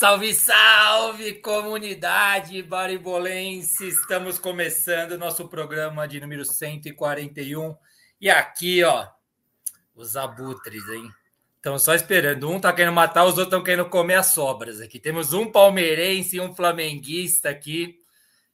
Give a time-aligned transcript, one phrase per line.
[0.00, 3.86] Salve, salve, comunidade baribolense!
[3.86, 7.76] Estamos começando nosso programa de número 141.
[8.18, 9.06] E aqui, ó,
[9.94, 11.06] os abutres, hein?
[11.54, 12.50] Estão só esperando.
[12.50, 14.98] Um tá querendo matar, os outros estão querendo comer as sobras aqui.
[14.98, 18.00] Temos um palmeirense e um flamenguista aqui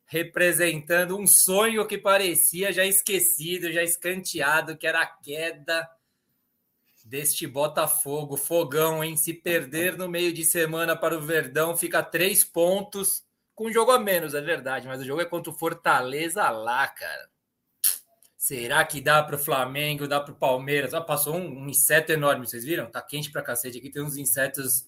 [0.05, 5.89] representando um sonho que parecia já esquecido, já escanteado, que era a queda
[7.07, 8.37] deste Botafogo.
[8.37, 9.17] Fogão, hein?
[9.17, 13.93] Se perder no meio de semana para o Verdão, fica três pontos, com um jogo
[13.93, 17.31] a menos, é verdade, mas o jogo é contra o Fortaleza lá, cara.
[18.37, 20.95] Será que dá para o Flamengo, dá para o Palmeiras?
[20.95, 22.91] Ah, passou um, um, inseto enorme, vocês viram?
[22.91, 24.85] Tá quente para cacete aqui, tem uns insetos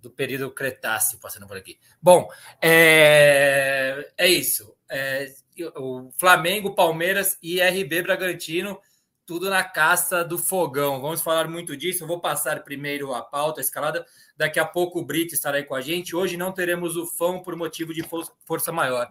[0.00, 1.78] do período Cretáceo passando por aqui.
[2.00, 2.28] Bom,
[2.60, 4.76] é, é isso.
[4.90, 5.32] É,
[5.76, 8.80] o Flamengo, Palmeiras e RB Bragantino
[9.26, 11.00] tudo na caça do fogão.
[11.00, 12.04] Vamos falar muito disso.
[12.04, 14.04] Eu vou passar primeiro a pauta, a escalada.
[14.36, 16.14] Daqui a pouco o Brito estará aí com a gente.
[16.14, 18.02] Hoje não teremos o fã por motivo de
[18.44, 19.08] força maior.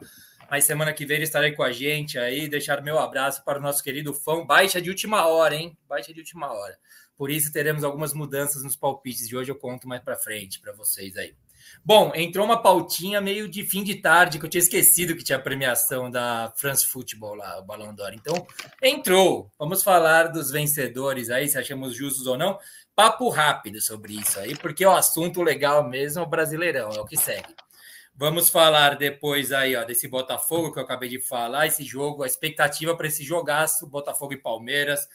[0.49, 2.47] Mas semana que vem ele estará aí com a gente aí.
[2.49, 4.45] Deixar meu abraço para o nosso querido fã.
[4.45, 5.77] Baixa de última hora, hein?
[5.87, 6.77] Baixa de última hora.
[7.15, 9.49] Por isso teremos algumas mudanças nos palpites de hoje.
[9.49, 11.35] Eu conto mais para frente para vocês aí.
[11.83, 15.39] Bom, entrou uma pautinha meio de fim de tarde, que eu tinha esquecido que tinha
[15.39, 18.13] a premiação da France Football lá, o Balão d'Or.
[18.13, 18.45] Então,
[18.83, 19.51] entrou.
[19.57, 22.59] Vamos falar dos vencedores aí, se achamos justos ou não.
[22.95, 27.05] Papo rápido sobre isso aí, porque o assunto legal mesmo é o Brasileirão, é o
[27.05, 27.55] que segue.
[28.13, 32.27] Vamos falar depois aí, ó, desse Botafogo que eu acabei de falar, esse jogo, a
[32.27, 35.07] expectativa para esse jogaço, Botafogo e Palmeiras.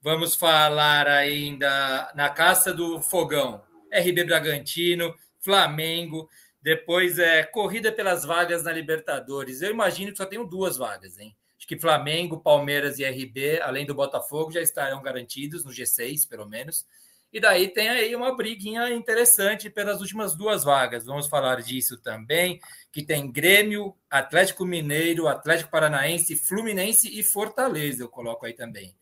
[0.00, 3.60] Vamos falar ainda na caça do fogão,
[3.92, 6.28] RB Bragantino, Flamengo.
[6.62, 9.60] Depois é corrida pelas vagas na Libertadores.
[9.60, 11.36] Eu imagino que só tenho duas vagas, hein?
[11.58, 16.48] Acho que Flamengo, Palmeiras e RB, além do Botafogo, já estarão garantidos no G6, pelo
[16.48, 16.86] menos.
[17.32, 21.04] E daí tem aí uma briguinha interessante pelas últimas duas vagas.
[21.04, 22.60] Vamos falar disso também,
[22.92, 28.94] que tem Grêmio, Atlético Mineiro, Atlético Paranaense, Fluminense e Fortaleza, eu coloco aí também.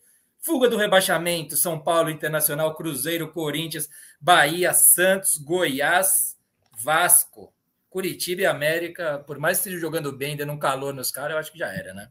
[0.44, 3.88] Fuga do rebaixamento, São Paulo, Internacional, Cruzeiro, Corinthians,
[4.20, 6.36] Bahia, Santos, Goiás,
[6.76, 7.54] Vasco,
[7.88, 11.38] Curitiba e América, por mais que esteja jogando bem, dando um calor nos caras, eu
[11.38, 12.08] acho que já era, né?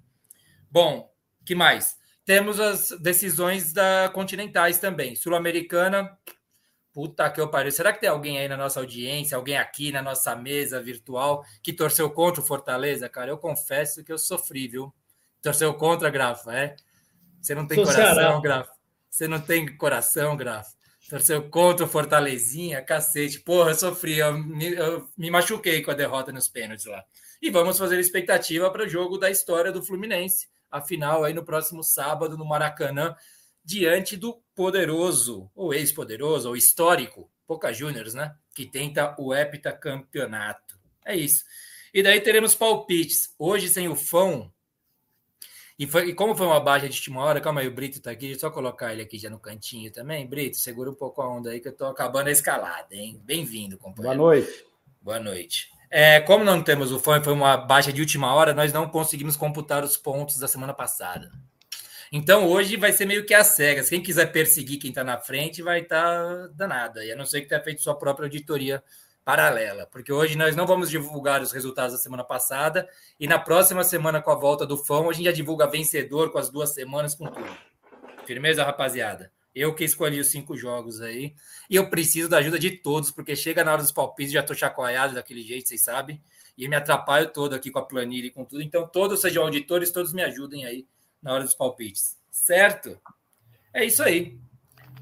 [0.70, 1.12] Bom,
[1.46, 1.98] que mais?
[2.24, 5.14] Temos as decisões da Continentais também.
[5.14, 6.18] Sul-Americana,
[6.94, 7.72] puta que eu pariu.
[7.72, 11.74] Será que tem alguém aí na nossa audiência, alguém aqui na nossa mesa virtual que
[11.74, 13.32] torceu contra o Fortaleza, cara?
[13.32, 14.94] Eu confesso que eu sofri, viu?
[15.42, 16.76] Torceu contra, Grafa, é?
[17.42, 18.40] Você não tem Sou coração, Ceará.
[18.40, 18.72] Grafa.
[19.10, 20.72] Você não tem coração, Grafa.
[21.10, 23.42] Torceu contra o Fortalezinha, cacete.
[23.42, 27.04] Porra, eu sofri, eu me, eu me machuquei com a derrota nos pênaltis lá.
[27.42, 30.48] E vamos fazer expectativa para o jogo da história do Fluminense.
[30.70, 33.14] A final aí no próximo sábado no Maracanã,
[33.64, 38.34] diante do poderoso, ou ex-poderoso, ou histórico, Boca Juniors, né?
[38.56, 40.80] Que tenta o heptacampeonato.
[41.06, 41.44] É isso.
[41.94, 43.36] E daí teremos palpites.
[43.38, 44.50] Hoje, sem o Fão,
[45.82, 48.12] e, foi, e como foi uma baixa de última hora, calma aí, o Brito tá
[48.12, 50.28] aqui, deixa eu só colocar ele aqui já no cantinho também.
[50.28, 53.20] Brito, segura um pouco a onda aí que eu tô acabando a escalada, hein?
[53.26, 54.20] Bem-vindo, companheiro.
[54.20, 54.66] Boa noite.
[55.02, 55.70] Boa noite.
[55.90, 59.36] É, como não temos o fã, foi uma baixa de última hora, nós não conseguimos
[59.36, 61.32] computar os pontos da semana passada.
[62.12, 63.90] Então hoje vai ser meio que às cegas.
[63.90, 67.02] Quem quiser perseguir quem está na frente vai estar tá danado.
[67.02, 68.84] E a não ser que tenha feito sua própria auditoria
[69.24, 72.90] paralela, porque hoje nós não vamos divulgar os resultados da semana passada
[73.20, 76.38] e na próxima semana com a volta do Fão a gente já divulga vencedor com
[76.38, 77.58] as duas semanas com tudo.
[78.26, 79.32] Firmeza, rapaziada.
[79.54, 81.36] Eu que escolhi os cinco jogos aí
[81.70, 84.56] e eu preciso da ajuda de todos porque chega na hora dos palpites já tô
[84.56, 86.22] chacoalhado daquele jeito, vocês sabem,
[86.58, 88.62] e me atrapalho todo aqui com a planilha e com tudo.
[88.62, 90.88] Então todos sejam auditores, todos me ajudem aí
[91.22, 92.18] na hora dos palpites.
[92.32, 93.00] Certo?
[93.74, 94.40] É isso aí.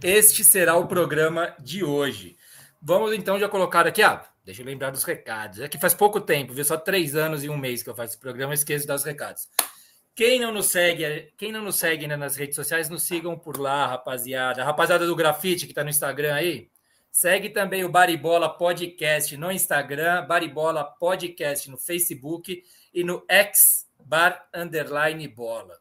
[0.01, 2.38] Este será o programa de hoje.
[2.81, 5.59] Vamos então já colocar aqui, ah, deixa eu lembrar dos recados.
[5.59, 6.63] É que faz pouco tempo, viu?
[6.63, 9.49] Só três anos e um mês que eu faço esse programa, esqueço dos recados.
[10.15, 13.57] Quem não nos segue, quem não nos segue né, nas redes sociais, nos sigam por
[13.57, 14.61] lá, rapaziada.
[14.61, 16.69] A rapaziada do grafite que está no Instagram aí,
[17.11, 24.47] segue também o Baribola Podcast no Instagram, Baribola Podcast no Facebook e no X Bar
[24.53, 25.79] Underline Bola.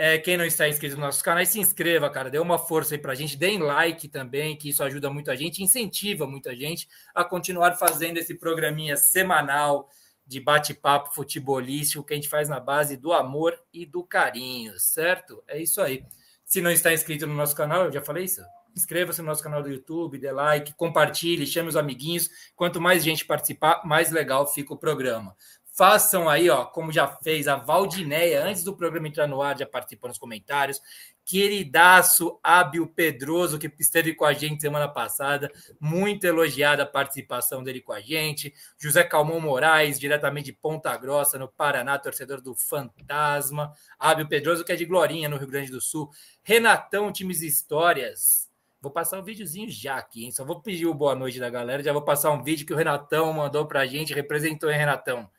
[0.00, 2.30] É, quem não está inscrito no nosso canal, se inscreva, cara.
[2.30, 3.36] Dê uma força aí pra gente.
[3.36, 8.16] Deem like também, que isso ajuda muito a gente, incentiva muita gente a continuar fazendo
[8.16, 9.90] esse programinha semanal
[10.24, 15.42] de bate-papo futebolístico que a gente faz na base do amor e do carinho, certo?
[15.48, 16.04] É isso aí.
[16.44, 18.40] Se não está inscrito no nosso canal, eu já falei isso.
[18.76, 22.30] Inscreva-se no nosso canal do YouTube, dê like, compartilhe, chame os amiguinhos.
[22.54, 25.34] Quanto mais gente participar, mais legal fica o programa.
[25.78, 29.64] Façam aí, ó, como já fez a Valdineia, antes do programa entrar no ar, já
[29.64, 30.82] participou nos comentários.
[31.24, 35.48] Queridaço Ábio Pedroso, que esteve com a gente semana passada,
[35.78, 38.52] muito elogiada a participação dele com a gente.
[38.76, 43.72] José Calmon Moraes, diretamente de Ponta Grossa, no Paraná, torcedor do Fantasma.
[44.00, 46.10] Ábio Pedroso, que é de Glorinha, no Rio Grande do Sul.
[46.42, 48.50] Renatão, Times Histórias.
[48.80, 50.32] Vou passar um videozinho já aqui, hein?
[50.32, 51.84] Só vou pedir o boa noite da galera.
[51.84, 55.30] Já vou passar um vídeo que o Renatão mandou pra gente, representou, hein, Renatão?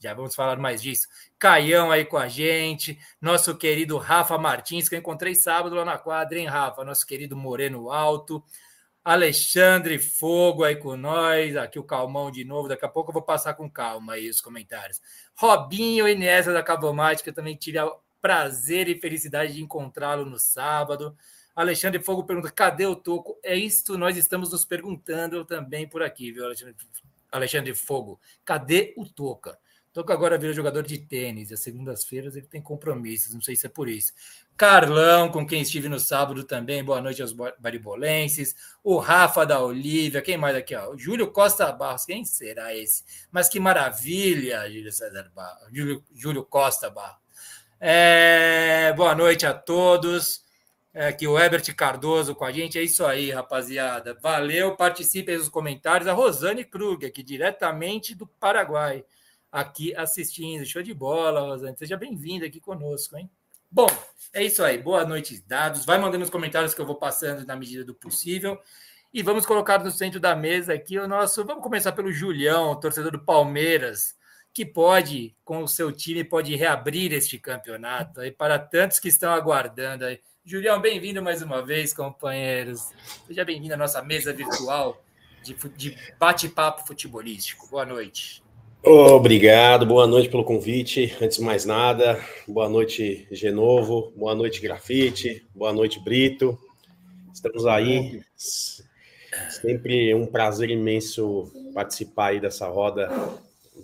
[0.00, 1.08] Já vamos falar mais disso.
[1.38, 5.98] Caião aí com a gente, nosso querido Rafa Martins, que eu encontrei sábado lá na
[5.98, 6.84] quadra, hein, Rafa?
[6.84, 8.42] Nosso querido Moreno Alto.
[9.04, 12.68] Alexandre Fogo aí com nós, aqui o Calmão de novo.
[12.68, 15.00] Daqui a pouco eu vou passar com calma aí os comentários.
[15.34, 21.16] Robinho Iniesta da Cabomática, também tive o prazer e felicidade de encontrá-lo no sábado.
[21.56, 23.38] Alexandre Fogo pergunta: cadê o Toco?
[23.42, 26.76] É isto nós estamos nos perguntando também por aqui, viu, Alexandre,
[27.32, 28.20] Alexandre Fogo?
[28.44, 29.58] Cadê o Toca?
[29.98, 33.66] Toca agora vira jogador de tênis, e às segundas-feiras ele tem compromissos, não sei se
[33.66, 34.12] é por isso.
[34.56, 38.54] Carlão, com quem estive no sábado também, boa noite aos baribolenses.
[38.84, 40.72] O Rafa da Olívia, quem mais aqui?
[40.76, 40.92] Ó?
[40.92, 43.02] O Júlio Costa Barros, quem será esse?
[43.32, 47.18] Mas que maravilha, Júlio César Barros, Júlio, Júlio Costa Barros.
[47.80, 50.44] É, boa noite a todos.
[50.94, 52.78] É, aqui o Herbert Cardoso com a gente.
[52.78, 54.16] É isso aí, rapaziada.
[54.22, 56.06] Valeu, participem nos comentários.
[56.06, 59.04] A Rosane Kruger, aqui diretamente do Paraguai
[59.50, 60.64] aqui assistindo.
[60.64, 61.76] Show de bola, Rosane.
[61.76, 63.30] Seja bem-vinda aqui conosco, hein?
[63.70, 63.86] Bom,
[64.32, 64.78] é isso aí.
[64.78, 65.84] Boa noite, dados.
[65.84, 68.58] Vai mandando nos comentários que eu vou passando na medida do possível.
[69.12, 71.44] E vamos colocar no centro da mesa aqui o nosso.
[71.44, 74.14] Vamos começar pelo Julião, torcedor do Palmeiras,
[74.52, 79.32] que pode, com o seu time, pode reabrir este campeonato aí para tantos que estão
[79.32, 80.20] aguardando aí.
[80.44, 82.90] Julião, bem-vindo mais uma vez, companheiros.
[83.26, 85.02] Seja bem-vindo à nossa mesa virtual
[85.42, 87.68] de, de bate-papo futebolístico.
[87.68, 88.42] Boa noite.
[88.82, 91.14] Obrigado, boa noite pelo convite.
[91.20, 96.56] Antes de mais nada, boa noite, Genovo, boa noite, Grafite, boa noite, Brito.
[97.34, 98.22] Estamos aí.
[98.36, 103.10] Sempre um prazer imenso participar aí dessa roda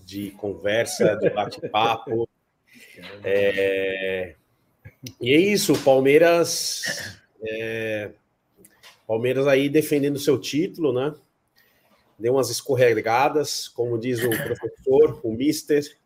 [0.06, 2.29] de conversa, de bate-papo.
[3.25, 4.35] É...
[5.20, 6.82] E é isso, Palmeiras.
[7.43, 8.11] É...
[9.06, 11.12] Palmeiras aí defendendo seu título, né?
[12.19, 15.96] Deu umas escorregadas, como diz o professor, o mister,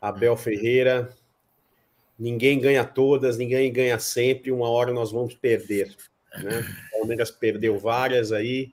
[0.00, 1.14] Abel Ferreira.
[2.18, 5.94] Ninguém ganha todas, ninguém ganha sempre, uma hora nós vamos perder.
[6.42, 6.60] Né?
[6.94, 8.72] O Palmeiras perdeu várias aí,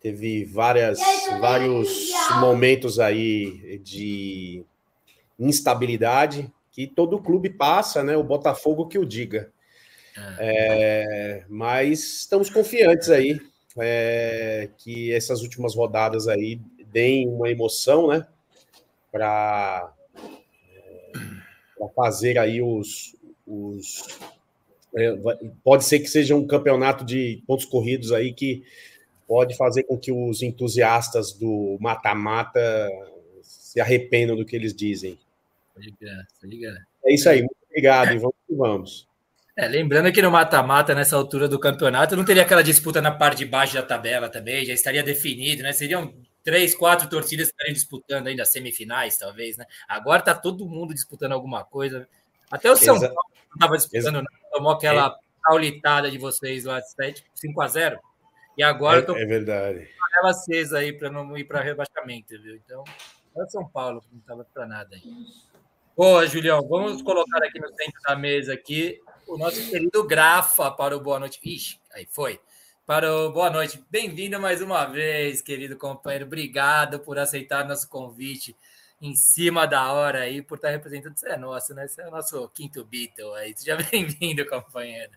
[0.00, 0.98] teve várias,
[1.40, 2.10] vários
[2.40, 4.64] momentos aí de
[5.38, 8.16] instabilidade que todo clube passa, né?
[8.16, 9.52] O Botafogo que o diga.
[10.38, 13.40] É, é mas estamos confiantes aí
[13.78, 16.60] é, que essas últimas rodadas aí
[16.92, 18.26] deem uma emoção, né?
[19.10, 19.92] Para
[20.66, 23.16] é, fazer aí os.
[23.46, 24.18] os
[24.94, 25.16] é,
[25.64, 28.62] pode ser que seja um campeonato de pontos corridos aí que
[29.26, 32.60] pode fazer com que os entusiastas do mata-mata
[33.40, 35.18] se arrependam do que eles dizem.
[37.04, 39.11] É isso aí, muito obrigado e vamos que vamos.
[39.54, 43.38] É, lembrando que no mata-mata, nessa altura do campeonato, não teria aquela disputa na parte
[43.38, 45.72] de baixo da tabela também, já estaria definido, né?
[45.74, 49.66] Seriam três, quatro torcidas que estariam disputando ainda semifinais, talvez, né?
[49.86, 52.08] Agora tá todo mundo disputando alguma coisa.
[52.50, 55.14] Até o São Paulo não estava disputando, não, tomou aquela é.
[55.44, 58.00] paulitada de vocês lá, 5 a 0
[58.56, 59.86] E agora é, tô é verdade.
[60.18, 62.56] ela acesa aí para não ir para rebaixamento, viu?
[62.56, 62.82] Então,
[63.36, 65.02] é São Paulo, não estava para nada aí.
[65.94, 68.98] Boa, Julião, vamos colocar aqui no centro da mesa aqui
[69.32, 71.40] o nosso querido Grafa para o Boa Noite.
[71.42, 72.38] Ixi, aí foi.
[72.84, 73.82] Para o Boa Noite.
[73.90, 76.26] Bem-vindo mais uma vez, querido companheiro.
[76.26, 78.54] Obrigado por aceitar nosso convite
[79.00, 81.16] em cima da hora aí, por estar representando.
[81.16, 81.88] Você é nosso, né?
[81.88, 83.54] Você é o nosso quinto Beatle aí.
[83.56, 85.12] Seja bem-vindo, companheiro.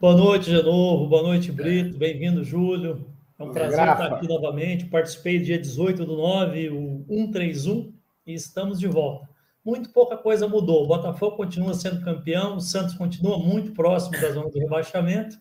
[0.00, 1.06] Boa noite de novo.
[1.06, 1.96] Boa noite, Brito.
[1.96, 3.14] Bem-vindo, Júlio.
[3.38, 4.02] É um prazer Grafa.
[4.02, 4.86] estar aqui novamente.
[4.86, 7.92] Participei dia 18 do 9, o 131,
[8.26, 10.84] e estamos de volta muito pouca coisa mudou.
[10.84, 15.36] O Botafogo continua sendo campeão, o Santos continua muito próximo da zona de rebaixamento.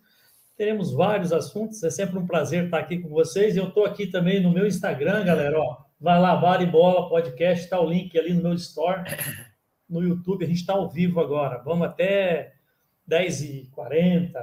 [0.55, 3.55] Teremos vários assuntos, é sempre um prazer estar aqui com vocês.
[3.55, 5.59] Eu estou aqui também no meu Instagram, galera.
[5.59, 9.03] Ó, vai lá, Vale Bola Podcast, está o link ali no meu store.
[9.87, 11.59] No YouTube, a gente está ao vivo agora.
[11.63, 12.53] Vamos até
[13.09, 14.33] 10h40,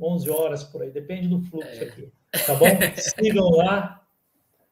[0.00, 2.10] 11 horas por aí, depende do fluxo aqui.
[2.46, 2.66] Tá bom?
[2.96, 4.05] Sigam lá,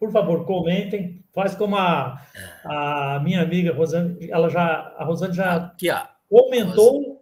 [0.05, 1.25] por favor, comentem.
[1.33, 2.21] Faz como a,
[2.65, 5.89] a minha amiga Rosane, ela já, a Rosane já Aqui,
[6.29, 7.15] comentou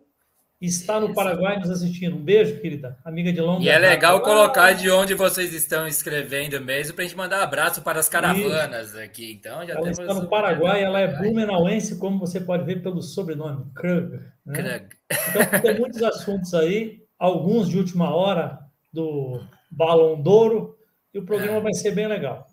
[0.61, 2.17] está no Paraguai nos assistindo.
[2.17, 6.61] Um beijo, querida, amiga de longa E é legal colocar de onde vocês estão escrevendo
[6.61, 9.01] mesmo para a gente mandar abraço para as caravanas Isso.
[9.01, 9.33] aqui.
[9.33, 13.65] Então já ela está no Paraguai, ela é blumenauense, como você pode ver pelo sobrenome,
[13.75, 14.21] Krug.
[14.45, 14.87] Né?
[15.11, 18.59] Então tem muitos assuntos aí, alguns de última hora
[18.93, 20.77] do Balão d'Ouro,
[21.13, 21.61] e o programa é.
[21.61, 22.47] vai ser bem legal.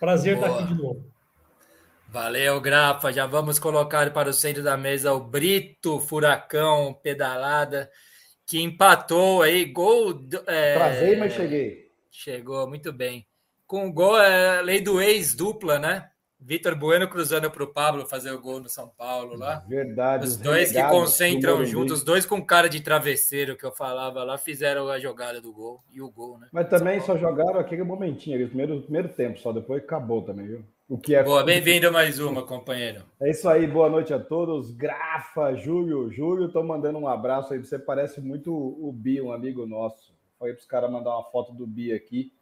[0.00, 0.48] Prazer Boa.
[0.48, 1.04] estar aqui de novo.
[2.08, 3.12] Valeu, Grafa.
[3.12, 7.90] Já vamos colocar para o centro da mesa o Brito Furacão Pedalada,
[8.46, 10.26] que empatou aí, gol.
[10.46, 11.16] É...
[11.18, 11.90] Mas cheguei.
[12.10, 13.26] Chegou, muito bem.
[13.66, 16.10] Com gol, é lei do ex dupla, né?
[16.40, 19.62] Vitor Bueno cruzando para o Pablo fazer o gol no São Paulo lá.
[19.68, 20.24] Verdade.
[20.24, 24.38] Os dois que concentram juntos, os dois com cara de travesseiro que eu falava lá,
[24.38, 26.48] fizeram a jogada do gol e o gol, né?
[26.50, 30.64] Mas também só jogaram aquele momentinho, ali, primeiro, primeiro tempo, só depois acabou também, viu?
[30.88, 33.04] O que é Boa, bem-vindo a mais uma, companheiro.
[33.20, 34.72] É isso aí, boa noite a todos.
[34.72, 37.60] Grafa, Júlio, Júlio, estou mandando um abraço aí.
[37.60, 40.12] Você parece muito o Bi, um amigo nosso.
[40.36, 42.32] Foi para os caras mandar uma foto do Bi aqui.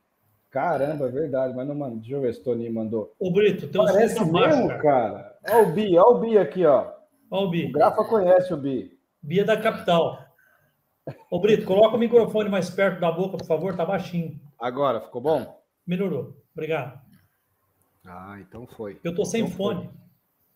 [0.50, 1.99] Caramba, é verdade, mas não mandou.
[1.99, 3.14] Deixa eu ver se o Toninho mandou.
[3.19, 4.78] Ô, Brito, tem um Parece mesmo, cara.
[4.78, 5.38] cara.
[5.50, 6.90] Olha o Bi, olha o Bi aqui, ó.
[7.31, 7.67] Olha o Bi.
[7.67, 8.99] O Grafa conhece o Bi.
[9.23, 10.19] Bi é da capital.
[11.31, 14.40] Ô, Brito, coloca o microfone mais perto da boca, por favor, tá baixinho.
[14.59, 15.62] Agora, ficou bom?
[15.87, 16.37] Melhorou.
[16.55, 17.00] Obrigado.
[18.07, 18.99] Ah, então foi.
[19.05, 19.85] Eu tô sem então fone.
[19.85, 19.99] Foi.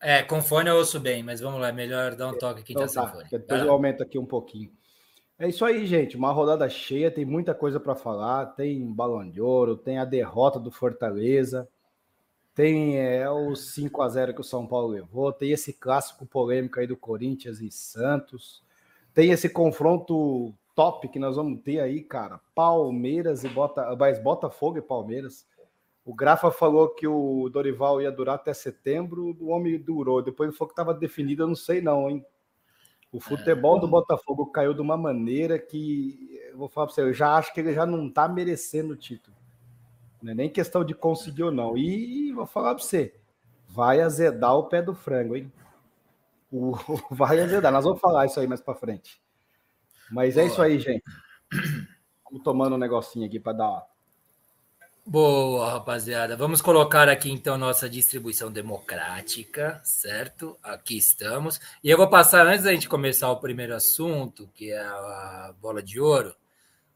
[0.01, 2.83] É, com fone eu ouço bem, mas vamos lá, melhor dar um toque aqui então,
[2.83, 3.27] tá, sem fone.
[3.31, 4.71] Depois eu aumento aqui um pouquinho.
[5.43, 6.15] É isso aí, gente.
[6.15, 8.45] Uma rodada cheia, tem muita coisa para falar.
[8.55, 11.67] Tem balão de ouro, tem a derrota do Fortaleza,
[12.55, 16.79] tem é, o 5 a 0 que o São Paulo levou, tem esse clássico polêmico
[16.79, 18.63] aí do Corinthians e Santos,
[19.13, 22.39] tem esse confronto top que nós vamos ter aí, cara.
[22.55, 25.45] Palmeiras e Bota, mas Botafogo e Palmeiras.
[26.05, 30.21] O Grafa falou que o Dorival ia durar até setembro, o homem durou.
[30.21, 32.25] Depois ele falou que estava definido, eu não sei não, hein?
[33.13, 37.13] O futebol do Botafogo caiu de uma maneira que, eu vou falar para você, eu
[37.13, 39.37] já acho que ele já não está merecendo o título.
[40.19, 41.77] Não é nem questão de conseguir ou não.
[41.77, 43.13] E vou falar para você,
[43.69, 45.51] vai azedar o pé do frango, hein?
[46.51, 46.71] O,
[47.11, 47.71] vai azedar.
[47.71, 49.21] Nós vamos falar isso aí mais para frente.
[50.11, 51.03] Mas é isso aí, gente.
[52.25, 53.85] Vamos tomando um negocinho aqui para dar
[55.05, 56.37] Boa, rapaziada.
[56.37, 60.55] Vamos colocar aqui então nossa distribuição democrática, certo?
[60.63, 61.59] Aqui estamos.
[61.83, 65.83] E eu vou passar, antes da gente começar o primeiro assunto, que é a bola
[65.83, 66.33] de ouro.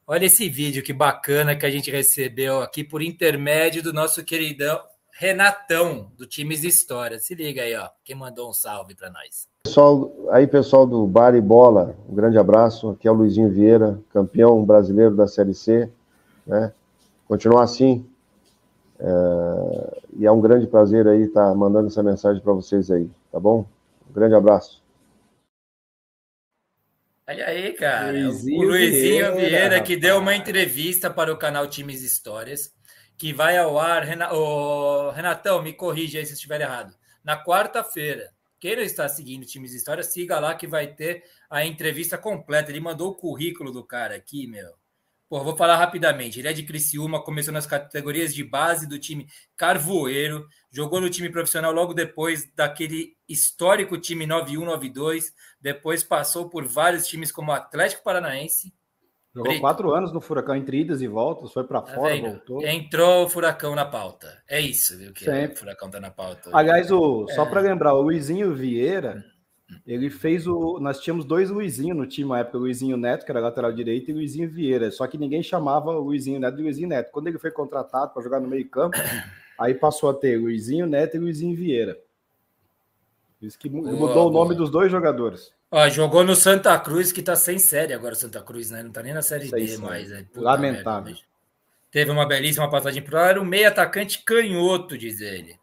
[0.07, 4.79] Olha esse vídeo que bacana que a gente recebeu aqui por intermédio do nosso queridão
[5.11, 7.19] Renatão, do Times História.
[7.19, 7.89] Se liga aí, ó.
[8.05, 9.49] Quem mandou um salve para nós.
[9.63, 12.91] Pessoal, aí, pessoal do Bar e Bola, um grande abraço.
[12.91, 15.91] Aqui é o Luizinho Vieira, campeão brasileiro da Série C,
[16.45, 16.71] né?
[17.27, 18.07] Continuar assim.
[18.99, 23.09] É, e é um grande prazer aí estar tá mandando essa mensagem para vocês aí,
[23.31, 23.65] tá bom?
[24.09, 24.81] Um grande abraço.
[27.29, 28.11] Olha aí, cara.
[28.11, 32.73] Luizinho o Luizinho Vieira, Vieira que deu uma entrevista para o canal Times Histórias,
[33.17, 34.03] que vai ao ar.
[34.03, 36.93] Renatão, me corrija aí se estiver errado.
[37.23, 38.31] Na quarta-feira.
[38.59, 42.71] Quem não está seguindo Times Histórias, siga lá que vai ter a entrevista completa.
[42.71, 44.71] Ele mandou o currículo do cara aqui, meu.
[45.29, 46.39] Pô, vou falar rapidamente.
[46.39, 51.29] Ele é de Criciúma, começou nas categorias de base do time Carvoeiro, jogou no time
[51.29, 58.73] profissional logo depois daquele histórico time 9192, depois passou por vários times como Atlético Paranaense.
[59.35, 59.61] Jogou Brito.
[59.61, 62.29] quatro anos no Furacão, entre idas e voltas, foi para tá fora, vendo?
[62.29, 62.65] voltou.
[62.65, 64.41] Entrou o Furacão na pauta.
[64.47, 65.13] É isso, viu?
[65.13, 65.55] Que Sempre.
[65.55, 66.49] o Furacão tá na pauta.
[66.53, 67.33] Aliás, o, é.
[67.33, 69.23] só para lembrar, o Luizinho Vieira
[69.85, 70.79] ele fez o.
[70.79, 74.13] Nós tínhamos dois Luizinho no time na época, Luizinho Neto, que era lateral direito, e
[74.13, 74.91] Luizinho Vieira.
[74.91, 77.11] Só que ninguém chamava o Luizinho Neto de Luizinho Neto.
[77.11, 78.97] Quando ele foi contratado para jogar no meio-campo,
[79.59, 81.97] aí passou a ter Luizinho Neto e Luizinho Vieira.
[83.41, 84.25] Isso que boa, mudou boa.
[84.25, 85.51] o nome dos dois jogadores.
[85.69, 88.81] Ó, jogou no Santa Cruz, que tá sem série agora, Santa Cruz, né?
[88.81, 89.81] Não tá nem na série sem D série.
[89.81, 90.11] mais.
[90.11, 91.13] É, Lamentável.
[91.13, 91.27] Merda,
[91.91, 95.57] Teve uma belíssima passagem pro ar, um meio atacante canhoto, diz ele.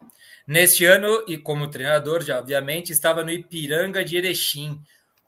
[0.47, 4.79] Neste ano, e como treinador, já obviamente, estava no Ipiranga de Erechim,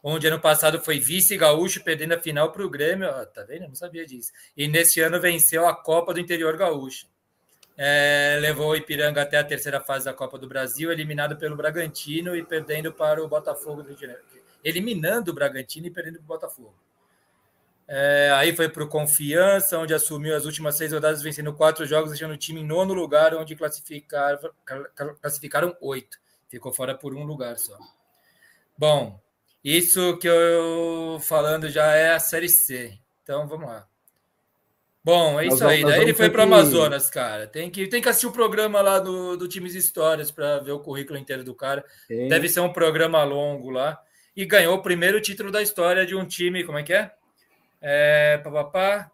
[0.03, 3.09] onde ano passado foi vice-gaúcho, perdendo a final para o Grêmio.
[3.09, 3.63] Oh, tá vendo?
[3.63, 4.31] Eu não sabia disso.
[4.55, 7.07] E neste ano venceu a Copa do Interior Gaúcho.
[7.75, 12.35] É, levou o Ipiranga até a terceira fase da Copa do Brasil, eliminado pelo Bragantino
[12.35, 14.23] e perdendo para o Botafogo do Rio de Janeiro.
[14.63, 16.75] Eliminando o Bragantino e perdendo para o Botafogo.
[17.87, 22.09] É, aí foi para o Confiança, onde assumiu as últimas seis rodadas, vencendo quatro jogos,
[22.11, 24.39] deixando o time em nono lugar, onde classificaram,
[25.21, 26.17] classificaram oito.
[26.49, 27.77] Ficou fora por um lugar só.
[28.77, 29.19] Bom,
[29.63, 32.97] isso que eu falando já é a Série C.
[33.23, 33.87] Então vamos lá.
[35.03, 35.85] Bom, é isso aí.
[35.85, 37.47] Daí ele foi para o Amazonas, cara.
[37.47, 40.81] Tem que, tem que assistir o programa lá do, do Times Histórias para ver o
[40.81, 41.85] currículo inteiro do cara.
[42.09, 43.97] Deve ser um programa longo lá.
[44.35, 46.63] e ganhou o primeiro título da história de um time.
[46.63, 47.11] Como é que é?
[47.81, 49.11] É papapá,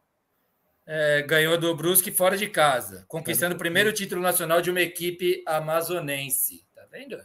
[0.85, 5.43] é, ganhou do Brusque fora de casa, conquistando o primeiro título nacional de uma equipe
[5.45, 6.65] amazonense.
[6.75, 7.17] Tá vendo?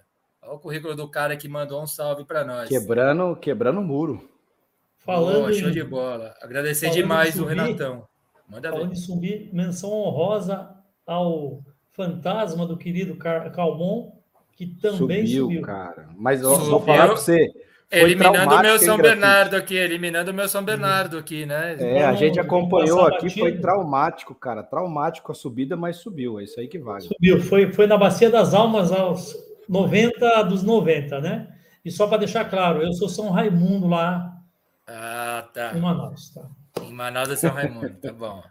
[0.42, 2.68] Olha o currículo do cara que mandou um salve para nós.
[2.68, 4.28] Quebrando, quebrando o muro.
[4.98, 5.72] Falando oh, show em...
[5.72, 6.34] de bola.
[6.40, 8.08] Agradecer demais subir, o Renatão.
[8.48, 8.94] Manda falando ver.
[8.94, 10.70] em subir, menção honrosa
[11.06, 14.12] ao fantasma do querido Calmon,
[14.56, 15.44] que também subiu.
[15.46, 15.62] subiu.
[15.62, 16.08] cara.
[16.16, 17.50] Mas eu vou falar para você.
[17.90, 21.76] Eliminando o meu São Bernardo aqui, eliminando o meu São Bernardo aqui, né?
[21.78, 24.62] É, a gente acompanhou aqui, foi traumático, cara.
[24.62, 26.38] Traumático a subida, mas subiu.
[26.38, 27.04] É isso aí que vale.
[27.04, 29.34] Subiu, foi, foi na Bacia das Almas aos
[29.66, 31.48] 90 dos 90, né?
[31.82, 34.36] E só para deixar claro, eu sou São Raimundo lá
[34.86, 35.72] ah, tá.
[35.74, 36.42] em Manaus, tá?
[36.82, 38.42] Em Manaus é São Raimundo, tá bom.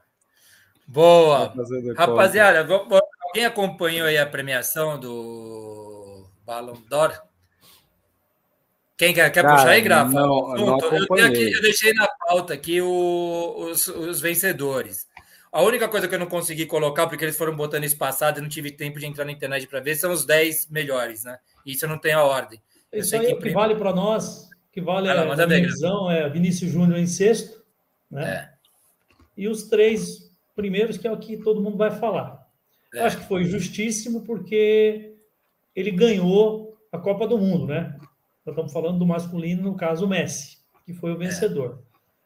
[0.88, 1.54] Boa.
[1.96, 2.66] Rapaziada,
[3.22, 7.22] alguém acompanhou aí a premiação do Ballon d'Or?
[8.98, 10.12] Quem quer, quer Cara, puxar aí, Grafa?
[10.12, 15.08] Não, não eu, aqui, eu, deixei na pauta aqui o, os, os, vencedores.
[15.52, 18.50] A única coisa que eu não consegui colocar, porque eles foram botando espaçado e não
[18.50, 21.38] tive tempo de entrar na internet para ver, são os 10 melhores, né?
[21.64, 22.60] Isso eu não tenho a ordem.
[22.92, 26.98] Isso aí que, que vale para nós, que vale ah, a divisão é Vinícius Júnior
[26.98, 27.64] em sexto,
[28.10, 28.32] né?
[28.32, 28.50] É.
[29.38, 32.48] E os três primeiros, que é o que todo mundo vai falar.
[32.96, 33.02] É.
[33.02, 35.14] Acho que foi justíssimo porque
[35.76, 37.96] ele ganhou a Copa do Mundo, né?
[38.48, 41.84] Nós estamos falando do masculino, no caso, o Messi, que foi o vencedor.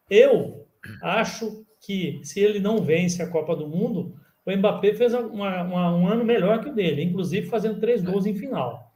[0.08, 0.68] Eu
[1.01, 4.13] acho que se ele não vence a Copa do Mundo,
[4.46, 8.28] o Mbappé fez uma, uma, um ano melhor que o dele, inclusive fazendo três gols
[8.28, 8.94] em final.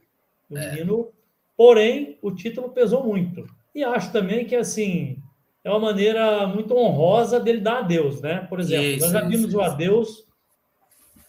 [0.48, 0.70] O é.
[0.70, 1.08] menino,
[1.56, 3.44] porém, o título pesou muito.
[3.74, 5.20] E acho também que assim
[5.64, 8.46] é uma maneira muito honrosa dele dar adeus, né?
[8.48, 10.24] Por exemplo, isso, nós já vimos isso, o adeus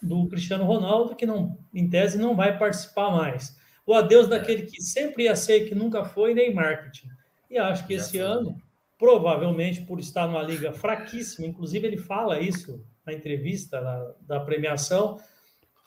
[0.00, 3.57] do Cristiano Ronaldo, que não, em tese, não vai participar mais
[3.88, 7.08] o adeus daquele que sempre ia ser e que nunca foi, nem marketing.
[7.50, 8.54] E acho que esse ano,
[8.98, 15.16] provavelmente por estar numa liga fraquíssima, inclusive ele fala isso na entrevista da, da premiação,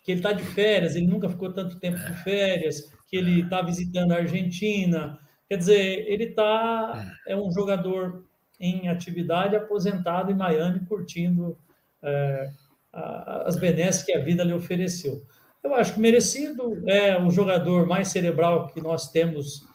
[0.03, 3.61] que ele está de férias, ele nunca ficou tanto tempo de férias, que ele está
[3.61, 5.19] visitando a Argentina.
[5.47, 8.25] Quer dizer, ele está é um jogador
[8.59, 11.55] em atividade, aposentado em Miami, curtindo
[12.01, 12.49] é,
[12.91, 15.23] as benesses que a vida lhe ofereceu.
[15.63, 16.82] Eu acho que merecido.
[16.88, 19.65] É o jogador mais cerebral que nós temos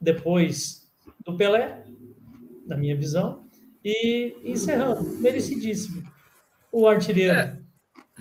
[0.00, 0.88] depois
[1.24, 1.84] do Pelé,
[2.66, 3.44] na minha visão.
[3.84, 6.02] E encerrando, merecidíssimo.
[6.72, 7.58] O artilheiro é.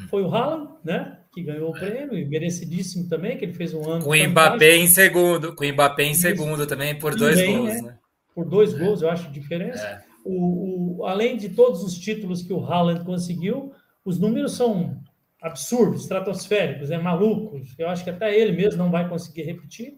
[0.10, 1.20] foi o Haaland, né?
[1.34, 4.04] Que ganhou o prêmio, e merecidíssimo também, que ele fez um ano.
[4.04, 7.74] Com o Mbappé em segundo, com o Mbappé em segundo também, por dois também, gols,
[7.74, 7.82] né?
[7.82, 7.98] né?
[8.36, 9.84] Por dois gols, eu acho diferença.
[9.84, 10.04] É.
[10.26, 13.74] O, o, além de todos os títulos que o Haaland conseguiu,
[14.06, 15.02] os números são
[15.44, 17.76] absurdos, estratosféricos, é malucos.
[17.78, 19.98] Eu acho que até ele mesmo não vai conseguir repetir.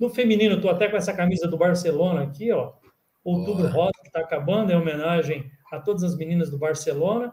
[0.00, 2.72] No feminino, estou até com essa camisa do Barcelona aqui, ó.
[3.22, 7.32] Outubro Rosa, que está acabando, é homenagem a todas as meninas do Barcelona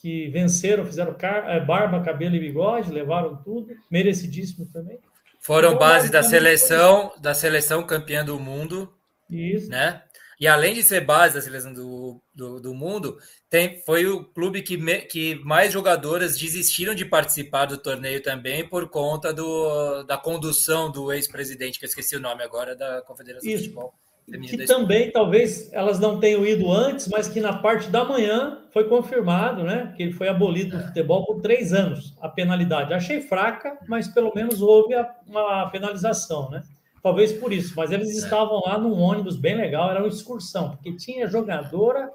[0.00, 1.14] que venceram, fizeram
[1.46, 4.98] é, barba, cabelo e bigode, levaram tudo, merecidíssimo também.
[5.38, 8.90] Foram então, base da seleção, da seleção campeã do mundo.
[9.28, 9.68] Isso.
[9.68, 10.02] Né?
[10.40, 13.18] E além de ser base da seleção do, do, do mundo,
[13.50, 18.66] tem, foi o clube que, me, que mais jogadoras desistiram de participar do torneio também
[18.66, 23.50] por conta do, da condução do ex-presidente, que eu esqueci o nome agora, da Confederação
[23.50, 23.64] Isso.
[23.64, 23.92] de Futebol.
[24.32, 28.84] Que também, talvez, elas não tenham ido antes, mas que na parte da manhã foi
[28.84, 29.92] confirmado, né?
[29.96, 32.94] Que ele foi abolido do futebol por três anos, a penalidade.
[32.94, 36.62] Achei fraca, mas pelo menos houve a, uma penalização, né?
[37.02, 38.12] Talvez por isso, mas eles é.
[38.12, 42.10] estavam lá num ônibus bem legal, era uma excursão, porque tinha jogadora,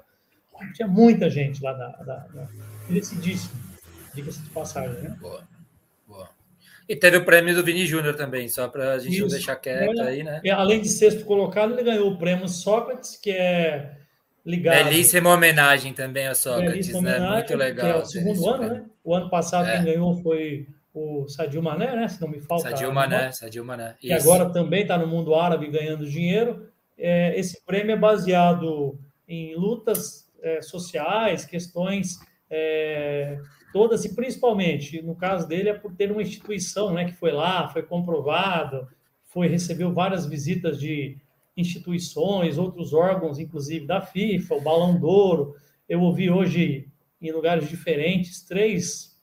[0.74, 1.88] tinha muita gente lá da.
[1.88, 2.48] da, da
[2.88, 3.60] merecidíssimo,
[4.14, 5.16] diga-se de passagem, né?
[5.20, 5.42] Boa,
[6.06, 6.28] boa.
[6.88, 9.22] E teve o prêmio do Vini Júnior também, só para a gente isso.
[9.22, 10.40] não deixar quieto aí, né?
[10.52, 13.96] Além de sexto colocado, ele ganhou o prêmio Sócrates, que é
[14.44, 14.84] ligado.
[14.84, 16.98] Belíssima homenagem também a Sócrates, né?
[16.98, 17.90] Homenagem, Muito legal.
[17.90, 18.84] é o segundo ano, né?
[19.02, 19.76] O ano passado é.
[19.76, 22.08] quem ganhou foi o Sadio Mané, né?
[22.08, 22.70] Se não me falta.
[22.70, 23.94] Sadio Mané, Sadio Mané.
[24.00, 26.70] Que agora também está no mundo árabe ganhando dinheiro.
[26.96, 33.38] É, esse prêmio é baseado em lutas é, sociais, questões é,
[33.74, 37.68] todas, e principalmente, no caso dele, é por ter uma instituição né, que foi lá,
[37.68, 38.88] foi comprovado,
[39.24, 41.18] foi, recebeu várias visitas de
[41.54, 45.56] instituições, outros órgãos, inclusive da FIFA, o Balão d'Ouro.
[45.86, 46.88] Eu ouvi hoje,
[47.20, 49.15] em lugares diferentes, três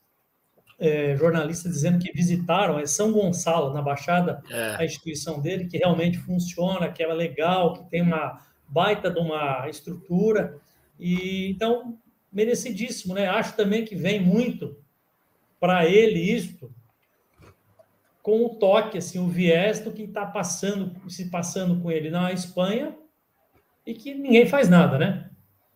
[0.83, 4.75] é, jornalistas dizendo que visitaram é São Gonçalo, na Baixada, é.
[4.75, 9.69] a instituição dele, que realmente funciona, que é legal, que tem uma baita de uma
[9.69, 10.57] estrutura.
[10.99, 11.97] E então,
[12.29, 13.27] merecidíssimo, né?
[13.27, 14.75] Acho também que vem muito
[15.57, 16.69] para ele isto
[18.21, 22.33] com o toque, assim, o viés do que está passando, se passando com ele na
[22.33, 22.93] Espanha
[23.87, 25.29] e que ninguém faz nada, né?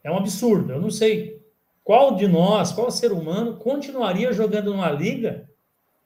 [0.04, 0.74] É um absurdo.
[0.74, 1.37] Eu não sei
[1.88, 5.50] qual de nós, qual ser humano continuaria jogando numa liga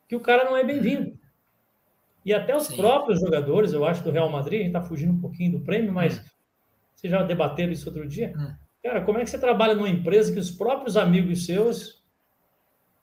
[0.07, 1.17] que o cara não é bem-vindo.
[2.23, 2.77] E até os Sim.
[2.77, 5.91] próprios jogadores, eu acho, do Real Madrid, a gente está fugindo um pouquinho do prêmio,
[5.91, 6.23] mas hum.
[6.93, 8.31] vocês já debateram isso outro dia.
[8.37, 8.53] Hum.
[8.83, 11.99] Cara, como é que você trabalha numa empresa que os próprios amigos seus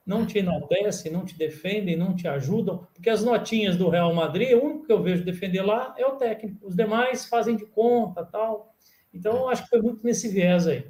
[0.07, 2.87] não te enaltecem, não te defendem, não te ajudam?
[2.95, 6.13] Porque as notinhas do Real Madrid, o único que eu vejo defender lá é o
[6.13, 6.65] técnico.
[6.65, 8.73] Os demais fazem de conta, tal.
[9.13, 10.89] Então, eu acho que foi muito nesse viés aí.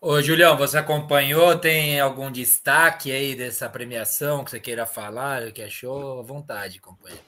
[0.00, 1.58] Ô, Julião, você acompanhou?
[1.58, 6.20] Tem algum destaque aí dessa premiação que você queira falar, que achou?
[6.20, 7.24] À vontade, companheiro.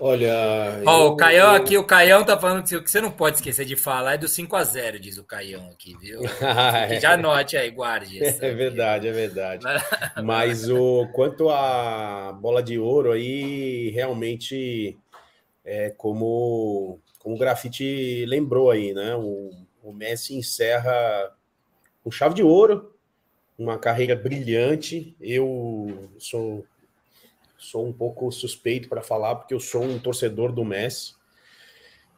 [0.00, 0.82] Olha.
[0.86, 3.36] Ó, eu, o Caião aqui, o Caião tá falando que o que você não pode
[3.36, 6.20] esquecer de falar é do 5 a 0 diz o Caião aqui, viu?
[6.98, 8.24] Já anote aí, guarde.
[8.24, 9.64] é verdade, é verdade.
[10.24, 14.96] Mas o quanto a bola de ouro aí, realmente,
[15.62, 19.14] é como, como o grafite lembrou aí, né?
[19.14, 19.50] O,
[19.82, 21.30] o Messi encerra
[22.04, 22.94] com chave de ouro,
[23.58, 25.16] uma carreira brilhante.
[25.18, 26.64] Eu sou
[27.56, 31.14] sou um pouco suspeito para falar, porque eu sou um torcedor do Messi.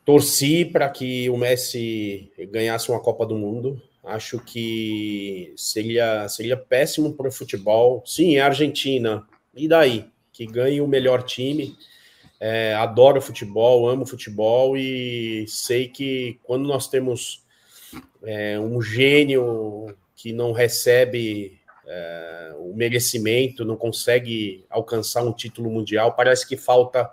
[0.04, 3.80] Torci para que o Messi ganhasse uma Copa do Mundo.
[4.02, 8.02] Acho que seria, seria péssimo para o futebol.
[8.04, 9.24] Sim, é Argentina.
[9.54, 10.10] E daí?
[10.32, 11.76] Que ganhe o melhor time.
[12.40, 17.45] É, adoro futebol, amo futebol e sei que quando nós temos
[18.22, 26.14] é, um gênio que não recebe é, o merecimento, não consegue alcançar um título mundial,
[26.14, 27.10] parece que falta.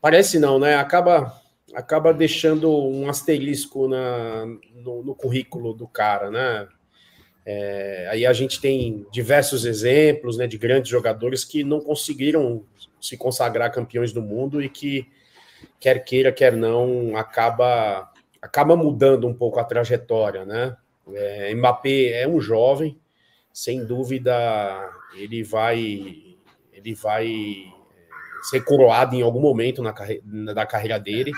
[0.00, 0.74] Parece não, né?
[0.74, 1.40] Acaba,
[1.74, 6.68] acaba deixando um asterisco na, no, no currículo do cara, né?
[7.44, 12.64] É, aí a gente tem diversos exemplos né, de grandes jogadores que não conseguiram
[13.00, 15.08] se consagrar campeões do mundo e que,
[15.80, 18.11] quer queira, quer não, acaba,
[18.42, 20.76] acaba mudando um pouco a trajetória, né?
[21.14, 22.98] É, Mbappé é um jovem,
[23.52, 24.34] sem dúvida
[25.14, 26.32] ele vai
[26.72, 28.08] ele vai eh,
[28.50, 31.32] ser coroado em algum momento na carre da carreira dele.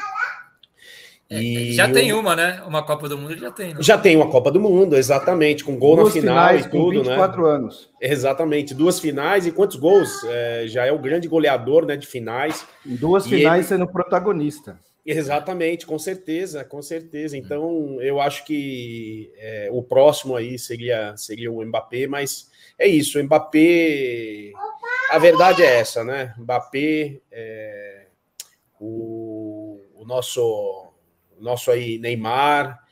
[1.29, 2.63] É, e já tem uma, né?
[2.67, 3.75] Uma Copa do Mundo já tem.
[3.75, 3.81] Né?
[3.81, 7.43] Já tem uma Copa do Mundo, exatamente, com gol duas na final e tudo, 24
[7.43, 7.51] né?
[7.51, 7.91] anos.
[8.01, 10.23] Exatamente, duas finais e quantos gols?
[10.25, 12.67] É, já é o grande goleador, né, de finais.
[12.87, 13.81] Em duas e finais ele...
[13.81, 14.79] sendo protagonista.
[15.07, 17.37] Exatamente, com certeza, com certeza.
[17.37, 23.19] Então, eu acho que é, o próximo aí seria, seria o Mbappé, mas é isso,
[23.19, 24.53] o Mbappé.
[25.11, 26.35] A verdade é essa, né?
[26.39, 28.07] Mbappé, é,
[28.81, 30.41] o, o, nosso,
[31.39, 32.83] o nosso aí Neymar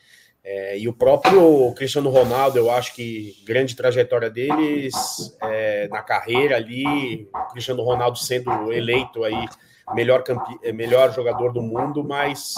[0.45, 4.93] é, e o próprio Cristiano Ronaldo, eu acho que grande trajetória deles
[5.41, 9.49] é, na carreira ali, Cristiano Ronaldo sendo eleito aí
[9.95, 10.59] melhor, campe...
[10.63, 12.55] É, melhor jogador do mundo, mas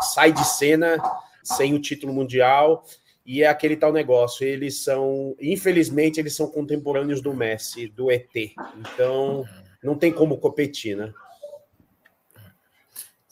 [0.00, 0.96] sai de cena
[1.42, 2.84] sem o título mundial.
[3.24, 4.46] E é aquele tal negócio.
[4.46, 8.30] Eles são, infelizmente, eles são contemporâneos do Messi, do ET.
[8.78, 9.44] Então,
[9.82, 11.12] não tem como competir, né?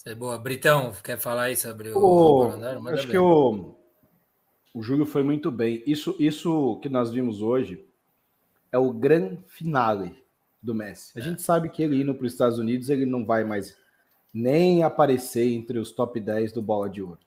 [0.04, 0.38] É boa.
[0.38, 1.98] Britão, quer falar aí sobre o.
[1.98, 3.74] o acho que o,
[4.72, 5.82] o Júlio foi muito bem.
[5.84, 7.84] Isso, isso que nós vimos hoje
[8.70, 10.14] é o grande finale
[10.66, 11.12] do Messi.
[11.16, 11.22] A é.
[11.22, 13.74] gente sabe que ele indo para os Estados Unidos, ele não vai mais
[14.34, 17.18] nem aparecer entre os top 10 do Bola de Ouro.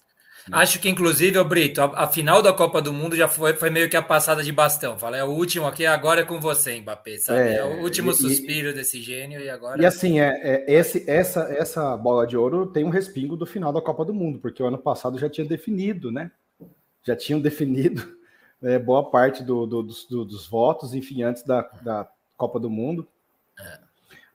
[0.48, 0.58] Né?
[0.58, 3.70] Acho que, inclusive, o Brito, a, a, final da Copa do Mundo já foi, foi
[3.70, 4.98] meio que a passada de bastão.
[4.98, 7.40] Fala, é o último aqui, agora é com você, Mbappé, sabe?
[7.40, 9.82] É, é o último e, suspiro desse gênio e agora.
[9.82, 13.74] E assim, é, é, esse, essa, essa bola de ouro tem um respingo do final
[13.74, 16.32] da Copa do Mundo, porque o ano passado já tinha definido, né?
[17.04, 18.18] Já tinham definido
[18.62, 22.70] é, boa parte do, do, dos, do, dos votos, enfim, antes da, da Copa do
[22.70, 23.08] Mundo.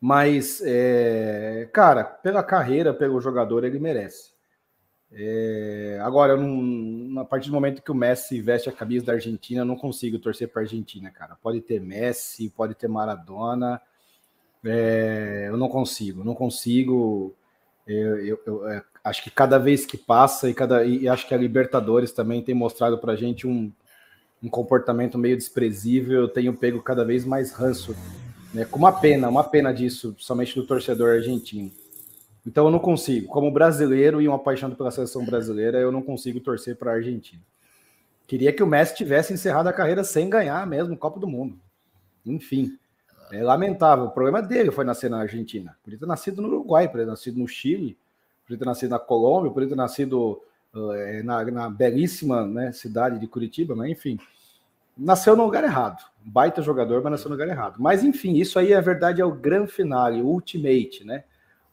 [0.00, 4.34] Mas, é, cara, pela carreira, pelo jogador, ele merece.
[5.10, 9.62] É, agora, não, a partir do momento que o Messi veste a camisa da Argentina,
[9.62, 11.36] eu não consigo torcer para a Argentina, cara.
[11.40, 13.80] Pode ter Messi, pode ter Maradona,
[14.64, 17.34] é, eu não consigo, não consigo.
[17.86, 21.34] Eu, eu, eu é, acho que cada vez que passa e, cada, e acho que
[21.34, 23.72] a Libertadores também tem mostrado para a gente um,
[24.42, 26.22] um comportamento meio desprezível.
[26.22, 27.94] Eu tenho pego cada vez mais ranço
[28.54, 31.70] né, com uma pena, uma pena disso, somente do torcedor argentino.
[32.46, 36.38] Então eu não consigo, como brasileiro e um apaixonado pela seleção brasileira, eu não consigo
[36.38, 37.42] torcer para a Argentina.
[38.26, 41.58] Queria que o Messi tivesse encerrado a carreira sem ganhar mesmo o Copa do Mundo.
[42.24, 42.78] Enfim,
[43.32, 44.06] é lamentável.
[44.06, 45.76] O problema dele foi nascer na Argentina.
[45.82, 47.98] Podia ter nascido no Uruguai, podia ter nascido no Chile,
[48.44, 50.40] podia ter nascido na Colômbia, podia ter nascido
[50.74, 54.18] uh, na, na, belíssima né, cidade de Curitiba, mas enfim
[54.96, 56.02] nasceu no lugar errado.
[56.26, 57.76] Baita jogador, mas nasceu no lugar errado.
[57.78, 61.24] Mas enfim, isso aí, a verdade, é o grande finale, o ultimate, né?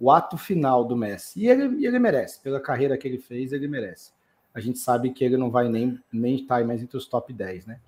[0.02, 1.40] o ato final do Messi.
[1.40, 4.12] E ele, ele merece, pela carreira que ele fez, ele merece.
[4.52, 7.68] A gente sabe que ele não vai nem, nem estar mais entre os top 10,
[7.68, 7.80] né?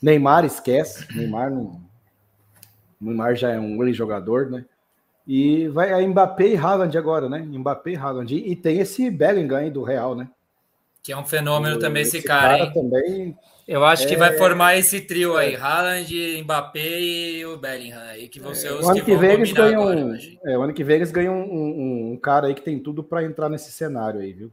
[0.00, 1.80] Neymar esquece, Neymar não.
[3.00, 4.64] Neymar já é um grande jogador, né?
[5.26, 7.40] E vai a Mbappé e Haaland agora, né?
[7.40, 8.32] Mbappé e Haaland.
[8.32, 10.30] E, tem esse Bellingham do Real, né?
[11.06, 13.38] Que é um fenômeno o, também esse, esse cara, cara também.
[13.68, 14.06] Eu acho é...
[14.08, 15.56] que vai formar esse trio aí, é.
[15.56, 19.30] Haaland, Mbappé e o Bellingham aí, que vão ser os o ano que, que vem
[19.30, 22.54] eles ganham, agora, é, o ano que vem eles ganham um, um, um cara aí
[22.56, 24.50] que tem tudo para entrar nesse cenário aí, viu?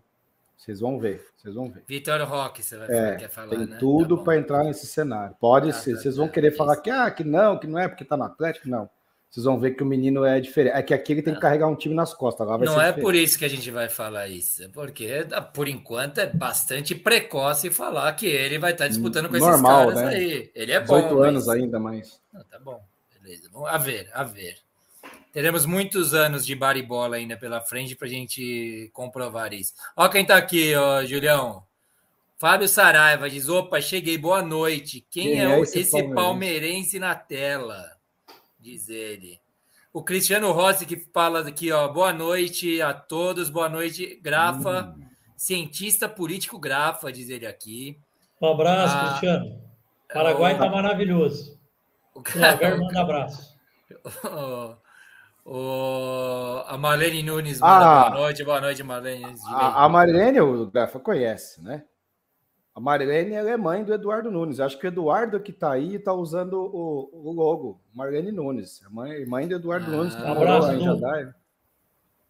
[0.55, 1.81] Vocês vão ver, vocês vão ver.
[1.87, 3.77] Vitor Roque, você vai é, quer falar, tem né?
[3.79, 5.35] tudo tá para entrar nesse cenário.
[5.39, 7.79] Pode ah, ser, tá, vocês vão tá, querer falar que ah, que não, que não
[7.79, 8.87] é porque tá no Atlético, não
[9.33, 10.75] vocês vão ver que o menino é diferente.
[10.75, 12.47] É que aqui ele tem que carregar um time nas costas.
[12.47, 13.01] Lá não é diferente.
[13.01, 17.71] por isso que a gente vai falar isso, é porque por enquanto é bastante precoce
[17.71, 20.17] falar que ele vai estar disputando com Normal, esses caras né?
[20.19, 20.51] aí.
[20.53, 21.01] Ele é bom.
[21.01, 21.55] 18 anos mas...
[21.55, 22.21] ainda, mas.
[22.31, 22.79] Não, tá bom,
[23.19, 23.49] beleza.
[23.51, 24.57] Vamos a ver, a ver.
[25.31, 29.73] Teremos muitos anos de baribola ainda pela frente para a gente comprovar isso.
[29.97, 31.63] Ó, quem está aqui, ó, Julião.
[32.37, 35.03] Fábio Saraiva diz: opa, cheguei, boa noite.
[35.09, 36.13] Quem, Quem é, é, esse, esse palmeirense?
[36.13, 37.92] palmeirense na tela?
[38.63, 39.41] Diz ele.
[39.91, 45.05] O Cristiano Rossi que fala aqui, ó, boa noite a todos, boa noite, Grafa, hum.
[45.35, 47.99] cientista político Grafa, diz ele aqui.
[48.41, 49.61] Um abraço, ah, Cristiano.
[50.11, 51.61] Paraguai está maravilhoso.
[52.15, 53.53] O cara, manda abraço.
[55.45, 59.35] O, o, a Marlene Nunes ah, boa noite, boa noite, Marlene.
[59.47, 61.83] A, a Marlene, o Grafa conhece, né?
[62.75, 64.59] A Marlene é mãe do Eduardo Nunes.
[64.59, 67.79] Acho que o Eduardo que está aí está usando o, o, logo.
[67.93, 68.81] Marlene Nunes.
[68.89, 70.15] Mãe, mãe do Eduardo ah, Nunes.
[70.15, 71.33] Que um abraço, em Jadai.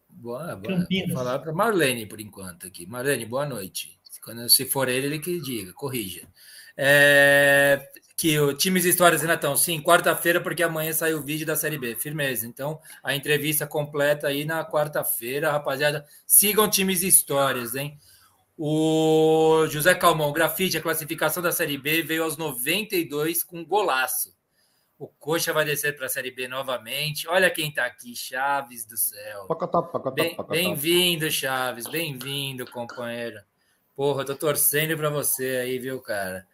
[0.09, 0.77] Boa, boa.
[0.77, 2.85] Vou falar para Marlene por enquanto aqui.
[2.85, 3.97] Marlene, boa noite.
[4.21, 6.27] Quando, se for ele, ele que diga, corrija.
[6.75, 11.77] É, que o Times Histórias, Renatão, sim, quarta-feira, porque amanhã sai o vídeo da Série
[11.77, 11.95] B.
[11.95, 12.45] Firmeza.
[12.47, 16.05] Então, a entrevista completa aí na quarta-feira, rapaziada.
[16.25, 17.97] Sigam Times Histórias, hein?
[18.57, 24.33] O José Calmão, grafite, a classificação da Série B veio aos 92 com golaço.
[24.97, 27.27] O Coxa vai descer para a Série B novamente.
[27.27, 29.47] Olha quem está aqui, Chaves do céu.
[30.47, 31.87] Bem-vindo, Chaves.
[31.87, 33.39] Bem-vindo, companheiro.
[33.95, 36.45] Porra, eu tô torcendo para você aí, viu, cara?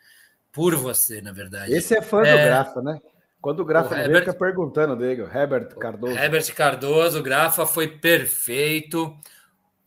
[0.51, 1.73] Por você, na verdade.
[1.73, 2.31] Esse é fã é...
[2.31, 2.99] do Grafa, né?
[3.41, 4.19] Quando o Grafa o Herbert...
[4.19, 6.17] fica perguntando dele, o Herbert Cardoso.
[6.17, 9.15] Herbert Cardoso, o Grafa foi perfeito.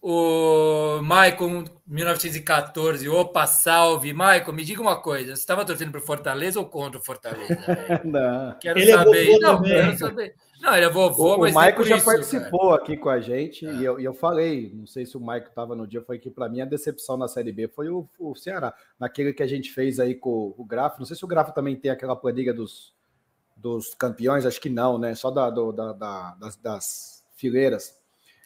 [0.05, 4.13] O Maicon, 1914, opa, salve.
[4.13, 7.57] Maicon, me diga uma coisa: você estava torcendo para o Fortaleza ou contra o Fortaleza?
[8.03, 8.53] não.
[8.59, 9.31] Quero ele é saber.
[9.31, 10.35] É não, quero saber.
[10.61, 11.53] Não, ele é vovô, o, mas.
[11.53, 12.83] O Maicon já isso, participou cara.
[12.83, 15.77] aqui com a gente e, eu, e eu falei, não sei se o Maicon estava
[15.77, 18.75] no dia, foi que para mim a decepção na Série B foi o, o Ceará.
[18.99, 20.99] Naquele que a gente fez aí com o Grafo.
[20.99, 22.93] Não sei se o Grafo também tem aquela planilha dos,
[23.57, 25.15] dos campeões, acho que não, né?
[25.15, 28.02] Só da, do, da, da das, das fileiras.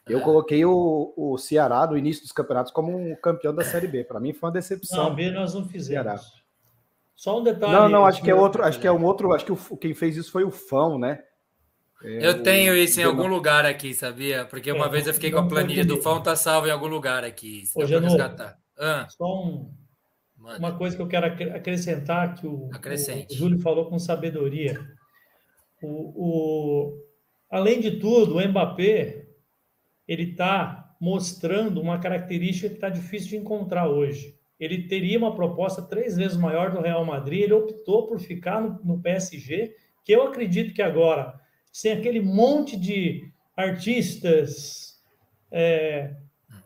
[0.09, 0.23] Eu é.
[0.23, 4.05] coloquei o, o Ceará no início dos campeonatos como um campeão da Série B.
[4.05, 5.05] Para mim foi uma decepção.
[5.05, 5.87] Não, B nós não fizemos.
[5.87, 6.21] Ceará.
[7.15, 7.73] Só um detalhe.
[7.73, 9.95] Não, não, acho que é outro, acho que é um outro, acho que o, quem
[9.95, 11.23] fez isso foi o Fão, né?
[12.05, 14.45] É, eu tenho isso em algum lugar aqui, sabia?
[14.45, 16.87] Porque uma é, vez eu fiquei com a planilha do Fão, tá salvo em algum
[16.87, 17.65] lugar aqui.
[17.75, 18.17] Ô, Janô,
[18.79, 19.07] ah.
[19.09, 19.73] Só um,
[20.39, 24.79] uma coisa que eu quero acrescentar, que o, o Júlio falou com sabedoria.
[25.83, 27.03] O, o,
[27.51, 29.26] além de tudo, o Mbappé
[30.07, 34.35] ele está mostrando uma característica que está difícil de encontrar hoje.
[34.59, 38.81] Ele teria uma proposta três vezes maior do Real Madrid, ele optou por ficar no,
[38.83, 41.39] no PSG, que eu acredito que agora,
[41.71, 45.03] sem aquele monte de artistas,
[45.51, 46.15] é,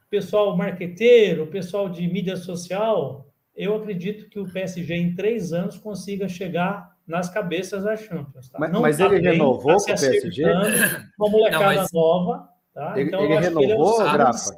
[0.09, 3.27] pessoal marqueteiro, pessoal de mídia social,
[3.57, 8.49] eu acredito que o PSG em três anos consiga chegar nas cabeças da Champions.
[8.49, 8.59] Tá?
[8.59, 10.45] Mas, mas tá ele bem, renovou tá com o PSG?
[11.19, 11.93] Uma molecada Não, mas...
[11.93, 12.49] nova
[12.81, 12.99] Tá?
[12.99, 14.57] Ele, então, ele renovou, ele é um Grafa?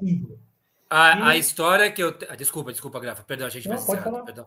[0.88, 2.16] A, a história que eu.
[2.38, 3.24] Desculpa, desculpa, Grafa.
[3.24, 4.22] Perdão, a gente não, pode falar.
[4.22, 4.46] Perdão.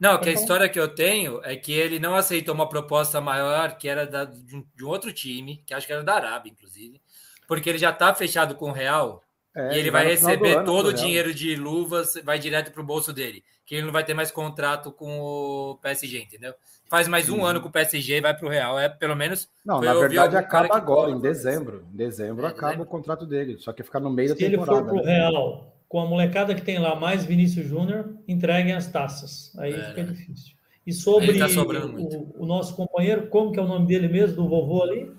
[0.00, 3.20] Não, pode que a história que eu tenho é que ele não aceitou uma proposta
[3.20, 6.14] maior que era da, de, um, de um outro time, que acho que era da
[6.14, 6.98] Arábia, inclusive,
[7.46, 9.22] porque ele já está fechado com o Real
[9.54, 13.12] é, e ele vai receber todo o dinheiro de luvas, vai direto para o bolso
[13.12, 16.54] dele, que ele não vai ter mais contrato com o PSG, entendeu?
[16.90, 17.32] Faz mais Sim.
[17.32, 18.78] um ano com o PSG e vai para o Real.
[18.78, 19.48] É pelo menos.
[19.64, 21.84] Não, na verdade acaba agora, em dezembro.
[21.94, 22.88] Em dezembro é, acaba dezembro.
[22.88, 23.56] o contrato dele.
[23.60, 24.72] Só que ficar no meio Se da temporada.
[24.72, 25.14] Se ele for para o né?
[25.14, 29.56] Real, com a molecada que tem lá, mais Vinícius Júnior, entreguem as taças.
[29.58, 30.12] Aí é, fica né?
[30.12, 30.56] difícil.
[30.84, 34.48] E sobre tá o, o, nosso companheiro, como que é o nome dele mesmo, do
[34.48, 35.12] vovô ali?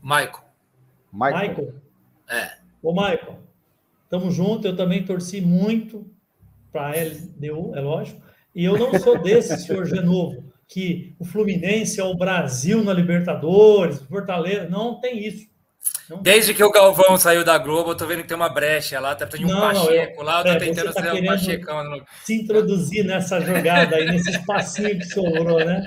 [0.00, 0.44] Michael.
[1.12, 1.48] Michael.
[1.48, 1.74] Michael.
[2.30, 2.52] É.
[2.80, 3.38] Ô, Michael,
[4.08, 4.68] tamo junto.
[4.68, 6.06] Eu também torci muito
[6.70, 8.22] para a LDU, é lógico.
[8.54, 14.00] E eu não sou desse, senhor Genovo que o Fluminense é o Brasil na Libertadores,
[14.00, 15.46] Fortaleza, não tem isso.
[16.22, 19.14] Desde que o Galvão saiu da Globo, eu tô vendo que tem uma brecha lá,
[19.14, 22.06] tá tendo um não, Pacheco eu, lá, eu tô é, tentando tá ser um Pachecão.
[22.24, 25.84] Se introduzir nessa jogada aí, nesse espacinho que sobrou, né?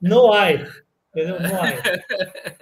[0.00, 0.52] Não há.
[0.52, 1.40] Entendeu?
[1.40, 1.72] Não há.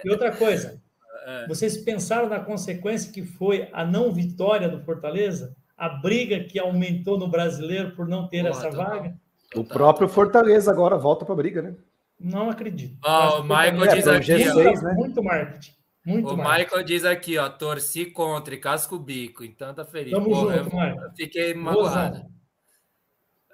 [0.03, 0.79] E outra coisa,
[1.25, 1.47] é.
[1.47, 5.55] vocês pensaram na consequência que foi a não vitória do Fortaleza?
[5.75, 9.15] A briga que aumentou no brasileiro por não ter essa vaga?
[9.55, 11.75] O próprio Fortaleza agora volta para a briga, né?
[12.19, 12.97] Não acredito.
[13.05, 14.31] Oh, o Michael diz aqui.
[14.31, 14.93] G6, né?
[14.93, 15.71] Muito marketing.
[16.05, 16.63] Muito o mais.
[16.63, 20.11] Michael diz aqui, ó, torci contra e casco bico, então tá feliz.
[20.11, 22.25] Tamo porra, junto, eu, eu fiquei magoado.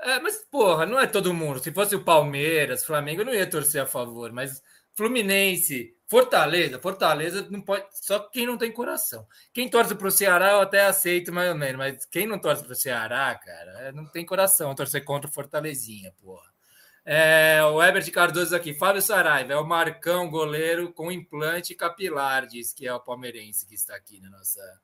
[0.02, 1.60] É, mas, porra, não é todo mundo.
[1.60, 7.48] Se fosse o Palmeiras, Flamengo, eu não ia torcer a favor, mas Fluminense, Fortaleza, Fortaleza
[7.52, 7.86] não pode.
[7.92, 9.28] Só quem não tem coração.
[9.54, 12.76] Quem torce pro Ceará, eu até aceito mais ou menos, mas quem não torce pro
[12.76, 16.50] Ceará, cara, é, não tem coração torcer contra o Fortalezinha, porra.
[17.06, 22.74] É, o Herbert Cardoso aqui, Fábio Saraiva, é o Marcão, goleiro com implante capilar, diz
[22.74, 24.82] que é o palmeirense que está aqui na nossa,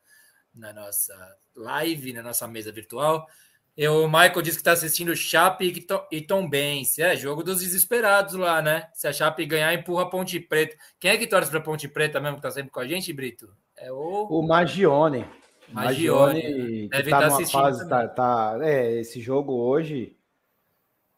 [0.53, 3.27] na nossa live, na nossa mesa virtual.
[3.77, 7.01] E o Michael disse que está assistindo Chape e, Tom, Tombense.
[7.01, 8.88] É, jogo dos desesperados lá, né?
[8.93, 10.77] Se a Chape ganhar, empurra a Ponte Preta.
[10.99, 13.51] Quem é que torce para Ponte Preta mesmo, que está sempre com a gente, Brito?
[13.75, 14.27] É o...
[14.29, 15.25] O Magione.
[15.67, 17.89] Magione, Magione que está tá numa fase...
[17.89, 20.15] Tá, tá, é, esse jogo hoje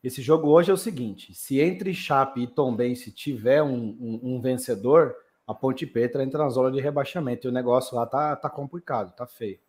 [0.04, 4.42] esse jogo hoje é o seguinte: se entre Chape e Tombense tiver um, um, um,
[4.42, 5.16] vencedor,
[5.46, 7.48] a Ponte Preta entra na zona de rebaixamento.
[7.48, 9.60] E o negócio lá tá, tá complicado, tá feio.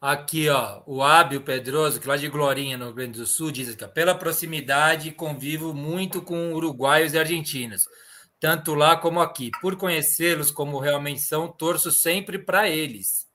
[0.00, 3.74] Aqui, ó, o Ábio Pedroso, que lá de Glorinha, no Rio Grande do Sul, diz
[3.74, 7.84] que pela proximidade convivo muito com uruguaios e argentinos,
[8.38, 9.50] tanto lá como aqui.
[9.60, 13.26] Por conhecê-los como realmente são, torço sempre para eles.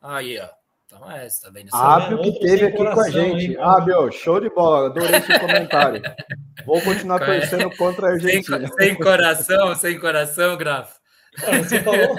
[0.00, 0.48] Aí, ó.
[0.86, 1.68] Então é, tá vendo?
[1.72, 3.58] Ábio que teve aqui com a gente.
[3.58, 6.00] Ábio, show de bola, adorei esse comentário.
[6.64, 8.68] Vou continuar torcendo contra a Argentina.
[8.68, 10.94] Sem, sem coração, sem coração, Grafo.
[11.42, 12.16] Ah, você falou?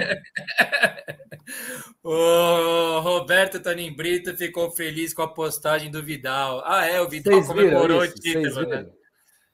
[2.04, 6.62] o Roberto Tonin Brito ficou feliz com a postagem do Vidal.
[6.66, 8.88] Ah, é, o Vidal comemorou o título, né?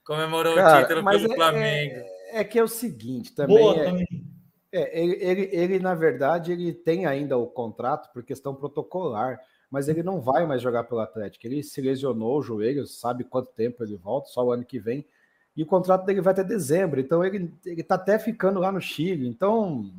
[0.04, 1.94] Comemorou Cara, o título pelo é, Flamengo.
[1.94, 3.58] É, é, que é o seguinte, também.
[3.58, 4.32] Boa, é, também
[4.72, 9.38] é, ele, ele, ele, na verdade, ele tem ainda o contrato por questão protocolar,
[9.70, 11.46] mas ele não vai mais jogar pelo Atlético.
[11.46, 15.06] Ele se lesionou o joelho, sabe quanto tempo ele volta, só o ano que vem.
[15.56, 18.80] E o contrato dele vai até dezembro, então ele, ele tá até ficando lá no
[18.80, 19.28] Chile.
[19.28, 19.92] Então,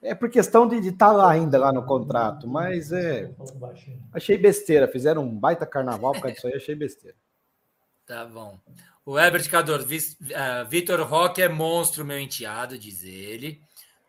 [0.00, 3.30] é por questão de estar tá lá ainda, lá no contrato, mas é.
[4.12, 7.16] Achei besteira, fizeram um baita carnaval por causa disso aí, achei besteira.
[8.06, 8.58] Tá bom.
[9.04, 13.60] O Herbert Cador, uh, Vitor Roque é monstro, meu enteado, diz ele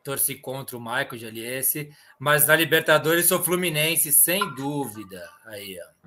[0.04, 5.30] torci contra o Michael Jaliesse, mas na Libertadores sou Fluminense, sem dúvida.
[5.46, 5.99] Aí, ó.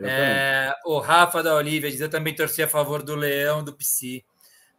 [0.00, 4.24] É, o Rafa da Olivia diz: Eu também torci a favor do Leão do Psi.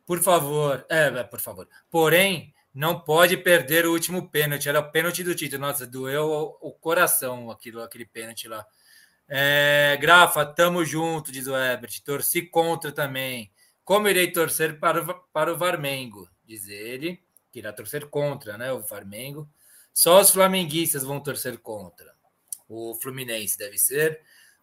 [0.05, 1.67] Por favor, é, é, por favor.
[1.89, 4.69] Porém, não pode perder o último pênalti.
[4.69, 5.61] Era o pênalti do título.
[5.61, 8.65] Nossa, doeu o coração aquilo, aquele pênalti lá.
[9.27, 12.01] É, Grafa, tamo junto, diz o Herbert.
[12.03, 13.51] Torci contra também.
[13.83, 16.29] Como irei torcer para o, para o Varmengo?
[16.45, 17.23] Diz ele
[17.55, 18.73] que irá torcer contra, né?
[18.73, 19.49] O Flamengo.
[19.93, 22.13] Só os flamenguistas vão torcer contra.
[22.67, 24.21] O Fluminense deve ser.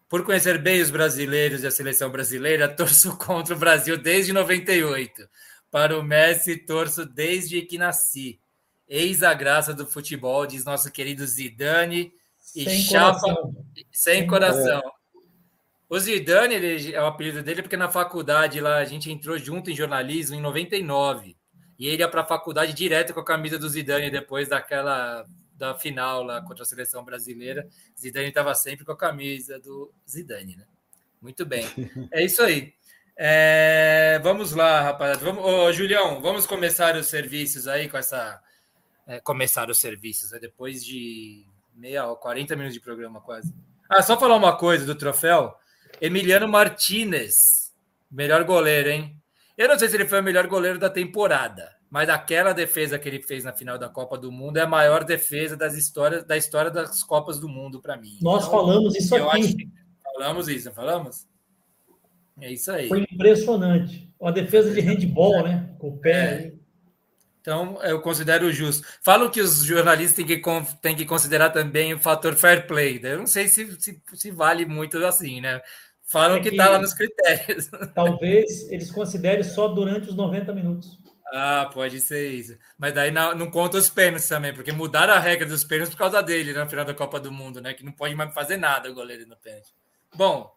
[0.09, 5.27] Por conhecer bem os brasileiros e a seleção brasileira, torço contra o Brasil desde 98.
[5.71, 8.39] Para o Messi, torço desde que nasci.
[8.87, 12.13] Eis a graça do futebol, diz nosso querido Zidane.
[12.55, 13.55] E sem chapa coração.
[13.91, 14.79] sem coração.
[14.79, 15.03] É.
[15.89, 19.71] O Zidane, ele, é o apelido dele porque na faculdade lá a gente entrou junto
[19.71, 21.35] em jornalismo em 99.
[21.79, 25.75] E ele ia para a faculdade direto com a camisa do Zidane depois daquela da
[25.75, 27.67] final lá contra a seleção brasileira.
[27.99, 30.65] Zidane estava sempre com a camisa do Zidane, né?
[31.21, 31.65] Muito bem.
[32.11, 32.73] É isso aí.
[33.15, 35.23] É, vamos lá, rapaziada.
[35.23, 38.41] Vamos, ô, Julião, vamos começar os serviços aí com essa.
[39.05, 40.39] É, começar os serviços, né?
[40.39, 43.53] depois de meia ou 40 minutos de programa quase.
[43.89, 45.53] Ah, só falar uma coisa do troféu.
[46.01, 47.73] Emiliano Martinez,
[48.09, 49.17] melhor goleiro, hein?
[49.57, 53.07] Eu não sei se ele foi o melhor goleiro da temporada, mas aquela defesa que
[53.07, 56.35] ele fez na final da Copa do Mundo é a maior defesa das histórias, da
[56.35, 58.17] história das Copas do Mundo para mim.
[58.19, 59.69] Nós então, falamos isso aqui.
[60.03, 61.27] falamos isso, falamos?
[62.41, 62.87] É isso aí.
[62.87, 64.11] Foi impressionante.
[64.19, 65.69] Uma defesa de handball, né?
[65.77, 66.11] Com o pé.
[66.11, 66.53] É.
[67.41, 68.87] Então, eu considero justo.
[69.03, 70.41] Falam que os jornalistas têm que,
[70.81, 72.99] têm que considerar também o fator fair play.
[73.03, 75.61] Eu não sei se, se, se vale muito assim, né?
[76.01, 77.69] Falam é que está lá nos critérios.
[77.93, 81.02] Talvez eles considerem só durante os 90 minutos.
[81.35, 82.55] Ah, pode ser isso.
[82.77, 85.97] Mas daí não, não conta os pênaltis também, porque mudaram a regra dos pênaltis por
[85.97, 87.73] causa dele na final da Copa do Mundo, né?
[87.73, 89.73] Que não pode mais fazer nada o goleiro no pênalti.
[90.13, 90.55] Bom,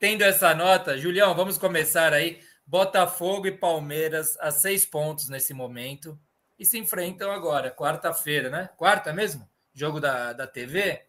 [0.00, 2.40] tendo essa nota, Julião, vamos começar aí.
[2.66, 6.18] Botafogo e Palmeiras a seis pontos nesse momento.
[6.58, 8.68] e se enfrentam agora, quarta-feira, né?
[8.76, 9.48] Quarta mesmo?
[9.72, 11.04] Jogo da, da TV?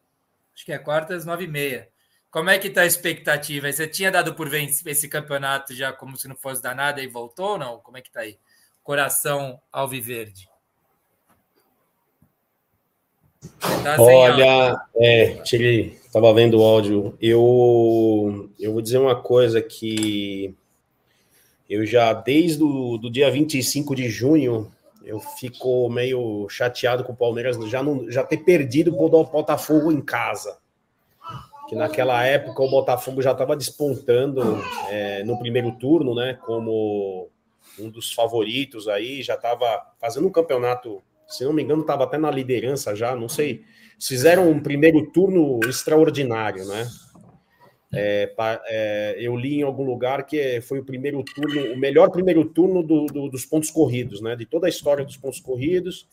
[0.53, 1.89] Acho que é quarta às nove e meia.
[2.29, 3.71] Como é que está a expectativa?
[3.71, 7.07] Você tinha dado por vencer esse campeonato já como se não fosse dar nada e
[7.07, 7.79] voltou ou não?
[7.79, 8.39] Como é que está aí?
[8.83, 10.49] Coração alviverde.
[13.83, 17.17] Tá Olha, é, tirei, estava vendo o áudio.
[17.19, 20.55] Eu, eu vou dizer uma coisa que
[21.69, 24.71] eu já, desde o do dia 25 de junho,
[25.03, 30.01] eu fico meio chateado com o Palmeiras já, não, já ter perdido o Botafogo em
[30.01, 30.57] casa.
[31.67, 36.37] Que naquela época o Botafogo já estava despontando é, no primeiro turno, né?
[36.45, 37.29] Como
[37.79, 41.01] um dos favoritos aí, já estava fazendo um campeonato
[41.31, 43.63] se não me engano, estava até na liderança já, não sei.
[43.99, 46.87] Fizeram um primeiro turno extraordinário, né?
[47.93, 48.33] É,
[48.67, 52.83] é, eu li em algum lugar que foi o primeiro turno, o melhor primeiro turno
[52.83, 54.35] do, do, dos pontos corridos, né?
[54.35, 56.07] De toda a história dos pontos corridos.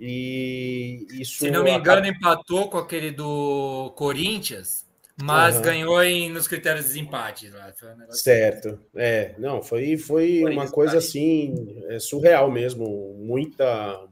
[0.00, 1.38] E isso.
[1.38, 2.08] Se não me engano, acaba...
[2.08, 4.83] empatou com aquele do Corinthians,
[5.22, 5.62] mas uhum.
[5.62, 7.50] ganhou em, nos critérios de desempate.
[7.50, 8.78] Um certo.
[8.96, 11.54] É, não, foi, foi uma coisa assim,
[11.88, 13.14] é, surreal mesmo.
[13.18, 14.06] Muita,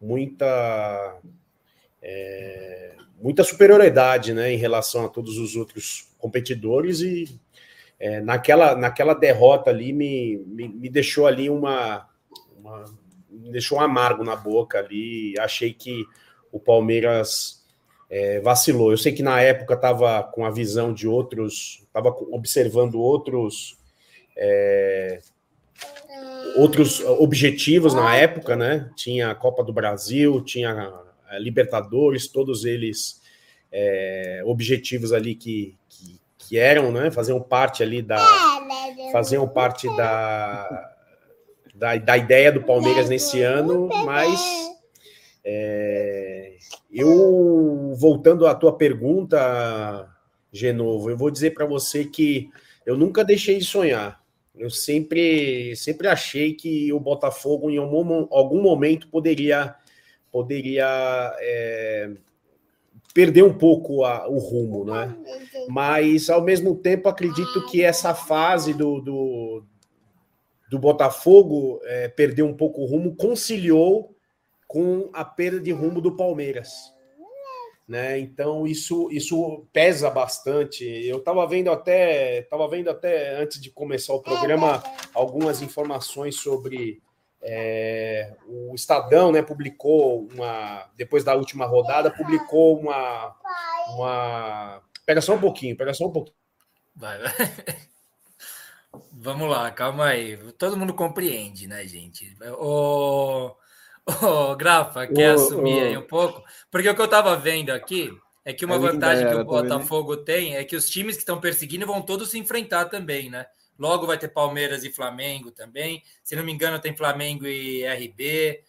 [0.00, 1.18] muita
[2.02, 7.38] é, muita superioridade né, em relação a todos os outros competidores e
[7.98, 12.08] é, naquela, naquela derrota ali me, me, me deixou ali uma,
[12.56, 12.84] uma,
[13.28, 16.04] me deixou um amargo na boca ali achei que
[16.52, 17.57] o Palmeiras
[18.10, 23.00] é, vacilou eu sei que na época estava com a visão de outros estava observando
[23.00, 23.76] outros
[24.36, 25.20] é,
[26.56, 28.90] outros objetivos na época, né?
[28.96, 30.92] Tinha a Copa do Brasil, tinha
[31.28, 33.20] a Libertadores, todos eles
[33.70, 37.10] é, objetivos ali que, que, que, eram, né?
[37.10, 38.18] Faziam parte ali da.
[39.12, 40.94] Faziam parte da,
[41.74, 44.40] da, da ideia do Palmeiras nesse ano, mas
[45.44, 46.27] é,
[46.90, 50.08] eu voltando à tua pergunta,
[50.52, 52.50] Genovo, eu vou dizer para você que
[52.86, 54.22] eu nunca deixei de sonhar.
[54.56, 59.76] Eu sempre, sempre achei que o Botafogo, em algum, algum momento, poderia,
[60.32, 62.10] poderia é,
[63.14, 65.16] perder um pouco a, o rumo, né?
[65.68, 69.62] Mas, ao mesmo tempo, acredito que essa fase do, do,
[70.70, 74.17] do Botafogo é, perder um pouco o rumo conciliou
[74.68, 76.96] com a perda de rumo do Palmeiras
[77.88, 78.18] né?
[78.20, 80.84] Então isso isso pesa bastante.
[80.84, 84.82] Eu estava vendo até estava vendo até antes de começar o programa
[85.14, 87.00] algumas informações sobre
[87.40, 89.40] é, o Estadão, né?
[89.40, 93.34] Publicou uma depois da última rodada publicou uma
[93.94, 96.36] uma pega só um pouquinho, pega só um pouquinho.
[96.94, 97.32] Vai, vai.
[99.12, 100.36] Vamos lá, calma aí.
[100.54, 102.36] Todo mundo compreende, né, gente?
[102.58, 103.54] O
[104.22, 106.42] Ô, Grafa, quer assumir aí um pouco?
[106.70, 108.10] Porque o que eu estava vendo aqui
[108.42, 111.38] é que uma é vantagem que o Botafogo tem é que os times que estão
[111.38, 113.44] perseguindo vão todos se enfrentar também, né?
[113.78, 116.02] Logo vai ter Palmeiras e Flamengo também.
[116.24, 118.62] Se não me engano, tem Flamengo e RB.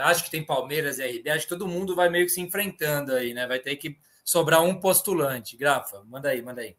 [0.00, 1.30] Acho que tem Palmeiras e RB.
[1.30, 3.46] Acho que todo mundo vai meio que se enfrentando aí, né?
[3.46, 5.56] Vai ter que sobrar um postulante.
[5.56, 6.74] Grafa, manda aí, manda aí.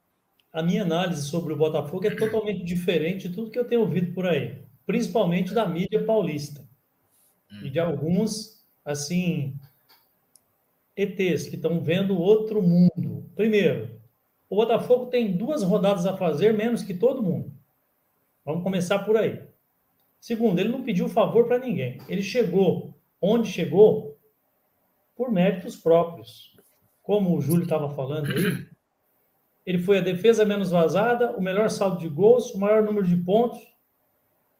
[0.52, 4.14] A minha análise sobre o Botafogo é totalmente diferente de tudo que eu tenho ouvido
[4.14, 6.65] por aí, principalmente da mídia paulista
[7.64, 9.58] e de alguns, assim,
[10.96, 13.30] ETs que estão vendo outro mundo.
[13.36, 14.00] Primeiro,
[14.50, 17.52] o Botafogo tem duas rodadas a fazer menos que todo mundo.
[18.44, 19.42] Vamos começar por aí.
[20.20, 22.00] Segundo, ele não pediu favor para ninguém.
[22.08, 24.18] Ele chegou onde chegou
[25.16, 26.56] por méritos próprios.
[27.02, 28.68] Como o Júlio estava falando aí,
[29.66, 33.16] ele foi a defesa menos vazada, o melhor saldo de gols, o maior número de
[33.18, 33.60] pontos,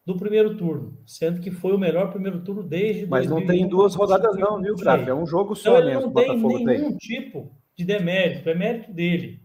[0.06, 3.06] do primeiro turno, sendo que foi o melhor primeiro turno desde.
[3.06, 5.06] Mas não tem duas rodadas, não, viu, Graf?
[5.06, 6.00] É um jogo só então, mesmo.
[6.02, 6.96] Não tem nenhum tem.
[6.96, 9.42] tipo de demérito, é mérito dele.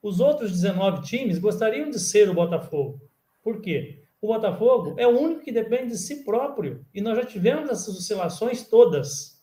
[0.00, 3.00] Os outros 19 times gostariam de ser o Botafogo.
[3.42, 4.04] Por quê?
[4.20, 6.86] O Botafogo é o único que depende de si próprio.
[6.94, 9.42] E nós já tivemos essas oscilações todas.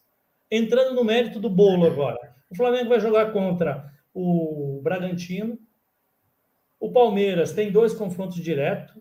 [0.49, 2.35] Entrando no mérito do bolo agora.
[2.49, 5.59] O Flamengo vai jogar contra o Bragantino.
[6.79, 8.95] O Palmeiras tem dois confrontos diretos.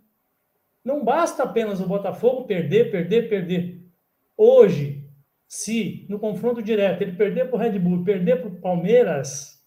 [0.85, 3.83] Não basta apenas o Botafogo perder, perder, perder.
[4.37, 5.05] Hoje,
[5.47, 9.61] se no confronto direto ele perder para o Red Bull, perder para o Palmeiras,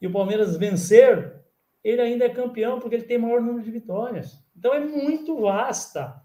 [0.00, 1.40] e o Palmeiras vencer,
[1.82, 4.44] ele ainda é campeão porque ele tem maior número de vitórias.
[4.56, 6.20] Então é muito vasta,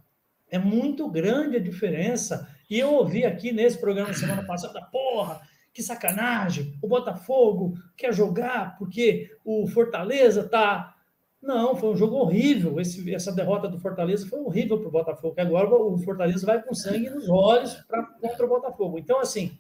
[0.50, 2.50] é muito grande a diferença.
[2.68, 8.76] E eu ouvi aqui nesse programa semana passada, porra, que sacanagem, o Botafogo quer jogar
[8.80, 10.96] porque o Fortaleza está
[11.42, 12.80] Não, foi um jogo horrível.
[12.80, 15.36] Esse, essa derrota do Fortaleza foi horrível para o Botafogo.
[15.40, 18.98] Agora o Fortaleza vai com sangue nos olhos pra, contra o Botafogo.
[18.98, 19.58] Então, assim,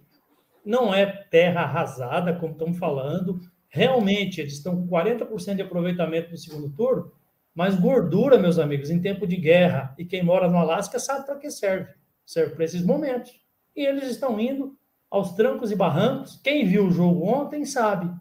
[0.65, 3.39] não é terra arrasada, como estamos falando.
[3.69, 7.11] Realmente, eles estão com 40% de aproveitamento no segundo turno,
[7.53, 11.37] mas gordura, meus amigos, em tempo de guerra, e quem mora no Alasca sabe para
[11.37, 11.93] que serve.
[12.25, 13.39] Serve para esses momentos.
[13.75, 14.75] E eles estão indo
[15.09, 16.39] aos trancos e barrancos.
[16.43, 18.11] Quem viu o jogo ontem sabe.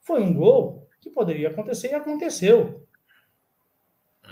[0.00, 2.86] Foi um gol que poderia acontecer e aconteceu.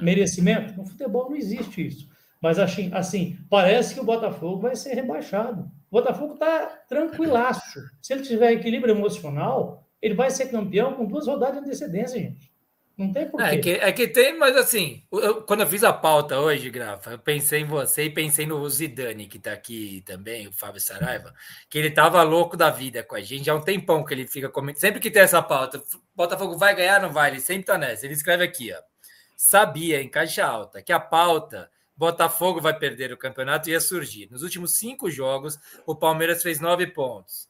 [0.01, 0.77] Merecimento?
[0.77, 2.09] No futebol não existe isso.
[2.41, 5.71] Mas assim, assim parece que o Botafogo vai ser rebaixado.
[5.91, 7.81] O Botafogo está tranquilaço.
[8.01, 12.53] Se ele tiver equilíbrio emocional, ele vai ser campeão com duas rodadas de antecedência, gente.
[12.97, 13.45] Não tem porquê.
[13.45, 17.11] É que, é que tem, mas assim, eu, quando eu fiz a pauta hoje, Grafa,
[17.11, 21.35] eu pensei em você e pensei no Zidane, que está aqui também, o Fábio Saraiva,
[21.69, 23.51] que ele tava louco da vida com a gente.
[23.51, 24.81] Há um tempão que ele fica comentando.
[24.81, 25.83] Sempre que tem essa pauta,
[26.15, 27.31] Botafogo vai ganhar, não vai?
[27.31, 28.07] Ele sempre tá nessa.
[28.07, 28.79] Ele escreve aqui, ó.
[29.37, 34.31] Sabia, em caixa alta, que a pauta Botafogo vai perder o campeonato ia surgir.
[34.31, 37.47] Nos últimos cinco jogos, o Palmeiras fez nove pontos.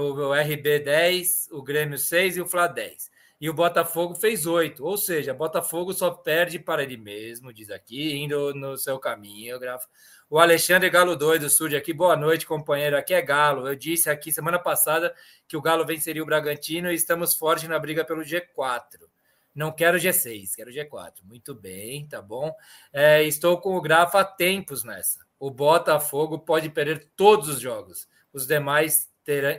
[0.00, 4.84] O RB 10, o Grêmio 6 e o Fla 10 e o Botafogo fez oito.
[4.84, 9.88] Ou seja, Botafogo só perde para ele mesmo, diz aqui, indo no seu caminho, grafo.
[10.30, 11.92] O Alexandre Galo Doido surge aqui.
[11.92, 12.98] Boa noite, companheiro.
[12.98, 13.66] Aqui é Galo.
[13.66, 15.14] Eu disse aqui semana passada
[15.46, 19.08] que o Galo venceria o Bragantino e estamos fortes na briga pelo G4.
[19.54, 21.14] Não quero G6, quero G4.
[21.24, 22.54] Muito bem, tá bom.
[22.92, 25.26] É, estou com o Grafa há tempos nessa.
[25.38, 28.06] O Botafogo pode perder todos os jogos.
[28.32, 29.10] Os demais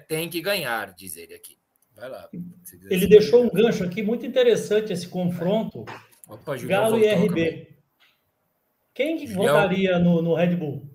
[0.07, 1.58] têm que ganhar, diz ele aqui.
[1.99, 2.29] Vai lá.
[2.89, 5.85] Ele deixou um gancho aqui muito interessante esse confronto.
[6.27, 7.67] Opa, Galo e RB.
[8.93, 10.89] Quem que votaria no, no Red Bull?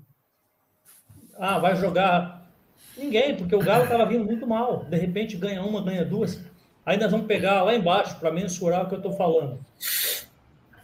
[1.36, 2.48] Ah, vai jogar.
[2.96, 4.84] Ninguém, porque o Galo estava vindo muito mal.
[4.84, 6.42] De repente ganha uma, ganha duas.
[6.86, 9.58] Aí nós vamos pegar lá embaixo para mensurar o que eu estou falando.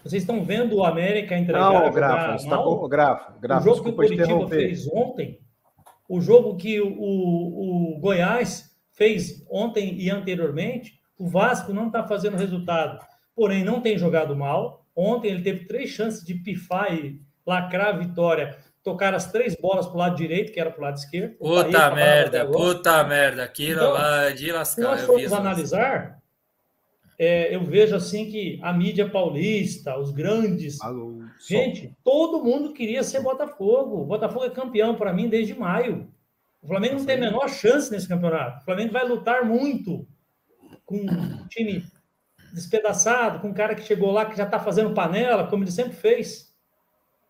[0.02, 1.72] Vocês estão vendo o América entregar.
[1.72, 3.60] Não, Grafa, está com o Grafa, Grafa.
[3.60, 5.38] O jogo que o Curitiba fez ontem,
[6.08, 12.06] o jogo que o, o, o Goiás fez ontem e anteriormente, o Vasco não está
[12.06, 12.98] fazendo resultado.
[13.34, 14.86] Porém, não tem jogado mal.
[14.94, 18.56] Ontem ele teve três chances de pifar e lacrar a vitória.
[18.82, 21.36] Tocar as três bolas para o lado direito, que era para o lado esquerdo.
[21.36, 23.44] Puta merda, puta merda.
[23.44, 24.74] Aquilo então, lá de lascar.
[24.74, 26.20] Se nós formos analisar,
[27.18, 30.80] é, eu vejo assim que a mídia paulista, os grandes.
[30.80, 34.00] Alô, gente, todo mundo queria ser Botafogo.
[34.00, 36.10] O Botafogo é campeão para mim desde maio.
[36.62, 38.60] O Flamengo não tem a menor chance nesse campeonato.
[38.60, 40.06] O Flamengo vai lutar muito
[40.84, 41.84] com um time
[42.52, 45.94] despedaçado, com um cara que chegou lá que já está fazendo panela, como ele sempre
[45.94, 46.52] fez.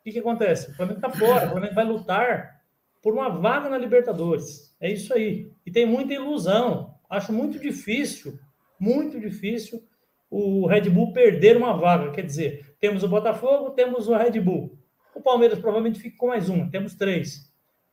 [0.00, 0.70] O que, que acontece?
[0.70, 1.46] O Flamengo está fora.
[1.46, 2.60] O Flamengo vai lutar
[3.02, 4.74] por uma vaga na Libertadores.
[4.80, 5.52] É isso aí.
[5.64, 6.94] E tem muita ilusão.
[7.08, 8.38] Acho muito difícil,
[8.78, 9.82] muito difícil
[10.30, 12.12] o Red Bull perder uma vaga.
[12.12, 14.78] Quer dizer, temos o Botafogo, temos o Red Bull.
[15.14, 16.70] O Palmeiras provavelmente fica com mais uma.
[16.70, 17.49] Temos três.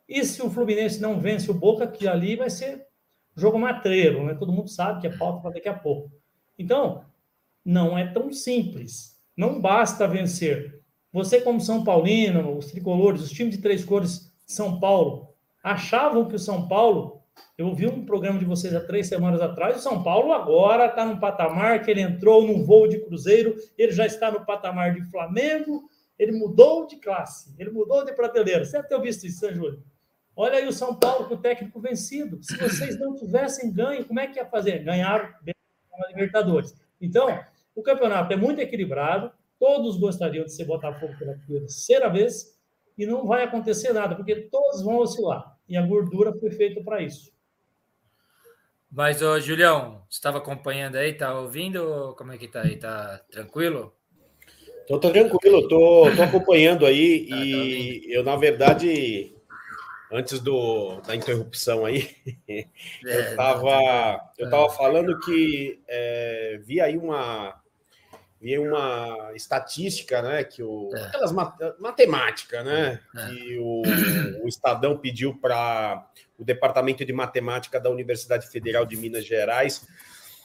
[0.07, 2.85] E se o Fluminense não vence o Boca, que ali vai ser
[3.35, 4.33] jogo matreiro, né?
[4.33, 6.11] Todo mundo sabe que é pauta para daqui a pouco.
[6.57, 7.05] Então,
[7.63, 9.19] não é tão simples.
[9.35, 10.81] Não basta vencer.
[11.11, 15.33] Você, como São Paulino, os tricolores, os times de três cores de São Paulo,
[15.63, 17.21] achavam que o São Paulo.
[17.57, 19.77] Eu vi um programa de vocês há três semanas atrás.
[19.77, 23.91] O São Paulo agora está num patamar que ele entrou num voo de cruzeiro, ele
[23.91, 25.87] já está no patamar de Flamengo,
[26.17, 28.65] ele mudou de classe, ele mudou de prateleira.
[28.65, 29.83] Você deve ter visto isso, São Júlio?
[30.39, 32.37] Olha aí o São Paulo com o técnico vencido.
[32.43, 34.83] Se vocês não tivessem ganho, como é que ia fazer?
[34.83, 36.75] Ganhar a Libertadores.
[37.01, 37.43] Então,
[37.75, 39.31] o campeonato é muito equilibrado.
[39.59, 42.55] Todos gostariam de ser Botafogo pela terceira vez
[42.95, 45.57] e não vai acontecer nada, porque todos vão oscilar.
[45.67, 47.31] E a gordura foi feita para isso.
[48.91, 52.13] Mas, ô, Julião, você estava acompanhando aí, tá ouvindo?
[52.15, 52.77] Como é que tá aí?
[52.77, 53.91] Tá tranquilo?
[54.87, 59.35] Tô, tô tranquilo, tô, tô acompanhando aí tá, e tá eu, na verdade,
[60.11, 62.15] antes do, da interrupção aí,
[62.47, 62.65] é,
[63.03, 67.61] eu estava eu tava falando que é, vi aí uma
[68.39, 71.01] vi uma estatística, né, que o é.
[71.05, 73.27] aquelas mat, matemática, né, é.
[73.27, 73.81] que o,
[74.43, 79.87] o Estadão pediu para o Departamento de Matemática da Universidade Federal de Minas Gerais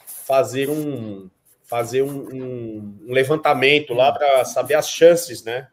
[0.05, 1.29] fazer um
[1.65, 5.69] fazer um, um, um levantamento lá para saber as chances, né?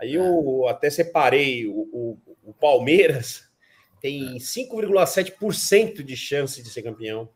[0.00, 2.18] Aí eu até separei o, o
[2.48, 3.44] o Palmeiras
[4.00, 7.28] tem 5,7% de chance de ser campeão.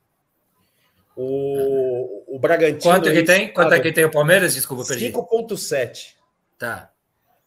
[1.15, 2.81] O, o Bragantino.
[2.81, 3.53] Quanto que tem?
[3.53, 4.55] Quanto é que tem o Palmeiras?
[4.55, 5.13] Desculpa, perdi.
[5.13, 6.15] 5,7%.
[6.59, 6.91] Tá.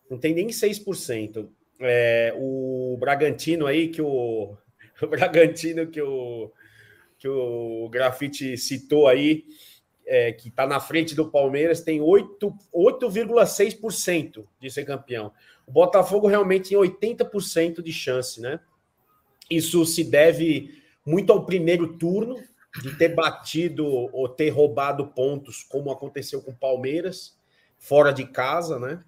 [0.07, 1.49] Não tem nem 6%.
[1.80, 4.55] É, o Bragantino aí, que o.
[5.01, 6.49] O Bragantino que o,
[7.18, 9.43] que o Grafite citou aí,
[10.06, 15.32] é, que está na frente do Palmeiras, tem 8,6% de ser campeão.
[15.66, 18.60] O Botafogo realmente tem 80% de chance, né?
[19.49, 22.36] Isso se deve muito ao primeiro turno,
[22.82, 27.38] de ter batido ou ter roubado pontos, como aconteceu com o Palmeiras,
[27.78, 29.03] fora de casa, né?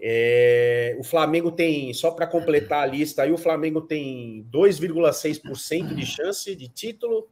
[0.00, 6.04] É, o Flamengo tem, só para completar a lista aí, o Flamengo tem 2,6% de
[6.04, 7.28] chance de título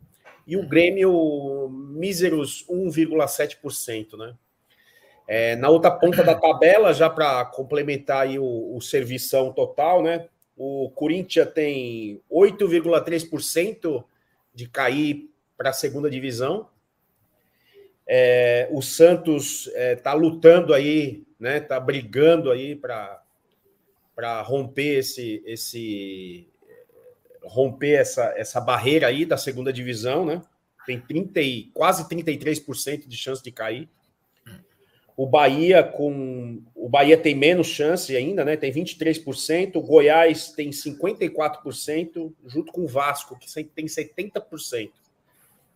[0.46, 4.34] e o Grêmio míseros 1,7%, né?
[5.26, 10.28] É, na outra ponta da tabela, já para complementar aí o, o servição total, né?
[10.56, 14.04] O Corinthians tem 8,3%
[14.54, 16.68] de cair para a segunda divisão.
[18.06, 21.58] É, o Santos está é, tá lutando aí, né?
[21.58, 26.51] Está brigando aí para romper esse esse
[27.44, 30.42] romper essa, essa barreira aí da segunda divisão, né?
[30.86, 33.88] Tem 30 e, quase 33% de chance de cair.
[35.16, 38.56] O Bahia com o Bahia tem menos chance ainda, né?
[38.56, 44.90] Tem 23%, o Goiás tem 54%, junto com o Vasco, que tem 70%.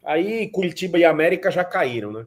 [0.03, 2.27] Aí Curitiba e América já caíram, né?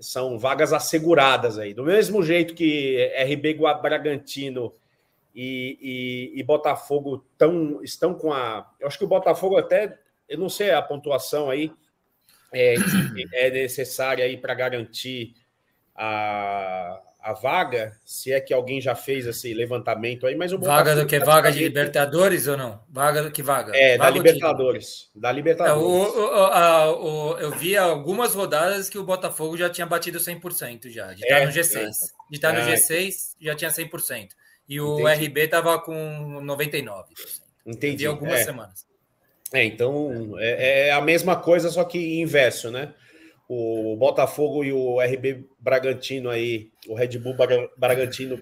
[0.00, 1.74] São vagas asseguradas aí.
[1.74, 4.72] Do mesmo jeito que RB Bragantino
[5.34, 8.70] e, e, e Botafogo tão, estão com a.
[8.78, 11.72] Eu acho que o Botafogo até, eu não sei a pontuação aí,
[12.52, 12.74] é,
[13.32, 15.34] é necessária aí para garantir
[15.94, 20.96] a, a vaga, se é que alguém já fez esse levantamento aí, mas o Vaga
[20.96, 21.18] do que?
[21.18, 22.82] Tá vaga de Libertadores ou não?
[22.88, 23.76] Vaga do que vaga?
[23.76, 25.10] É, vaga da Libertadores.
[25.14, 25.82] Da Libertadores.
[25.82, 30.18] É, o, o, a, o, eu vi algumas rodadas que o Botafogo já tinha batido
[30.18, 31.78] 100% já, de estar é, no G6.
[31.78, 31.90] É.
[32.30, 34.28] De estar no G6 já tinha 100%.
[34.70, 35.26] E o Entendi.
[35.26, 37.04] RB estava com 99%.
[37.66, 37.96] Entendi.
[37.96, 38.44] Vi algumas é.
[38.44, 38.86] semanas.
[39.52, 42.94] É, então é, é a mesma coisa, só que inverso, né?
[43.52, 47.34] o Botafogo e o RB Bragantino aí, o Red Bull
[47.76, 48.40] Bragantino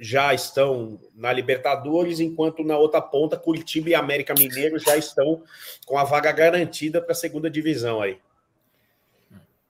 [0.00, 5.44] já estão na Libertadores, enquanto na outra ponta Curitiba e América Mineiro já estão
[5.86, 8.18] com a vaga garantida para a segunda divisão aí.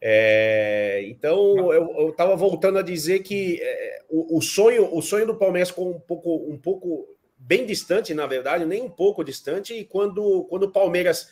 [0.00, 5.34] É, então eu estava voltando a dizer que é, o, o, sonho o sonho do
[5.34, 9.84] Palmeiras ficou um pouco um pouco bem distante na verdade nem um pouco distante e
[9.84, 11.30] quando quando o Palmeiras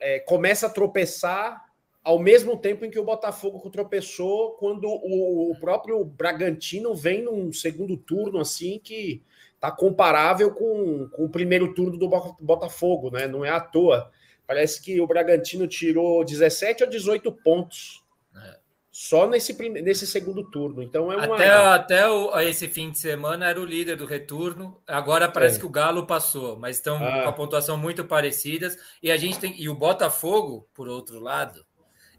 [0.00, 1.64] é, começa a tropeçar
[2.02, 7.96] ao mesmo tempo em que o Botafogo tropeçou quando o, próprio Bragantino vem num segundo
[7.96, 9.22] turno assim que
[9.60, 12.08] tá comparável com, com o primeiro turno do
[12.40, 13.28] Botafogo, né?
[13.28, 14.10] Não é à toa.
[14.46, 18.02] Parece que o Bragantino tirou 17 ou 18 pontos
[18.36, 18.58] é.
[18.90, 20.82] só nesse, nesse segundo turno.
[20.82, 21.34] Então é uma...
[21.36, 24.80] Até, até o, esse fim de semana era o líder do retorno.
[24.86, 25.60] Agora parece é.
[25.60, 27.22] que o Galo passou, mas estão ah.
[27.22, 28.76] com a pontuação muito parecidas.
[29.02, 29.60] E a gente tem.
[29.60, 31.64] E o Botafogo, por outro lado,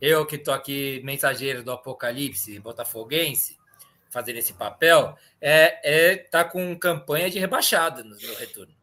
[0.02, 3.58] eu que estou aqui, mensageiro do Apocalipse, botafoguense,
[4.10, 8.83] fazendo esse papel, é, é tá com campanha de rebaixada no, no retorno.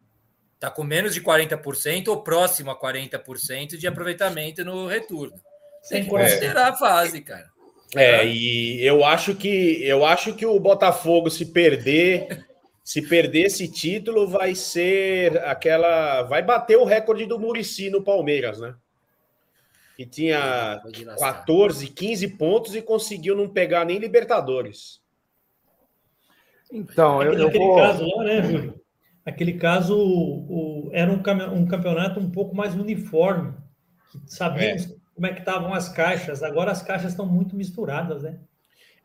[0.60, 5.40] Está com menos de 40% ou próximo a 40% de aproveitamento no retorno.
[5.88, 7.48] Tem que considerar a fase, cara.
[7.96, 12.46] É, e eu acho que eu acho que o Botafogo, se perder,
[12.84, 16.24] se perder esse título, vai ser aquela.
[16.24, 18.74] Vai bater o recorde do Murici no Palmeiras, né?
[20.00, 20.80] que tinha
[21.18, 24.98] 14, 15 pontos e conseguiu não pegar nem Libertadores.
[26.72, 27.76] Então, eu, eu vou...
[27.76, 28.79] caso lá, né, Júlio?
[29.30, 31.22] Aquele caso o, o, era um,
[31.54, 33.54] um, campeonato um pouco mais uniforme.
[34.26, 34.94] Sabíamos é.
[35.14, 36.42] como é que estavam as caixas.
[36.42, 38.38] Agora as caixas estão muito misturadas, né?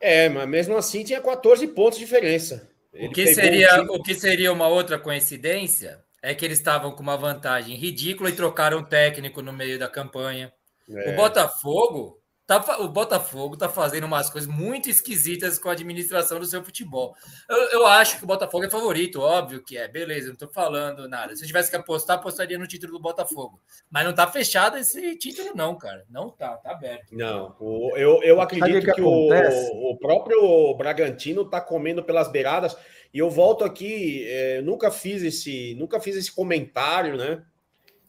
[0.00, 2.68] É, mas mesmo assim tinha 14 pontos de diferença.
[2.92, 7.02] o que, seria, um o que seria uma outra coincidência é que eles estavam com
[7.02, 10.52] uma vantagem ridícula e trocaram técnico no meio da campanha.
[10.90, 11.12] É.
[11.12, 16.46] O Botafogo tá, o Botafogo tá fazendo umas coisas muito esquisitas com a administração do
[16.46, 17.14] seu futebol.
[17.48, 21.08] Eu, eu acho que o Botafogo é favorito, óbvio que é, beleza, não tô falando
[21.08, 21.34] nada.
[21.34, 23.60] Se eu tivesse que apostar, apostaria no título do Botafogo.
[23.90, 26.04] Mas não tá fechado esse título, não, cara.
[26.08, 27.12] Não tá, tá aberto.
[27.12, 32.76] Não, o, eu, eu acredito que, que o, o próprio Bragantino tá comendo pelas beiradas.
[33.12, 37.42] E eu volto aqui, é, nunca fiz esse, nunca fiz esse comentário, né?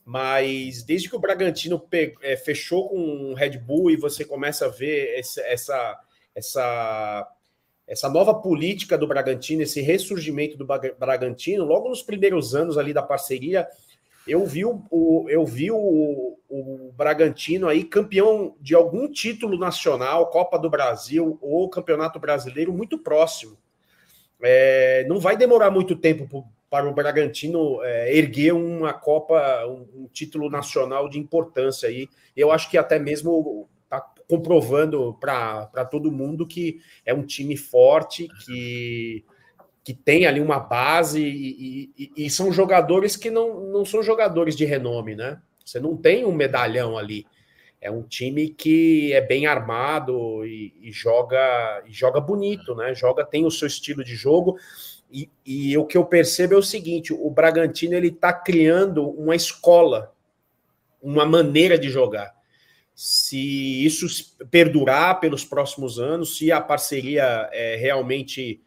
[0.07, 1.85] Mas desde que o Bragantino
[2.21, 5.41] é, fechou com o Red Bull e você começa a ver essa,
[6.33, 7.29] essa,
[7.85, 13.03] essa, nova política do Bragantino, esse ressurgimento do Bragantino, logo nos primeiros anos ali da
[13.03, 13.67] parceria,
[14.25, 20.57] eu vi o, eu vi o, o Bragantino aí campeão de algum título nacional, Copa
[20.57, 23.57] do Brasil ou Campeonato Brasileiro muito próximo.
[24.41, 30.07] É, não vai demorar muito tempo para o Bragantino é, erguer uma Copa, um, um,
[30.11, 32.07] título nacional de importância aí.
[32.35, 38.27] Eu acho que até mesmo está comprovando para todo mundo que é um time forte,
[38.45, 39.23] que,
[39.83, 44.55] que tem ali uma base e, e, e são jogadores que não, não são jogadores
[44.55, 45.41] de renome, né?
[45.63, 47.25] Você não tem um medalhão ali.
[47.79, 52.93] É um time que é bem armado e, e joga e joga bonito, né?
[52.95, 54.57] Joga, tem o seu estilo de jogo.
[55.11, 59.35] E, e, o que eu percebo é o seguinte: o Bragantino ele está criando uma
[59.35, 60.13] escola,
[61.01, 62.35] uma maneira de jogar.
[62.93, 64.07] Se isso
[64.49, 68.61] perdurar pelos próximos anos, se a parceria é, realmente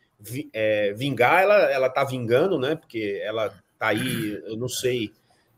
[0.52, 2.76] é, vingar, ela está vingando, né?
[2.76, 5.10] Porque ela está aí, eu não sei,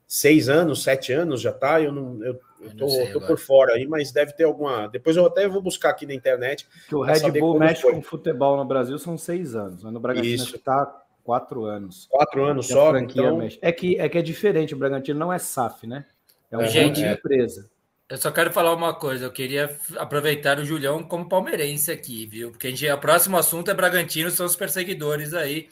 [0.06, 1.80] seis anos, sete anos já está.
[1.80, 4.86] Eu não, eu, eu tô, tô por fora aí, mas deve ter alguma.
[4.88, 6.66] Depois eu até vou buscar aqui na internet.
[6.88, 7.94] Que o Red Bull mexe foi.
[7.94, 12.06] com futebol no Brasil são seis anos, mas no Bragantino está quatro anos.
[12.10, 12.96] Quatro anos só.
[12.96, 13.38] Então...
[13.38, 13.58] Mexe.
[13.60, 16.04] É, que, é que é diferente, o Bragantino não é SAF, né?
[16.50, 17.70] É uma Gente, empresa.
[18.08, 22.50] Eu só quero falar uma coisa, eu queria aproveitar o Julião como palmeirense aqui, viu?
[22.50, 25.70] Porque a gente, o próximo assunto é Bragantino, são os perseguidores aí.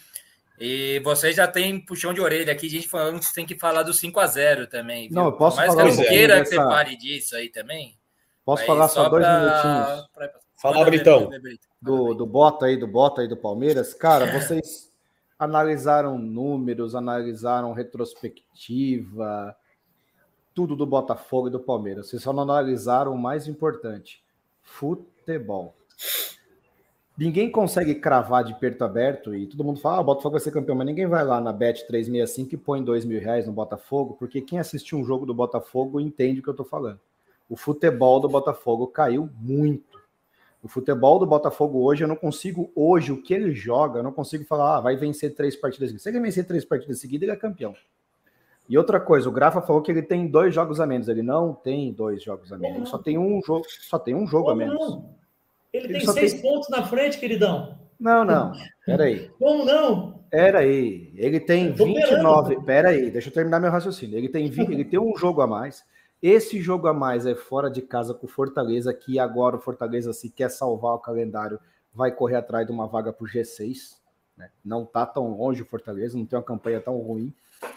[0.60, 3.94] E vocês já tem puxão de orelha aqui, gente falando que tem que falar do
[3.94, 5.08] 5 a 0 também.
[5.08, 5.16] Viu?
[5.16, 5.84] Não, eu posso Mas falar.
[5.84, 6.50] Mas que eu queira dessa...
[6.50, 7.98] que você pare disso aí também.
[8.44, 9.40] Posso aí, falar só, só dois pra...
[9.40, 10.08] minutinhos?
[10.12, 10.30] Pra...
[10.60, 11.30] Fala, Britão.
[11.80, 13.94] Do, do Bota aí, do Bota aí do Palmeiras.
[13.94, 14.92] Cara, vocês
[15.38, 19.56] analisaram números, analisaram retrospectiva,
[20.54, 22.10] tudo do Botafogo e do Palmeiras.
[22.10, 24.22] Vocês só não analisaram o mais importante:
[24.60, 25.74] futebol.
[27.20, 30.50] Ninguém consegue cravar de perto aberto e todo mundo fala, ah, o Botafogo vai ser
[30.50, 34.16] campeão, mas ninguém vai lá na Bet 365 e põe dois mil reais no Botafogo,
[34.18, 36.98] porque quem assistiu um jogo do Botafogo entende o que eu tô falando.
[37.46, 40.00] O futebol do Botafogo caiu muito.
[40.62, 44.12] O futebol do Botafogo hoje, eu não consigo, hoje, o que ele joga, eu não
[44.12, 46.02] consigo falar, ah, vai vencer três partidas seguidas.
[46.02, 47.74] Se ele vencer três partidas seguidas, ele é campeão.
[48.66, 51.06] E outra coisa, o Grafa falou que ele tem dois jogos a menos.
[51.06, 52.78] Ele não tem dois jogos a menos.
[52.78, 55.19] Ele só tem um jogo, só tem um jogo a menos.
[55.72, 56.42] Ele, ele tem seis tem...
[56.42, 57.78] pontos na frente, queridão.
[57.98, 58.52] Não, não.
[58.86, 59.30] Peraí.
[59.38, 60.24] Como não?
[60.30, 61.12] Peraí.
[61.16, 62.62] Ele tem 29.
[62.62, 64.16] Peraí, deixa eu terminar meu raciocínio.
[64.16, 65.84] Ele tem 20, ele tem um jogo a mais.
[66.22, 70.12] Esse jogo a mais é fora de casa com o Fortaleza, que agora o Fortaleza,
[70.12, 71.58] se quer salvar o calendário,
[71.94, 73.96] vai correr atrás de uma vaga para o G6.
[74.36, 74.50] Né?
[74.64, 77.32] Não tá tão longe o Fortaleza, não tem uma campanha tão ruim.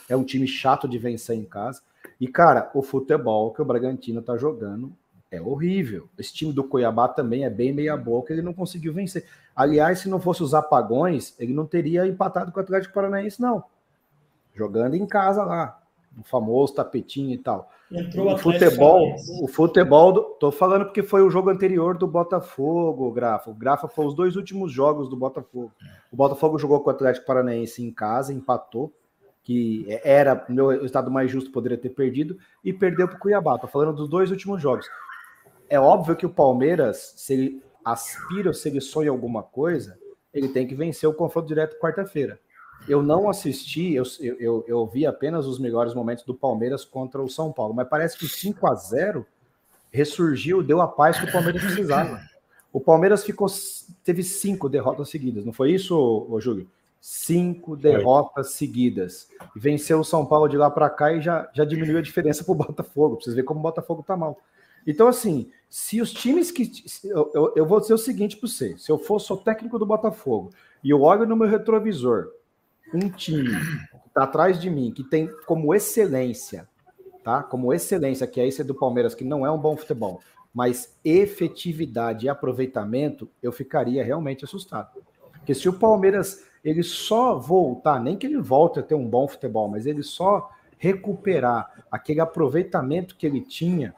[0.08, 1.82] É um time chato de vencer em casa.
[2.20, 4.94] E, cara, o futebol que o Bragantino tá jogando
[5.34, 6.08] é horrível.
[6.18, 9.26] Esse time do Cuiabá também é bem meia-boca, ele não conseguiu vencer.
[9.56, 13.64] Aliás, se não fosse os apagões, ele não teria empatado com o Atlético Paranaense, não.
[14.54, 15.82] Jogando em casa lá,
[16.16, 17.72] o famoso tapetinho e tal.
[17.92, 23.08] Entrou o futebol, o futebol, do, tô falando porque foi o jogo anterior do Botafogo,
[23.08, 23.50] o Grafa.
[23.50, 25.72] O Grafa foi os dois últimos jogos do Botafogo.
[26.12, 28.94] O Botafogo jogou com o Atlético Paranaense em casa, empatou,
[29.42, 33.58] que era o meu estado mais justo, poderia ter perdido, e perdeu para o Cuiabá.
[33.58, 34.88] Tô falando dos dois últimos jogos
[35.74, 39.97] é óbvio que o Palmeiras, se ele aspira ou se ele sonha alguma coisa,
[40.32, 42.39] ele tem que vencer o confronto direto quarta-feira.
[42.88, 47.28] Eu não assisti, eu, eu, eu vi apenas os melhores momentos do Palmeiras contra o
[47.28, 49.26] São Paulo, mas parece que o 5 a 0
[49.91, 52.21] ressurgiu, deu a paz que o Palmeiras precisava.
[52.71, 53.47] O Palmeiras ficou
[54.03, 55.97] teve cinco derrotas seguidas, não foi isso,
[56.30, 56.69] ô, Júlio?
[57.01, 58.57] Cinco derrotas foi.
[58.57, 59.28] seguidas.
[59.55, 62.51] Venceu o São Paulo de lá para cá e já, já diminuiu a diferença para
[62.51, 63.19] o Botafogo.
[63.19, 64.39] Vocês verem como o Botafogo tá mal.
[64.86, 66.72] Então, assim, se os times que.
[67.04, 69.86] Eu, eu, eu vou dizer o seguinte para você: se eu fosse o técnico do
[69.86, 70.52] Botafogo
[70.84, 72.28] e eu olho no meu retrovisor
[72.94, 76.70] um time que está atrás de mim, que tem como excelência,
[77.24, 77.42] tá?
[77.42, 80.22] Como excelência, que é esse do Palmeiras, que não é um bom futebol,
[80.54, 85.02] mas efetividade e aproveitamento, eu ficaria realmente assustado.
[85.32, 89.28] Porque se o Palmeiras ele só voltar, nem que ele volte a ter um bom
[89.28, 93.94] futebol, mas ele só recuperar aquele aproveitamento que ele tinha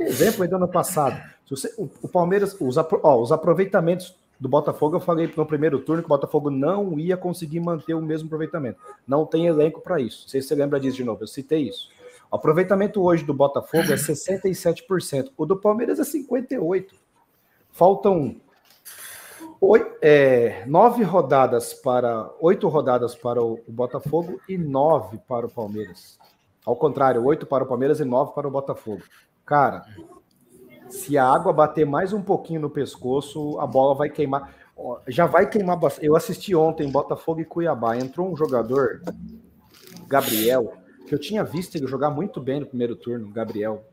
[0.00, 1.20] Exemplo aí do ano passado.
[1.48, 6.02] Você, o, o, Palmeiras, os, ó, os aproveitamentos do Botafogo, eu falei no primeiro turno
[6.02, 8.78] que o Botafogo não ia conseguir manter o mesmo aproveitamento.
[9.06, 10.22] Não tem elenco para isso.
[10.22, 11.88] Não sei se você lembra disso de novo, eu citei isso.
[12.30, 15.30] O aproveitamento hoje do Botafogo é 67%.
[15.36, 16.90] O do Palmeiras é 58%.
[17.72, 18.36] Faltam
[19.60, 22.30] oito, é, nove rodadas para.
[22.40, 26.18] Oito rodadas para o, o Botafogo e nove para o Palmeiras.
[26.64, 29.02] Ao contrário, oito para o Palmeiras e nove para o Botafogo.
[29.48, 29.86] Cara,
[30.90, 34.54] se a água bater mais um pouquinho no pescoço, a bola vai queimar.
[35.08, 36.06] Já vai queimar bastante.
[36.06, 37.96] Eu assisti ontem Botafogo e Cuiabá.
[37.96, 39.00] Entrou um jogador,
[40.06, 40.74] Gabriel,
[41.06, 43.86] que eu tinha visto ele jogar muito bem no primeiro turno, Gabriel.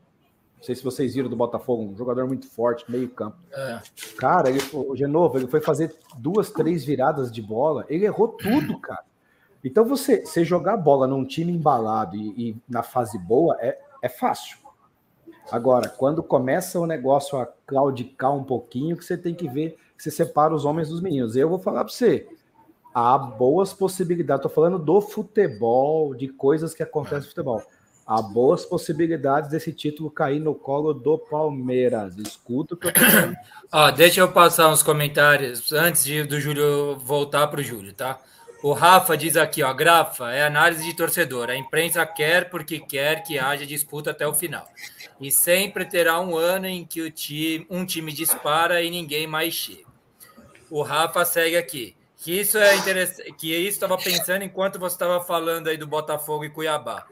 [0.58, 3.38] Não sei se vocês viram do Botafogo, um jogador muito forte, meio campo.
[3.54, 3.80] É.
[4.18, 8.78] Cara, ele, o Genovo, ele foi fazer duas, três viradas de bola, ele errou tudo,
[8.82, 9.06] cara.
[9.64, 14.10] Então você, você jogar bola num time embalado e, e na fase boa é, é
[14.10, 14.65] fácil.
[15.52, 20.04] Agora, quando começa o negócio a claudicar um pouquinho, que você tem que ver que
[20.04, 21.36] você separa os homens dos meninos.
[21.36, 22.28] Eu vou falar para você,
[22.94, 24.46] há boas possibilidades.
[24.46, 27.64] Estou falando do futebol, de coisas que acontecem no futebol.
[28.06, 32.16] Há boas possibilidades desse título cair no colo do Palmeiras.
[32.18, 33.00] Escuta o que eu tô.
[33.72, 38.20] Ó, deixa eu passar uns comentários antes de, do Júlio voltar para o Júlio, tá?
[38.62, 41.50] O Rafa diz aqui, ó, Grafa, é análise de torcedor.
[41.50, 44.66] A imprensa quer porque quer que haja disputa até o final.
[45.20, 49.54] E sempre terá um ano em que o time, um time dispara e ninguém mais
[49.54, 49.86] chega.
[50.70, 51.96] O Rafa segue aqui.
[52.18, 56.44] Que isso é interessante, que isso estava pensando enquanto você estava falando aí do Botafogo
[56.44, 57.06] e Cuiabá.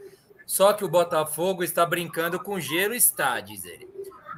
[0.45, 3.87] Só que o Botafogo está brincando com gelo, está, diz ele.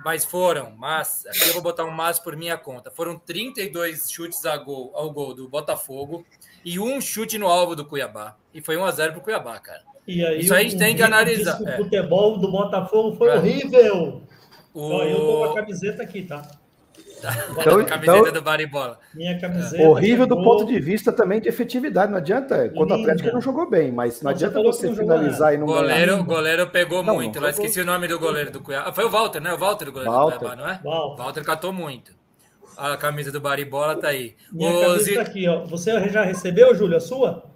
[0.04, 2.92] Mas foram, mas, aqui eu vou botar um mas por minha conta.
[2.92, 6.26] Foram 32 chutes a gol, ao gol do Botafogo
[6.64, 8.36] e um chute no alvo do Cuiabá.
[8.54, 9.84] E foi 1 a 0 para o Cuiabá, cara.
[10.08, 11.60] Aí, Isso a gente tem que analisar.
[11.62, 11.78] O é.
[11.78, 13.38] futebol do Botafogo foi é.
[13.38, 14.22] horrível.
[14.74, 15.02] O...
[15.02, 16.42] eu tô com a camiseta aqui, tá?
[17.22, 17.48] tá.
[17.52, 19.00] Então, camiseta então, do Baribola.
[19.16, 19.84] Minha camiseta.
[19.84, 22.12] Horrível do ponto de vista também de efetividade.
[22.12, 22.70] Não adianta.
[22.70, 26.22] Quando o Atlético não jogou bem, mas não, adianta você, finalizar e não goleiro, ganhar.
[26.22, 27.40] O goleiro pegou não, muito.
[27.40, 28.94] Não, eu esqueci o nome do goleiro do Cuiabá.
[28.94, 29.54] Foi o Walter, né?
[29.54, 30.38] O Walter, o goleiro Walter.
[30.38, 30.80] do Cuiabá, não é?
[30.84, 31.24] Walter.
[31.24, 32.14] Walter catou muito.
[32.78, 34.36] A camisa do Baribola tá aí.
[34.52, 34.82] Minha Os...
[34.82, 35.66] camisa tá aqui, ó.
[35.66, 37.55] Você já recebeu, Júlio, a sua?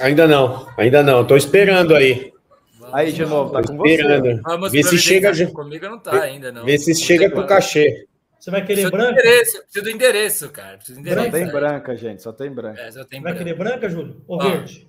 [0.00, 1.24] Ainda não, ainda não.
[1.24, 2.32] Tô esperando aí.
[2.78, 4.22] Vamos, aí, de novo, tá com esperando.
[4.22, 4.40] você.
[4.42, 5.46] Vamos Vê se chega.
[5.48, 6.64] Comigo não tá ainda, não.
[6.64, 8.06] Vê se chega com o cachê.
[8.42, 9.20] Você vai querer branca?
[9.20, 10.76] Endereço, preciso do endereço, cara.
[10.76, 12.22] Preciso do endereço, só tem branca, gente.
[12.22, 12.80] Só tem branca.
[12.80, 13.44] É, só tem vai branca.
[13.44, 14.20] querer branca, Júlio?
[14.26, 14.48] Ou ah.
[14.48, 14.88] verde?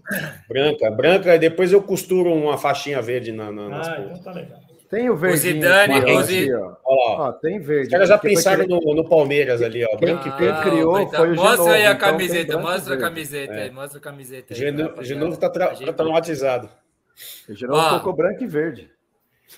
[0.50, 1.38] Branca, branca.
[1.38, 3.52] Depois eu costuro uma faixinha verde na.
[3.52, 4.60] na ah, então tá legal.
[4.94, 5.36] Tem o verde.
[5.36, 6.78] O Zidane, aqui, o.
[6.86, 7.28] Ó.
[7.28, 7.88] Ó, tem verde.
[7.88, 9.98] Os caras já pensaram no, no, Palmeiras ali, ó.
[9.98, 12.98] Quem, ah, quem criou então, foi o Mostra Genovo, aí a então camiseta, mostra a
[13.00, 15.04] camiseta aí, mostra a camiseta aí.
[15.04, 16.70] Genovo tá, tra tá traumatizado.
[17.50, 18.92] O Genovo colocou branco e verde.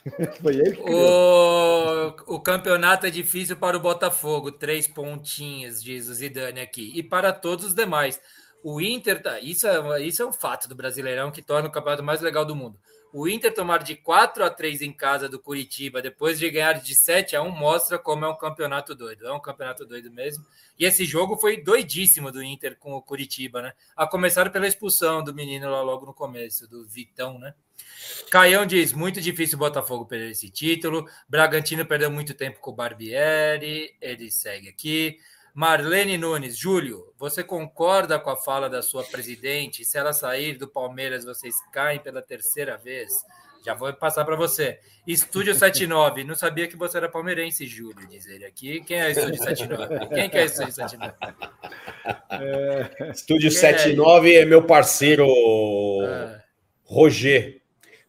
[0.42, 6.14] Foi ele que o, o campeonato é difícil para o Botafogo, três pontinhos, diz o
[6.14, 8.22] Zidane aqui, e para todos os demais.
[8.64, 12.04] O Inter, tá, isso, é, isso é um fato do Brasileirão que torna o campeonato
[12.04, 12.80] mais legal do mundo.
[13.18, 16.94] O Inter tomar de 4 a 3 em casa do Curitiba, depois de ganhar de
[16.94, 19.26] 7 a 1, mostra como é um campeonato doido.
[19.26, 20.46] É um campeonato doido mesmo.
[20.78, 23.72] E esse jogo foi doidíssimo do Inter com o Curitiba, né?
[23.96, 27.54] A começar pela expulsão do menino lá logo no começo, do Vitão, né?
[28.30, 31.08] Caião diz: muito difícil o Botafogo perder esse título.
[31.30, 33.96] Bragantino perdeu muito tempo com o Barbieri.
[34.02, 35.20] Ele segue aqui.
[35.56, 39.86] Marlene Nunes, Júlio, você concorda com a fala da sua presidente?
[39.86, 43.14] Se ela sair do Palmeiras, vocês caem pela terceira vez?
[43.66, 44.78] Já vou passar para você.
[45.08, 48.82] Estúdio 79, não sabia que você era palmeirense, Júlio, diz ele aqui.
[48.82, 50.08] Quem é o Estúdio 79?
[50.10, 51.16] Quem que é o Estúdio 79?
[52.32, 53.12] É...
[53.12, 55.26] Estúdio Quem 79 é, é, meu parceiro
[56.06, 56.44] ah.
[56.84, 57.62] Roger.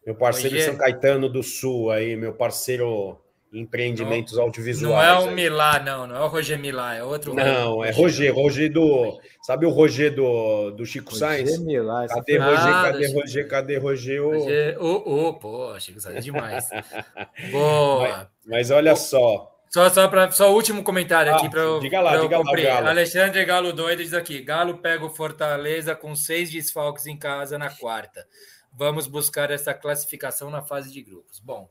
[0.05, 0.69] Meu parceiro Roger.
[0.69, 4.83] São Caetano do Sul aí, meu parceiro empreendimentos não, audiovisuais.
[4.83, 7.35] Não é o Milá, não, não é o Roger Milá, é outro.
[7.35, 9.19] Não, é Roger, Roger do.
[9.43, 11.59] Sabe o Roger do, do Chico Roger Sainz?
[11.59, 14.23] Milá, cadê Roger, cadê Roger, cadê Roger?
[14.23, 14.33] O...
[14.33, 16.69] Roger, oh, oh, pô, Chico Sainz é demais.
[17.51, 18.31] Boa.
[18.45, 19.53] Mas, mas olha só.
[19.69, 21.81] Só, só, pra, só o último comentário aqui ah, para eu.
[21.81, 22.45] Diga lá, diga lá.
[22.55, 22.89] Galo.
[22.89, 27.69] Alexandre Galo doido diz aqui: Galo pega o Fortaleza com seis desfalques em casa na
[27.71, 28.27] quarta.
[28.73, 31.41] Vamos buscar essa classificação na fase de grupos.
[31.41, 31.69] Bom,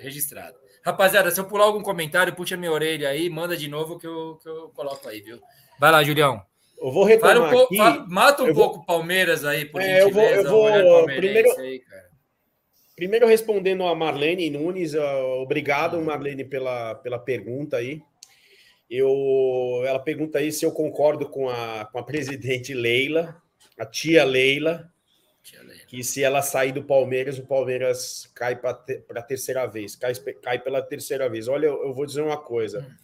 [0.00, 0.56] registrado.
[0.84, 4.38] Rapaziada, se eu pular algum comentário, puxa minha orelha aí, manda de novo que eu,
[4.42, 5.40] que eu coloco aí, viu?
[5.80, 6.42] Vai lá, Julião.
[6.78, 10.42] Eu vou retomar um pouco, aqui, mata um pouco o Palmeiras aí, por é, gentileza.
[10.42, 11.82] Eu vou, eu vou primeiro, aí,
[12.94, 14.94] primeiro respondendo a Marlene Nunes,
[15.40, 18.02] obrigado, Marlene, pela, pela pergunta aí.
[18.90, 23.40] Eu, ela pergunta aí se eu concordo com a, com a presidente Leila,
[23.78, 24.92] a tia Leila,
[25.94, 28.82] que se ela sair do Palmeiras, o Palmeiras cai para
[29.14, 31.46] a terceira vez, cai, cai pela terceira vez.
[31.46, 32.80] Olha, eu, eu vou dizer uma coisa.
[32.80, 32.94] Hum.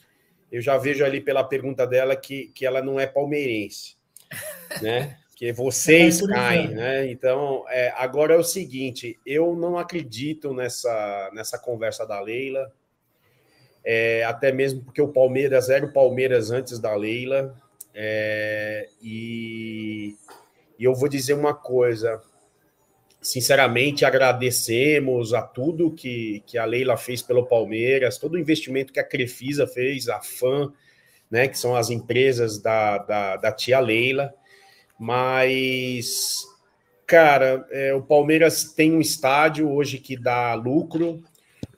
[0.50, 3.96] Eu já vejo ali pela pergunta dela que, que ela não é palmeirense,
[4.82, 5.16] né?
[5.36, 7.08] Que vocês caem, né?
[7.08, 12.72] Então, é, agora é o seguinte: eu não acredito nessa, nessa conversa da Leila,
[13.84, 17.54] é, até mesmo porque o Palmeiras era o Palmeiras antes da Leila,
[17.94, 20.16] é, e,
[20.76, 22.20] e eu vou dizer uma coisa:
[23.20, 29.00] sinceramente agradecemos a tudo que, que a Leila fez pelo Palmeiras, todo o investimento que
[29.00, 30.72] a Crefisa fez, a FAM,
[31.30, 34.32] né, que são as empresas da, da, da tia Leila,
[34.98, 36.44] mas,
[37.06, 41.22] cara, é, o Palmeiras tem um estádio hoje que dá lucro,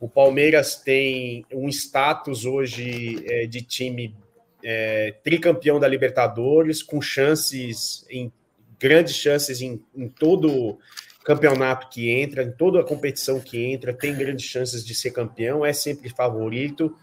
[0.01, 4.16] o Palmeiras tem um status hoje é, de time
[4.64, 8.32] é, tricampeão da Libertadores, com chances, em
[8.78, 10.78] grandes chances em, em todo
[11.24, 15.64] campeonato que entra, em toda a competição que entra, tem grandes chances de ser campeão,
[15.64, 16.96] é sempre favorito.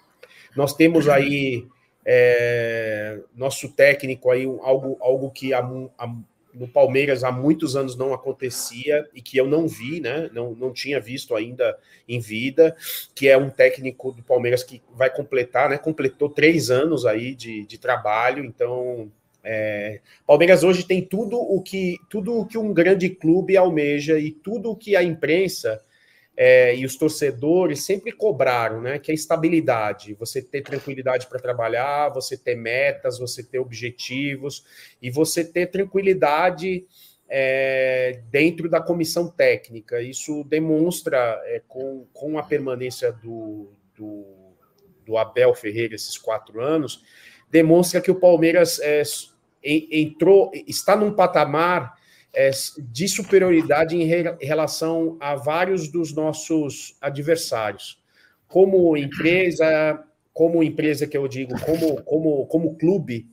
[0.55, 1.65] Nós temos aí
[2.05, 5.59] é, nosso técnico aí, algo, algo que há,
[5.97, 6.15] há,
[6.53, 10.29] no Palmeiras há muitos anos não acontecia e que eu não vi, né?
[10.33, 12.75] Não, não tinha visto ainda em vida,
[13.13, 15.77] que é um técnico do Palmeiras que vai completar, né?
[15.77, 19.11] Completou três anos aí de, de trabalho, então
[19.43, 24.31] é, Palmeiras hoje tem tudo o que tudo o que um grande clube almeja e
[24.31, 25.81] tudo o que a imprensa
[26.35, 28.99] é, e os torcedores sempre cobraram, né?
[28.99, 34.63] Que é estabilidade, você ter tranquilidade para trabalhar, você ter metas, você ter objetivos
[35.01, 36.85] e você ter tranquilidade
[37.29, 40.01] é, dentro da comissão técnica.
[40.01, 44.25] Isso demonstra é, com, com a permanência do, do,
[45.05, 47.03] do Abel Ferreira esses quatro anos
[47.49, 49.01] demonstra que o Palmeiras é,
[49.63, 51.95] entrou, está num patamar
[52.33, 58.01] é, de superioridade em, re, em relação a vários dos nossos adversários.
[58.47, 60.03] Como empresa,
[60.33, 63.27] como empresa que eu digo, como, como, como clube,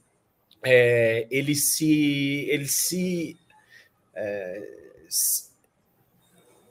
[0.65, 3.37] é, ele se, ele se
[4.15, 4.63] é,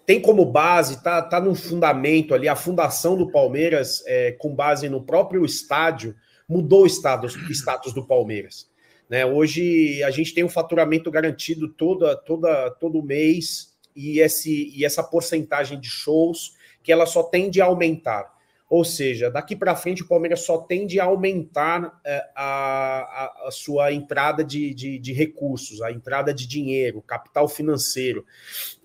[0.06, 4.88] tem como base, tá, tá no fundamento ali, a fundação do Palmeiras, é, com base
[4.90, 6.16] no próprio estádio,
[6.48, 8.70] mudou o status, status do Palmeiras.
[9.10, 9.26] Né?
[9.26, 15.04] Hoje a gente tem um faturamento garantido toda, toda, todo mês e, esse, e essa
[15.04, 18.36] porcentagem de shows que ela só tende a aumentar.
[18.68, 23.52] Ou seja, daqui para frente o Palmeiras só tende a aumentar é, a, a, a,
[23.52, 28.26] sua entrada de, de, de, recursos, a entrada de dinheiro, capital financeiro.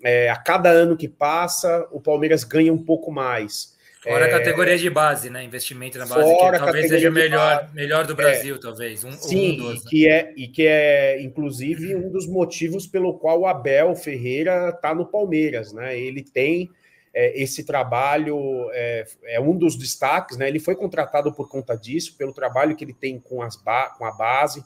[0.02, 3.74] É, a cada ano que passa, o Palmeiras ganha um pouco mais.
[4.03, 4.28] Fora é...
[4.28, 5.44] a categoria de base, né?
[5.44, 8.59] Investimento na base, que talvez seja o melhor, melhor do Brasil, é...
[8.59, 9.05] talvez.
[9.05, 13.40] Um, Sim, um e, que é, e que é, inclusive, um dos motivos pelo qual
[13.40, 15.98] o Abel Ferreira está no Palmeiras, né?
[15.98, 16.70] Ele tem
[17.12, 20.48] é, esse trabalho, é, é, um dos destaques, né?
[20.48, 24.12] Ele foi contratado por conta disso, pelo trabalho que ele tem com, as com a
[24.12, 24.64] base.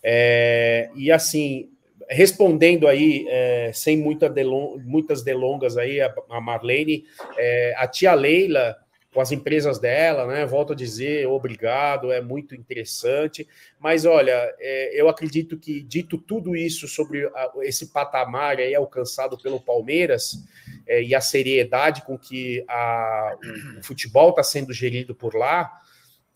[0.00, 1.70] É, e assim,
[2.08, 7.04] respondendo aí, é, sem muita delon muitas delongas aí, a, a Marlene,
[7.36, 8.76] é, a tia Leila,
[9.14, 10.44] com as empresas dela, né?
[10.44, 13.46] Volto a dizer, obrigado, é muito interessante.
[13.78, 19.38] Mas olha, é, eu acredito que, dito tudo isso sobre a, esse patamar aí alcançado
[19.38, 20.42] pelo Palmeiras
[20.84, 23.36] é, e a seriedade com que a,
[23.76, 25.70] o, o futebol está sendo gerido por lá,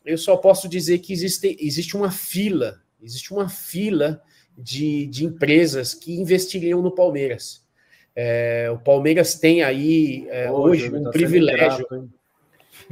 [0.04, 4.22] eu só posso dizer que existe, existe uma fila, existe uma fila
[4.58, 7.64] de, de empresas que investiriam no Palmeiras.
[8.14, 11.86] É, o Palmeiras tem aí é, hoje um tá privilégio.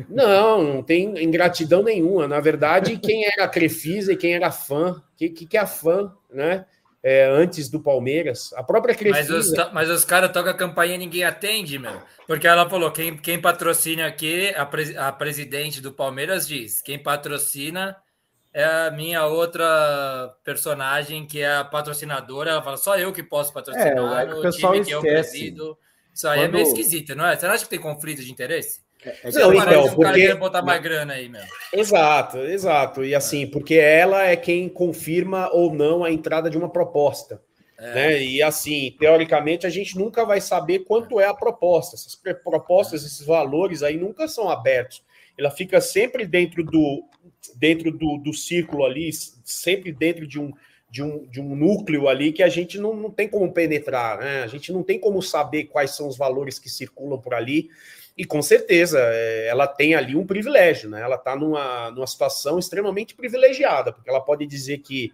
[0.09, 2.29] Não, não tem ingratidão nenhuma.
[2.29, 6.13] Na verdade, quem era Crefisa e quem era fã, o que, que, que é fã,
[6.33, 6.65] né?
[7.03, 9.33] É, antes do Palmeiras, a própria Crefisa.
[9.33, 12.03] Mas os, mas os caras tocam a campainha e ninguém atende, meu.
[12.27, 16.99] Porque ela falou: quem, quem patrocina aqui, a, pre, a presidente do Palmeiras diz: quem
[16.99, 17.97] patrocina
[18.57, 22.53] é a minha outra personagem, que é a patrocinadora.
[22.53, 25.77] Ela fala, só eu que posso patrocinar é, é o pessoal time que eu presido.
[26.15, 26.49] Isso aí Quando...
[26.49, 27.37] é meio esquisito, não é?
[27.37, 28.81] Você não acha que tem conflito de interesse?
[29.05, 30.35] É, é não, então, um porque...
[30.37, 31.51] botar mais grana aí mesmo.
[31.71, 33.05] Exato, exato.
[33.05, 37.43] E assim, porque ela é quem confirma ou não a entrada de uma proposta.
[37.79, 37.95] É.
[37.95, 38.23] Né?
[38.23, 41.95] E assim, teoricamente, a gente nunca vai saber quanto é a proposta.
[41.95, 45.05] Essas propostas, esses valores aí nunca são abertos.
[45.39, 47.05] Ela fica sempre dentro do,
[47.57, 50.53] dentro do, do círculo ali, sempre dentro de um,
[50.91, 54.43] de um, de um núcleo ali que a gente não, não tem como penetrar, né?
[54.43, 57.69] A gente não tem como saber quais são os valores que circulam por ali.
[58.17, 61.03] E com certeza é, ela tem ali um privilégio, né?
[61.03, 65.13] Ela está numa, numa situação extremamente privilegiada, porque ela pode dizer que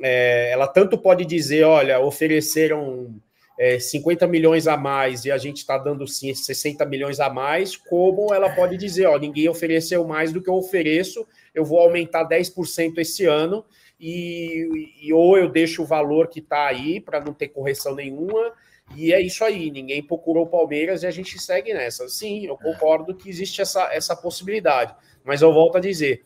[0.00, 3.14] é, ela tanto pode dizer, olha, ofereceram
[3.58, 7.76] é, 50 milhões a mais e a gente está dando sim 60 milhões a mais,
[7.76, 12.28] como ela pode dizer, ó, ninguém ofereceu mais do que eu ofereço, eu vou aumentar
[12.28, 13.64] 10% esse ano,
[13.98, 18.52] e, e, ou eu deixo o valor que está aí para não ter correção nenhuma,
[18.96, 22.06] e é isso aí, ninguém procurou o Palmeiras e a gente segue nessa.
[22.08, 24.94] Sim, eu concordo que existe essa, essa possibilidade,
[25.24, 26.24] mas eu volto a dizer,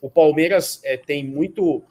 [0.00, 1.82] o Palmeiras é, tem muito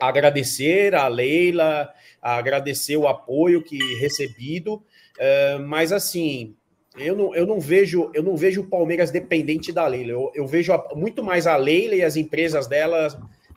[0.00, 4.82] agradecer a Leila, a agradecer o apoio que recebido,
[5.18, 6.54] é, mas assim,
[6.96, 10.12] eu não, eu não vejo eu não vejo o Palmeiras dependente da Leila.
[10.12, 13.08] Eu, eu vejo a, muito mais a Leila e as empresas dela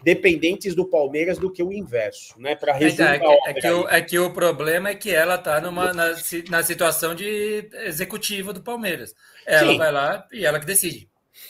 [0.03, 2.55] dependentes do Palmeiras do que o inverso, né?
[2.55, 5.61] Para resumir é, é, é, que o, é que o problema é que ela está
[5.61, 6.15] numa na,
[6.49, 9.13] na situação de executiva do Palmeiras.
[9.45, 9.77] Ela Sim.
[9.77, 11.07] vai lá e ela que decide.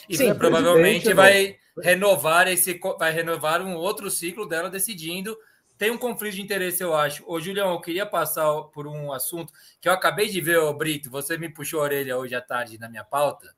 [0.09, 5.37] E Sim, provavelmente vai renovar esse vai renovar um outro ciclo dela decidindo
[5.81, 7.23] tem um conflito de interesse, eu acho.
[7.25, 9.51] Ô, Julião, eu queria passar por um assunto
[9.81, 11.09] que eu acabei de ver, ô Brito.
[11.09, 13.49] Você me puxou a orelha hoje à tarde na minha pauta,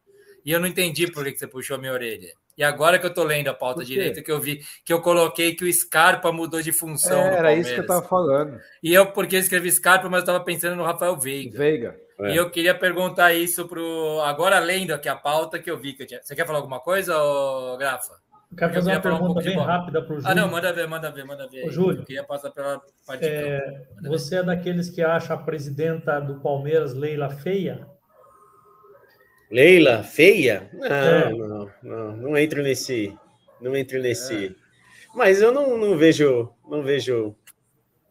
[0.45, 2.33] e eu não entendi por que você puxou a minha orelha.
[2.57, 5.53] E agora que eu tô lendo a pauta direita, que eu vi que eu coloquei
[5.53, 7.19] que o Scarpa mudou de função.
[7.19, 8.57] É, era isso que eu tava falando.
[8.81, 11.57] E eu, porque eu escrevi Scarpa, mas eu tava pensando no Rafael Veiga.
[11.57, 11.99] Veiga.
[12.19, 12.33] É.
[12.33, 14.21] E eu queria perguntar isso pro.
[14.21, 16.21] Agora, lendo aqui a pauta que eu vi que eu tinha.
[16.21, 18.13] Você quer falar alguma coisa, ô, Grafa?
[18.51, 20.31] Eu quero fazer eu uma pergunta um bem rápida para o Júlio.
[20.31, 21.65] Ah, não, manda ver, manda ver, manda ver.
[21.65, 24.41] Ô, Júlio, eu queria passar pela parte é, Você ver.
[24.41, 27.87] é daqueles que acha a presidenta do Palmeiras, Leila, feia?
[29.49, 30.69] Leila, feia?
[30.73, 31.33] Não, é.
[31.33, 33.17] não, não, não entro nesse.
[33.59, 34.47] Não entro nesse.
[34.47, 34.63] É.
[35.15, 36.51] Mas eu não, não vejo.
[36.67, 37.35] Não vejo.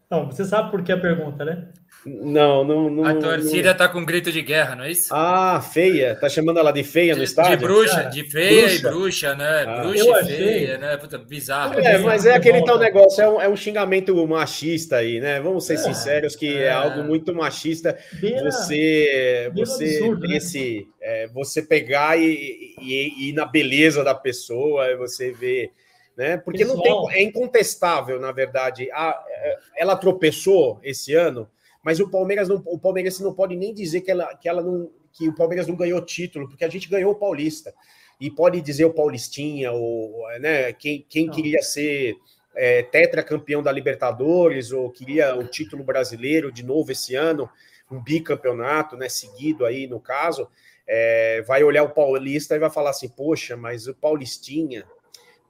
[0.09, 1.69] Não, você sabe por que a pergunta, né?
[2.05, 3.05] Não, não, não.
[3.05, 3.77] A torcida não...
[3.77, 5.13] tá com grito de guerra, não é isso?
[5.13, 6.15] Ah, feia.
[6.15, 7.57] Tá chamando ela de feia de, no estádio?
[7.57, 8.75] De bruxa, Cara, de feia bruxa.
[8.75, 9.63] e bruxa, né?
[9.65, 10.97] Ah, bruxa e feia, né?
[10.97, 11.79] Puta, bizarro.
[11.79, 15.39] É, mas é aquele tal negócio, é um, é um xingamento machista aí, né?
[15.39, 16.63] Vamos ser é, sinceros que é.
[16.63, 16.71] é.
[16.71, 17.97] algo muito machista.
[18.41, 20.37] você, você absurdo, né?
[20.37, 25.71] esse, é, você pegar e, e, e ir na beleza da pessoa, você vê
[26.15, 26.37] né?
[26.37, 26.77] Porque Pessoal.
[26.77, 28.87] não tem, é incontestável, na verdade.
[28.91, 31.49] A, é, ela tropeçou esse ano
[31.83, 34.89] mas o Palmeiras não, o Palmeiras não pode nem dizer que ela, que ela não
[35.13, 37.73] que o Palmeiras não ganhou título, porque a gente ganhou o Paulista.
[38.19, 42.15] E pode dizer o Paulistinha, ou né, quem, quem queria ser
[42.55, 47.49] é, tetracampeão da Libertadores, ou queria o título brasileiro de novo esse ano,
[47.91, 50.47] um bicampeonato, né, seguido aí no caso,
[50.87, 54.85] é, vai olhar o Paulista e vai falar assim, poxa, mas o Paulistinha.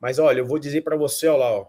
[0.02, 1.68] Mas olha, eu vou dizer para você, olha lá, ó,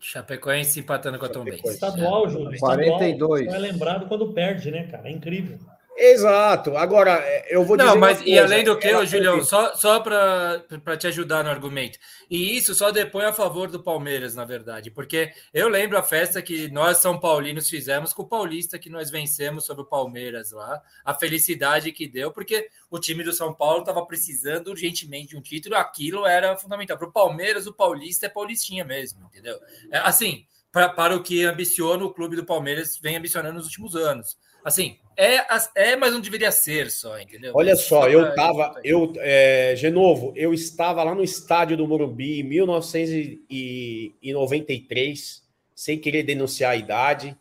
[0.00, 1.64] Chapecoense empatando com a Tom Benz.
[1.64, 2.58] Estadual, Júlio.
[2.58, 3.46] 42.
[3.46, 5.08] Só é lembrado quando perde, né, cara?
[5.08, 5.58] É incrível.
[5.98, 6.76] Exato.
[6.76, 7.88] Agora, é, eu vou dizer.
[7.88, 11.98] Não, mas e além do que, ô, Julião, só, só para te ajudar no argumento.
[12.30, 14.90] E isso só depõe a favor do Palmeiras, na verdade.
[14.90, 19.10] Porque eu lembro a festa que nós, São Paulinos, fizemos com o Paulista, que nós
[19.10, 20.82] vencemos sobre o Palmeiras lá.
[21.02, 25.40] A felicidade que deu, porque o time do São Paulo estava precisando urgentemente de um
[25.40, 25.76] título.
[25.76, 26.98] Aquilo era fundamental.
[26.98, 29.58] Para o Palmeiras, o Paulista é Paulistinha mesmo, entendeu?
[29.90, 33.96] É, assim, pra, para o que ambiciona o clube do Palmeiras, vem ambicionando nos últimos
[33.96, 34.36] anos.
[34.62, 35.42] Assim, é,
[35.74, 37.52] é, mas não deveria ser só, entendeu?
[37.54, 42.40] Olha só, eu tava, eu, é, de novo, eu estava lá no estádio do Morumbi
[42.40, 45.42] em 1993,
[45.74, 47.34] sem querer denunciar a idade,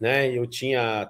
[0.00, 0.28] né?
[0.28, 1.08] Eu tinha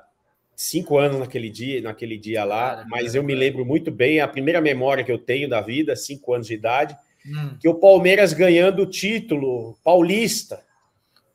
[0.55, 4.21] cinco anos naquele dia, naquele dia lá, cara, mas cara, eu me lembro muito bem,
[4.21, 6.95] a primeira memória que eu tenho da vida, cinco anos de idade,
[7.27, 7.57] hum.
[7.59, 10.63] que o Palmeiras ganhando o título paulista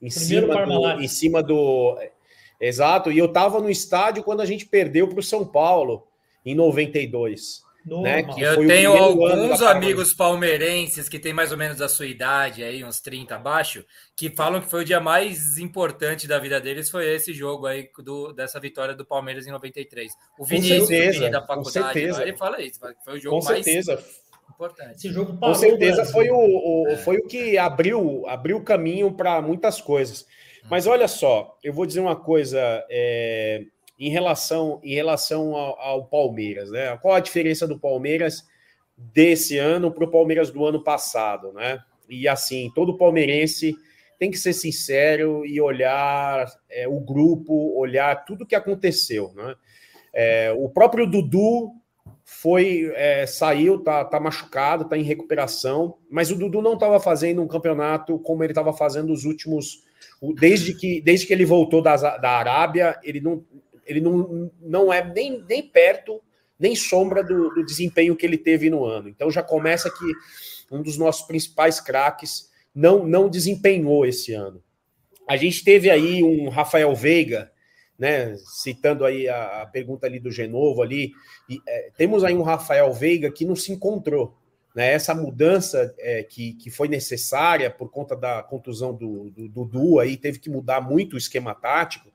[0.01, 1.97] em cima, do, em cima do
[2.59, 6.07] Exato, e eu estava no estádio quando a gente perdeu para o São Paulo
[6.45, 7.63] em 92.
[7.85, 12.83] Né, eu tenho alguns amigos palmeirenses que têm mais ou menos a sua idade, aí,
[12.83, 13.85] uns 30 abaixo,
[14.15, 17.89] que falam que foi o dia mais importante da vida deles, foi esse jogo aí
[18.03, 20.11] do, dessa vitória do Palmeiras em 93.
[20.37, 24.03] O Vinícius certeza, da faculdade, ele fala isso, foi o jogo com mais certeza.
[24.53, 24.95] importante.
[24.97, 26.97] Esse jogo com certeza foi o, o é.
[26.97, 30.27] foi o que abriu, abriu o caminho para muitas coisas.
[30.69, 33.63] Mas olha só, eu vou dizer uma coisa é,
[33.97, 36.95] em relação, em relação ao, ao, Palmeiras, né?
[36.97, 38.43] Qual a diferença do Palmeiras
[38.95, 41.79] desse ano para o Palmeiras do ano passado, né?
[42.07, 43.75] E assim, todo palmeirense
[44.19, 49.55] tem que ser sincero e olhar é, o grupo, olhar tudo que aconteceu, né?
[50.13, 51.71] É, o próprio Dudu
[52.23, 57.41] foi é, saiu, tá, tá machucado, tá em recuperação, mas o Dudu não estava fazendo
[57.41, 59.88] um campeonato como ele estava fazendo os últimos
[60.35, 63.45] desde que, desde que ele voltou da, da Arábia, ele não,
[63.85, 66.21] ele não, não é nem, nem perto,
[66.59, 69.09] nem sombra do, do desempenho que ele teve no ano.
[69.09, 70.05] Então já começa que
[70.71, 74.61] um dos nossos principais craques não, não desempenhou esse ano.
[75.27, 77.51] A gente teve aí um Rafael Veiga,
[77.97, 81.11] né, citando aí a, a pergunta ali do Genovo ali,
[81.49, 84.37] e, é, temos aí um Rafael Veiga que não se encontrou.
[84.79, 90.15] Né, essa mudança é, que, que foi necessária por conta da contusão do Dudu, aí
[90.15, 92.09] teve que mudar muito o esquema tático.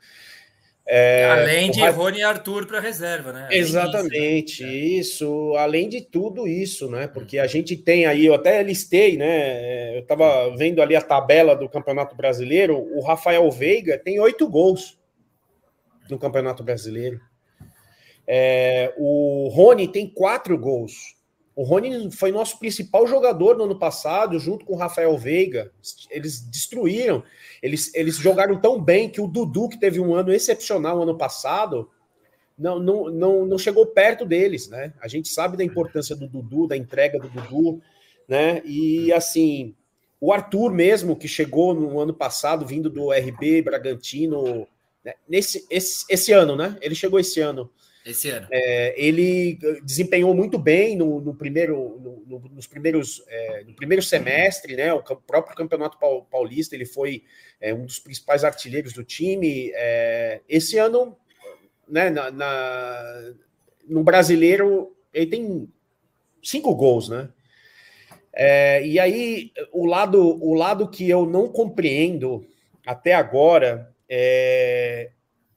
[0.86, 3.44] É, além de Rony e Arthur para reserva, né?
[3.48, 4.72] Além Exatamente, disso, né?
[4.72, 7.06] isso, além de tudo isso, né?
[7.06, 9.94] Porque a gente tem aí, eu até listei, né?
[9.98, 14.98] Eu estava vendo ali a tabela do Campeonato Brasileiro, o Rafael Veiga tem oito gols
[16.08, 17.20] no Campeonato Brasileiro.
[18.26, 21.14] É, o Rony tem quatro gols.
[21.56, 25.70] O Rony foi nosso principal jogador no ano passado, junto com o Rafael Veiga.
[26.10, 27.22] Eles destruíram.
[27.62, 31.88] Eles, eles jogaram tão bem que o Dudu, que teve um ano excepcional ano passado,
[32.58, 34.92] não, não, não, não chegou perto deles, né?
[35.00, 37.80] A gente sabe da importância do Dudu, da entrega do Dudu,
[38.28, 38.60] né?
[38.64, 39.74] E assim,
[40.20, 44.66] o Arthur mesmo, que chegou no ano passado, vindo do RB Bragantino,
[45.04, 46.76] né, nesse esse, esse ano, né?
[46.80, 47.70] Ele chegou esse ano.
[48.04, 48.46] Esse ano.
[48.50, 54.02] É, ele desempenhou muito bem no, no primeiro, no, no, nos primeiros, é, no primeiro
[54.02, 54.92] semestre, né?
[54.92, 55.96] O próprio Campeonato
[56.30, 57.24] Paulista, ele foi
[57.58, 59.72] é, um dos principais artilheiros do time.
[59.74, 61.16] É, esse ano,
[61.88, 62.10] né?
[62.10, 63.32] Na, na,
[63.88, 65.68] no brasileiro, ele tem
[66.42, 67.30] cinco gols, né?
[68.34, 72.46] É, e aí, o lado, o lado que eu não compreendo
[72.84, 75.10] até agora é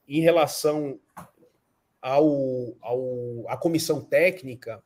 [0.08, 0.98] em relação
[2.00, 4.82] ao, ao, à comissão técnica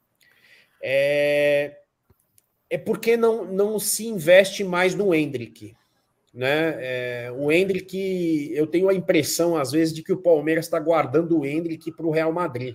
[0.82, 1.78] é,
[2.68, 5.74] é porque não, não se investe mais no Hendrick.
[6.34, 6.76] Né?
[6.78, 11.38] É, o Hendrick, eu tenho a impressão, às vezes, de que o Palmeiras está guardando
[11.38, 12.74] o Hendrick para o Real Madrid.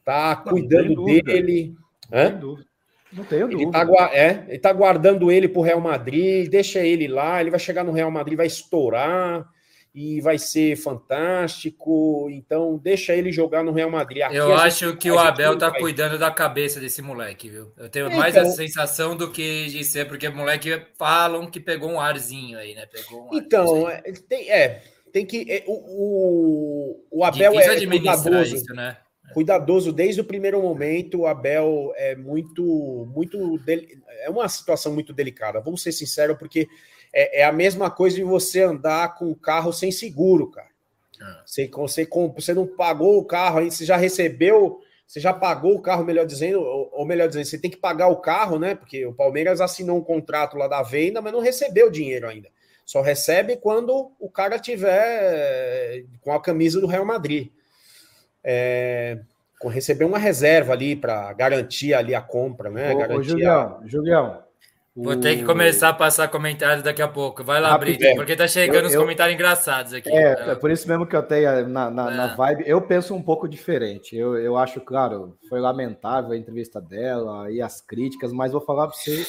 [0.00, 1.74] Está cuidando dele.
[2.12, 2.58] Não,
[3.10, 4.08] não tenho ele tá dúvida.
[4.08, 7.60] Tá, é, ele está guardando ele para o Real Madrid, deixa ele lá, ele vai
[7.60, 9.48] chegar no Real Madrid, vai estourar
[9.94, 12.28] e vai ser fantástico.
[12.30, 14.22] Então, deixa ele jogar no Real Madrid.
[14.22, 15.80] Aqui eu acho que o Abel tá vai...
[15.80, 17.72] cuidando da cabeça desse moleque, viu?
[17.76, 21.90] Eu tenho então, mais a sensação do que de ser, porque moleque falam que pegou
[21.90, 22.86] um arzinho aí, né?
[22.86, 25.46] Pegou um então, é, tem, é, tem que.
[25.48, 28.56] É, o, o, o Abel Difícil é cuidadoso.
[28.56, 28.96] Isso, né?
[29.32, 31.20] Cuidadoso desde o primeiro momento.
[31.20, 33.60] O Abel é muito, muito.
[34.22, 35.60] É uma situação muito delicada.
[35.60, 36.68] Vamos ser sinceros, porque
[37.14, 40.68] é, é, a mesma coisa de você andar com o carro sem seguro, cara.
[41.20, 41.42] É.
[41.46, 45.80] Você, você, você não pagou o carro, aí você já recebeu, você já pagou o
[45.80, 48.74] carro, melhor dizendo, ou, ou, melhor dizendo, você tem que pagar o carro, né?
[48.74, 52.48] Porque o Palmeiras assinou um contrato lá da venda, mas não recebeu o dinheiro ainda.
[52.84, 57.48] Só recebe quando o cara tiver com a camisa do Real Madrid.
[58.42, 59.20] É,
[59.68, 62.92] receber uma reserva ali para garantir ali a compra, né?
[62.92, 63.86] Ô, garantir ô Julião, a...
[63.86, 64.42] Julião,
[64.96, 67.42] Vou ter que começar a passar comentários daqui a pouco.
[67.42, 70.08] Vai lá, Brito, porque tá chegando eu, os comentários engraçados aqui.
[70.08, 72.16] É, é, por isso mesmo que eu tenho na, na, é.
[72.16, 72.62] na, vibe.
[72.64, 74.16] Eu penso um pouco diferente.
[74.16, 78.86] Eu, eu acho, claro, foi lamentável a entrevista dela e as críticas, mas vou falar
[78.86, 79.26] para você: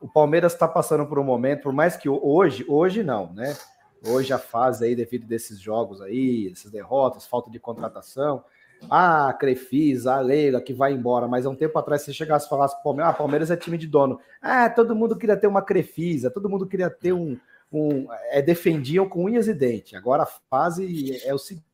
[0.00, 3.56] o Palmeiras está passando por um momento, por mais que hoje, hoje não, né?
[4.04, 8.42] Hoje a fase aí, devido desses jogos aí, essas derrotas, falta de contratação,
[8.90, 12.48] ah, Crefisa, a Leila, que vai embora, mas há um tempo atrás você chegasse e
[12.48, 14.18] falasse, Palmeiras, ah, Palmeiras é time de dono.
[14.40, 17.38] Ah, todo mundo queria ter uma Crefisa, todo mundo queria ter um.
[17.72, 19.94] um é, defendiam com unhas e dentes.
[19.94, 21.64] Agora a fase é o seguinte: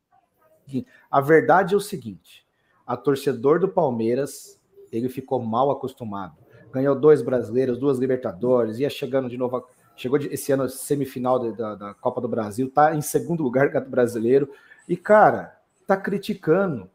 [1.09, 2.45] a verdade é o seguinte:
[2.85, 4.59] a torcedor do Palmeiras
[4.91, 6.35] ele ficou mal acostumado.
[6.71, 9.65] Ganhou dois brasileiros, duas Libertadores, ia chegando de novo.
[9.95, 14.49] Chegou esse ano semifinal da, da Copa do Brasil, tá em segundo lugar do brasileiro.
[14.87, 16.89] E, cara, tá criticando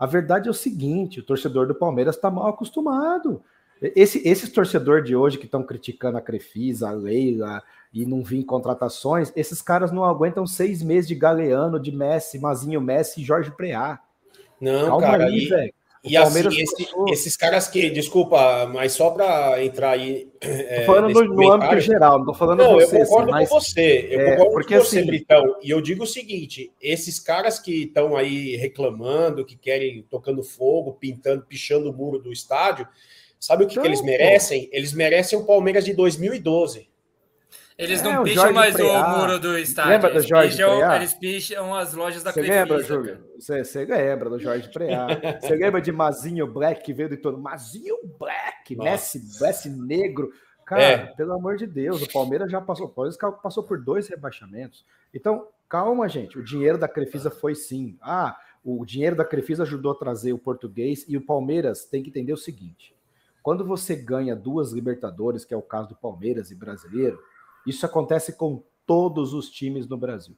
[0.00, 3.42] a verdade é o seguinte: o torcedor do Palmeiras está mal acostumado.
[3.82, 7.62] Esse, esses torcedores de hoje que estão criticando a Crefisa, a Leila
[7.92, 12.80] e não vêm contratações, esses caras não aguentam seis meses de Galeano, de Messi, Mazinho
[12.80, 14.00] Messi e Jorge Preá.
[14.60, 15.72] Não, Calma cara, aí,
[16.02, 20.30] E assim, esse, esses caras que, desculpa, mas só para entrar aí.
[20.40, 23.02] É, falando no, no âmbito geral, não tô falando não, você.
[23.02, 25.56] Eu concordo mas, com você, eu é, concordo porque, com você, assim, Britão.
[25.62, 30.94] E eu digo o seguinte: esses caras que estão aí reclamando, que querem tocando fogo,
[30.94, 32.88] pintando, pichando o muro do estádio,
[33.38, 34.70] sabe o que, que eles merecem?
[34.72, 36.89] Eles merecem o Palmeiras de 2012.
[37.80, 39.06] Eles não é, picham mais Preá.
[39.06, 39.92] o muro do estádio.
[39.92, 40.96] Lembra do Jorge picham, Preá?
[40.96, 43.24] Eles picham as lojas da Você lembra, Júlio?
[43.38, 45.06] Você, lembra do Jorge Preá?
[45.40, 47.38] Você lembra de Mazinho Black que veio de todo?
[47.38, 50.30] Mazinho Black, Messi, Messi negro.
[50.66, 51.06] Cara, é.
[51.14, 52.94] pelo amor de Deus, o Palmeiras já passou,
[53.42, 54.84] passou por dois rebaixamentos.
[55.12, 56.38] Então, calma, gente.
[56.38, 57.96] O dinheiro da Crefisa foi sim.
[58.02, 62.10] Ah, o dinheiro da Crefisa ajudou a trazer o português e o Palmeiras tem que
[62.10, 62.94] entender o seguinte:
[63.42, 67.18] quando você ganha duas Libertadores, que é o caso do Palmeiras e brasileiro,
[67.66, 70.36] isso acontece com todos os times no Brasil.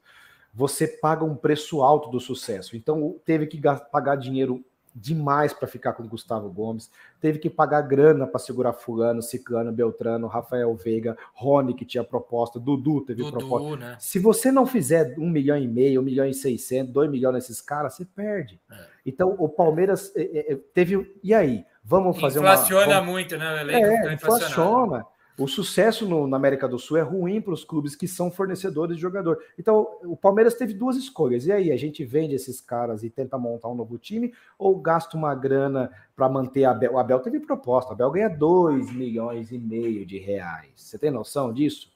[0.53, 2.77] Você paga um preço alto do sucesso.
[2.77, 3.59] Então, teve que
[3.91, 4.63] pagar dinheiro
[4.95, 10.27] demais para ficar com Gustavo Gomes, teve que pagar grana para segurar Fulano, Ciclano, Beltrano,
[10.27, 13.77] Rafael Veiga, Rony, que tinha proposta, Dudu teve Dudu, proposta.
[13.77, 13.97] Né?
[13.99, 17.59] Se você não fizer um milhão e meio, um milhão e seiscentos, dois milhões nesses
[17.59, 18.61] caras, você perde.
[18.71, 18.85] É.
[19.05, 21.19] Então, o Palmeiras é, é, teve.
[21.23, 21.65] E aí?
[21.83, 22.93] Vamos fazer inflaciona uma.
[22.93, 23.53] Inflaciona muito, né?
[23.53, 25.05] O elenco é, inflaciona.
[25.37, 28.95] O sucesso no, na América do Sul é ruim para os clubes que são fornecedores
[28.95, 29.39] de jogador.
[29.57, 31.47] Então, o Palmeiras teve duas escolhas.
[31.47, 35.17] E aí, a gente vende esses caras e tenta montar um novo time ou gasta
[35.17, 36.93] uma grana para manter a Abel?
[36.93, 37.91] O Abel teve proposta.
[37.91, 40.69] O Abel ganha 2 milhões e meio de reais.
[40.75, 41.91] Você tem noção disso?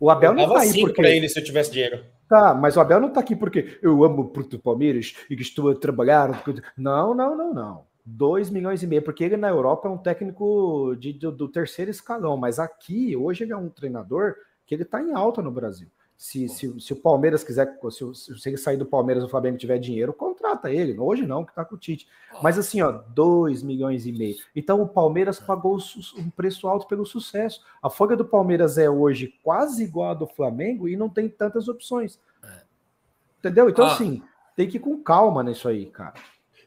[0.00, 1.00] O Abel não tá aí porque...
[1.00, 2.04] para ele se eu tivesse dinheiro.
[2.28, 5.70] Tá, mas o Abel não tá aqui porque eu amo o Palmeiras e que estou
[5.70, 6.44] a trabalhar.
[6.76, 7.87] Não, não, não, não.
[8.16, 11.90] 2 milhões e meio, porque ele na Europa é um técnico de, do, do terceiro
[11.90, 14.34] escalão, mas aqui, hoje, ele é um treinador
[14.66, 15.88] que ele está em alta no Brasil.
[16.16, 19.78] Se, se, se, o Palmeiras quiser, se, se ele sair do Palmeiras o Flamengo tiver
[19.78, 20.98] dinheiro, contrata ele.
[20.98, 22.08] Hoje não, que tá com o Tite.
[22.42, 24.34] Mas assim, ó, 2 milhões e meio.
[24.54, 25.78] Então o Palmeiras pagou
[26.16, 27.62] um preço alto pelo sucesso.
[27.80, 31.68] A folha do Palmeiras é hoje quase igual a do Flamengo e não tem tantas
[31.68, 32.18] opções.
[32.42, 32.62] É.
[33.38, 33.70] Entendeu?
[33.70, 34.20] Então, assim,
[34.56, 36.14] tem que ir com calma nisso aí, cara.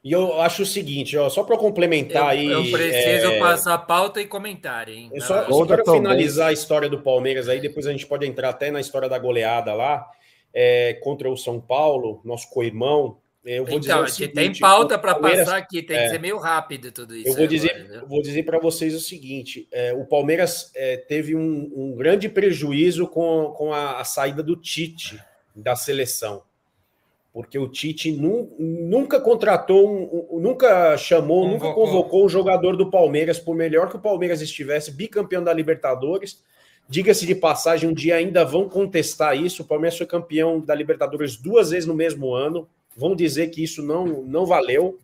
[0.03, 2.47] E eu acho o seguinte, ó, só para complementar eu, aí.
[2.47, 3.39] Eu preciso é...
[3.39, 5.11] passar pauta e comentário, hein?
[5.13, 8.49] Eu só, só quero finalizar a história do Palmeiras aí, depois a gente pode entrar
[8.49, 10.07] até na história da goleada lá,
[10.51, 13.19] é, contra o São Paulo, nosso co-irmão.
[13.45, 16.37] Eu vou então, dizer seguinte, tem pauta para passar aqui, tem é, que ser meio
[16.37, 17.29] rápido tudo isso.
[17.29, 21.71] Eu vou dizer, vou dizer para vocês o seguinte: é, o Palmeiras é, teve um,
[21.75, 25.19] um, grande prejuízo com, com a, a saída do Tite
[25.55, 26.43] da seleção
[27.33, 31.69] porque o Tite nu, nunca contratou, um, nunca chamou, convocou.
[31.69, 36.43] nunca convocou um jogador do Palmeiras, por melhor que o Palmeiras estivesse, bicampeão da Libertadores.
[36.89, 39.61] Diga-se de passagem, um dia ainda vão contestar isso.
[39.61, 42.67] O Palmeiras foi campeão da Libertadores duas vezes no mesmo ano.
[42.97, 44.99] Vão dizer que isso não, não valeu.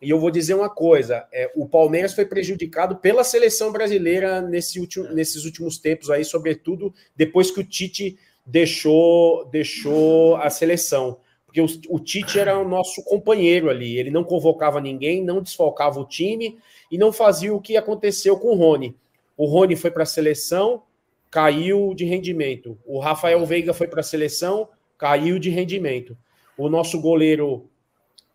[0.00, 4.80] E eu vou dizer uma coisa: é, o Palmeiras foi prejudicado pela seleção brasileira nesse
[4.80, 11.18] último, nesses últimos tempos aí, sobretudo depois que o Tite deixou, deixou a seleção
[11.50, 15.98] porque o, o, Tite era o nosso companheiro ali, ele não convocava ninguém, não desfalcava
[15.98, 16.56] o time
[16.88, 18.96] e não fazia o que aconteceu com o Rony.
[19.36, 20.84] O Rony foi para a seleção,
[21.28, 22.78] caiu de rendimento.
[22.86, 26.16] O Rafael Veiga foi para a seleção, caiu de rendimento.
[26.56, 27.68] O nosso goleiro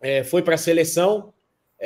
[0.01, 1.33] é, foi para a seleção,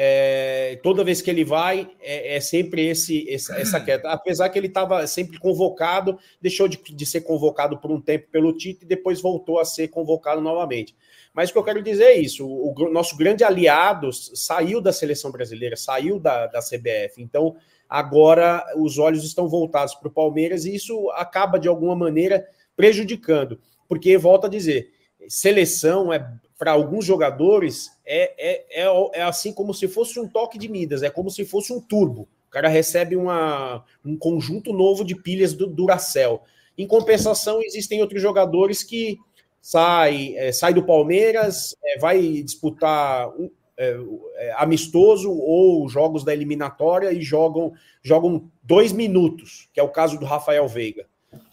[0.02, 4.10] é, toda vez que ele vai, é, é sempre esse, esse, essa queda.
[4.10, 8.54] Apesar que ele estava sempre convocado, deixou de, de, ser convocado por um tempo pelo
[8.54, 10.96] Tite e depois voltou a ser convocado novamente.
[11.34, 14.94] Mas o que eu quero dizer é isso: o, o nosso grande aliado saiu da
[14.94, 17.22] seleção brasileira, saiu da, da CBF.
[17.22, 17.58] Então,
[17.90, 23.60] agora os olhos estão voltados para o Palmeiras e isso acaba, de alguma maneira, prejudicando.
[23.86, 24.94] Porque, volto a dizer,
[25.28, 26.26] seleção é
[26.60, 31.02] para alguns jogadores é, é, é, é, assim como se fosse um toque de Midas,
[31.02, 32.28] é como se fosse um turbo.
[32.48, 36.42] O cara recebe uma, um conjunto novo de pilhas do Duracell.
[36.78, 39.18] Em compensação, existem outros jogadores que
[39.62, 43.98] sai, é, sai do Palmeiras, é, vai disputar um, é,
[44.36, 47.72] é, amistoso ou jogos da eliminatória e jogam,
[48.04, 51.08] jogam dois minutos, que é o caso do Rafael Veiga.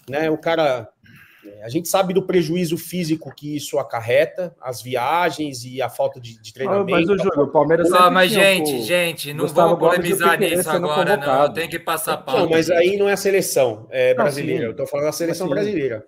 [0.09, 0.29] Né?
[0.29, 0.89] O cara.
[1.47, 6.21] É, a gente sabe do prejuízo físico que isso acarreta, as viagens e a falta
[6.21, 6.95] de, de treinamento.
[6.95, 7.93] Ah, mas o, Júlio, o Palmeiras.
[7.93, 11.53] Ah, mas, gente, gente, não Gustavo vamos polemizar nisso agora, não.
[11.53, 12.43] Tem que passar pauta.
[12.43, 14.61] Não, mas aí não é a seleção é brasileira.
[14.61, 16.07] Não, eu estou falando da seleção brasileira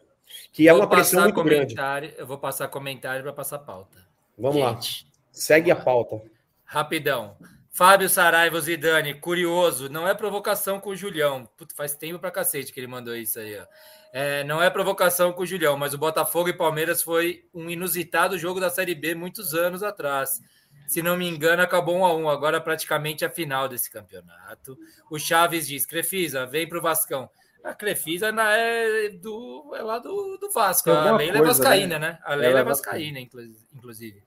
[0.52, 1.74] que é uma pressão muito grande.
[2.16, 3.98] Eu vou passar comentário para passar pauta.
[4.36, 5.10] Vamos Gente, lá.
[5.32, 6.20] Segue a pauta.
[6.64, 7.36] Rapidão.
[7.70, 11.48] Fábio Saraiva Zidane, curioso, não é provocação com o Julião.
[11.56, 13.64] Puta, faz tempo pra cacete que ele mandou isso aí, ó.
[14.12, 18.38] É, não é provocação com o Julião, mas o Botafogo e Palmeiras foi um inusitado
[18.38, 20.40] jogo da Série B muitos anos atrás.
[20.86, 22.30] Se não me engano, acabou um a um.
[22.30, 24.78] Agora praticamente a final desse campeonato.
[25.10, 27.28] O Chaves diz: Crefisa, vem pro Vascão.
[27.62, 30.90] A Crefisa é, do, é lá do, do Vasco.
[30.90, 32.12] A Leila é Vascaína, né?
[32.12, 32.18] né?
[32.24, 34.22] A Leila é, é Vascaína, inclusive.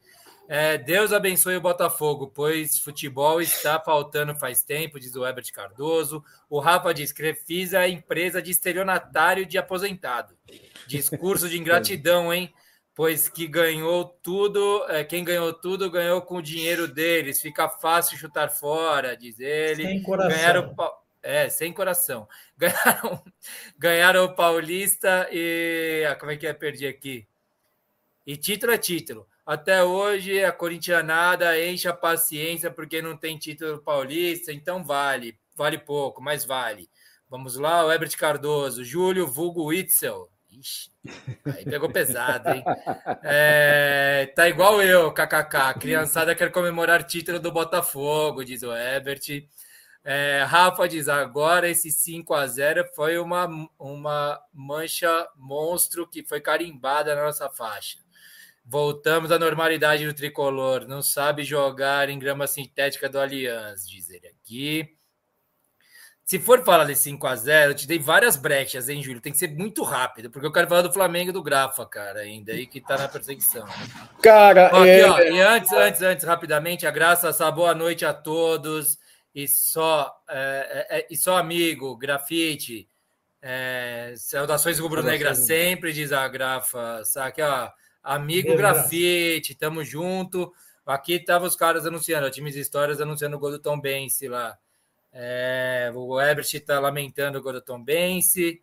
[0.54, 6.22] É, Deus abençoe o Botafogo, pois futebol está faltando faz tempo, diz o Herbert Cardoso.
[6.50, 10.38] O Rafa diz: Crefisa é empresa de estelionatário de aposentado.
[10.86, 12.54] Discurso de ingratidão, hein?
[12.94, 17.40] Pois que ganhou tudo, é, quem ganhou tudo ganhou com o dinheiro deles.
[17.40, 19.86] Fica fácil chutar fora, diz ele.
[19.86, 20.38] Sem coração.
[20.38, 20.76] Ganharam,
[21.24, 22.28] é, sem coração.
[22.58, 23.24] Ganharam,
[23.78, 26.06] ganharam o Paulista e.
[26.10, 26.54] Ah, como é que é?
[26.54, 27.26] Perdi aqui.
[28.28, 29.31] E título é título.
[29.52, 35.38] Até hoje a corintianada enche a paciência porque não tem título paulista, então vale.
[35.58, 36.90] Vale pouco, mas vale.
[37.30, 40.30] Vamos lá, o Herbert Cardoso, Júlio Vulgo Witzel.
[40.50, 40.90] Ixi,
[41.54, 42.64] aí pegou pesado, hein?
[43.24, 45.80] É, tá igual eu, kkk.
[45.82, 49.50] Criançada quer comemorar título do Botafogo, diz o Herbert.
[50.02, 56.40] É, Rafa diz: agora esse 5 a 0 foi uma, uma mancha monstro que foi
[56.40, 58.00] carimbada na nossa faixa.
[58.64, 60.88] Voltamos à normalidade do tricolor.
[60.88, 64.98] Não sabe jogar em grama sintética do Allianz, diz ele aqui.
[66.24, 69.20] Se for falar de 5 a 0 eu te dei várias brechas, hein, Júlio?
[69.20, 72.22] Tem que ser muito rápido, porque eu quero falar do Flamengo e do Grafa, cara,
[72.22, 73.68] ainda aí que tá na perseguição.
[74.22, 75.10] Cara, ó, aqui, é...
[75.10, 78.98] ó, e antes, antes, antes, rapidamente, a graça, essa boa noite a todos
[79.36, 82.88] e só, é, é, é, e só amigo, grafite,
[83.42, 87.42] é, saudações rubro-negra sempre, diz a grafa, sabe?
[87.42, 87.70] Ó,
[88.04, 90.52] amigo grafite, tamo junto.
[90.86, 94.58] Aqui estavam os caras anunciando, times histórias anunciando o gol do Tom Bense lá.
[95.14, 98.62] É, o Ebert está lamentando o gol do Tom Bense.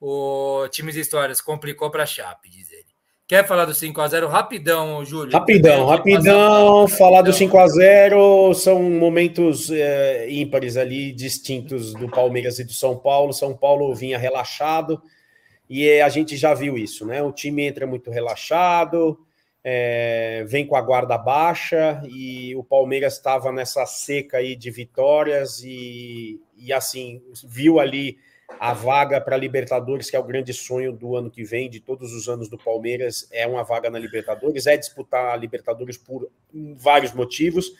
[0.00, 2.92] O times histórias complicou para a Chape, diz ele.
[3.26, 5.32] Quer falar do 5x0 rapidão, Júlio?
[5.32, 6.86] Rapidão, rapidão.
[6.88, 13.32] Falar do 5x0 são momentos é, ímpares ali, distintos do Palmeiras e do São Paulo.
[13.32, 15.00] São Paulo vinha relaxado
[15.74, 17.22] e a gente já viu isso, né?
[17.22, 19.18] O time entra muito relaxado,
[19.64, 25.62] é, vem com a guarda baixa e o Palmeiras estava nessa seca aí de vitórias
[25.64, 28.18] e, e assim, viu ali
[28.60, 32.12] a vaga para Libertadores, que é o grande sonho do ano que vem, de todos
[32.12, 36.30] os anos do Palmeiras, é uma vaga na Libertadores, é disputar a Libertadores por
[36.76, 37.72] vários motivos,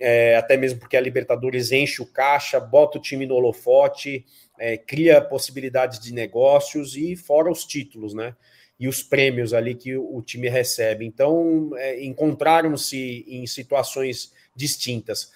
[0.00, 4.24] é, até mesmo porque a Libertadores enche o caixa, bota o time no holofote,
[4.58, 8.34] é, cria possibilidades de negócios e fora os títulos, né?
[8.78, 11.06] E os prêmios ali que o, time recebe.
[11.06, 15.30] Então, é, encontraram-se em situações distintas.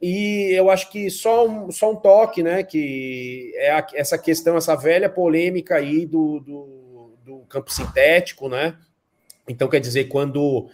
[0.00, 2.62] E eu acho que só um, só um toque, né?
[2.62, 8.76] Que é a, essa questão, essa velha polêmica aí do, do, do, campo sintético, né?
[9.48, 10.68] Então, quer dizer, quando,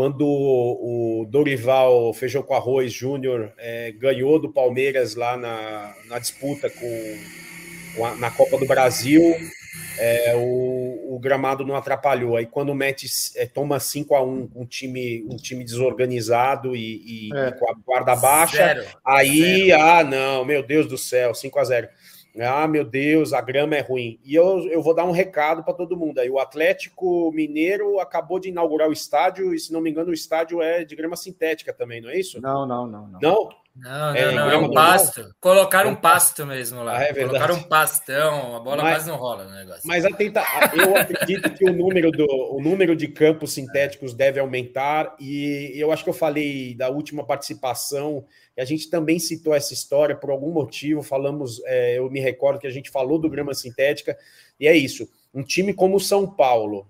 [0.00, 6.70] quando o Dorival Feijão com Arroz Júnior é, ganhou do Palmeiras lá na, na disputa
[6.70, 7.18] com,
[7.94, 9.20] com a, na Copa do Brasil,
[9.98, 12.34] é, o, o, gramado não atrapalhou.
[12.38, 13.06] Aí quando mete,
[13.36, 17.48] é, toma 5 a 1 um time, um time desorganizado e, e, é.
[17.48, 18.84] e com a guarda baixa, Zero.
[19.04, 19.82] aí, Zero.
[19.82, 21.88] ah, não, meu Deus do céu, 5 a 0
[22.38, 24.18] ah, meu Deus, a grama é ruim.
[24.24, 26.30] E eu, eu vou dar um recado para todo mundo aí.
[26.30, 30.62] O Atlético Mineiro acabou de inaugurar o estádio, e se não me engano, o estádio
[30.62, 32.40] é de grama sintética também, não é isso?
[32.40, 33.08] Não, não, não.
[33.08, 33.20] Não?
[33.20, 35.30] Não, não, é, não, é um pasto.
[35.40, 36.98] Colocaram um pasto mesmo lá.
[36.98, 39.82] Ah, é Colocaram um pastão, a bola mas, quase não rola no negócio.
[39.84, 40.42] Mas atenta,
[40.74, 45.92] eu acredito que o número, do, o número de campos sintéticos deve aumentar, e eu
[45.92, 48.24] acho que eu falei da última participação
[48.60, 51.02] a gente também citou essa história por algum motivo.
[51.02, 54.16] Falamos, é, eu me recordo que a gente falou do grama sintética,
[54.58, 55.08] e é isso.
[55.32, 56.86] Um time como o São Paulo,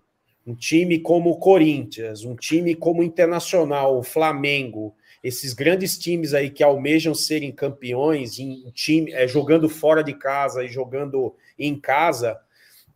[0.47, 6.35] um time como o Corinthians, um time como o Internacional, o Flamengo, esses grandes times
[6.35, 11.79] aí que almejam serem campeões em time, é, jogando fora de casa e jogando em
[11.79, 12.39] casa,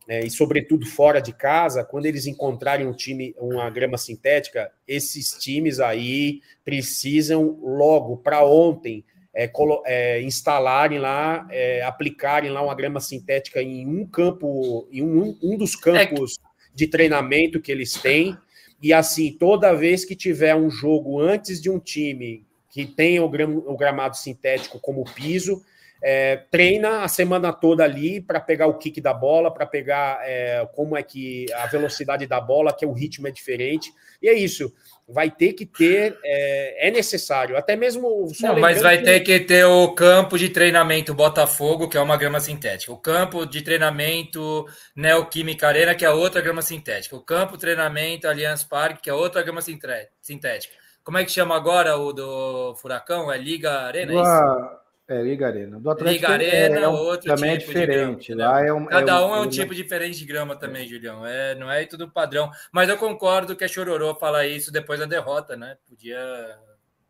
[0.07, 5.33] é, e sobretudo fora de casa, quando eles encontrarem um time, uma grama sintética, esses
[5.33, 9.51] times aí precisam logo para ontem é,
[9.87, 15.57] é, instalarem lá, é, aplicarem lá uma grama sintética em um campo, em um, um
[15.57, 16.39] dos campos
[16.75, 18.37] de treinamento que eles têm.
[18.85, 23.29] E assim, toda vez que tiver um jogo antes de um time que tenha o,
[23.31, 25.65] gram, o gramado sintético como piso,
[26.03, 30.69] é, treina a semana toda ali para pegar o kick da bola, para pegar é,
[30.75, 33.91] como é que a velocidade da bola, que o ritmo é diferente.
[34.21, 34.71] E é isso.
[35.07, 38.27] Vai ter que ter, é, é necessário, até mesmo.
[38.41, 39.05] Não, mas vai que...
[39.05, 42.91] ter que ter o campo de treinamento Botafogo, que é uma grama sintética.
[42.91, 44.67] O campo de treinamento
[44.97, 47.15] Neoquímica Arena, que é outra grama sintética.
[47.15, 50.75] O campo de treinamento Allianz Parque, que é outra grama sintética.
[51.03, 53.31] Como é que chama agora o do Furacão?
[53.31, 54.13] É Liga Arena?
[54.13, 54.84] É isso?
[55.07, 55.79] É, Liga Arena.
[55.79, 58.35] Do Atlético Liga Arena, é, outro também é tipo é diferente.
[58.35, 61.27] Grama, Lá é um, Cada um é um, tipo diferente de grama também, Julião.
[61.27, 62.51] É, não é tudo padrão.
[62.73, 65.77] Mas eu concordo que é chororô falar isso depois da derrota, né?
[65.87, 66.19] Podia.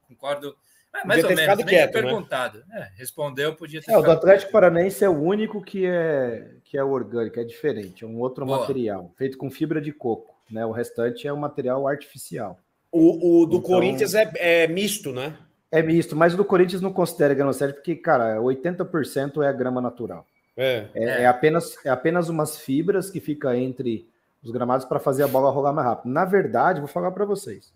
[0.09, 0.57] Concordo.
[0.93, 2.03] É, mais podia ou menos, quieto, né?
[2.03, 2.65] perguntado.
[2.73, 3.93] É, respondeu, podia ter.
[3.93, 4.53] É, o do Atlético quieto.
[4.53, 8.61] Paranaense é o único que é, que é orgânico, é diferente, é um outro Boa.
[8.61, 10.35] material, feito com fibra de coco.
[10.51, 10.66] Né?
[10.66, 12.59] O restante é um material artificial.
[12.91, 13.71] O, o do então...
[13.71, 15.37] Corinthians é, é misto, né?
[15.74, 19.80] É misto, mas o do Corinthians não considera grama sintética porque, cara, 80% é grama
[19.80, 20.24] natural.
[20.56, 20.86] É.
[20.94, 21.22] É, é.
[21.22, 24.09] é, apenas, é apenas umas fibras que fica entre
[24.40, 26.12] os gramados para fazer a bola rolar mais rápido.
[26.12, 27.72] Na verdade, vou falar para vocês.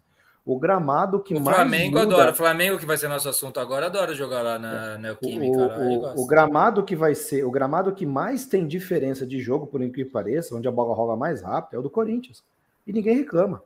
[0.46, 1.56] O gramado que o mais.
[1.56, 2.14] Flamengo muda...
[2.14, 2.30] adora.
[2.30, 5.58] O Flamengo, que vai ser nosso assunto agora, adora jogar lá na Neoquímica.
[5.58, 7.44] O, o, o, gramado que vai ser.
[7.44, 10.94] O gramado que mais tem diferença de jogo, por incrível que pareça, onde a bola
[10.94, 12.44] rola mais rápido, é o do Corinthians.
[12.86, 13.60] E ninguém reclama.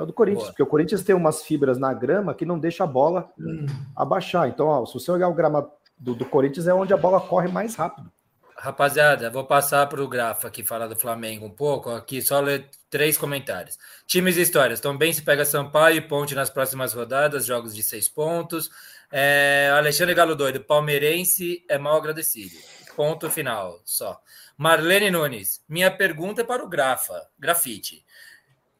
[0.00, 0.52] É o do Corinthians, Boa.
[0.52, 3.66] porque o Corinthians tem umas fibras na grama que não deixa a bola hum.
[3.94, 4.48] abaixar.
[4.48, 7.48] Então, ó, se você olhar o grama do, do, Corinthians, é onde a bola corre
[7.48, 8.10] mais rápido.
[8.56, 11.90] Rapaziada, vou passar para o Grafa aqui falar do Flamengo um pouco.
[11.90, 13.78] Aqui só ler três comentários.
[14.06, 14.80] Times e histórias.
[14.80, 18.70] Também se pega Sampaio e Ponte nas próximas rodadas, jogos de seis pontos.
[19.12, 22.56] É, Alexandre Galo Doido, palmeirense é mal agradecido.
[22.96, 24.18] Ponto final, só.
[24.56, 28.04] Marlene Nunes, minha pergunta é para o Grafa, Grafite.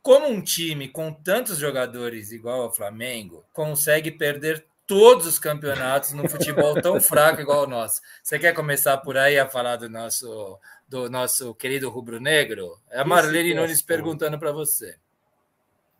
[0.03, 6.29] Como um time com tantos jogadores igual ao Flamengo consegue perder todos os campeonatos no
[6.29, 8.01] futebol tão fraco igual o nosso?
[8.23, 10.59] Você quer começar por aí a falar do nosso
[10.89, 12.77] do nosso querido rubro-negro?
[12.91, 14.97] É a Marlene Nunes perguntando para você.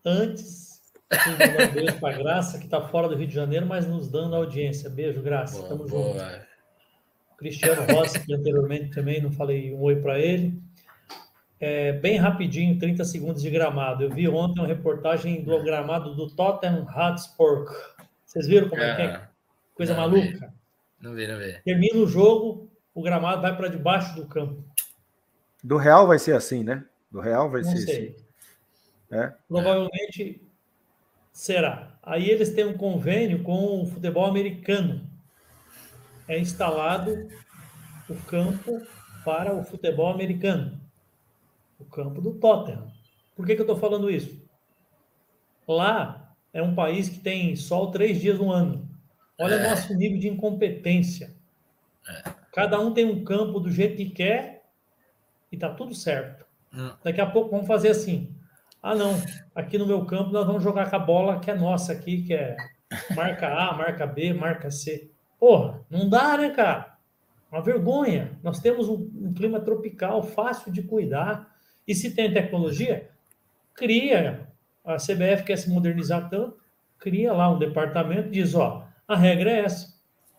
[0.05, 0.81] Antes
[1.13, 4.89] Um beijo para Graça, que está fora do Rio de Janeiro, mas nos dando audiência.
[4.89, 5.59] Beijo, Graça.
[5.59, 6.31] Boa, Tamo boa.
[6.31, 6.51] junto.
[7.37, 10.61] Cristiano Rossi, que anteriormente também não falei um oi para ele.
[11.61, 14.03] É, bem rapidinho, 30 segundos de gramado.
[14.03, 17.71] Eu vi ontem uma reportagem do gramado do Tottenham Hotspur.
[18.25, 19.29] Vocês viram como é, é que é?
[19.75, 20.55] Coisa não maluca.
[20.99, 21.61] Não vi, não vi.
[21.63, 24.65] Termina o jogo, o gramado vai para debaixo do campo.
[25.63, 26.85] Do Real vai ser assim, né?
[27.11, 28.09] Do Real vai não ser sei.
[28.09, 28.25] assim.
[29.11, 29.33] É?
[29.47, 30.41] Provavelmente
[31.33, 31.99] será.
[32.03, 35.07] Aí eles têm um convênio com o futebol americano.
[36.27, 37.29] É instalado
[38.09, 38.81] o campo
[39.25, 40.80] para o futebol americano.
[41.81, 42.91] O campo do Tottenham.
[43.35, 44.41] Por que, que eu estou falando isso?
[45.67, 48.89] Lá é um país que tem sol três dias no ano.
[49.39, 49.71] Olha é.
[49.71, 51.35] nosso nível de incompetência.
[52.09, 52.31] É.
[52.53, 54.65] Cada um tem um campo do jeito que quer
[55.51, 56.45] e tá tudo certo.
[56.75, 56.91] Hum.
[57.03, 58.35] Daqui a pouco vamos fazer assim.
[58.83, 59.15] Ah, não.
[59.55, 62.35] Aqui no meu campo nós vamos jogar com a bola que é nossa aqui, que
[62.35, 62.57] é
[63.15, 65.11] marca A, marca B, marca C.
[65.39, 66.97] Porra, não dá, né, cara?
[67.51, 68.39] Uma vergonha.
[68.43, 71.57] Nós temos um, um clima tropical fácil de cuidar.
[71.91, 73.11] E se tem tecnologia,
[73.75, 74.47] cria.
[74.85, 76.57] A CBF quer se modernizar tanto,
[77.01, 79.93] cria lá um departamento, diz, ó, a regra é essa.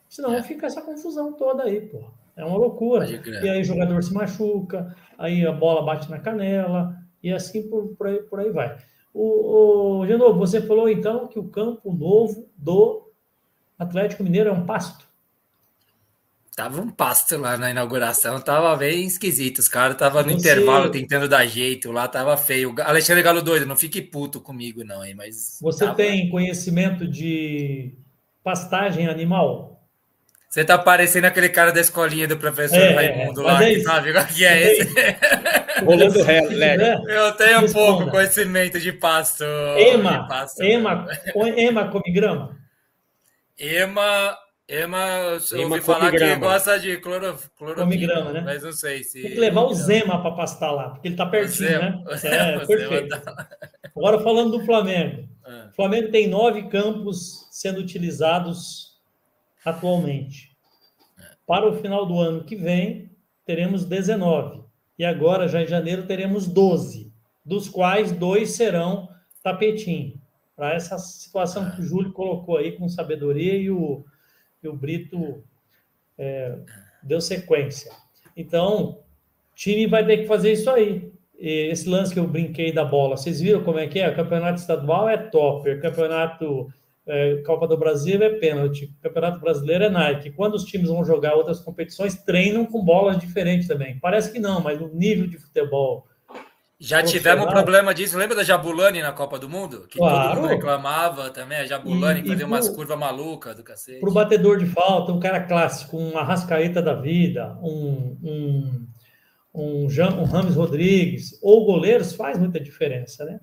[0.07, 0.41] Senão é.
[0.41, 2.13] fica essa confusão toda aí, porra.
[2.37, 3.05] É uma loucura.
[3.05, 7.97] E aí o jogador se machuca, aí a bola bate na canela, e assim por,
[7.97, 8.77] por, aí, por aí vai.
[9.13, 13.11] O, o Genovo, você falou então que o campo novo do
[13.77, 15.05] Atlético Mineiro é um pasto?
[16.61, 19.57] Tava um pasto lá na inauguração, tava bem esquisito.
[19.57, 20.37] Os caras estavam no você...
[20.37, 22.75] intervalo tentando dar jeito lá, tava feio.
[22.83, 25.15] Alexandre Galo doido, não fique puto comigo, não, hein?
[25.17, 25.57] Mas.
[25.59, 25.97] Você tava...
[25.97, 27.95] tem conhecimento de
[28.43, 29.83] pastagem animal?
[30.47, 34.11] Você tá parecendo aquele cara da escolinha do professor é, Raimundo lá, é que sabe
[34.11, 34.93] o que é esse?
[35.83, 37.09] Rolando Lego.
[37.09, 37.87] Eu tenho Responda.
[37.87, 39.43] pouco conhecimento de pasto.
[39.77, 40.61] Ema, de pasto.
[40.61, 41.07] Ema,
[41.57, 42.55] Ema come grama?
[43.57, 44.99] Ema, Ema,
[45.51, 47.37] eu Ema ouvi falar que gosta de cloro,
[48.31, 48.41] né?
[48.41, 49.21] Mas não sei se.
[49.21, 52.03] Tem que levar o Zema para pastar lá, porque ele tá pertinho, né?
[52.23, 53.21] É, perfeito.
[53.21, 53.47] Tá...
[53.95, 55.27] Agora falando do Flamengo.
[55.43, 55.67] Ah.
[55.71, 58.97] O Flamengo tem nove campos sendo utilizados
[59.65, 60.55] atualmente.
[61.45, 63.11] Para o final do ano que vem,
[63.45, 64.63] teremos 19.
[64.97, 67.11] E agora, já em janeiro, teremos 12,
[67.43, 69.09] dos quais dois serão
[69.43, 70.21] tapetinho.
[70.55, 74.05] Para essa situação que o Júlio colocou aí com sabedoria e o,
[74.63, 75.43] e o Brito
[76.17, 76.57] é,
[77.03, 77.91] deu sequência.
[78.35, 78.99] Então,
[79.55, 81.11] time vai ter que fazer isso aí.
[81.39, 84.09] E esse lance que eu brinquei da bola, vocês viram como é que é?
[84.09, 86.71] O campeonato estadual é top, o campeonato
[87.05, 90.31] é, Copa do Brasil é pênalti, Campeonato Brasileiro é Nike.
[90.31, 93.97] Quando os times vão jogar outras competições, treinam com bolas diferentes também.
[93.99, 96.07] Parece que não, mas o nível de futebol.
[96.83, 98.17] Já tivemos um problema disso.
[98.17, 99.85] Lembra da Jabulani na Copa do Mundo?
[99.87, 100.29] Que claro.
[100.29, 101.59] todo mundo reclamava também.
[101.59, 103.99] A Jabulani fazia umas curvas malucas do cacete.
[103.99, 108.87] Para o batedor de falta, um cara clássico, um Arrascaeta da vida, um, um,
[109.53, 113.39] um, Jean, um Rames Rodrigues, ou goleiros, faz muita diferença, né?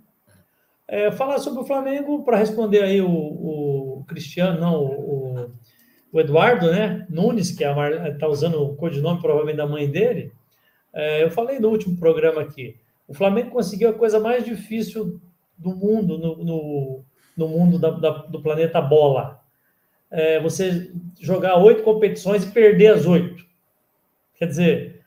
[0.89, 5.55] É, falar sobre o Flamengo, para responder aí o, o Cristiano, não, o,
[6.13, 7.07] o, Eduardo, né?
[7.09, 10.33] Nunes, que está é usando o codinome provavelmente da mãe dele.
[10.93, 12.75] É, eu falei no último programa aqui.
[13.09, 15.19] O Flamengo conseguiu a coisa mais difícil
[15.57, 17.05] do mundo, no, no,
[17.37, 19.41] no mundo da, da, do planeta bola.
[20.11, 23.45] É, você jogar oito competições e perder as oito.
[24.35, 25.05] Quer dizer,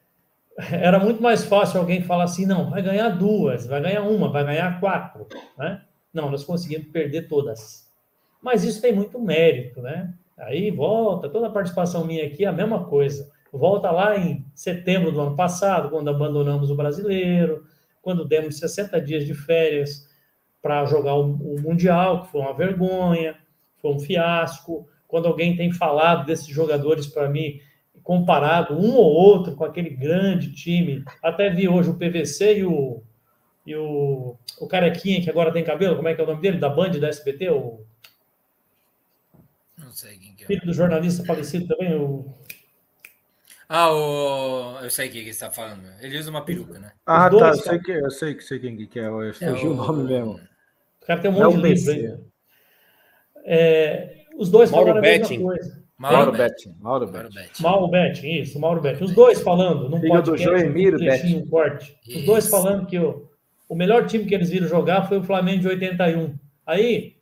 [0.72, 4.44] era muito mais fácil alguém falar assim, não, vai ganhar duas, vai ganhar uma, vai
[4.44, 5.82] ganhar quatro, né?
[6.14, 7.90] Não, nós conseguimos perder todas.
[8.42, 10.14] Mas isso tem muito mérito, né?
[10.38, 13.32] Aí volta, toda a participação minha aqui é a mesma coisa.
[13.54, 17.64] Volta lá em setembro do ano passado, quando abandonamos o brasileiro,
[18.02, 20.10] quando demos 60 dias de férias
[20.62, 23.38] para jogar o, o Mundial, que foi uma vergonha,
[23.82, 24.88] foi um fiasco.
[25.08, 27.60] Quando alguém tem falado desses jogadores para mim,
[28.04, 31.04] comparado um ou outro com aquele grande time.
[31.22, 33.04] Até vi hoje o PVC e o,
[33.66, 36.58] e o, o Carequinha, que agora tem cabelo, como é que é o nome dele?
[36.58, 37.50] Da Band, da SBT?
[37.50, 37.84] O...
[39.78, 40.48] Não sei quem que é.
[40.48, 42.34] Filho do jornalista falecido também, o...
[43.74, 44.80] Ah, o...
[44.84, 45.88] eu sei quem que está falando.
[46.02, 46.92] Ele usa uma peruca, né?
[47.06, 47.48] Ah, dois, tá.
[47.48, 49.06] Eu sei, que, eu sei que sei quem que é.
[49.06, 50.34] Eu fugi é, o nome mesmo.
[51.02, 52.20] O cara tem um monte de livro aí.
[53.46, 55.82] É, os dois Mauro falaram a mesma coisa.
[55.98, 56.76] Mauro, Betting.
[56.82, 57.62] Mauro Betting.
[57.62, 59.06] Mauro Betting, isso, Mauro Betting.
[59.06, 61.96] Os dois falando, não pode do Joemiro um corte.
[62.10, 63.30] Os dois falando que o,
[63.70, 66.38] o melhor time que eles viram jogar foi o Flamengo de 81.
[66.66, 67.16] Aí,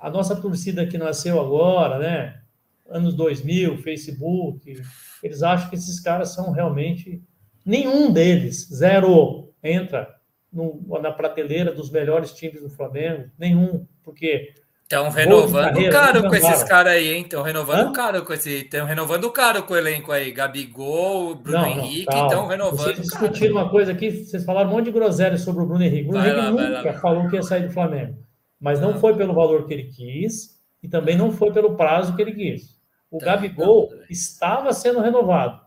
[0.00, 2.40] a nossa torcida que nasceu agora, né?
[2.88, 4.82] Anos 2000, Facebook,
[5.26, 7.22] eles acham que esses caras são realmente.
[7.64, 10.14] Nenhum deles, zero, entra
[10.52, 14.54] no, na prateleira dos melhores times do Flamengo, nenhum, porque
[14.86, 17.22] Estão renovando carreira, caro com esses caras aí, hein?
[17.22, 17.92] Estão renovando Hã?
[17.92, 18.50] caro com esse.
[18.58, 20.30] Estão renovando caro com o elenco aí.
[20.30, 22.94] Gabigol, Bruno não, Henrique, estão renovando.
[22.94, 26.08] Vocês discutiram uma coisa aqui, vocês falaram um monte de groselha sobre o Bruno Henrique.
[26.08, 28.16] O Bruno vai Henrique lá, nunca lá, falou que ia sair do Flamengo.
[28.60, 32.22] Mas não foi pelo valor que ele quis e também não foi pelo prazo que
[32.22, 32.75] ele quis.
[33.10, 35.60] O tá, Gabigol não, estava sendo renovado.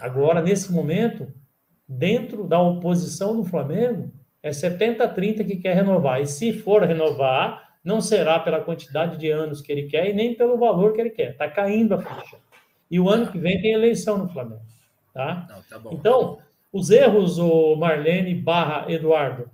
[0.00, 1.32] Agora, nesse momento,
[1.86, 4.12] dentro da oposição do Flamengo,
[4.42, 6.20] é 70-30 que quer renovar.
[6.20, 10.34] E se for renovar não será pela quantidade de anos que ele quer e nem
[10.34, 11.30] pelo valor que ele quer.
[11.30, 12.36] Está caindo a ficha.
[12.90, 14.60] E o ano que vem tem eleição no Flamengo.
[15.14, 15.46] Tá?
[15.48, 19.50] Não, tá bom, então, tá os erros, o Marlene barra Eduardo,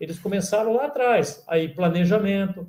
[0.00, 1.44] eles começaram lá atrás.
[1.46, 2.66] Aí, planejamento,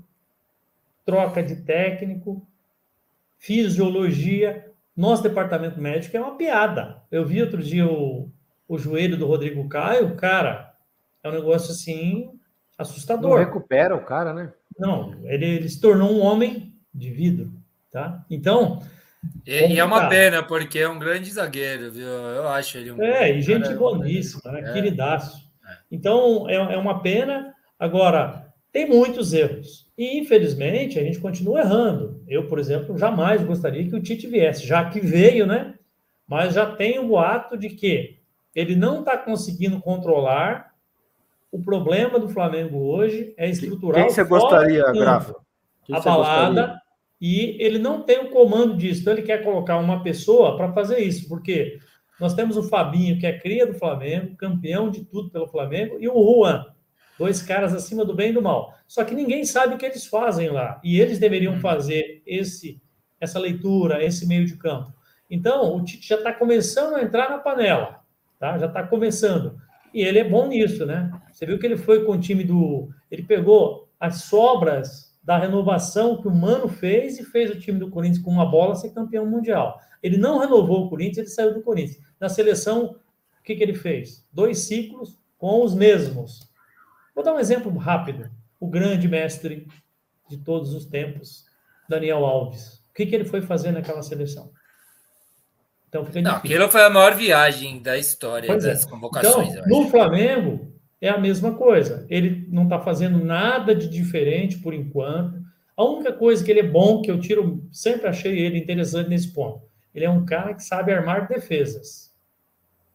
[1.04, 2.46] troca de técnico,
[3.38, 4.72] fisiologia.
[4.96, 7.02] Nosso departamento médico é uma piada.
[7.12, 8.32] Eu vi outro dia o,
[8.68, 10.74] o joelho do Rodrigo Caio, cara,
[11.24, 12.32] é um negócio assim
[12.78, 13.32] assustador.
[13.32, 14.52] Não recupera o cara, né?
[14.78, 17.52] Não, ele, ele se tornou um homem de vidro,
[17.92, 18.24] tá?
[18.30, 18.82] Então.
[19.46, 22.08] E, e é uma pena, porque é um grande zagueiro, viu?
[22.08, 23.02] Eu acho ele um.
[23.02, 24.70] É, e gente boníssima, né?
[24.70, 24.74] É.
[24.74, 25.38] Queridaço.
[25.68, 25.78] É.
[25.92, 27.54] Então, é, é uma pena.
[27.80, 29.88] Agora, tem muitos erros.
[29.98, 32.22] E, infelizmente, a gente continua errando.
[32.28, 35.76] Eu, por exemplo, jamais gostaria que o Tite viesse, já que veio, né?
[36.28, 38.18] Mas já tem o boato de que
[38.54, 40.74] ele não está conseguindo controlar
[41.52, 44.06] o problema do Flamengo hoje é estrutural.
[44.06, 45.36] Quem você gostaria, Grafa?
[45.92, 46.82] A balada
[47.20, 49.02] e ele não tem o comando disso.
[49.02, 51.80] Então ele quer colocar uma pessoa para fazer isso, porque
[52.20, 56.08] nós temos o Fabinho, que é cria do Flamengo, campeão de tudo pelo Flamengo, e
[56.08, 56.66] o Juan,
[57.18, 58.74] dois caras acima do bem e do mal.
[58.88, 61.60] Só que ninguém sabe o que eles fazem lá, e eles deveriam hum.
[61.60, 62.82] fazer esse
[63.20, 64.94] essa leitura, esse meio de campo.
[65.30, 68.00] Então, o Tite já está começando a entrar na panela,
[68.40, 68.58] tá?
[68.58, 69.60] Já está começando.
[69.94, 71.12] E ele é bom nisso, né?
[71.32, 72.90] Você viu que ele foi com o time do.
[73.10, 77.90] Ele pegou as sobras da renovação que o Mano fez e fez o time do
[77.90, 79.82] Corinthians com uma bola ser campeão mundial.
[80.02, 82.00] Ele não renovou o Corinthians, ele saiu do Corinthians.
[82.20, 82.96] Na seleção,
[83.40, 84.26] o que, que ele fez?
[84.32, 86.47] Dois ciclos com os mesmos.
[87.18, 88.30] Vou dar um exemplo rápido.
[88.60, 89.68] O grande mestre
[90.30, 91.46] de todos os tempos,
[91.90, 92.76] Daniel Alves.
[92.92, 94.52] O que, que ele foi fazer naquela seleção?
[95.90, 98.88] Então fica Não, aquilo foi a maior viagem da história pois das é.
[98.88, 99.50] convocações.
[99.50, 100.72] Então, no Flamengo
[101.02, 102.06] é a mesma coisa.
[102.08, 105.42] Ele não está fazendo nada de diferente por enquanto.
[105.76, 109.34] A única coisa que ele é bom, que eu tiro, sempre achei ele interessante nesse
[109.34, 109.64] ponto.
[109.92, 112.14] Ele é um cara que sabe armar defesas.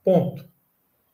[0.04, 0.51] Ponto.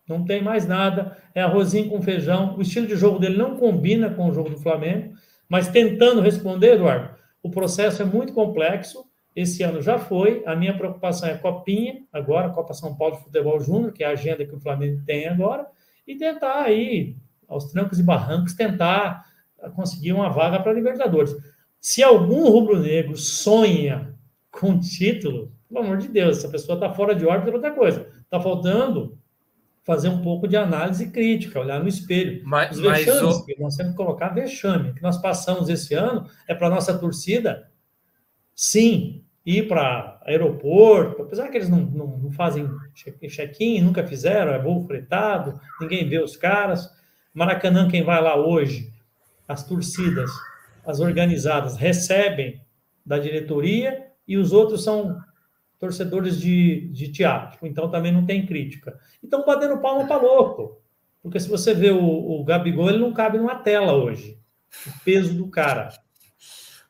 [0.08, 1.16] Não tem mais nada.
[1.34, 2.56] É arrozinho com feijão.
[2.56, 5.12] O estilo de jogo dele não combina com o jogo do Flamengo.
[5.48, 7.10] Mas tentando responder, Eduardo,
[7.42, 10.42] o processo é muito complexo esse ano já foi.
[10.46, 14.10] A minha preocupação é Copinha, agora, Copa São Paulo de Futebol Júnior, que é a
[14.10, 15.66] agenda que o Flamengo tem agora,
[16.06, 17.14] e tentar aí,
[17.46, 19.26] aos trancos e barrancos, tentar
[19.74, 21.36] conseguir uma vaga para Libertadores.
[21.80, 24.14] Se algum rubro-negro sonha
[24.50, 28.08] com título, pelo amor de Deus, essa pessoa está fora de órbita, é outra coisa.
[28.22, 29.17] Está faltando
[29.88, 32.42] fazer um pouco de análise crítica, olhar no espelho.
[32.44, 33.62] Mas, Os vexames, mas o...
[33.62, 37.70] nós temos que colocar vexame, que nós passamos esse ano, é para nossa torcida,
[38.54, 42.68] sim, ir para aeroporto, apesar que eles não, não, não fazem
[43.30, 46.90] check-in, nunca fizeram, é voo fretado, ninguém vê os caras.
[47.32, 48.92] Maracanã, quem vai lá hoje,
[49.48, 50.30] as torcidas,
[50.86, 52.60] as organizadas, recebem
[53.06, 55.18] da diretoria e os outros são
[55.78, 58.98] torcedores de, de teatro, então também não tem crítica.
[59.22, 60.82] Então, batendo palma para louco,
[61.22, 64.38] porque se você vê o, o Gabigol, ele não cabe numa tela hoje,
[64.86, 65.88] o peso do cara.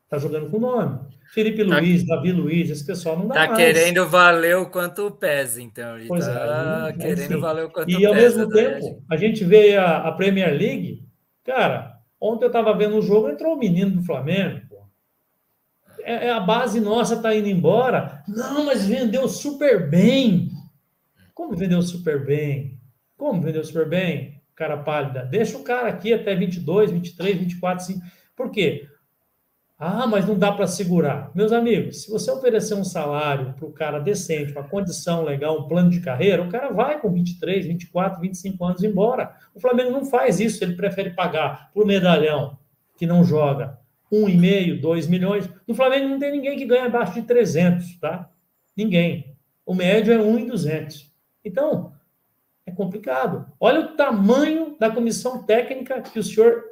[0.08, 1.00] Tá jogando com o nome.
[1.32, 3.58] Felipe tá, Luiz, Davi Luiz, esse pessoal não dá tá mais.
[3.58, 5.98] querendo valer o quanto pesa, então.
[5.98, 7.40] Ele pois tá é, querendo assim.
[7.40, 8.00] valer o quanto pesa.
[8.00, 11.04] E ao mesmo tempo, a gente vê a, a, Premier League,
[11.44, 14.62] cara, ontem eu estava vendo um jogo, entrou o um menino do Flamengo,
[16.08, 18.24] é, é, a base nossa está indo embora.
[18.26, 20.50] Não, mas vendeu super bem.
[21.34, 22.80] Como vendeu super bem?
[23.14, 24.40] Como vendeu super bem?
[24.54, 25.26] Cara pálida.
[25.26, 28.00] Deixa o cara aqui até 22, 23, 24, 5.
[28.34, 28.88] Por quê?
[29.78, 31.30] Ah, mas não dá para segurar.
[31.34, 35.68] Meus amigos, se você oferecer um salário para o cara decente, uma condição legal, um
[35.68, 39.36] plano de carreira, o cara vai com 23, 24, 25 anos embora.
[39.54, 42.58] O Flamengo não faz isso, ele prefere pagar por medalhão
[42.96, 43.78] que não joga
[44.10, 45.48] um e meio, dois milhões.
[45.66, 48.30] No Flamengo não tem ninguém que ganha abaixo de 300, tá?
[48.76, 49.36] Ninguém.
[49.64, 51.12] O médio é 1,200.
[51.44, 51.92] Então,
[52.64, 53.50] é complicado.
[53.58, 56.62] Olha o tamanho da comissão técnica que o senhor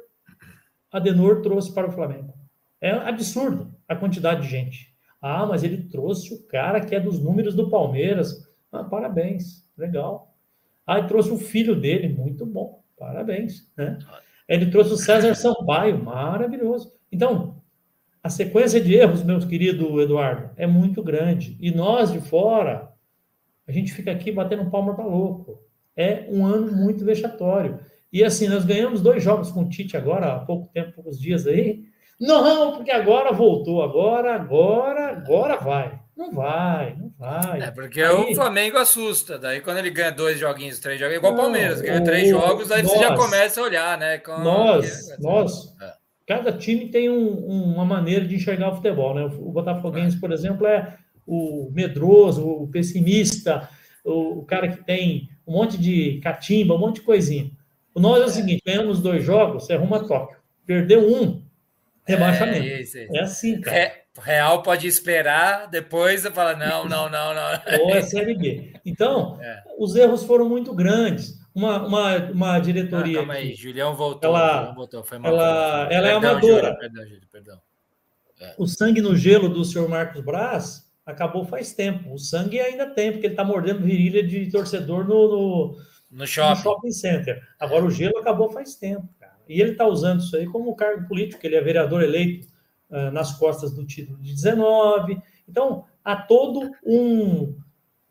[0.91, 2.33] Adenor trouxe para o Flamengo.
[2.79, 4.95] É absurdo a quantidade de gente.
[5.21, 8.47] Ah, mas ele trouxe o cara que é dos números do Palmeiras.
[8.71, 10.35] Ah, parabéns, legal.
[10.85, 12.83] Ah, ele trouxe o filho dele, muito bom.
[12.97, 13.71] Parabéns.
[13.75, 13.97] Né?
[14.47, 16.93] Ele trouxe o César Sampaio, maravilhoso.
[17.11, 17.61] Então,
[18.23, 21.57] a sequência de erros, meu querido Eduardo, é muito grande.
[21.59, 22.91] E nós de fora,
[23.67, 25.61] a gente fica aqui batendo palma para louco.
[25.95, 27.79] É um ano muito vexatório.
[28.11, 31.45] E assim, nós ganhamos dois jogos com o Tite agora, há pouco tempo, poucos dias
[31.45, 31.83] aí.
[32.19, 35.99] Não, porque agora voltou, agora, agora, agora vai.
[36.17, 37.61] Não vai, não vai.
[37.61, 39.37] É porque aí, o Flamengo assusta.
[39.37, 42.71] Daí quando ele ganha dois joguinhos, três jogos, igual o Palmeiras, ganha o, três jogos,
[42.71, 44.17] aí nós, você já começa a olhar, né?
[44.17, 45.93] Com, nós, que, nós, é.
[46.25, 49.25] cada time tem um, uma maneira de enxergar o futebol, né?
[49.25, 53.69] O Botafoguense, por exemplo, é o medroso, o pessimista,
[54.03, 57.51] o, o cara que tem um monte de catimba, um monte de coisinha.
[57.93, 60.37] O nós é o seguinte: ganhamos dois jogos, você arruma Tóquio.
[60.65, 61.43] Perdeu um,
[62.07, 62.65] rebaixamento.
[62.65, 63.15] É, isso, isso.
[63.15, 63.96] é assim, cara.
[64.17, 67.51] É, Real pode esperar, depois você fala: não, não, não, não.
[67.85, 68.73] Ou é Série B.
[68.85, 69.63] Então, é.
[69.77, 71.37] os erros foram muito grandes.
[71.53, 73.17] Uma, uma, uma diretoria.
[73.17, 74.29] Ah, calma aí, Julião voltou.
[74.29, 76.41] Ela, Julião voltou, foi mal, ela, ela é amadora.
[76.41, 77.61] Júlio, perdão, Júlio, perdão.
[78.39, 78.53] É.
[78.57, 82.13] O sangue no gelo do senhor Marcos Braz acabou faz tempo.
[82.13, 85.77] O sangue ainda tem, porque ele está mordendo virilha de torcedor no, no,
[86.11, 86.49] no, shopping.
[86.49, 87.41] no shopping center.
[87.59, 89.33] Agora o gelo acabou faz tempo, cara.
[89.49, 92.47] E ele está usando isso aí como cargo político, ele é vereador eleito
[92.89, 95.21] uh, nas costas do título de 19.
[95.47, 97.55] Então, há todo um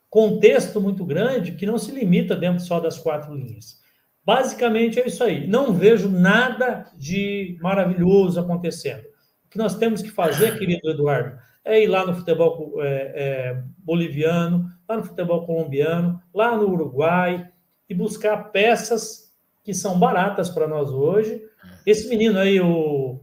[0.08, 3.80] contexto muito grande que não se limita dentro só das quatro linhas.
[4.24, 5.46] Basicamente é isso aí.
[5.46, 9.04] Não vejo nada de maravilhoso acontecendo.
[9.44, 13.62] O que nós temos que fazer, querido Eduardo, é ir lá no futebol é, é,
[13.78, 17.48] boliviano, lá no futebol colombiano, lá no Uruguai
[17.88, 19.32] e buscar peças
[19.62, 21.42] que são baratas para nós hoje.
[21.84, 23.20] Esse menino aí, o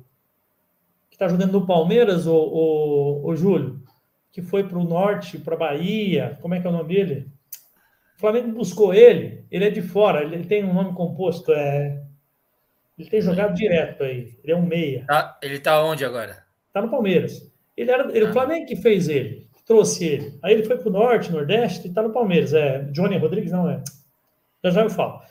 [1.14, 3.80] que está jogando no Palmeiras, o, o, o Júlio,
[4.32, 7.28] que foi para o norte, para Bahia, como é que é o nome dele?
[8.18, 12.02] O Flamengo buscou ele, ele é de fora, ele tem um nome composto, é...
[12.98, 15.06] ele tem jogado direto aí, ele é um meia.
[15.06, 16.44] Tá, ele está onde agora?
[16.68, 17.48] Está no Palmeiras.
[17.78, 18.30] Ele era ele, ah.
[18.30, 20.40] o Flamengo que fez ele, que trouxe ele.
[20.42, 22.56] Aí ele foi para o norte, nordeste e está no Palmeiras.
[22.56, 23.84] É Johnny Rodrigues, não é?
[24.64, 25.22] Já já eu falo.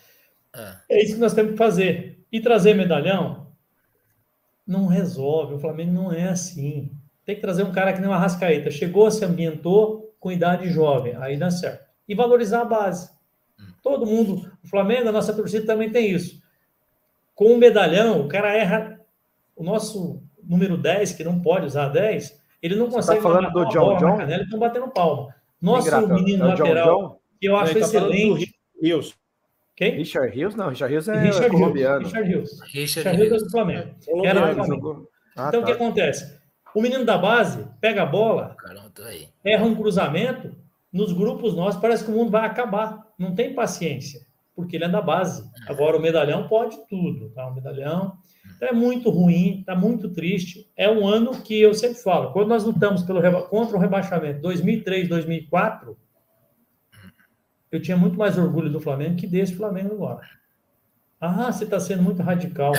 [0.55, 0.81] Ah.
[0.89, 2.21] É isso que nós temos que fazer.
[2.31, 3.42] E trazer medalhão
[4.67, 5.55] não resolve.
[5.55, 6.91] O Flamengo não é assim.
[7.25, 8.71] Tem que trazer um cara que nem uma rascaeta.
[8.71, 11.17] Chegou, se ambientou com idade jovem.
[11.17, 11.87] Aí dá certo.
[12.09, 13.11] E valorizar a base.
[13.83, 16.41] Todo mundo, o Flamengo, a nossa torcida também tem isso.
[17.35, 19.01] Com o medalhão, o cara erra.
[19.55, 23.19] O nosso número 10, que não pode usar 10, ele não Você tá consegue.
[23.19, 24.17] Tá falando do John John?
[24.17, 25.35] Canela, estão batendo palma.
[25.61, 27.19] Nosso menino é lateral, John John?
[27.41, 28.55] que eu acho tá excelente.
[28.81, 29.15] Rios.
[29.83, 29.97] Quem?
[29.97, 30.55] Richard Rios?
[30.55, 32.05] Não, Richard Rios é Richard colombiano.
[32.05, 32.61] Richard Rios.
[32.73, 33.95] Richard, Richard é do Flamengo.
[34.07, 34.27] É.
[34.27, 35.09] Era do Flamengo.
[35.37, 35.65] Ah, então, tá.
[35.65, 36.41] o que acontece?
[36.75, 38.93] O menino da base pega a bola, Caramba,
[39.45, 40.55] erra um cruzamento,
[40.93, 43.07] nos grupos nossos parece que o mundo vai acabar.
[43.19, 44.21] Não tem paciência,
[44.55, 45.43] porque ele é da base.
[45.67, 45.73] É.
[45.73, 47.47] Agora, o medalhão pode tudo, tá?
[47.47, 48.17] O medalhão
[48.57, 50.71] então é muito ruim, está muito triste.
[50.77, 55.09] É um ano que eu sempre falo, quando nós lutamos pelo, contra o rebaixamento 2003,
[55.09, 55.97] 2004,
[57.73, 60.21] eu tinha muito mais orgulho do Flamengo que desse Flamengo agora.
[61.19, 62.75] Ah, você está sendo muito radical.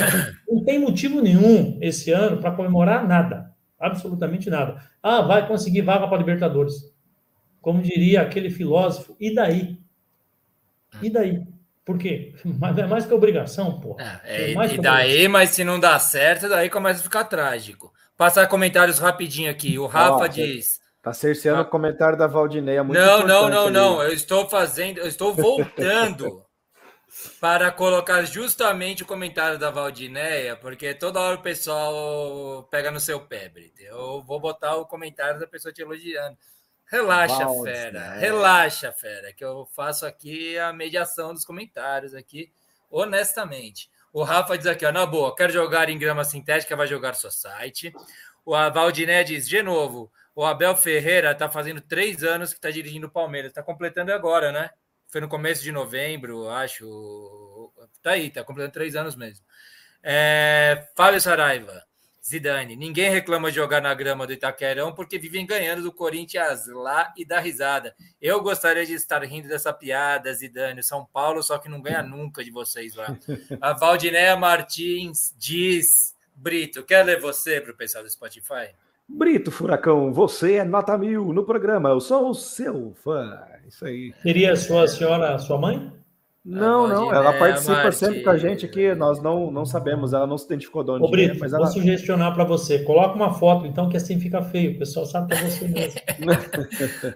[0.48, 3.52] Não tem motivo nenhum esse ano para comemorar nada.
[3.80, 4.84] Absolutamente nada.
[5.02, 6.94] Ah, vai conseguir vaga para Libertadores.
[7.60, 9.80] Como diria aquele filósofo, e daí?
[11.02, 11.41] E daí?
[11.84, 12.36] Por quê?
[12.60, 13.98] Mas é mais que obrigação, pô.
[13.99, 17.91] É, é, é e daí, mas se não dá certo, daí começa a ficar trágico.
[18.15, 19.80] Passar comentários rapidinho aqui.
[19.80, 20.82] O Rafa Nossa, diz.
[21.03, 22.80] Tá cerceando o comentário da Valdineia.
[22.80, 23.73] É não, não, não, ali.
[23.73, 24.01] não.
[24.01, 26.41] Eu estou fazendo, eu estou voltando
[27.41, 33.19] para colocar justamente o comentário da Valdineia, porque toda hora o pessoal pega no seu
[33.19, 33.81] pé, Brito.
[33.81, 36.38] Eu vou botar o comentário da pessoa te elogiando.
[36.85, 38.13] Relaxa, Baldes, fera.
[38.13, 42.49] Relaxa, fera, que eu faço aqui a mediação dos comentários aqui,
[42.89, 43.89] honestamente.
[44.13, 47.31] O Rafa diz aqui, ó, na boa, quero jogar em grama sintética, vai jogar seu
[47.31, 47.91] site.
[48.45, 53.07] O Valdiné diz, de novo, o Abel Ferreira está fazendo três anos que está dirigindo
[53.07, 54.69] o Palmeiras, está completando agora, né?
[55.07, 57.72] Foi no começo de novembro, acho.
[58.01, 59.45] Tá aí, tá completando três anos mesmo.
[60.01, 61.84] É, Fábio Saraiva.
[62.26, 67.14] Zidane, ninguém reclama de jogar na grama do Itaquerão porque vivem ganhando do Corinthians lá
[67.18, 67.93] e dá risada.
[68.22, 70.81] Eu gostaria de estar rindo dessa piada, Zidane.
[70.81, 73.07] São Paulo, só que não ganha nunca de vocês lá.
[73.60, 78.73] A Valdinéia Martins diz: Brito, quer ler você para o pessoal do Spotify?
[79.07, 81.89] Brito Furacão, você é nota mil no programa.
[81.89, 83.39] Eu sou o seu fã.
[83.67, 84.13] Isso aí.
[84.21, 85.91] Seria a sua senhora, sua mãe?
[86.45, 90.38] Não, não, ela participa sempre com a gente aqui, nós não, não sabemos, ela não
[90.38, 91.63] se identificou de onde Ô, Brito, é, mas ela...
[91.63, 95.34] vou sugestionar para você, coloca uma foto então que assim fica feio, o pessoal sabe
[95.34, 96.01] que é você mesmo.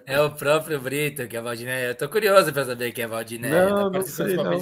[0.06, 3.06] é o próprio Brito que é a Valdinéia, eu tô curioso para saber quem é
[3.06, 3.68] a Valdinéia.
[3.68, 4.58] Não, tá não sei não.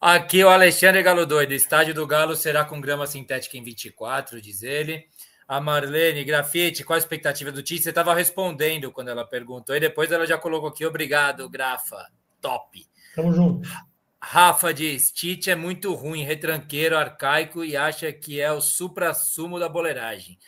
[0.00, 1.52] Aqui o Alexandre Galo Doido.
[1.52, 5.04] Estádio do Galo será com grama sintética em 24, diz ele.
[5.52, 7.82] A Marlene Grafite, qual a expectativa do Tite?
[7.82, 10.86] Você estava respondendo quando ela perguntou, e depois ela já colocou aqui.
[10.86, 12.10] Obrigado, Grafa.
[12.40, 12.82] Top.
[13.14, 13.68] Tamo junto.
[14.18, 19.68] Rafa diz: Tite é muito ruim, retranqueiro, arcaico e acha que é o supra-sumo da
[19.68, 20.38] boleiragem.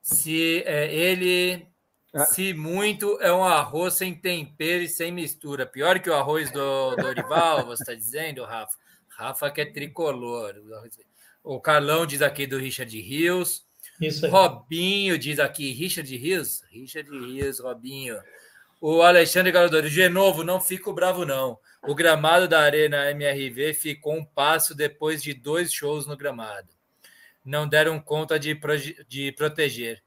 [0.00, 1.68] Se é, ele,
[2.12, 2.24] ah.
[2.24, 5.66] se muito, é um arroz sem tempero e sem mistura.
[5.66, 8.76] Pior que o arroz do Dorival, você está dizendo, Rafa?
[9.06, 10.56] Rafa que é tricolor.
[11.44, 13.70] O Carlão diz aqui do Richard Rios.
[14.06, 14.32] Isso aí.
[14.32, 16.62] Robinho diz aqui, Richard Rios.
[16.70, 18.18] Richard Rios, Robinho.
[18.80, 21.56] O Alexandre Galadori, de novo, não fico bravo, não.
[21.86, 26.68] O gramado da Arena MRV ficou um passo depois de dois shows no gramado.
[27.44, 28.58] Não deram conta de,
[29.08, 30.02] de proteger.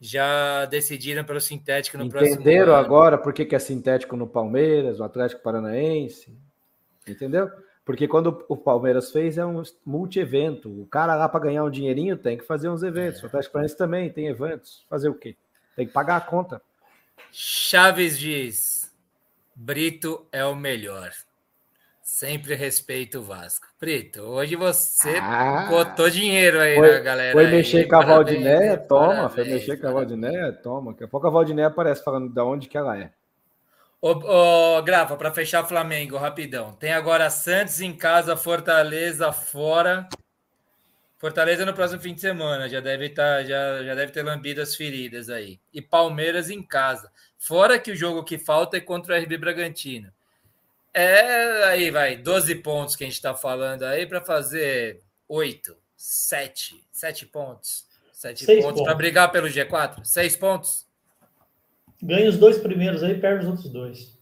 [0.00, 4.26] Já decidiram pelo sintético no Entenderam próximo Entenderam agora por que, que é sintético no
[4.28, 6.38] Palmeiras, o Atlético Paranaense?
[7.06, 7.50] Entendeu?
[7.88, 10.68] Porque quando o Palmeiras fez é um multi-evento.
[10.68, 13.20] O cara lá para ganhar um dinheirinho tem que fazer uns eventos.
[13.20, 13.22] É.
[13.22, 14.84] O Atlético Paranaense também tem eventos.
[14.90, 15.34] Fazer o quê?
[15.74, 16.60] Tem que pagar a conta.
[17.32, 18.94] Chaves diz:
[19.56, 21.12] Brito é o melhor.
[22.02, 23.66] Sempre respeito o Vasco.
[23.80, 27.32] Brito, hoje você ah, botou dinheiro aí foi, na galera.
[27.32, 28.76] Foi mexer aí, com a Valdinéia?
[28.76, 29.06] Toma.
[29.06, 30.52] Parabéns, foi mexer com a Valdinéia?
[30.52, 30.92] Toma.
[30.92, 33.12] Daqui a pouco a Valdinéia aparece falando de onde que ela é.
[34.00, 36.72] Ô, ô Grafa, para fechar Flamengo, rapidão.
[36.72, 40.08] Tem agora Santos em casa, Fortaleza fora.
[41.18, 44.62] Fortaleza no próximo fim de semana, já deve estar, tá, já, já deve ter lambido
[44.62, 45.58] as feridas aí.
[45.74, 47.10] E Palmeiras em casa.
[47.36, 50.12] Fora que o jogo que falta é contra o RB Bragantino.
[50.94, 56.84] É aí, vai, 12 pontos que a gente está falando aí para fazer 8, 7,
[56.92, 57.84] 7 pontos.
[58.12, 58.82] 7 pontos, pontos.
[58.82, 60.04] para brigar pelo G4?
[60.04, 60.87] 6 pontos?
[62.02, 64.18] Ganha os dois primeiros aí, perde os outros dois.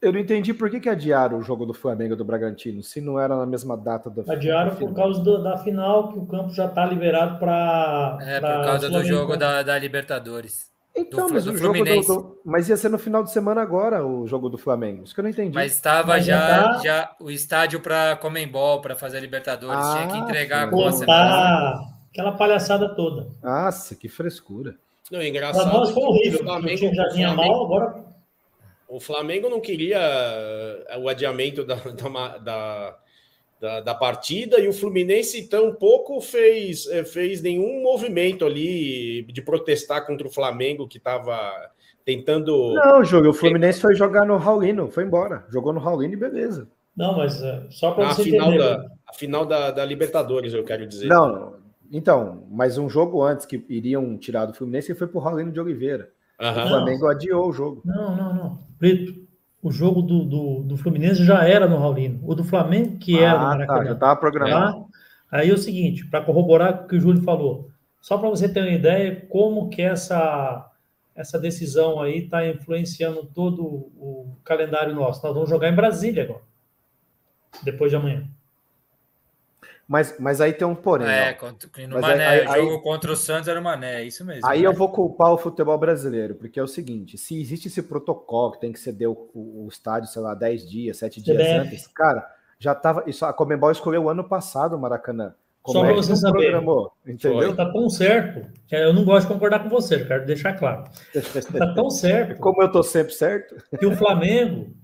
[0.00, 3.18] Eu não entendi por que, que adiaram o jogo do Flamengo do Bragantino, se não
[3.18, 6.66] era na mesma data da Adiaram por causa do, da final, que o campo já
[6.66, 8.18] está liberado para.
[8.20, 10.70] É, por causa do jogo da, da Libertadores.
[10.94, 13.60] Então, do, mas do o jogo do, do, Mas ia ser no final de semana
[13.60, 15.04] agora o jogo do Flamengo.
[15.04, 15.54] Isso que eu não entendi.
[15.54, 16.78] Mas estava já, tá...
[16.82, 19.84] já o estádio para Comembol, para fazer a Libertadores.
[19.84, 23.28] Ah, tinha que entregar com a Aquela palhaçada toda.
[23.42, 24.74] Nossa, que frescura.
[25.10, 25.70] Não, engraçado.
[25.70, 26.40] Para nós foi horrível.
[26.40, 28.04] O Flamengo já tinha mal, agora.
[28.88, 32.98] O Flamengo não queria eh, o adiamento da, da, da
[33.58, 40.06] da, da, partida e o Fluminense tampouco fez, eh, fez nenhum movimento ali de protestar
[40.06, 41.36] contra o Flamengo que estava
[42.04, 42.74] tentando.
[42.74, 43.30] Não, jogo.
[43.30, 45.44] O Fluminense foi jogar no Raulino, foi embora.
[45.48, 46.68] Jogou no Raulino e beleza.
[46.96, 48.64] Não, mas é, só para você final entender.
[48.64, 51.06] Da, a final da, da, Libertadores, eu quero dizer.
[51.06, 51.55] Não,
[51.92, 56.10] então, mas um jogo antes que iriam tirar do Fluminense foi pro Raulino de Oliveira.
[56.40, 56.50] Uhum.
[56.50, 57.82] O Flamengo adiou o jogo.
[57.84, 58.58] Não, não, não.
[58.78, 59.26] Preto,
[59.62, 62.20] o jogo do, do, do, Fluminense já era no Raulino.
[62.22, 63.78] O do Flamengo, que era no ah, Maracanã.
[63.78, 64.80] Tá, já estava programado.
[64.80, 64.86] Tá?
[65.30, 68.60] Aí é o seguinte, para corroborar o que o Júlio falou, só para você ter
[68.60, 70.70] uma ideia como que essa,
[71.14, 75.24] essa decisão aí está influenciando todo o calendário nosso.
[75.24, 76.42] Nós vamos jogar em Brasília agora,
[77.64, 78.28] depois de amanhã.
[79.88, 81.06] Mas, mas aí tem um porém.
[81.06, 84.24] É, contra, no Mané, aí, aí, jogo contra o Santos era o Mané, é isso
[84.24, 84.44] mesmo.
[84.44, 84.66] Aí né?
[84.66, 88.60] eu vou culpar o futebol brasileiro, porque é o seguinte: se existe esse protocolo que
[88.60, 91.58] tem que ceder o, o, o estádio, sei lá, 10 dias, 7 dias CBF.
[91.58, 92.26] antes, cara,
[92.58, 93.04] já tava.
[93.06, 95.34] Isso, a Comembol escolheu o ano passado o Maracanã.
[95.62, 96.38] Como Só é para você saber.
[96.38, 97.50] Programou, entendeu?
[97.50, 98.48] Está tão certo.
[98.70, 100.84] Eu não gosto de concordar com você, quero deixar claro.
[101.14, 102.40] Está tão certo.
[102.40, 103.56] Como eu estou sempre certo.
[103.78, 104.74] Que o Flamengo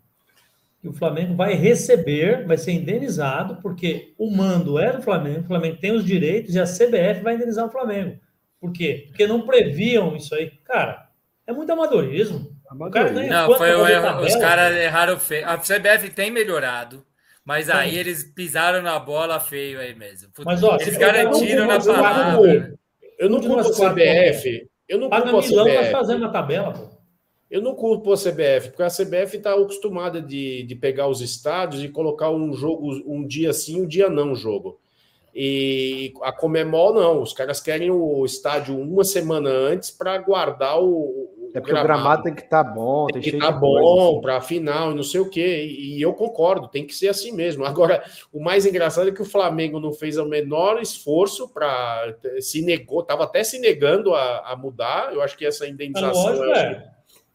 [0.82, 5.46] que o Flamengo vai receber, vai ser indenizado, porque o mando é do Flamengo, o
[5.46, 8.18] Flamengo tem os direitos e a CBF vai indenizar o Flamengo.
[8.60, 9.04] Por quê?
[9.06, 10.50] Porque não previam isso aí.
[10.64, 11.08] Cara,
[11.46, 12.50] é muito amadorismo.
[12.68, 13.22] amadorismo.
[13.28, 15.48] não, foi o erro, os caras erraram feio.
[15.48, 17.06] A CBF tem melhorado.
[17.44, 17.96] Mas aí Sim.
[17.98, 20.30] eles pisaram na bola feio aí mesmo.
[20.44, 22.74] Mas, ó, eles garantiram na palavra.
[23.18, 24.68] Eu não culpo a CBF.
[24.88, 25.48] Eu não culpo a CBF.
[25.48, 27.01] Milão vai fazer uma tabela, pô.
[27.52, 31.84] Eu não culpo a CBF, porque a CBF está acostumada de, de pegar os estádios
[31.84, 34.80] e colocar um jogo um dia sim, um dia não jogo.
[35.34, 41.30] E a Comemol não, os caras querem o estádio uma semana antes para guardar o,
[41.54, 44.12] é porque o gramado tem que estar tá bom, tem, tem que estar tá bom
[44.12, 44.20] assim.
[44.22, 45.62] para a final e não sei o quê.
[45.66, 47.66] E, e eu concordo, tem que ser assim mesmo.
[47.66, 48.02] Agora,
[48.32, 53.00] o mais engraçado é que o Flamengo não fez o menor esforço para se negou,
[53.00, 55.12] estava até se negando a, a, mudar.
[55.12, 56.32] Eu acho que essa indenização.
[56.32, 56.92] É lógico, é.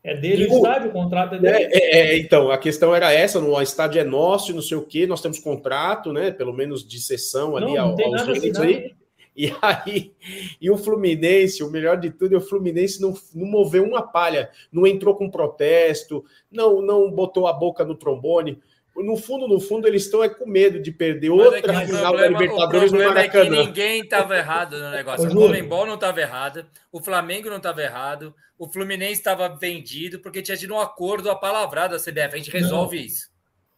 [0.07, 1.53] É dele o estádio, o contrato é dele.
[1.53, 4.85] É, é, é, então, a questão era essa: o estádio é nosso, não sei o
[4.85, 6.31] quê, nós temos contrato, né?
[6.31, 8.95] Pelo menos de sessão ali não, não aos direitos aí.
[9.35, 10.13] E aí,
[10.59, 14.49] e o Fluminense, o melhor de tudo é o Fluminense não, não moveu uma palha,
[14.71, 18.59] não entrou com protesto, não, não botou a boca no trombone.
[19.03, 22.01] No fundo, no fundo, eles estão é com medo de perder mas outra é final
[22.13, 23.45] problema, da Libertadores no Maracanã.
[23.45, 25.29] É que ninguém estava errado no negócio.
[25.29, 30.41] o Comembol não estava errado, o Flamengo não estava errado, o Fluminense estava vendido porque
[30.41, 32.33] tinha tido um acordo apalavrado da CBF.
[32.33, 33.05] A gente resolve não.
[33.05, 33.27] isso.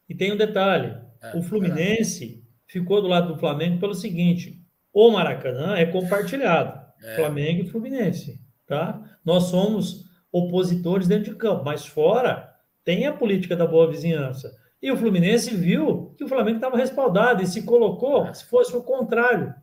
[0.07, 2.71] E tem um detalhe: é, o Fluminense é.
[2.71, 4.59] ficou do lado do Flamengo pelo seguinte:
[4.93, 7.15] o Maracanã é compartilhado, é.
[7.15, 9.01] Flamengo e Fluminense, tá?
[9.23, 12.49] Nós somos opositores dentro de campo, mas fora
[12.83, 14.51] tem a política da boa vizinhança.
[14.81, 18.81] E o Fluminense viu que o Flamengo estava respaldado e se colocou se fosse o
[18.81, 19.53] contrário.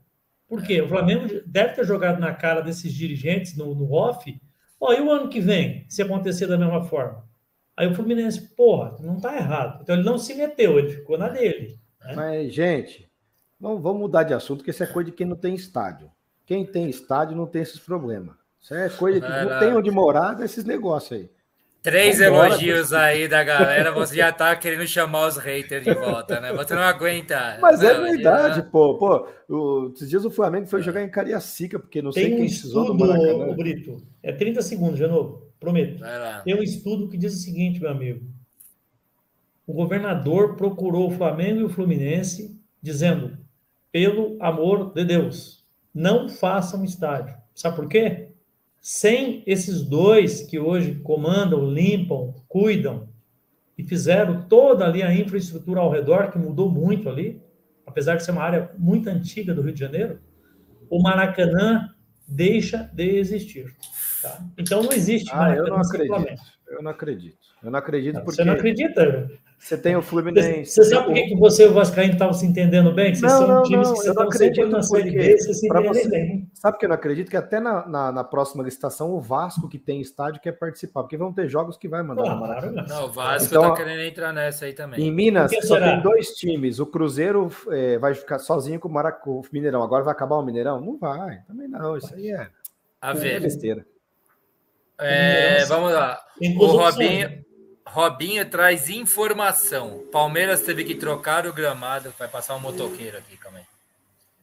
[0.47, 0.81] Por quê?
[0.81, 4.41] O Flamengo deve ter jogado na cara desses dirigentes no, no off.
[4.81, 7.25] Ó, e o ano que vem, se acontecer da mesma forma?
[7.77, 9.81] Aí o Fluminense, porra, não está errado.
[9.83, 11.79] Então ele não se meteu, ele ficou na dele.
[12.05, 12.15] Né?
[12.15, 13.11] Mas, gente,
[13.59, 16.11] vamos, vamos mudar de assunto, que isso é coisa de quem não tem estádio.
[16.45, 18.37] Quem tem estádio não tem esses problemas.
[18.61, 21.31] Isso é coisa que não tem onde morar desses negócios aí.
[21.87, 26.41] Três Vambora, elogios aí da galera, você já tá querendo chamar os haters de volta,
[26.41, 26.53] né?
[26.53, 27.59] Você não aguenta.
[27.63, 28.71] Mas não, é verdade, não.
[28.73, 28.99] pô.
[28.99, 32.37] Pô, o, esses dias o Flamengo foi jogar em Cariacica, porque não Tem sei um
[32.39, 33.55] quem estudo, no Maracanã.
[33.55, 34.03] Brito.
[34.21, 35.47] É 30 segundos, de novo.
[35.61, 36.03] Prometo.
[36.45, 38.21] Tem um estudo que diz o seguinte, meu amigo.
[39.65, 43.39] O governador procurou o Flamengo e o Fluminense, dizendo:
[43.93, 45.65] pelo amor de Deus,
[45.95, 47.37] não façam estádio.
[47.55, 48.26] Sabe por quê?
[48.89, 53.09] Sem esses dois que hoje comandam, limpam, cuidam
[53.77, 57.43] e fizeram toda ali a infraestrutura ao redor, que mudou muito ali,
[57.85, 60.21] apesar de ser uma área muito antiga do Rio de Janeiro,
[60.89, 61.93] o Maracanã
[62.29, 63.75] deixa de existir.
[64.23, 64.41] Tá?
[64.57, 66.43] Então não existe ah, Maracanã eu não acredito.
[66.69, 67.39] Eu não acredito.
[67.65, 68.37] Eu não acredito não, porque...
[68.37, 69.31] Você não acredita?
[69.59, 70.71] Você tem o Fluminense.
[70.71, 73.15] Você sabe por que você e o Vascaíno estavam se entendendo bem?
[73.15, 75.69] Vocês não, são não, times não, que vocês não acredito na Série B, vocês se
[75.69, 76.51] você, bem.
[76.55, 77.31] Sabe que eu não acredito?
[77.31, 81.17] Que até na, na, na, próxima licitação o Vasco, que tem estádio, quer participar, porque
[81.17, 82.85] vão ter jogos que vai mandar claro, no Maracanã.
[82.87, 85.01] Não, o Vasco então, tá querendo entrar nessa aí também.
[85.01, 86.79] Em Minas, só tem dois times.
[86.79, 89.27] O Cruzeiro é, vai ficar sozinho com o, Marac...
[89.27, 89.83] o Mineirão.
[89.83, 90.81] Agora vai acabar o Mineirão?
[90.81, 91.97] Não vai, também não.
[91.97, 92.49] Isso aí é,
[93.01, 93.37] a ver.
[93.37, 93.87] é besteira.
[94.99, 96.19] É, vamos lá.
[96.59, 97.45] O Robinho,
[97.87, 100.05] Robinho traz informação.
[100.11, 102.13] Palmeiras teve que trocar o gramado.
[102.19, 103.65] Vai passar um motoqueiro aqui, calma aí.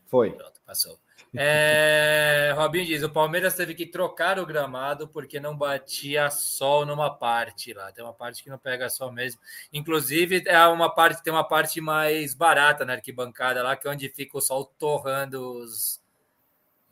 [0.07, 0.31] Foi.
[0.31, 0.97] Pronto, passou.
[1.35, 7.09] É, Robinho diz: o Palmeiras teve que trocar o gramado porque não batia sol numa
[7.09, 7.91] parte lá.
[7.91, 9.41] Tem uma parte que não pega sol mesmo.
[9.71, 14.09] Inclusive, é uma parte, tem uma parte mais barata na arquibancada lá, que é onde
[14.09, 16.02] fica o sol torrando os,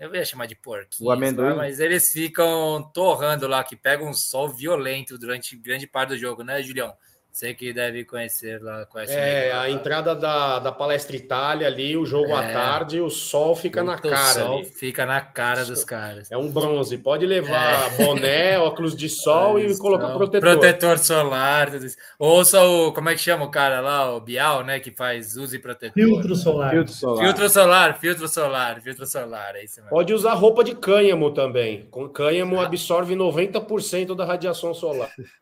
[0.02, 1.56] eu ia chamar de porquinhos, o amendoim.
[1.56, 6.44] mas eles ficam torrando lá, que pega um sol violento durante grande parte do jogo,
[6.44, 6.92] né, Julião?
[7.32, 8.86] Você que deve conhecer lá.
[8.86, 13.10] Conhece é, a entrada da, da Palestra Itália ali, o jogo é, à tarde, o
[13.10, 14.14] sol fica na cara.
[14.14, 14.66] O sol ali.
[14.66, 16.30] fica na cara dos caras.
[16.30, 16.98] É um bronze.
[16.98, 18.06] Pode levar é.
[18.06, 20.42] boné, óculos de sol e colocar protetor.
[20.42, 21.72] Protetor solar.
[21.72, 21.96] Tudo isso.
[22.20, 22.92] Ouça o.
[22.92, 24.14] Como é que chama o cara lá?
[24.14, 24.82] O Bial, né?
[24.82, 25.94] Que faz use protetor.
[25.94, 26.72] Filtro solar.
[26.72, 27.24] Filtro solar.
[27.24, 29.56] Filtro solar, filtro solar, filtro solar.
[29.56, 29.90] É isso mesmo.
[29.90, 31.88] Pode usar roupa de cânhamo também.
[31.90, 32.66] Com cânhamo ah.
[32.66, 35.10] absorve 90% da radiação solar.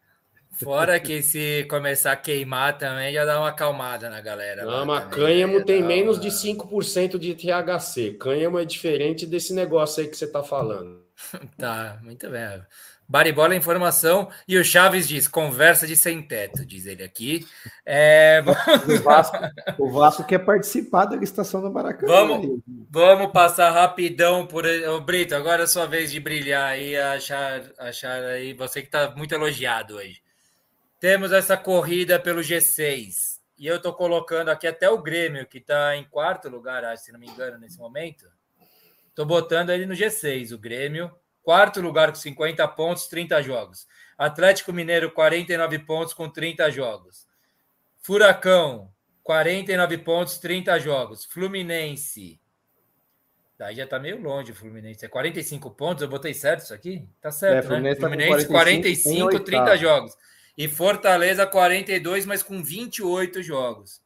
[0.61, 4.65] Fora que se começar a queimar também já dá uma acalmada na galera.
[4.65, 6.23] Não, mas cânhamo tem menos uma...
[6.23, 8.17] de 5% de THC.
[8.19, 11.01] Cânhamo é diferente desse negócio aí que você está falando.
[11.57, 12.61] tá, muito bem.
[13.07, 17.47] Baribola informação e o Chaves diz: conversa de sem teto, diz ele aqui.
[17.85, 18.43] É...
[18.85, 19.37] o, Vasco,
[19.79, 22.11] o Vasco quer participar da licitação do Maracanã.
[22.11, 24.65] Vamos, vamos passar rapidão por.
[24.65, 28.53] Ô, Brito, agora é sua vez de brilhar e achar, achar aí.
[28.53, 30.21] Você que está muito elogiado hoje.
[30.99, 33.39] Temos essa corrida pelo G6.
[33.57, 37.11] E eu estou colocando aqui até o Grêmio, que está em quarto lugar, acho, se
[37.11, 38.25] não me engano, nesse momento.
[39.07, 41.11] Estou botando ele no G6, o Grêmio.
[41.41, 43.87] Quarto lugar com 50 pontos, 30 jogos.
[44.17, 47.27] Atlético Mineiro, 49 pontos com 30 jogos.
[48.01, 48.91] Furacão,
[49.23, 51.25] 49 pontos, 30 jogos.
[51.25, 52.39] Fluminense.
[53.57, 55.05] Daí já tá meio longe o Fluminense.
[55.05, 57.07] É 45 pontos, eu botei certo isso aqui?
[57.21, 58.07] Tá certo, é, Fluminense né?
[58.07, 60.17] Fluminense, tá 45, 45 30 jogos.
[60.59, 64.01] E Fortaleza 42, mas com 28 jogos.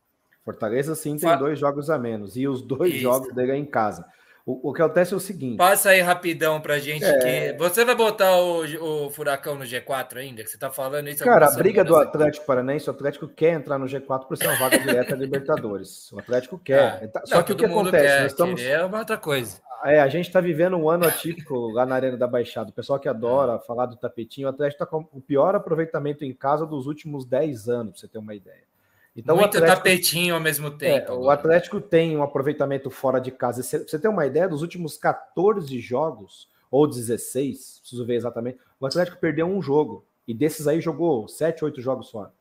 [0.45, 1.35] Fortaleza sim tem Fa...
[1.35, 2.37] dois jogos a menos.
[2.37, 3.01] E os dois Isso.
[3.01, 4.05] jogos dele é em casa.
[4.45, 5.57] O, o, que acontece é o seguinte.
[5.57, 7.05] Passa aí rapidão pra gente.
[7.05, 7.53] É...
[7.53, 7.57] Que...
[7.57, 10.43] Você vai botar o, o Furacão no G4 ainda?
[10.43, 11.23] Que você tá falando isso?
[11.23, 14.57] Cara, a briga do Atlético Paranaense, o Atlético quer entrar no G4 por ser uma
[14.57, 16.11] vaga direta Libertadores.
[16.11, 17.09] O Atlético quer.
[17.15, 18.05] Ah, Só não, que o que acontece?
[18.05, 18.61] Quer, nós estamos...
[18.61, 19.61] É uma outra coisa.
[19.85, 22.69] É, a gente está vivendo um ano atípico lá na Arena da Baixada.
[22.69, 26.33] O pessoal que adora falar do tapetinho, o Atlético está com o pior aproveitamento em
[26.33, 28.72] casa dos últimos 10 anos, para você ter uma ideia.
[29.15, 31.11] Então, Muito Atlético, tapetinho ao mesmo tempo.
[31.11, 33.61] É, o Atlético tem um aproveitamento fora de casa.
[33.61, 38.85] Pra você ter uma ideia, dos últimos 14 jogos, ou 16, preciso ver exatamente, o
[38.85, 40.03] Atlético perdeu um jogo.
[40.27, 42.31] E desses aí jogou 7, 8 jogos fora.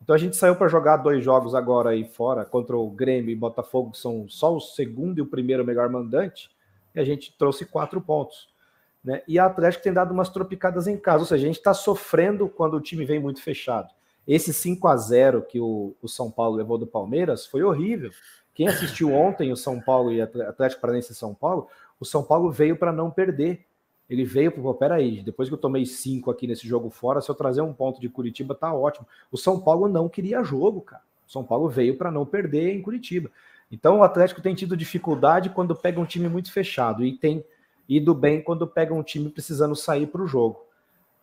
[0.00, 3.34] Então a gente saiu para jogar dois jogos agora aí fora, contra o Grêmio e
[3.34, 6.50] Botafogo, que são só o segundo e o primeiro melhor mandante,
[6.94, 8.48] e a gente trouxe quatro pontos.
[9.02, 9.22] Né?
[9.26, 12.48] E a Atlético tem dado umas tropicadas em casa, ou seja, a gente está sofrendo
[12.48, 13.88] quando o time vem muito fechado.
[14.26, 18.10] Esse 5 a 0 que o, o São Paulo levou do Palmeiras foi horrível.
[18.54, 21.68] Quem assistiu ontem o São Paulo e Atlético Paranaense e São Paulo,
[22.00, 23.64] o São Paulo veio para não perder.
[24.08, 27.34] Ele veio para, peraí, depois que eu tomei cinco aqui nesse jogo fora, se eu
[27.34, 29.06] trazer um ponto de Curitiba, tá ótimo.
[29.32, 31.02] O São Paulo não queria jogo, cara.
[31.26, 33.30] O São Paulo veio para não perder em Curitiba.
[33.70, 37.44] Então o Atlético tem tido dificuldade quando pega um time muito fechado e tem
[37.88, 40.63] ido bem quando pega um time precisando sair para o jogo.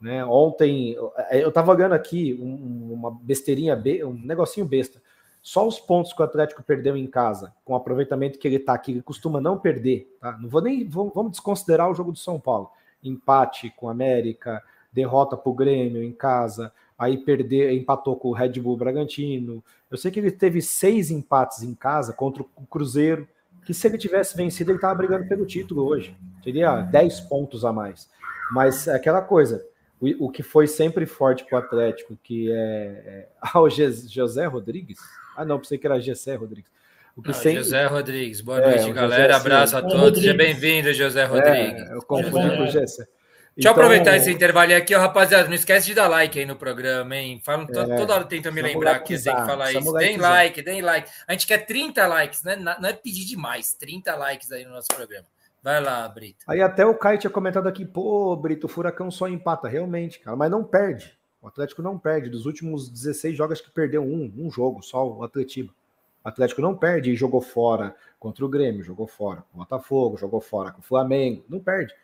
[0.01, 0.25] Né?
[0.25, 0.95] Ontem
[1.31, 4.99] eu estava olhando aqui um, uma besteirinha, um negocinho besta.
[5.43, 8.73] Só os pontos que o Atlético perdeu em casa, com o aproveitamento que ele está
[8.73, 10.15] aqui, ele costuma não perder.
[10.19, 10.37] Tá?
[10.39, 12.69] Não vou nem vamos desconsiderar o jogo do São Paulo.
[13.03, 18.33] Empate com o América, derrota para o Grêmio em casa, aí perder, empatou com o
[18.33, 19.63] Red Bull Bragantino.
[19.89, 23.27] Eu sei que ele teve seis empates em casa contra o Cruzeiro,
[23.65, 26.15] que se ele tivesse vencido, ele estava brigando pelo título hoje.
[26.43, 28.07] Teria dez pontos a mais.
[28.51, 29.65] Mas é aquela coisa,
[30.01, 34.45] o, o que foi sempre forte para o Atlético, que é, é ah, o José
[34.45, 34.97] Rodrigues,
[35.37, 36.71] ah, não, pensei que era Gessé Rodrigues.
[37.15, 37.63] O que sempre...
[37.63, 39.33] José Rodrigues, boa é, noite, galera.
[39.33, 40.19] José, Abraço a todos.
[40.19, 41.89] Seja bem-vindo, José Rodrigues.
[41.89, 43.05] É, eu confundi com o Gessé.
[43.53, 45.47] Deixa eu aproveitar esse intervalo aqui, ó, rapaziada.
[45.47, 47.41] Não esquece de dar like aí no programa, hein?
[47.43, 49.93] Falam, é, toda hora tenta me lembrar que tem que falar isso.
[49.93, 51.09] Deem like, deem like.
[51.27, 52.55] A gente quer 30 likes, né?
[52.55, 53.73] Não é pedir demais.
[53.73, 55.27] 30 likes aí no nosso programa.
[55.63, 56.43] Vai lá, Brito.
[56.47, 59.67] Aí até o Caio tinha comentado aqui, pô, Brito, o Furacão só empata.
[59.67, 61.17] Realmente, cara, mas não perde.
[61.41, 62.29] O Atlético não perde.
[62.29, 65.73] Dos últimos 16 jogos que perdeu um, um jogo só, o Atlético.
[66.23, 70.17] O Atlético não perde e jogou fora contra o Grêmio, jogou fora com o Botafogo,
[70.17, 71.95] jogou fora com o Flamengo, não perde.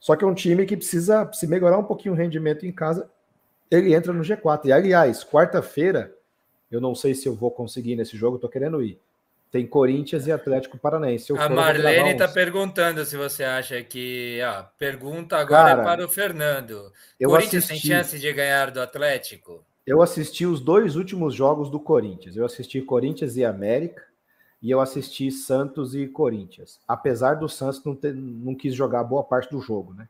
[0.00, 3.10] Só que é um time que precisa se melhorar um pouquinho o rendimento em casa,
[3.70, 4.64] ele entra no G4.
[4.64, 6.14] E aliás, quarta-feira,
[6.70, 8.98] eu não sei se eu vou conseguir nesse jogo, tô querendo ir.
[9.50, 11.32] Tem Corinthians e Atlético Paranaense.
[11.32, 14.40] a Marlene está perguntando se você acha que.
[14.42, 16.92] Ah, pergunta agora Cara, é para o Fernando.
[17.22, 19.64] Corinthians assisti, tem chance de ganhar do Atlético?
[19.86, 22.36] Eu assisti os dois últimos jogos do Corinthians.
[22.36, 24.02] Eu assisti Corinthians e América
[24.60, 26.78] e eu assisti Santos e Corinthians.
[26.86, 30.08] Apesar do Santos não, ter, não quis jogar boa parte do jogo, né?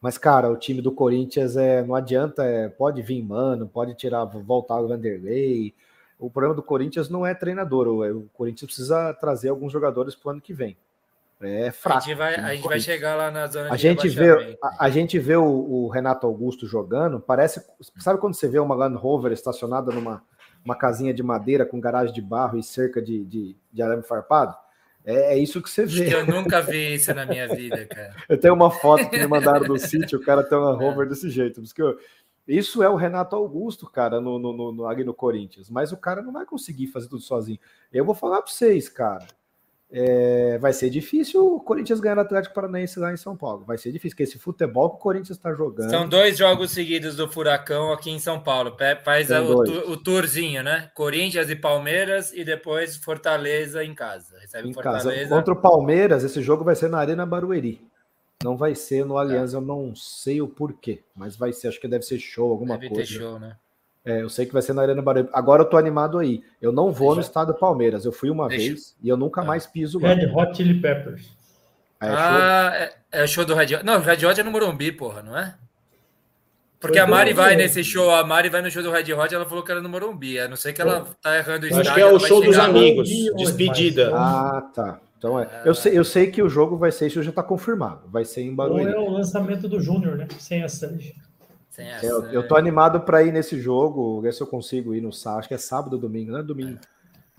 [0.00, 4.24] Mas, cara, o time do Corinthians é, não adianta, é, pode vir mano, pode tirar,
[4.24, 5.74] voltar o Vanderlei,
[6.26, 10.32] o problema do Corinthians não é treinador, o, Corinthians precisa trazer alguns jogadores para o
[10.32, 10.76] ano que vem.
[11.40, 11.98] É fraco.
[11.98, 14.88] A gente vai, a gente vai chegar lá na zona a gente vê a, a,
[14.88, 17.62] gente vê o, o, Renato Augusto jogando, parece.
[17.98, 20.22] Sabe quando você vê uma Land Rover estacionada numa
[20.64, 24.56] uma casinha de madeira com garagem de barro e cerca de, de, de arame farpado?
[25.04, 26.14] É, é, isso que você vê.
[26.14, 28.14] Eu nunca vi isso na minha vida, cara.
[28.26, 31.28] eu tenho uma foto que me mandaram do sítio, o cara tem uma Rover desse
[31.28, 31.56] jeito.
[31.56, 31.98] Por isso que eu,
[32.46, 35.70] isso é o Renato Augusto, cara, no, no, no, ali no Corinthians.
[35.70, 37.58] Mas o cara não vai conseguir fazer tudo sozinho.
[37.92, 39.26] Eu vou falar para vocês, cara.
[39.96, 43.64] É, vai ser difícil o Corinthians ganhar o Atlético Paranaense lá em São Paulo.
[43.64, 45.88] Vai ser difícil, porque esse futebol que o Corinthians está jogando.
[45.88, 48.76] São dois jogos seguidos do Furacão aqui em São Paulo.
[49.04, 50.90] Faz o, o, tourzinho, né?
[50.94, 54.36] Corinthians e Palmeiras e depois Fortaleza em casa.
[54.40, 55.12] Recebe em Fortaleza.
[55.12, 55.28] Casa.
[55.28, 57.80] Contra o Palmeiras, esse jogo vai ser na Arena Barueri.
[58.44, 59.56] Não vai ser no Aliança, é.
[59.56, 62.94] eu não sei o porquê, mas vai ser, acho que deve ser show, alguma deve
[62.94, 63.10] coisa.
[63.10, 63.56] Ter show, né?
[64.04, 65.30] É, eu sei que vai ser na Arena Barueri.
[65.32, 66.42] Agora eu tô animado aí.
[66.60, 68.04] Eu não vou no estado Palmeiras.
[68.04, 68.66] Eu fui uma Deixa.
[68.66, 69.44] vez e eu nunca é.
[69.46, 70.12] mais piso lá.
[70.12, 71.26] Red Hot Chili Peppers.
[71.98, 73.82] É, ah, é, é show do Red Hot.
[73.82, 75.54] Não, o Red Hot é no Morumbi, porra, não é?
[76.78, 79.46] Porque a Mari vai nesse show, a Mari vai no show do Red Hot, ela
[79.46, 80.38] falou que era no Morumbi.
[80.38, 81.90] A não sei que ela tá errando o estádio.
[81.90, 83.08] Acho que é o show dos amigos,
[83.38, 84.10] despedida.
[84.14, 85.00] Ah, tá.
[85.24, 85.48] Então é.
[85.64, 88.02] Eu, sei, eu sei que o jogo vai ser, isso já está confirmado.
[88.08, 88.92] Vai ser em Barueri.
[88.92, 90.28] Ou é o lançamento do Júnior, né?
[90.38, 91.16] Sem a Sanji.
[91.70, 95.00] Sem a eu, eu tô animado para ir nesse jogo, ver se eu consigo ir
[95.00, 95.38] no sábado.
[95.38, 96.78] Acho que é sábado ou domingo, não é domingo.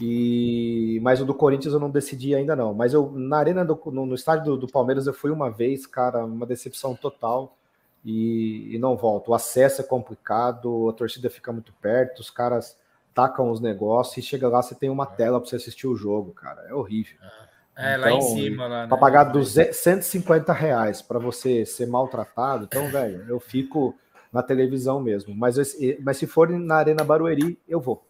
[0.02, 2.74] E mas o do Corinthians eu não decidi ainda não.
[2.74, 5.86] Mas eu na arena do, no, no estádio do, do, Palmeiras eu fui uma vez,
[5.86, 7.56] cara, uma decepção total
[8.04, 9.30] e, e, não volto.
[9.30, 12.76] O acesso é complicado, a torcida fica muito perto, os caras
[13.14, 16.32] tacam os negócios e chega lá você tem uma tela para você assistir o jogo,
[16.32, 16.66] cara.
[16.68, 17.16] É horrível.
[17.22, 17.46] Ah.
[17.78, 18.68] É, então, lá em então, cima.
[18.68, 18.88] Lá, né?
[18.88, 23.96] Para pagar 200, 150 reais para você ser maltratado, então, velho, eu fico
[24.32, 25.36] na televisão mesmo.
[25.36, 25.56] Mas,
[26.02, 28.06] mas se for na Arena Barueri, eu vou.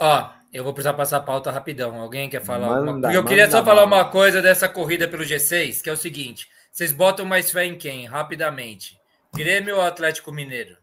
[0.00, 2.00] Ó, eu vou precisar passar a pauta rapidão.
[2.00, 2.82] Alguém quer falar?
[2.82, 5.96] Manda, Porque eu queria só falar uma coisa dessa corrida pelo G6, que é o
[5.96, 8.06] seguinte: vocês botam mais fé em quem?
[8.06, 8.98] Rapidamente.
[9.34, 10.76] Grêmio ou Atlético Mineiro?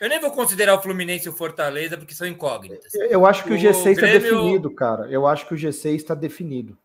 [0.00, 2.94] Eu nem vou considerar o Fluminense e o Fortaleza, porque são incógnitas.
[2.94, 4.20] Eu acho que o, o G6 está Grêmio...
[4.20, 5.08] definido, cara.
[5.10, 6.78] Eu acho que o G6 está definido.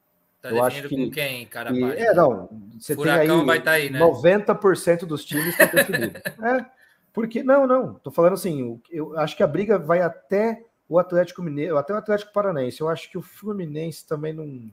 [0.43, 1.71] Tá eu acho que, com quem, cara?
[1.71, 2.49] Que, é, não.
[2.77, 3.97] Você Furacão tem vai estar tá aí, né?
[3.97, 6.21] 90% dos times estão definidos.
[6.43, 6.65] é.
[7.13, 11.41] Porque, não, não, tô falando assim, eu acho que a briga vai até o Atlético
[11.41, 12.81] Mineiro, até o Atlético Paranaense.
[12.81, 14.69] Eu acho que o Fluminense também não.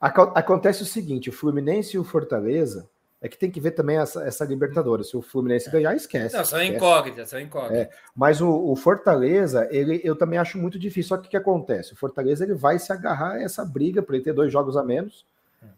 [0.00, 2.90] Acontece o seguinte: o Fluminense e o Fortaleza
[3.20, 5.08] é que tem que ver também essa, essa Libertadores.
[5.08, 6.36] Se o Fluminense ganhar, esquece.
[6.36, 7.78] Não, são incógnitas, são incógnitas.
[7.78, 11.08] É, mas o, o, Fortaleza, ele, eu também acho muito difícil.
[11.08, 11.94] Só que o que acontece?
[11.94, 14.82] O Fortaleza ele vai se agarrar a essa briga para ele ter dois jogos a
[14.82, 15.24] menos.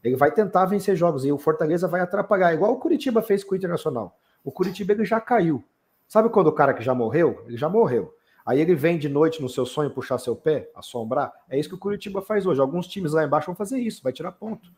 [0.02, 3.54] Ele vai tentar vencer jogos e o Fortaleza vai atrapalhar, igual o Curitiba fez com
[3.54, 4.18] o Internacional.
[4.44, 5.64] O Curitiba ele já caiu.
[6.06, 7.42] Sabe quando o cara que já morreu?
[7.46, 8.14] Ele já morreu.
[8.44, 11.32] Aí ele vem de noite no seu sonho puxar seu pé, assombrar.
[11.50, 12.60] É isso que o Curitiba faz hoje.
[12.60, 14.70] Alguns times lá embaixo vão fazer isso, vai tirar ponto.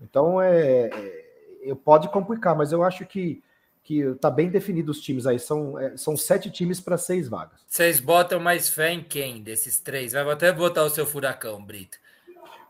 [0.00, 1.27] Então é, é
[1.84, 3.42] pode complicar, mas eu acho que
[3.88, 5.38] que tá bem definido os times aí.
[5.38, 7.58] São, é, são sete times para seis vagas.
[7.66, 10.12] Vocês botam mais fé em quem desses três?
[10.12, 11.96] Vai até botar o seu furacão, Brito.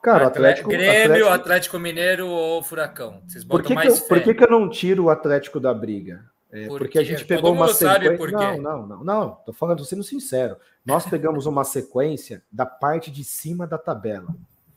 [0.00, 0.68] Cara, o Atlético.
[0.68, 1.28] Grêmio, Atlético...
[1.28, 3.20] Atlético Mineiro ou Furacão?
[3.26, 5.58] Vocês botam por que mais que eu, Por que, que eu não tiro o Atlético
[5.58, 6.24] da briga?
[6.52, 8.30] É, porque, porque a gente pegou uma sequência.
[8.30, 9.30] Não, não, não, não.
[9.44, 10.56] Tô falando, tô sendo sincero.
[10.86, 14.28] Nós pegamos uma sequência da parte de cima da tabela,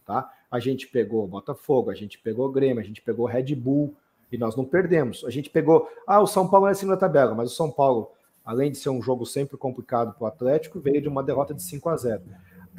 [0.06, 0.28] tá?
[0.50, 3.96] A gente pegou Botafogo, a gente pegou Grêmio, a gente pegou Red Bull
[4.32, 5.24] e nós não perdemos.
[5.26, 8.12] A gente pegou, ah, o São Paulo é acima da tabela, mas o São Paulo,
[8.46, 11.62] além de ser um jogo sempre complicado para o Atlético, veio de uma derrota de
[11.62, 12.22] 5 a 0.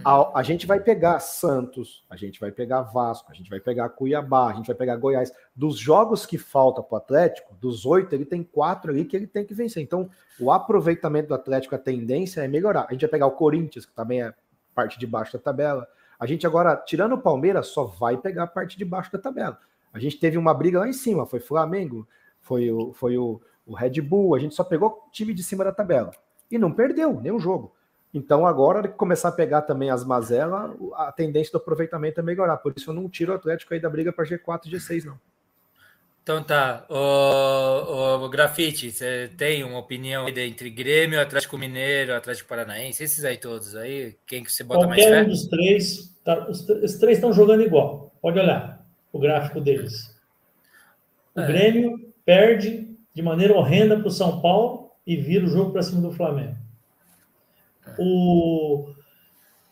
[0.04, 3.90] A, a, gente vai pegar Santos, a gente vai pegar Vasco, a gente vai pegar
[3.90, 5.30] Cuiabá, a gente vai pegar Goiás.
[5.54, 9.26] Dos jogos que falta para o Atlético, dos oito, ele tem quatro ali que ele
[9.26, 9.82] tem que vencer.
[9.82, 10.08] Então,
[10.40, 12.86] o aproveitamento do Atlético, a tendência é melhorar.
[12.88, 14.32] A gente vai pegar o Corinthians, que também é
[14.74, 15.86] parte de baixo da tabela.
[16.18, 19.58] A gente agora, tirando o Palmeiras, só vai pegar a parte de baixo da tabela.
[19.92, 22.08] A gente teve uma briga lá em cima, foi Flamengo,
[22.40, 25.72] foi o, foi o, o Red Bull, a gente só pegou time de cima da
[25.72, 26.10] tabela.
[26.50, 27.74] E não perdeu nenhum jogo.
[28.14, 32.58] Então, agora que começar a pegar também as mazelas, a tendência do aproveitamento é melhorar.
[32.58, 35.18] Por isso, eu não tiro o Atlético aí da briga para G4 e G6, não.
[36.22, 36.84] Então tá.
[36.88, 43.38] O, o Grafite, você tem uma opinião entre Grêmio, Atlético Mineiro, Atlético Paranaense, esses aí
[43.38, 44.14] todos aí?
[44.26, 45.22] Quem que você bota Qualquer mais fé?
[45.22, 48.14] um dos três, tá, os, os três estão jogando igual.
[48.20, 48.81] Pode olhar
[49.12, 50.14] o gráfico deles.
[51.34, 51.46] O é.
[51.46, 56.00] Grêmio perde de maneira horrenda para o São Paulo e vira o jogo para cima
[56.00, 56.56] do Flamengo.
[57.98, 58.86] O...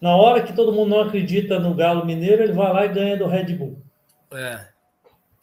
[0.00, 3.16] Na hora que todo mundo não acredita no Galo Mineiro, ele vai lá e ganha
[3.16, 3.82] do Red Bull.
[4.32, 4.66] É.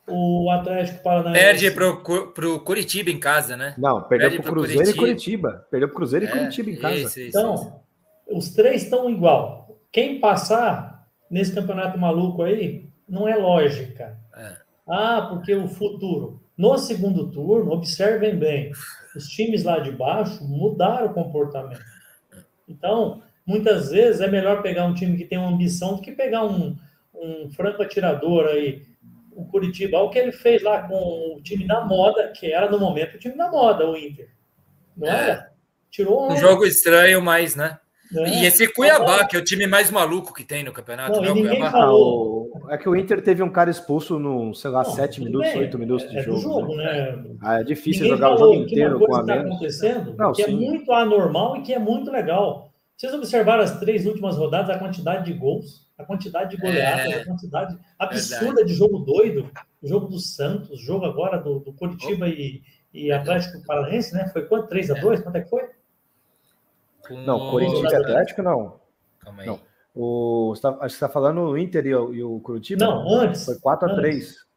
[0.07, 1.39] O Atlético Paranaense.
[1.39, 3.75] Perde para o Curitiba em casa, né?
[3.77, 4.95] Não, perdeu para o Cruzeiro Curitiba.
[4.95, 5.67] e Curitiba.
[5.69, 6.95] Perdeu para o Cruzeiro é, e Curitiba em casa.
[6.95, 7.73] Isso, isso, então, isso.
[8.37, 9.77] os três estão igual.
[9.91, 14.17] Quem passar nesse campeonato maluco aí, não é lógica.
[14.35, 14.57] É.
[14.87, 16.41] Ah, porque o futuro.
[16.57, 18.71] No segundo turno, observem bem,
[19.15, 21.83] os times lá de baixo mudaram o comportamento.
[22.67, 26.43] Então, muitas vezes é melhor pegar um time que tem uma ambição do que pegar
[26.45, 26.75] um,
[27.13, 28.83] um franco atirador aí,
[29.31, 29.97] o Curitiba.
[29.97, 33.15] Olha o que ele fez lá com o time da moda, que era no momento
[33.15, 34.29] o time da moda, o Inter.
[34.95, 35.29] Não é.
[35.29, 35.51] era?
[35.91, 36.33] Tirou um...
[36.33, 37.79] um jogo estranho, mas, né?
[38.15, 38.29] É.
[38.29, 41.41] E esse Cuiabá, que é o time mais maluco que tem no campeonato, não, né?
[41.41, 41.71] Cuiabá.
[41.71, 42.49] Falou.
[42.69, 45.77] É que o Inter teve um cara expulso no, sei lá, não, sete minutos, oito
[45.77, 46.39] minutos de é jogo.
[46.39, 47.15] jogo né?
[47.15, 47.35] né?
[47.41, 49.51] Ah, é difícil ninguém jogar o jogo inteiro com a tá menos.
[49.51, 50.53] acontecendo, não, que é sim.
[50.53, 52.71] é muito anormal e que é muito legal.
[52.95, 57.21] Vocês observaram as três últimas rodadas, a quantidade de gols, a quantidade de goleadas, é,
[57.21, 58.67] a quantidade absurda verdade.
[58.69, 59.51] de jogo doido,
[59.81, 62.61] o jogo do Santos, jogo agora do, do Curitiba e,
[62.93, 64.27] e Atlético Paranaense, né?
[64.33, 64.67] Foi quanto?
[64.67, 65.63] 3 a 2 Quanto é que foi?
[67.07, 67.21] Com...
[67.21, 68.79] Não, Corinthians e Atlético não.
[69.19, 69.47] Calma aí.
[69.47, 69.59] Não.
[69.95, 72.85] O, tá, acho que você está falando o Inter e o, e o Curitiba?
[72.85, 73.45] Não, antes.
[73.45, 74.47] Foi 4 x 3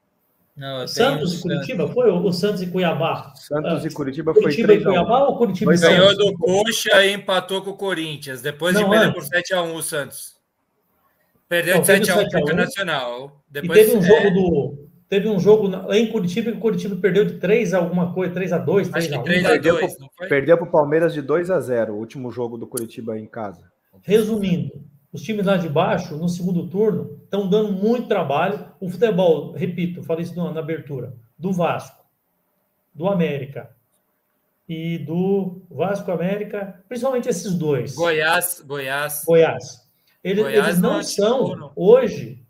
[0.61, 2.11] não, Santos e Curitiba foi?
[2.11, 3.33] O Santos e Cuiabá?
[3.35, 5.97] Santos e Curitiba foi Curitiba 3 e Cuiabá ou Curitiba e Santos?
[5.97, 8.43] Ganhou do Coxa e empatou com o Corinthians.
[8.43, 10.37] Depois não, de perder por 7x1 o Santos.
[11.49, 13.43] Perdeu de 7x1 para o Internacional.
[13.49, 14.31] Depois, e teve um jogo é...
[14.31, 18.33] do Teve um jogo em Curitiba que o Curitiba perdeu de 3 a alguma coisa,
[18.33, 19.25] 3 a 2 3 Acho a 1.
[19.25, 19.97] 3 a 2,
[20.29, 23.73] perdeu para o Palmeiras de 2 a 0 o último jogo do Curitiba em casa.
[24.05, 24.71] Resumindo,
[25.13, 28.67] os times lá de baixo, no segundo turno, estão dando muito trabalho.
[28.79, 32.05] O futebol, repito, falei isso na abertura, do Vasco,
[32.95, 33.69] do América
[34.69, 37.97] e do Vasco América, principalmente esses dois.
[37.97, 39.25] Goiás, Goiás.
[39.27, 39.91] Goiás.
[40.23, 42.41] Eles, Goiás eles não, não são, hoje,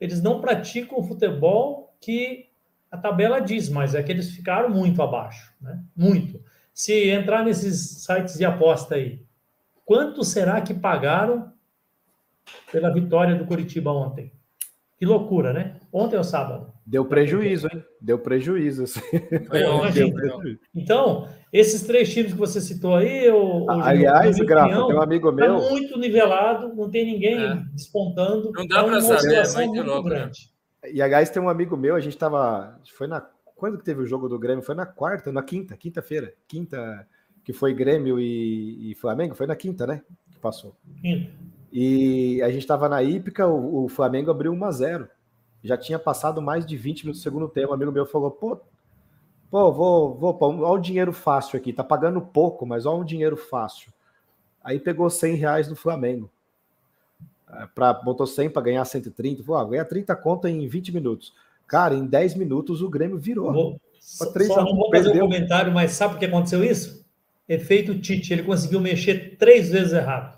[0.00, 2.46] eles não praticam o futebol que
[2.90, 5.82] a tabela diz, mas é que eles ficaram muito abaixo, né?
[5.94, 6.40] Muito.
[6.72, 9.22] Se entrar nesses sites de aposta aí,
[9.84, 11.52] quanto será que pagaram
[12.70, 14.32] pela vitória do Curitiba ontem?
[14.98, 15.76] Que loucura, né?
[15.92, 16.72] Ontem ou sábado?
[16.86, 17.84] Deu prejuízo, hein?
[18.00, 18.84] Deu prejuízo.
[19.92, 20.60] Deu prejuízo.
[20.74, 25.30] Então, esses três times que você citou aí, o, aliás, o Grafa, tem um amigo
[25.30, 25.60] tá meu.
[25.60, 27.56] Tá muito nivelado, não tem ninguém é.
[27.72, 28.52] despontando.
[28.52, 30.30] Não dá é para saber, é muito, muito louco, né?
[30.92, 32.78] E aliás, tem um amigo meu, a gente estava.
[32.96, 33.20] Foi na
[33.54, 34.64] Quando que teve o jogo do Grêmio?
[34.64, 36.34] Foi na quarta, na quinta, quinta-feira.
[36.46, 37.06] Quinta,
[37.44, 40.02] que foi Grêmio e, e, Flamengo, foi na quinta, né?
[40.30, 40.76] Que passou.
[41.00, 41.30] Quinta.
[41.72, 45.08] E a gente estava na hípica, o, o, Flamengo abriu 1 a 0
[45.62, 47.70] Já tinha passado mais de 20 minutos do segundo tempo.
[47.70, 48.60] Um amigo meu falou: pô,
[49.50, 53.36] pô, vou, vou, olha o dinheiro fácil aqui, tá pagando pouco, mas olha um dinheiro
[53.36, 53.92] fácil.
[54.62, 56.30] Aí pegou 100 reais do Flamengo.
[57.52, 59.42] É, pra, botou 100 para ganhar 130.
[59.44, 61.32] Falou, ah, ganha 30 conta em 20 minutos.
[61.66, 63.52] Cara, em 10 minutos o Grêmio virou.
[63.52, 67.04] Vou, só, só não vou fazer um comentário, mas sabe por que aconteceu isso?
[67.48, 70.36] Efeito Tite, ele conseguiu mexer três vezes errado.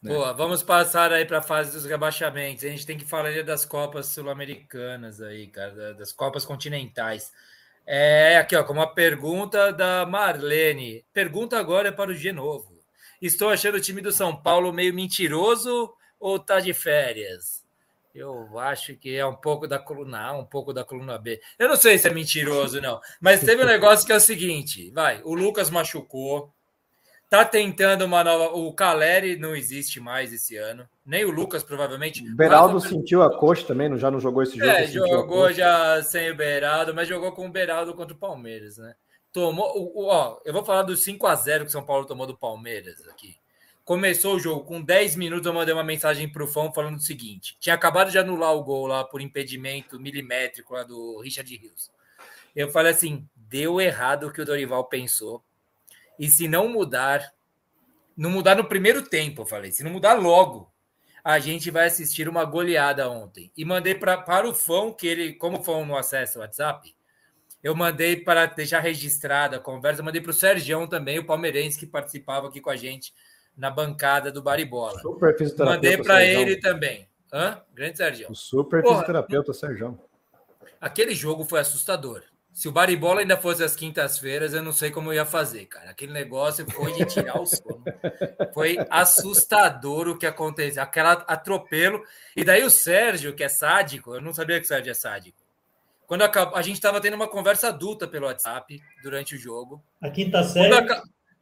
[0.00, 2.62] Boa, vamos passar aí para a fase dos rebaixamentos.
[2.62, 7.32] A gente tem que falar das Copas Sul-Americanas aí, cara, das Copas continentais.
[7.84, 11.04] É, aqui, ó, com uma pergunta da Marlene.
[11.12, 12.77] Pergunta agora é para o Genovo.
[13.20, 17.66] Estou achando o time do São Paulo meio mentiroso ou tá de férias?
[18.14, 21.40] Eu acho que é um pouco da coluna A, um pouco da coluna B.
[21.58, 23.00] Eu não sei se é mentiroso, não.
[23.20, 26.52] Mas teve um negócio que é o seguinte: vai, o Lucas machucou,
[27.28, 28.56] Tá tentando uma nova.
[28.56, 30.88] O Caleri não existe mais esse ano.
[31.04, 32.26] Nem o Lucas, provavelmente.
[32.26, 34.70] O Beraldo sentiu a coxa também, já não jogou esse jogo.
[34.70, 38.94] É, jogou já sem o Beraldo, mas jogou com o Beraldo contra o Palmeiras, né?
[39.32, 39.92] Tomou.
[39.96, 43.06] Ó, eu vou falar do 5 a 0 que o São Paulo tomou do Palmeiras
[43.08, 43.36] aqui.
[43.84, 45.46] Começou o jogo com 10 minutos.
[45.46, 48.86] Eu mandei uma mensagem pro fã falando o seguinte: tinha acabado de anular o gol
[48.86, 51.90] lá por impedimento milimétrico lá do Richard Rios.
[52.54, 55.42] Eu falei assim: deu errado o que o Dorival pensou
[56.18, 57.32] e se não mudar,
[58.16, 60.72] não mudar no primeiro tempo, eu falei, se não mudar logo,
[61.22, 63.52] a gente vai assistir uma goleada ontem.
[63.56, 66.94] E mandei pra, para o fã, que ele, como fã no acesso ao WhatsApp,
[67.62, 71.86] eu mandei para deixar registrada a conversa, mandei para o Sérgio também, o palmeirense que
[71.86, 73.12] participava aqui com a gente
[73.56, 75.00] na bancada do Baribola.
[75.00, 77.08] Super Mandei para ele também.
[77.32, 77.60] Hã?
[77.74, 78.30] Grande Sérgio.
[78.30, 79.98] O super Porra, fisioterapeuta Sérgio.
[80.80, 82.22] Aquele jogo foi assustador.
[82.52, 85.90] Se o Baribola ainda fosse às quintas-feiras, eu não sei como eu ia fazer, cara.
[85.90, 87.84] Aquele negócio foi de tirar o sono.
[88.52, 90.82] Foi assustador o que aconteceu.
[90.82, 92.02] Aquela atropelo.
[92.36, 95.38] E daí o Sérgio, que é sádico, eu não sabia que o Sérgio é sádico.
[96.08, 99.84] Quando acabou, a gente estava tendo uma conversa adulta pelo WhatsApp durante o jogo.
[100.00, 100.74] A quinta série?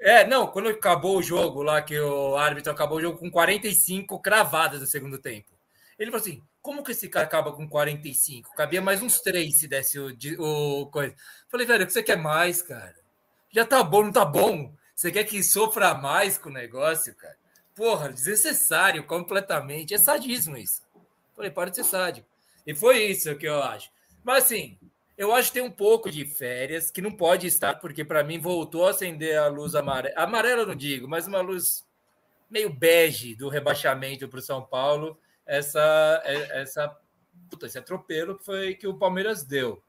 [0.00, 4.20] É, não, quando acabou o jogo lá, que o árbitro acabou o jogo com 45
[4.20, 5.52] cravadas do segundo tempo.
[5.96, 8.56] Ele falou assim: como que esse cara acaba com 45?
[8.56, 10.10] Cabia mais uns três se desse o,
[10.40, 11.14] o coisa.
[11.48, 12.96] Falei, velho, o que você quer mais, cara?
[13.50, 14.74] Já tá bom, não tá bom?
[14.96, 17.36] Você quer que sofra mais com o negócio, cara?
[17.72, 19.94] Porra, desnecessário completamente.
[19.94, 20.82] É sadismo isso.
[21.36, 22.26] Falei, para de ser sádico.
[22.66, 23.94] E foi isso que eu acho.
[24.26, 24.76] Mas assim,
[25.16, 28.40] eu acho que tem um pouco de férias que não pode estar, porque para mim
[28.40, 30.12] voltou a acender a luz amarela.
[30.18, 31.86] Amarela não digo, mas uma luz
[32.50, 35.16] meio bege do rebaixamento para o São Paulo
[35.46, 36.92] essa, é, essa
[37.48, 39.80] puta, esse atropelo que foi que o Palmeiras deu.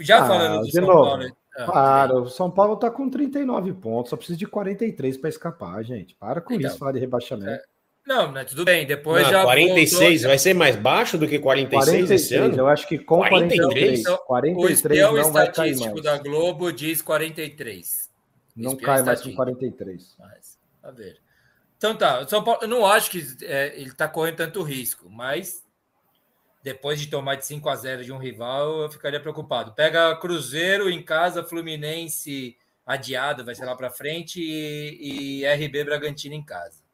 [0.00, 1.36] Já ah, falando do São novo, Paulo.
[1.56, 5.82] Ah, para, o São Paulo tá com 39 pontos, só precisa de 43 para escapar,
[5.82, 6.14] gente.
[6.14, 7.52] Para com então, isso, falar de rebaixamento.
[7.52, 7.64] É,
[8.06, 8.86] não, mas tudo bem.
[8.86, 10.28] Depois não, já 46 voltou...
[10.28, 12.56] vai ser mais baixo do que 46 46 esse ano?
[12.56, 16.02] Eu acho que com 43, 43, 43 o não vai cair mais.
[16.02, 18.10] da Globo diz 43.
[18.56, 20.16] Não cai mais com 43.
[20.18, 21.18] Mas, a ver.
[21.76, 25.62] Então tá, São Paulo, eu não acho que é, ele está correndo tanto risco, mas
[26.62, 29.72] depois de tomar de 5 a 0 de um rival, eu ficaria preocupado.
[29.72, 32.56] Pega Cruzeiro em casa, Fluminense
[32.86, 36.85] adiado, vai ser lá para frente, e, e, RB Bragantino em casa.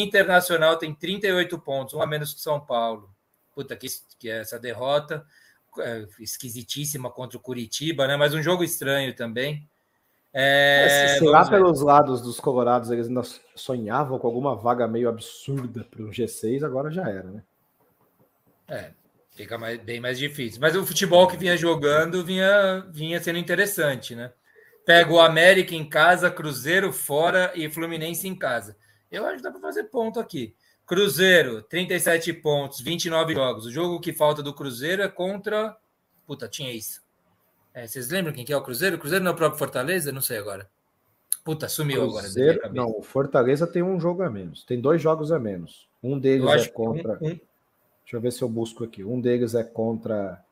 [0.00, 3.10] Internacional tem 38 pontos, um a menos que São Paulo.
[3.54, 3.86] Puta, que,
[4.18, 5.26] que é essa derrota
[5.78, 8.16] é, esquisitíssima contra o Curitiba, né?
[8.16, 9.68] Mas um jogo estranho também.
[10.34, 11.50] É, se lá ver.
[11.50, 13.20] pelos lados dos Colorados eles ainda
[13.54, 17.42] sonhavam com alguma vaga meio absurda para o G6, agora já era, né?
[18.66, 18.90] É,
[19.36, 20.58] fica mais, bem mais difícil.
[20.60, 24.32] Mas o futebol que vinha jogando vinha, vinha sendo interessante, né?
[24.86, 28.76] Pega o América em casa, Cruzeiro fora e Fluminense em casa.
[29.12, 30.54] Eu acho que dá para fazer ponto aqui.
[30.86, 33.66] Cruzeiro, 37 pontos, 29 jogos.
[33.66, 35.76] O jogo que falta do Cruzeiro é contra.
[36.26, 37.02] Puta, tinha isso.
[37.74, 38.96] É, vocês lembram quem que é o Cruzeiro?
[38.96, 40.10] O Cruzeiro não é o próprio Fortaleza?
[40.10, 40.68] Não sei agora.
[41.44, 42.72] Puta, sumiu Cruzeiro, agora.
[42.72, 44.64] Não, o Fortaleza tem um jogo a menos.
[44.64, 45.88] Tem dois jogos a menos.
[46.02, 47.18] Um deles é contra.
[47.20, 47.40] Um, um...
[48.02, 49.04] Deixa eu ver se eu busco aqui.
[49.04, 50.42] Um deles é contra.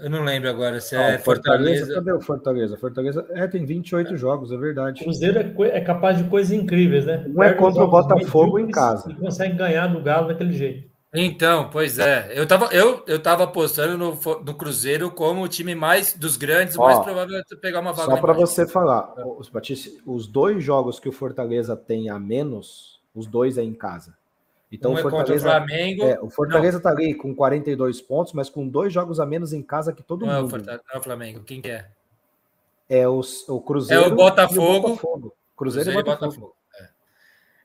[0.00, 1.84] Eu não lembro agora se é Fortaleza.
[1.86, 1.94] Fortaleza.
[1.94, 2.76] Cadê o Fortaleza?
[2.76, 4.16] Fortaleza é, tem 28 é.
[4.16, 5.02] jogos, é verdade.
[5.02, 7.24] O Cruzeiro é, é, capaz de coisas incríveis, né?
[7.28, 9.10] Um é contra o Botafogo em casa.
[9.10, 10.88] E consegue ganhar do Galo daquele jeito.
[11.12, 12.30] Então, pois é.
[12.34, 16.76] Eu tava, eu, eu tava apostando no, no Cruzeiro como o time mais dos grandes,
[16.76, 18.12] o mais provável de pegar uma vaga.
[18.12, 23.00] Só para você falar, os, Batista, os dois jogos que o Fortaleza tem a menos,
[23.14, 24.14] os dois é em casa.
[24.72, 26.04] Então, um o é o Fortaleza, Flamengo.
[26.04, 29.62] é, o Fortaleza tá ali com 42 pontos, mas com dois jogos a menos em
[29.62, 30.50] casa que todo não, é o mundo.
[30.50, 31.42] Fortaleza, não é o Flamengo.
[31.42, 31.90] Quem que é?
[32.88, 34.04] É o, o Cruzeiro.
[34.04, 34.60] É o Botafogo.
[34.60, 35.36] o Botafogo.
[35.56, 36.56] Cruzeiro, Cruzeiro e Botafogo.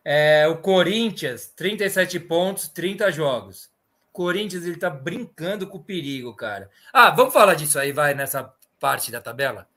[0.03, 0.43] É.
[0.43, 3.69] É, o Corinthians, 37 pontos, 30 jogos.
[4.11, 6.69] Corinthians, ele tá brincando com o perigo, cara.
[6.93, 9.67] Ah, vamos falar disso aí, vai, nessa parte da tabela.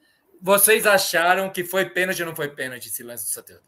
[0.40, 3.60] Vocês acharam que foi pênalti ou não foi pênalti esse lance do Santana?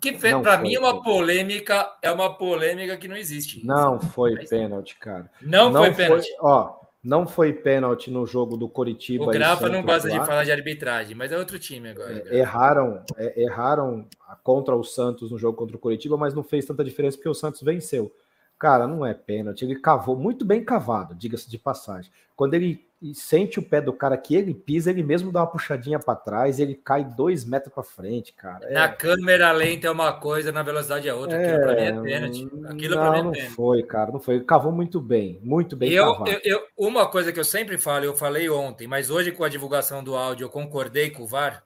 [0.00, 1.02] Que Não para foi, mim é uma foi.
[1.02, 3.64] polêmica, é uma polêmica que não existe.
[3.66, 5.30] Não foi Mas- pênalti, cara.
[5.42, 6.28] Não, foi pênalti.
[6.40, 9.24] ó, não foi pênalti no jogo do Coritiba.
[9.24, 12.22] O Grafa não gosta de falar de arbitragem, mas é outro time agora.
[12.26, 14.06] É, erraram, é, erraram
[14.44, 17.34] contra o Santos no jogo contra o Coritiba, mas não fez tanta diferença porque o
[17.34, 18.12] Santos venceu.
[18.58, 19.62] Cara, não é pênalti.
[19.64, 22.10] Ele cavou muito bem cavado, diga-se de passagem.
[22.36, 25.98] Quando ele sente o pé do cara que ele pisa, ele mesmo dá uma puxadinha
[25.98, 28.66] para trás, ele cai dois metros para frente, cara.
[28.68, 31.38] É- Na câmera lenta é uma coisa, na velocidade é outra.
[31.38, 32.48] Aquilo pra mim é pênalti.
[32.68, 33.54] Aquilo não, pra mim é não pênalti.
[33.54, 34.34] foi, cara, não foi.
[34.36, 37.78] Ele cavou muito bem, muito bem E eu, eu, eu- uma coisa que eu sempre
[37.78, 41.26] falo, eu falei ontem, mas hoje com a divulgação do áudio eu concordei com o
[41.26, 41.62] VAR,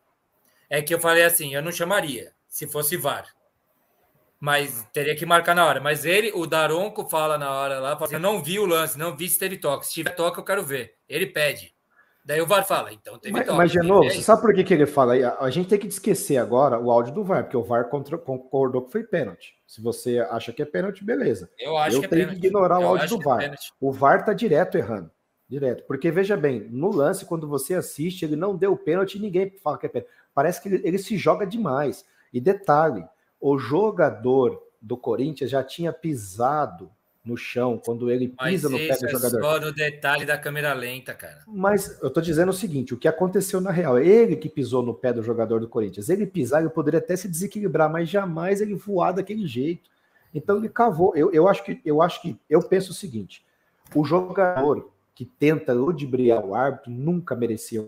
[0.68, 3.26] é que eu falei assim, eu não chamaria se fosse VAR.
[4.42, 5.80] Mas teria que marcar na hora.
[5.80, 8.98] Mas ele, o Daronco fala na hora lá, fala assim, eu não vi o lance,
[8.98, 9.86] não vi se teve toque.
[9.86, 10.94] Se tiver toque, eu quero ver.
[11.08, 11.72] Ele pede.
[12.24, 13.56] Daí o VAR fala, então teve Mas, toque.
[13.56, 14.14] mas Genô, Teve.
[14.14, 15.12] você sabe por que, que ele fala?
[15.14, 15.22] aí?
[15.24, 18.82] A, gente tem que esquecer agora o áudio do VAR, porque o VAR contra- concordou
[18.82, 19.54] que foi pênalti.
[19.64, 21.48] Se você acha que é pênalti, beleza.
[21.56, 22.40] Eu acho eu que é tenho pênalti.
[22.40, 23.38] que ignorar o Eu áudio acho do é VAR.
[23.38, 23.72] pênalti.
[23.80, 25.10] O VAR tá direto errando.
[25.48, 25.84] Direto.
[25.86, 29.78] Porque, veja bem, no lance, quando você assiste, ele não deu pênalti e ninguém fala
[29.78, 30.10] que é pênalti.
[30.34, 32.04] Parece que ele, ele se joga demais.
[32.32, 33.04] E detalhe,
[33.42, 36.88] o jogador do Corinthians já tinha pisado
[37.24, 39.40] no chão quando ele Mas pisa no pé do é jogador.
[39.40, 41.42] só no detalhe da câmera lenta, cara.
[41.46, 43.98] Mas eu tô dizendo o seguinte: o que aconteceu na real?
[43.98, 46.08] Ele que pisou no pé do jogador do Corinthians.
[46.08, 49.90] Ele pisar, ele poderia até se desequilibrar, mas jamais ele voar daquele jeito.
[50.32, 51.14] Então ele cavou.
[51.16, 53.44] Eu, eu acho que eu acho que eu penso o seguinte:
[53.94, 57.86] o jogador que tenta ludibriar o árbitro nunca merecia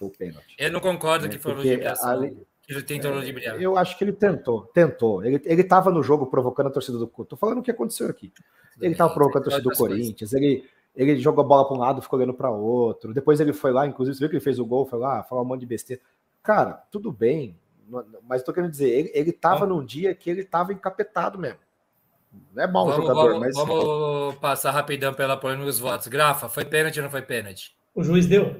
[0.00, 0.54] o pênalti.
[0.58, 2.46] Eu não concordo É, que foi ludibriação.
[2.68, 3.60] Ele tentou ludibriar.
[3.60, 5.24] Eu acho que ele tentou, tentou.
[5.24, 7.06] Ele, ele tava no jogo provocando a torcida do.
[7.06, 8.32] Tô falando o que aconteceu aqui.
[8.80, 9.76] Ele tava provocando a torcida do.
[9.76, 10.64] Corinthians, ele,
[10.94, 13.14] ele jogou a bola para um lado, ficou olhando para outro.
[13.14, 15.44] Depois ele foi lá, inclusive, você viu que ele fez o gol, foi lá, falou
[15.44, 16.02] um monte de besteira.
[16.42, 17.56] Cara, tudo bem,
[18.28, 21.58] mas tô querendo dizer, ele, ele tava num dia que ele tava encapetado mesmo.
[22.54, 23.56] Não é mau Vamos, jogador, vamos- mas.
[23.56, 26.08] vamos passar rapidão pela polêmica dos votos.
[26.08, 27.74] Grafa, foi pênalti ou não foi pênalti?
[27.94, 28.56] O juiz deu?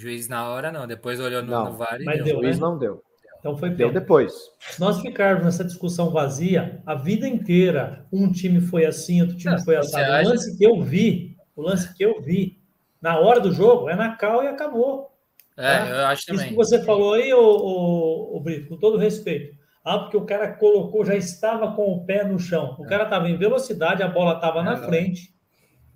[0.00, 2.34] Juiz na hora não, depois olhou no, Não, no VAR e mas o deu.
[2.34, 2.42] deu.
[2.44, 2.66] juiz né?
[2.66, 3.02] não deu.
[3.38, 3.94] Então foi Deu pênalti.
[3.94, 4.32] depois.
[4.60, 9.54] Se nós ficarmos nessa discussão vazia, a vida inteira, um time foi assim, outro time
[9.56, 9.96] Não, foi assim.
[9.96, 12.58] O lance que eu vi, o lance que eu vi,
[13.00, 15.08] na hora do jogo, é na cal e acabou.
[15.56, 16.48] É, eu acho Isso também.
[16.50, 19.56] que você falou aí, ô, ô, ô, Brito, com todo respeito.
[19.82, 22.76] Ah, porque o cara colocou, já estava com o pé no chão.
[22.78, 24.82] O cara estava em velocidade, a bola estava na É.
[24.86, 25.34] frente.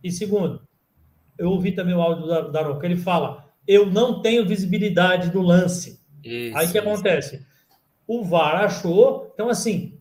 [0.03, 0.63] E segundo,
[1.39, 6.01] eu ouvi também o áudio do Daronco, ele fala: eu não tenho visibilidade do lance.
[6.23, 6.89] Isso, Aí o que isso.
[6.89, 7.47] acontece?
[8.07, 9.31] O VAR achou.
[9.35, 9.99] Então, assim,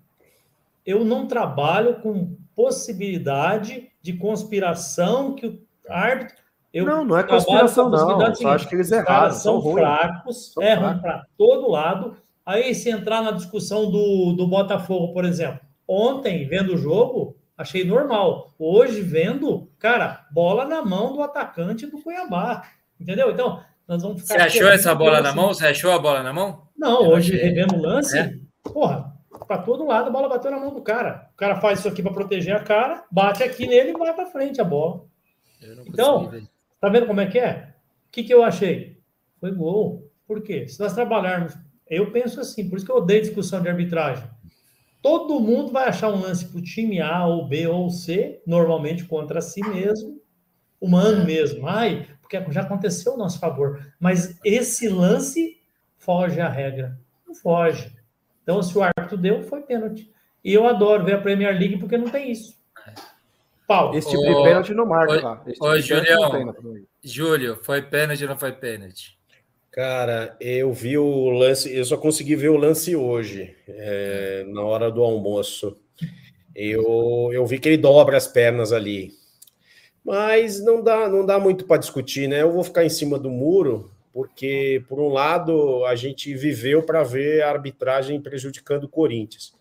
[0.86, 5.60] eu não trabalho com possibilidade de conspiração que o
[5.90, 6.44] árbitro.
[6.74, 8.20] Eu não, não é conspiração, não.
[8.22, 11.02] Eu acho que eles os erraram, caras são são fracos, São erram fracos.
[11.02, 12.18] para todo lado.
[12.46, 17.86] Aí, se entrar na discussão do, do Botafogo, por exemplo, ontem, vendo o jogo, achei
[17.86, 18.54] normal.
[18.60, 22.64] Hoje, vendo, cara, bola na mão do atacante do Cuiabá.
[23.04, 23.32] Entendeu?
[23.32, 24.36] Então, nós vamos ficar.
[24.50, 25.50] Você achou essa bola na mão?
[25.50, 26.68] Você achou a bola na mão?
[26.78, 27.50] Não, Eu hoje, achei.
[27.50, 28.34] revendo o lance, É?
[28.64, 29.14] porra,
[29.48, 31.30] para todo lado a bola bateu na mão do cara.
[31.34, 34.26] O cara faz isso aqui para proteger a cara, bate aqui nele e vai para
[34.28, 35.04] frente a bola.
[35.62, 36.44] Eu não Então, ver.
[36.80, 37.74] Tá vendo como é que é?
[38.08, 38.98] O que, que eu achei?
[39.40, 40.10] Foi gol.
[40.28, 40.68] Por quê?
[40.68, 41.54] Se nós trabalharmos.
[41.90, 44.24] Eu penso assim, por isso que eu odeio discussão de arbitragem.
[45.02, 49.04] Todo mundo vai achar um lance para o time A, ou B, ou C, normalmente
[49.06, 50.18] contra si mesmo,
[50.80, 51.68] humano mesmo.
[51.68, 52.08] Ai,
[52.42, 53.86] porque já aconteceu ao nosso favor.
[54.00, 55.58] Mas esse lance
[55.98, 56.98] foge à regra.
[57.28, 57.92] Não foge.
[58.44, 60.12] Então, se o árbitro deu, foi pênalti.
[60.44, 62.62] E eu adoro ver a Premier League porque não tem isso.
[63.66, 63.96] Pau.
[63.96, 65.42] Esse tipo Ô, de pênalti não marca lá.
[65.46, 66.56] Ô, tipo Julião.
[67.02, 69.18] Júlio, foi pênalti ou não foi pênalti?
[69.72, 74.92] Cara, eu vi o lance, eu só consegui ver o lance hoje, é, na hora
[74.92, 75.76] do almoço.
[76.56, 79.12] Eu, eu vi que ele dobra as pernas ali.
[80.04, 82.42] Mas não dá, não dá muito para discutir, né?
[82.42, 87.04] Eu vou ficar em cima do muro, porque, por um lado, a gente viveu para
[87.04, 89.54] ver a arbitragem prejudicando o Corinthians.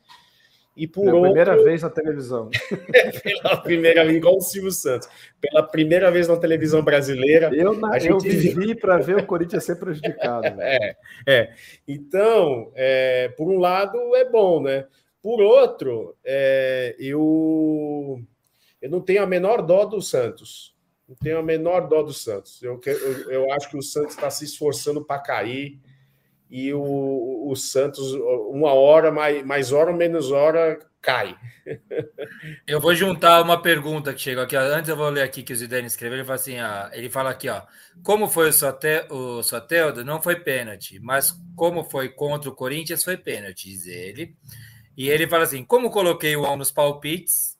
[0.74, 2.48] E por Pela outro, primeira vez na televisão.
[3.22, 5.06] pela primeira vez, igual o Silvio Santos,
[5.38, 9.26] pela primeira vez na televisão brasileira, Eu, na- A eu gente- vivi para ver o
[9.26, 10.42] Corinthians ser prejudicado.
[10.56, 10.60] velho.
[10.66, 10.96] É,
[11.26, 11.52] é.
[11.86, 14.86] Então, é, por um lado, é bom, né?
[15.22, 18.18] Por outro, é, eu,
[18.82, 20.74] eu não tenho a menor dó do Santos.
[21.08, 22.62] Não tenho a menor dó do Santos.
[22.62, 25.80] Eu, eu, eu acho que o Santos está se esforçando para cair
[26.50, 28.12] e o, o Santos,
[28.50, 31.34] uma hora, mais, mais hora ou menos hora, cai.
[32.66, 34.56] Eu vou juntar uma pergunta que chegou aqui.
[34.56, 36.18] Antes eu vou ler aqui que o Zidane escreveu.
[36.18, 37.62] Ele fala assim: ah, ele fala aqui, ó.
[38.02, 43.04] Como foi o, Sote, o Soteldo, não foi pênalti, mas como foi contra o Corinthians,
[43.04, 44.36] foi pênalti, diz ele.
[44.96, 47.51] E ele fala assim: como coloquei o Al nos palpites,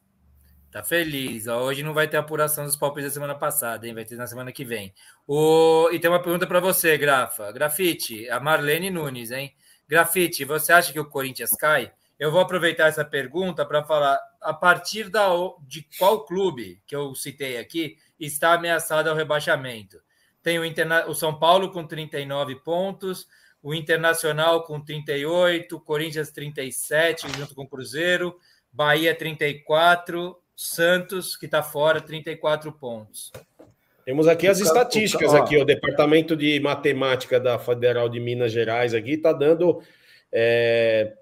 [0.73, 1.47] tá feliz.
[1.47, 3.93] Hoje não vai ter apuração dos palpites da semana passada, hein?
[3.93, 4.93] Vai ter na semana que vem.
[5.27, 5.90] O...
[5.93, 7.53] E tem uma pergunta para você, Grafa.
[7.53, 9.55] Grafite, a Marlene Nunes, hein?
[9.86, 11.93] Grafite, você acha que o Corinthians cai?
[12.19, 15.28] Eu vou aproveitar essa pergunta para falar a partir da,
[15.66, 20.01] de qual clube que eu citei aqui está ameaçado ao rebaixamento.
[20.43, 23.27] Tem o, Interna o São Paulo com 39 pontos,
[23.62, 28.36] o Internacional com 38, Corinthians 37, junto com o Cruzeiro,
[28.73, 33.30] Bahia 34, Santos, que está fora, 34 pontos.
[34.05, 39.12] Temos aqui as estatísticas, aqui, o Departamento de Matemática da Federal de Minas Gerais aqui
[39.12, 39.80] está dando.
[40.32, 41.12] É,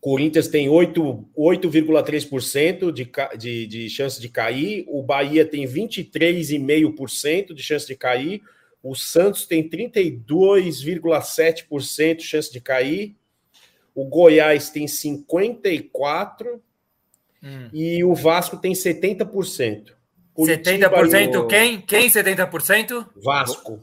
[0.00, 7.86] Corinthians tem 8,3% de, de, de chance de cair, o Bahia tem 23,5% de chance
[7.86, 8.40] de cair,
[8.82, 13.14] o Santos tem 32,7% de chance de cair.
[13.94, 16.60] O Goiás tem 54%.
[17.42, 17.68] Hum.
[17.72, 19.92] E o Vasco tem 70%.
[20.34, 21.32] Curitiba 70%?
[21.32, 21.46] No...
[21.46, 21.80] Quem?
[21.80, 23.06] Quem 70%?
[23.22, 23.80] Vasco.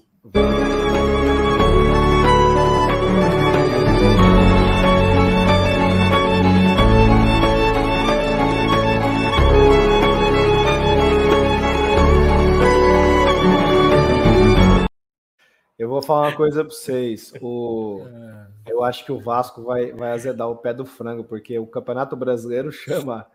[15.78, 17.32] Eu vou falar uma coisa para vocês.
[17.40, 18.04] O,
[18.66, 18.72] é.
[18.72, 22.16] eu acho que o Vasco vai, vai azedar o pé do frango, porque o Campeonato
[22.16, 23.28] Brasileiro chama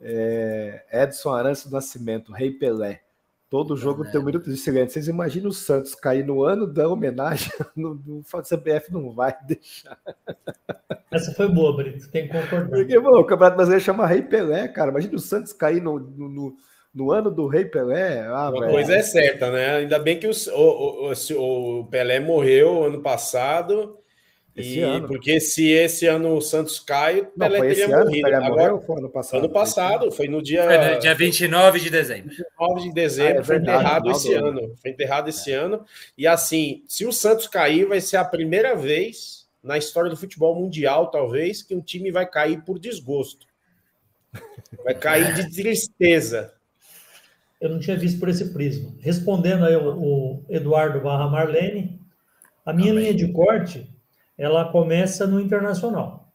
[0.00, 3.02] é, Edson Arantes Nascimento, Rei Pelé.
[3.48, 4.92] Todo jogo é, tem um minuto de silêncio.
[4.94, 7.52] Vocês imaginam o Santos cair no ano da homenagem?
[7.76, 9.98] No, no CBF não vai deixar.
[11.10, 12.08] Essa foi boa, Brito.
[12.10, 12.68] Tem que concordar.
[12.68, 14.90] Porque, bom, o Campeonato Brasileiro chama Rei Pelé, cara.
[14.90, 16.56] Imagina o Santos cair no, no
[16.92, 18.26] no ano do Rei Pelé.
[18.26, 18.72] Ah, Uma véio.
[18.72, 19.76] coisa é certa, né?
[19.76, 23.96] Ainda bem que o, o, o, o Pelé morreu ano passado.
[24.56, 25.06] Esse e ano.
[25.06, 28.22] porque se esse ano o Santos cai, o Pelé não, teria ano, morrido.
[28.22, 29.38] Pelé Agora, foi ano passado?
[29.38, 30.64] Ano passado, foi no dia.
[30.64, 32.30] Foi no dia 29 de dezembro.
[32.30, 34.74] 29 de dezembro, ah, é foi enterrado esse ano.
[34.82, 35.54] Foi enterrado esse é.
[35.54, 35.84] ano.
[36.18, 40.54] E assim, se o Santos cair, vai ser a primeira vez na história do futebol
[40.54, 43.46] mundial, talvez, que um time vai cair por desgosto.
[44.84, 46.52] Vai cair de tristeza
[47.60, 48.90] eu não tinha visto por esse prisma.
[49.00, 52.00] Respondendo aí o, o Eduardo Barra Marlene,
[52.64, 53.04] a minha Amém.
[53.04, 53.89] linha de corte,
[54.40, 56.32] ela começa no Internacional,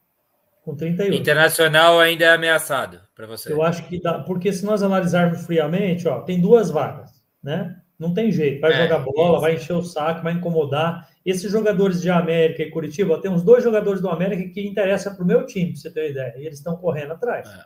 [0.64, 1.11] com 31.
[1.11, 3.52] Internacional ainda é ameaçado para você.
[3.52, 7.76] Eu acho que dá, porque se nós analisarmos friamente, ó, tem duas vagas, né?
[7.98, 11.10] Não tem jeito, vai é, jogar bola, vai encher o saco, vai incomodar.
[11.26, 15.23] Esses jogadores de América e Curitiba, tem uns dois jogadores do América que interessam para
[15.23, 17.49] o meu time, para você ter uma ideia, e eles estão correndo atrás.
[17.49, 17.65] É.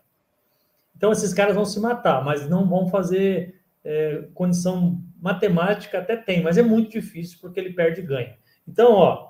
[0.95, 6.41] Então, esses caras vão se matar, mas não vão fazer é, condição matemática, até tem,
[6.41, 8.38] mas é muito difícil porque ele perde e ganha.
[8.66, 9.28] Então, ó,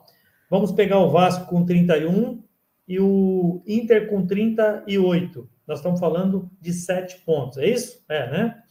[0.50, 2.42] vamos pegar o Vasco com 31
[2.88, 5.50] e o Inter com 38.
[5.68, 8.04] Nós estamos falando de 7 pontos, é isso?
[8.10, 8.64] É, né?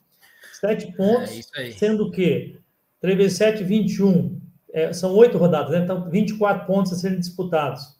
[0.60, 2.58] 7 pontos, é sendo que
[3.00, 4.40] 3 vezes 7, 21.
[4.72, 5.78] É, são 8 rodadas, né?
[5.78, 7.96] Então, 24 pontos a serem disputados.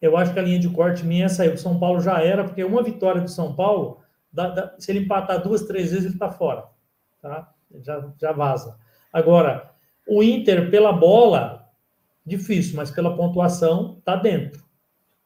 [0.00, 1.48] Eu acho que a linha de corte minha é aí.
[1.48, 4.00] O São Paulo já era, porque uma vitória do São Paulo
[4.32, 6.64] Dá, dá, se ele empatar duas, três vezes, ele está fora.
[7.20, 7.52] Tá?
[7.82, 8.78] Já, já vaza.
[9.12, 9.70] Agora,
[10.06, 11.57] o Inter, pela bola,
[12.28, 14.62] difícil, mas pela pontuação, está dentro.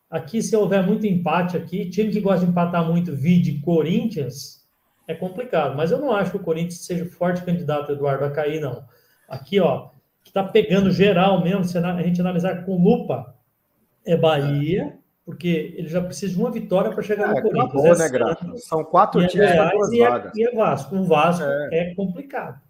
[0.08, 4.66] Aqui, se houver muito empate aqui, time que gosta de empatar muito, vide Corinthians,
[5.08, 5.76] é complicado.
[5.76, 8.84] Mas eu não acho que o Corinthians seja forte candidato, Eduardo, a cair, não.
[9.28, 9.88] Aqui, ó,
[10.22, 13.34] que está pegando geral mesmo, se a gente analisar com lupa,
[14.04, 17.72] é Bahia, porque ele já precisa de uma vitória para chegar é, no Corinthians.
[17.72, 18.58] Boa, né?
[18.58, 20.36] São quatro times para duas e é, vagas.
[20.36, 20.96] E é Vasco.
[20.96, 22.60] O Vasco é, é complicado.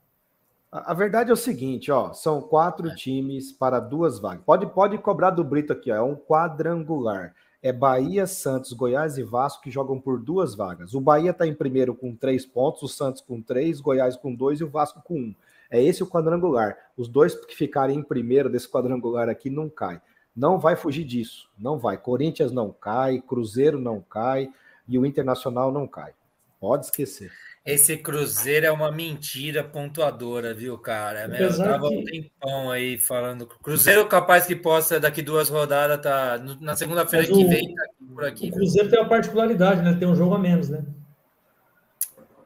[0.72, 2.94] A, a, verdade é o seguinte, ó, são quatro é.
[2.94, 4.42] times para duas vagas.
[4.42, 7.34] Pode, pode cobrar do Brito aqui, ó, é um quadrangular.
[7.62, 10.94] É Bahia, Santos, Goiás e Vasco que jogam por duas vagas.
[10.94, 14.60] O Bahia está em primeiro com três pontos, o Santos com três, Goiás com dois
[14.60, 15.34] e o Vasco com um.
[15.70, 16.76] É esse o quadrangular.
[16.96, 20.00] Os dois que ficarem em primeiro desse quadrangular aqui não caem.
[20.34, 21.98] Não vai fugir disso, não vai.
[21.98, 24.50] Corinthians não cai, Cruzeiro não cai
[24.88, 26.14] e o Internacional não cai.
[26.58, 27.30] Pode esquecer.
[27.64, 31.28] Esse Cruzeiro é uma mentira pontuadora, viu, cara?
[31.28, 31.96] Meu, eu tava que...
[31.96, 33.46] um tempão aí falando.
[33.46, 38.48] Cruzeiro capaz que possa, daqui duas rodadas, tá na segunda-feira que vem, tá por aqui.
[38.48, 39.96] O Cruzeiro tem uma particularidade, né?
[39.96, 40.84] Tem um jogo a menos, né?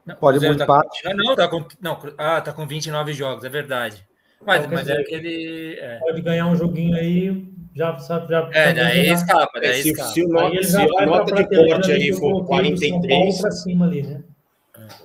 [0.04, 1.02] Não, Pode ir tá empate.
[1.02, 1.14] Com...
[1.14, 1.66] Não, tá com...
[1.80, 4.06] não, ah, tá com 29 jogos, é verdade.
[4.44, 5.78] Mas, mas é aquele.
[5.80, 5.98] É.
[5.98, 8.28] Pode ganhar um joguinho aí, já sabe.
[8.28, 10.10] Já, é, daí escapa, daí se, escapa.
[10.10, 13.62] Se, o nota, se a nota de corte aí for 43.
[13.62, 14.22] Cima ali, né?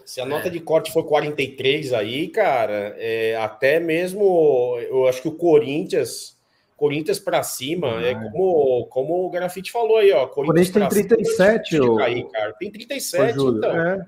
[0.05, 0.51] Se a nota é.
[0.51, 6.37] de corte for 43 aí, cara, é, até mesmo eu acho que o Corinthians,
[6.75, 10.27] Corinthians para cima, ah, é como, como o Grafite falou aí, ó.
[10.27, 12.53] Corinthians, Corinthians tem 37, cima, cair, cara.
[12.53, 13.81] Tem 37, então.
[13.81, 14.05] É.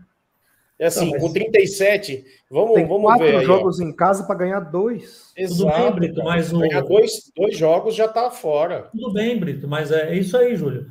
[0.80, 3.32] É assim, não, com 37, vamos, tem vamos quatro ver.
[3.32, 3.84] Quatro jogos ó.
[3.84, 5.32] em casa para ganhar dois.
[5.38, 6.60] Exato, Tudo bem, Brito, mas o...
[6.60, 8.90] ganhar dois, dois jogos já está fora.
[8.92, 10.88] Tudo bem, Brito, mas é isso aí, Júlio.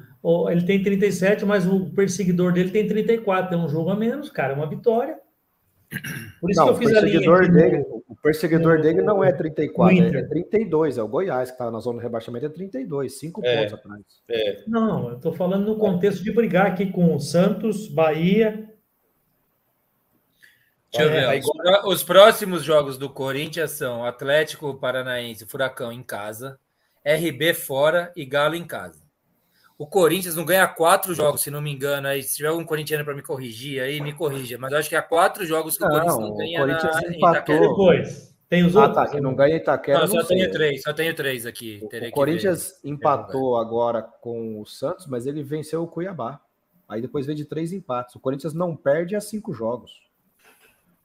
[0.50, 3.50] Ele tem 37, mas o perseguidor dele tem 34.
[3.50, 5.18] Tem um jogo a menos, cara, é uma vitória.
[6.40, 7.20] Por isso não, que eu fiz a linha.
[7.20, 10.96] Dele, o perseguidor no, dele não é 34, é 32.
[10.96, 14.02] É o Goiás, que está na zona de rebaixamento, é 32, 5 é, pontos atrás.
[14.30, 14.62] É.
[14.66, 18.72] Não, eu estou falando no contexto de brigar aqui com o Santos, Bahia,
[20.92, 21.40] Deixa eu ver.
[21.40, 26.58] Os, os próximos jogos do Corinthians são Atlético Paranaense, Furacão em casa,
[27.02, 29.01] RB fora e Galo em casa.
[29.82, 32.06] O Corinthians não ganha quatro jogos, se não me engano.
[32.06, 34.56] Aí, se tiver algum corintiano para me corrigir, aí me corrija.
[34.56, 36.94] Mas eu acho que há quatro jogos que não, o Corinthians não ganha o Corinthians
[36.94, 37.60] na, empatou.
[37.60, 38.34] Depois.
[38.48, 38.94] Tem os ah, outros?
[38.94, 39.98] Tá, que não ganha Itaquera.
[39.98, 41.80] Não, só não tenho três, só tenho três aqui.
[41.82, 46.40] O, o Corinthians empatou agora com o Santos, mas ele venceu o Cuiabá.
[46.88, 48.14] Aí depois veio de três empates.
[48.14, 50.00] O Corinthians não perde há cinco jogos.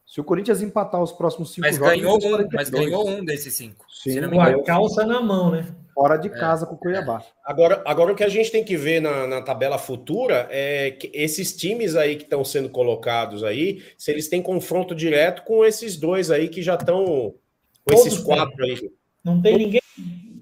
[0.06, 1.94] Se o Corinthians empatar os próximos cinco mas jogos.
[1.96, 3.88] Ganhou um, mas ganhou um desses cinco.
[3.92, 5.66] Sim, com a calça na mão, né?
[5.98, 6.32] Fora de é.
[6.32, 6.70] casa é.
[6.70, 7.24] com o Cuiabá.
[7.44, 11.10] Agora, agora o que a gente tem que ver na, na tabela futura é que
[11.12, 15.98] esses times aí que estão sendo colocados aí, se eles têm confronto direto com esses
[15.98, 17.04] dois aí que já estão.
[17.04, 18.92] Com Todos esses quatro aí.
[19.24, 19.82] Não tem ninguém.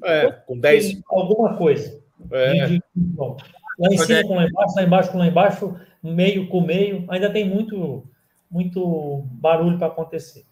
[0.03, 0.99] É, com dez.
[1.07, 2.01] Alguma coisa.
[2.31, 2.65] É.
[2.65, 6.59] De, de, lá em cima com lá embaixo, lá embaixo com lá embaixo, meio com
[6.59, 7.05] meio.
[7.07, 8.03] Ainda tem muito
[8.51, 10.43] muito barulho para acontecer.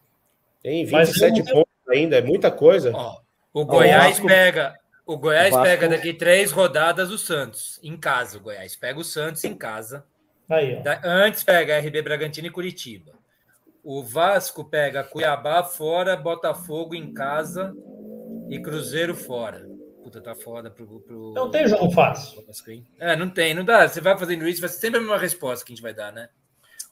[0.61, 1.45] Tem 27 não...
[1.45, 2.93] pontos ainda, é muita coisa.
[2.95, 3.17] Ó,
[3.53, 4.81] o Goiás o pega.
[5.05, 5.63] O Goiás Vasco...
[5.63, 8.37] pega daqui três rodadas o Santos, em casa.
[8.37, 10.05] O Goiás pega o Santos em casa.
[10.49, 13.11] Aí, Antes pega RB Bragantino e Curitiba.
[13.83, 17.75] O Vasco pega Cuiabá fora, Botafogo em casa
[18.49, 19.67] e Cruzeiro fora.
[20.01, 21.01] Puta, tá foda pro.
[21.01, 21.33] pro...
[21.33, 22.45] Não tem jogo fácil.
[22.99, 23.87] É, não tem, não dá.
[23.87, 26.11] Você vai fazendo isso, vai ser sempre a mesma resposta que a gente vai dar,
[26.13, 26.29] né?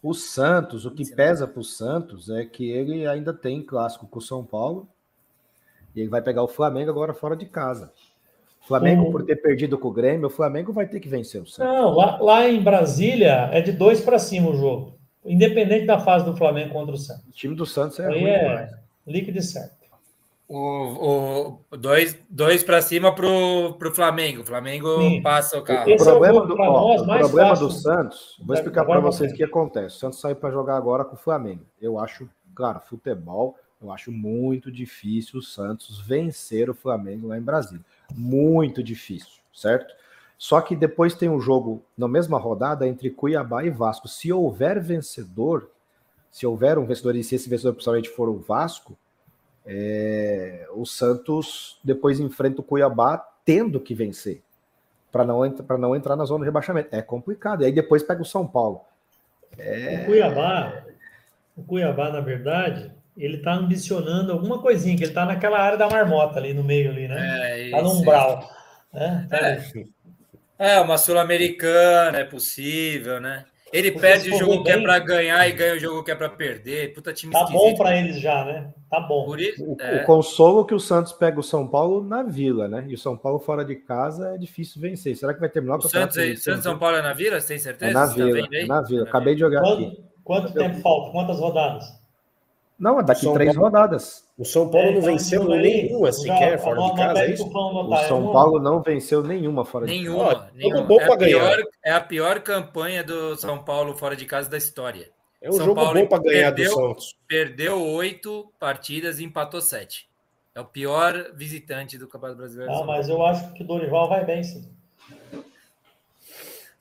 [0.03, 4.19] O Santos, o que pesa para o Santos é que ele ainda tem clássico com
[4.19, 4.89] o São Paulo
[5.95, 7.91] e ele vai pegar o Flamengo agora fora de casa.
[8.63, 9.11] O Flamengo, uhum.
[9.11, 11.73] por ter perdido com o Grêmio, o Flamengo vai ter que vencer o Santos.
[11.73, 16.25] Não, lá, lá em Brasília é de dois para cima o jogo, independente da fase
[16.25, 17.25] do Flamengo contra o Santos.
[17.27, 18.69] O time do Santos é Aí é
[19.05, 19.81] líquido e certo.
[20.53, 24.41] O, o dois, dois para cima para o Flamengo.
[24.41, 25.21] O Flamengo Sim.
[25.21, 25.89] passa o carro.
[25.89, 29.45] o problema, é do, ó, o problema do Santos, vou explicar para vocês o que
[29.45, 29.95] acontece.
[29.95, 31.65] O Santos saiu para jogar agora com o Flamengo.
[31.81, 37.41] Eu acho, claro, futebol, eu acho muito difícil o Santos vencer o Flamengo lá em
[37.41, 37.83] Brasília.
[38.13, 39.95] Muito difícil, certo?
[40.37, 44.07] Só que depois tem um jogo na mesma rodada entre Cuiabá e Vasco.
[44.07, 45.69] Se houver vencedor,
[46.31, 48.97] se houver um vencedor e se esse vencedor principalmente for o Vasco,
[49.65, 54.41] é, o Santos depois enfrenta o Cuiabá tendo que vencer
[55.11, 55.41] para não,
[55.77, 56.89] não entrar na zona de rebaixamento.
[56.95, 57.63] É complicado.
[57.63, 58.81] E aí depois pega o São Paulo.
[59.57, 60.01] É...
[60.01, 60.83] O Cuiabá,
[61.57, 65.89] o Cuiabá, na verdade, ele está ambicionando alguma coisinha, que ele está naquela área da
[65.89, 67.67] marmota ali no meio, ali, né?
[67.67, 68.49] É, tá no umbral.
[68.93, 69.27] Né?
[69.31, 70.75] É.
[70.75, 73.45] é, uma sul-americana, é possível, né?
[73.71, 76.27] Ele perde o jogo que é para ganhar e ganha o jogo que é para
[76.27, 76.93] perder.
[76.93, 78.69] Puta time Tá bom para eles já, né?
[78.89, 79.33] Tá bom.
[79.37, 80.01] Isso, o, é...
[80.01, 82.83] o, consolo que o Santos pega o São Paulo na Vila, né?
[82.89, 85.15] E o São Paulo fora de casa é difícil vencer.
[85.15, 87.39] Será que vai terminar o, Santos, aí, Santos São Paulo é na Vila?
[87.39, 87.91] Você tem certeza?
[87.91, 88.47] É na Vila.
[88.51, 89.03] É na Vila.
[89.03, 90.03] Acabei de jogar quanto, aqui.
[90.21, 91.11] Quanto tempo falta?
[91.11, 92.00] Quantas rodadas?
[92.81, 94.27] Não, é daqui três Paulo, rodadas.
[94.35, 97.47] O São Paulo é, não venceu nenhuma sequer fora de casa, é isso?
[97.47, 100.49] O São Paulo não venceu nenhuma fora de casa.
[100.55, 100.83] Nenhuma.
[100.87, 104.57] Bom é, a pior, é a pior campanha do São Paulo fora de casa da
[104.57, 105.11] história.
[105.39, 107.15] É um São jogo Paulo bom para ganhar perdeu, do Santos.
[107.27, 110.09] Perdeu oito partidas e empatou sete.
[110.55, 112.73] É o pior visitante do Campeonato Brasileiro.
[112.73, 114.67] Ah, mas eu acho que o Dorival vai bem, sim.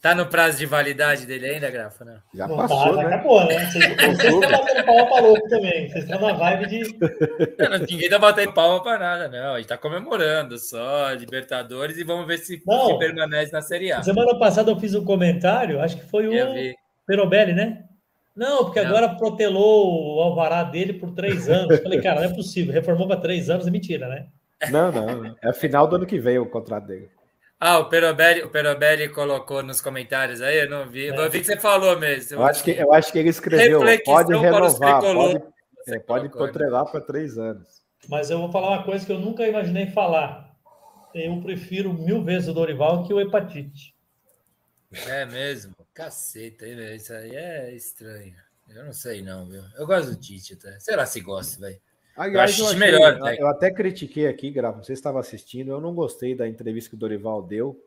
[0.00, 2.06] Tá no prazo de validade dele ainda, Grafa?
[2.06, 2.16] Né?
[2.34, 3.14] Já não passou, tá, né?
[3.14, 3.66] acabou, né?
[3.66, 5.90] Vocês, estão batendo palma pra louco também.
[5.90, 6.98] Vocês estão na vibe de...
[7.58, 9.54] Não, ninguém tá batendo palma pra nada, não.
[9.54, 13.92] A gente tá comemorando só Libertadores e vamos ver se, não, se permanece na Série
[13.92, 14.02] A.
[14.02, 16.74] Semana passada eu fiz um comentário, acho que foi o
[17.06, 17.84] Perobelli, né?
[18.34, 18.88] Não, porque não.
[18.88, 21.78] agora protelou o alvará dele por três anos.
[21.80, 22.72] Falei, cara, não é possível.
[22.72, 24.28] Reformou para três anos, é mentira, né?
[24.70, 25.36] Não, não.
[25.42, 27.10] É final do ano que vem o contrato dele.
[27.62, 31.08] Ah, o Perobelli, o Perobelli colocou nos comentários aí, eu não vi.
[31.08, 31.10] É.
[31.10, 32.38] Eu vi que você falou mesmo.
[32.38, 35.42] Eu acho que, eu acho que ele escreveu, pode renovar, pode,
[35.86, 37.82] é, pode protrelar para três anos.
[38.08, 40.50] Mas eu vou falar uma coisa que eu nunca imaginei falar.
[41.14, 43.94] Eu prefiro mil vezes o Dorival que o Hepatite.
[45.06, 45.74] É mesmo?
[45.92, 48.34] Caceta, isso aí é estranho.
[48.68, 49.62] Eu não sei não, viu?
[49.76, 50.78] Eu gosto do Tite até.
[50.78, 51.80] Sei lá se gosta, velho.
[52.20, 55.70] Aliás, eu, achei, melhor, eu, eu até critiquei aqui, Gravo, não sei se estava assistindo,
[55.70, 57.82] eu não gostei da entrevista que o Dorival deu,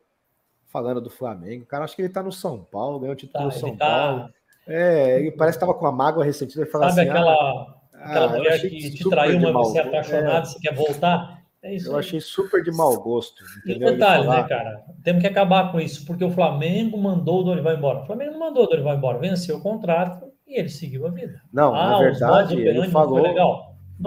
[0.66, 1.62] falando do Flamengo.
[1.62, 3.76] O cara, acho que ele está no São Paulo, ganhou o título tá, no São
[3.76, 3.86] tá...
[3.86, 4.28] Paulo.
[4.66, 6.62] É, ele parece que estava com a mágoa ressentida.
[6.62, 10.42] Ele Sabe assim, aquela, ah, aquela ah, mulher que te traiu, mas você é apaixonado,
[10.42, 10.50] é.
[10.50, 11.44] você quer voltar?
[11.62, 12.00] É eu aí.
[12.00, 13.44] achei super de mau gosto.
[13.64, 13.90] Entendeu?
[13.90, 14.82] E detalhe, né, cara?
[15.04, 18.02] Temos que acabar com isso, porque o Flamengo mandou o Dorival embora.
[18.02, 21.40] O Flamengo não mandou o Dorival embora, venceu o contrato e ele seguiu a vida.
[21.52, 23.22] Não, ah, na verdade, ele falou.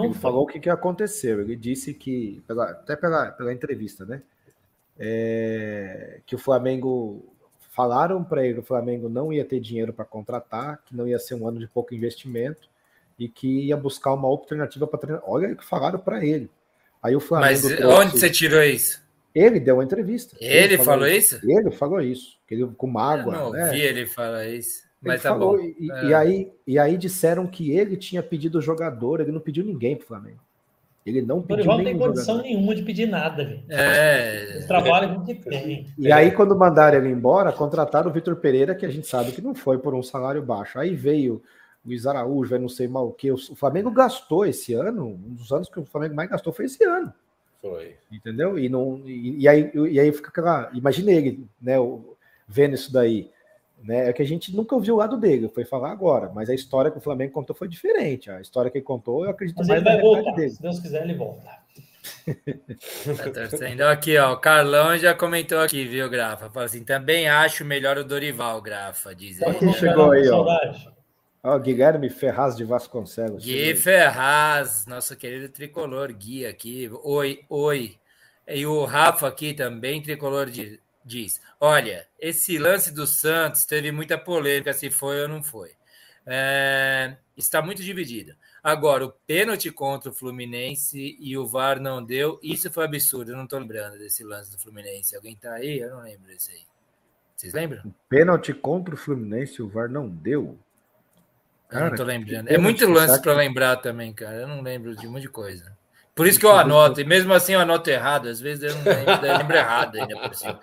[0.04, 0.20] Ele foi.
[0.20, 1.40] falou o que, que aconteceu.
[1.40, 4.22] Ele disse que, pela, até pela, pela entrevista, né?
[4.98, 7.24] É, que o Flamengo
[7.70, 11.18] falaram para ele que o Flamengo não ia ter dinheiro para contratar, que não ia
[11.18, 12.68] ser um ano de pouco investimento
[13.16, 15.22] e que ia buscar uma alternativa para treinar.
[15.24, 16.50] Olha o que falaram para ele.
[17.00, 17.52] Aí o Flamengo.
[17.52, 17.84] Mas trouxe...
[17.84, 19.00] onde você tirou isso?
[19.32, 20.36] Ele deu uma entrevista.
[20.40, 21.40] Ele, ele falou, falou isso?
[21.44, 22.38] Ele falou isso.
[22.50, 23.34] Ele, com mágoa.
[23.34, 23.70] Eu não né?
[23.70, 24.87] vi ele falar isso.
[25.00, 25.62] Mas tá falou, bom.
[25.78, 26.04] E, é.
[26.06, 29.96] e, aí, e aí disseram que ele tinha pedido o jogador, ele não pediu ninguém
[29.96, 30.40] pro Flamengo.
[31.06, 32.42] Ele não pediu Dorival não tem condição jogador.
[32.42, 33.64] nenhuma de pedir nada, gente.
[33.70, 34.64] É.
[34.66, 35.86] trabalho com o que tem.
[35.96, 39.40] E aí, quando mandaram ele embora, contrataram o Vitor Pereira, que a gente sabe que
[39.40, 40.78] não foi por um salário baixo.
[40.78, 41.42] Aí veio
[41.84, 43.30] o Luiz Araújo, vai não sei mal o que.
[43.30, 46.84] O Flamengo gastou esse ano, um dos anos que o Flamengo mais gastou foi esse
[46.84, 47.12] ano.
[47.62, 47.96] Foi.
[48.12, 48.58] Entendeu?
[48.58, 50.70] E, não, e, e aí, e aí fica aquela.
[50.74, 51.76] Imagine ele, né?
[52.46, 53.30] Vendo isso daí.
[53.82, 54.08] Né?
[54.08, 56.90] É que a gente nunca ouviu o lado dele, foi falar agora, mas a história
[56.90, 58.30] que o Flamengo contou foi diferente.
[58.30, 60.32] A história que ele contou, eu acredito mas mais ele vai voltar.
[60.32, 60.50] Dele.
[60.50, 61.48] Se Deus quiser, ele volta.
[63.16, 64.32] tá torcendo aqui, ó.
[64.32, 66.50] O Carlão já comentou aqui, viu, Grafa?
[66.50, 69.14] Fala assim: também acho melhor o Dorival, Grafa.
[69.14, 69.54] Diz ele.
[69.54, 70.44] Quem chegou aí, ó.
[71.42, 73.44] Ó, Guilherme Ferraz de Vasconcelos.
[73.44, 76.90] Gui Ferraz, nosso querido tricolor Gui aqui.
[77.02, 77.96] Oi, oi.
[78.46, 84.18] E o Rafa aqui também, tricolor de diz: Olha, esse lance do Santos teve muita
[84.18, 85.72] polêmica se foi ou não foi.
[86.30, 88.36] É, está muito dividido.
[88.62, 93.30] Agora, o pênalti contra o Fluminense e o VAR não deu, isso foi absurdo.
[93.30, 95.16] Eu não estou lembrando desse lance do Fluminense.
[95.16, 95.78] Alguém está aí?
[95.78, 96.66] Eu não lembro desse aí.
[97.34, 97.80] Vocês lembram?
[97.86, 100.58] O pênalti contra o Fluminense e o VAR não deu.
[101.68, 102.48] Cara, eu não tô lembrando.
[102.48, 104.36] É muito lance para lembrar também, cara.
[104.36, 105.77] Eu não lembro de um monte de coisa.
[106.18, 108.82] Por isso que eu anoto, e mesmo assim eu anoto errado, às vezes eu não
[108.82, 110.60] lembro, eu lembro errado ainda por cima.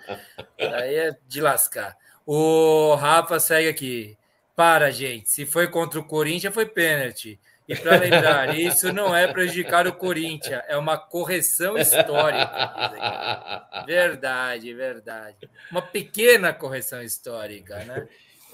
[0.58, 1.96] Aí é de lascar.
[2.26, 4.18] O Rafa segue aqui.
[4.54, 5.30] Para, gente.
[5.30, 7.40] Se foi contra o Corinthians, foi pênalti.
[7.66, 13.64] E para lembrar, isso não é prejudicar o Corinthians, é uma correção histórica.
[13.86, 15.48] Verdade, verdade.
[15.70, 18.06] Uma pequena correção histórica, né?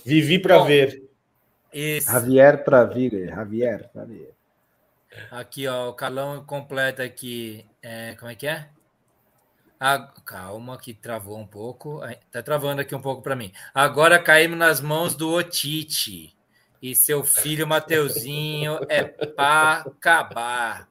[0.06, 1.02] Vivi para ver.
[1.72, 2.12] Isso.
[2.12, 4.31] Javier para ver, Javier para ver.
[5.30, 7.64] Aqui, ó, o Carlão completa aqui.
[7.82, 8.68] É, como é que é?
[9.78, 12.00] Ah, calma, que travou um pouco.
[12.30, 13.52] Tá travando aqui um pouco para mim.
[13.74, 16.36] Agora caímos nas mãos do Otite.
[16.80, 20.88] E seu filho Mateuzinho é para acabar.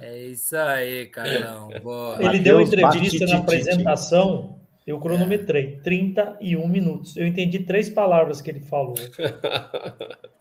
[0.00, 1.68] É isso aí, Carlão.
[1.82, 2.22] Boa.
[2.22, 7.16] Ele deu entrevista na apresentação, eu cronometrei, 31 minutos.
[7.16, 8.94] Eu entendi três palavras que ele falou.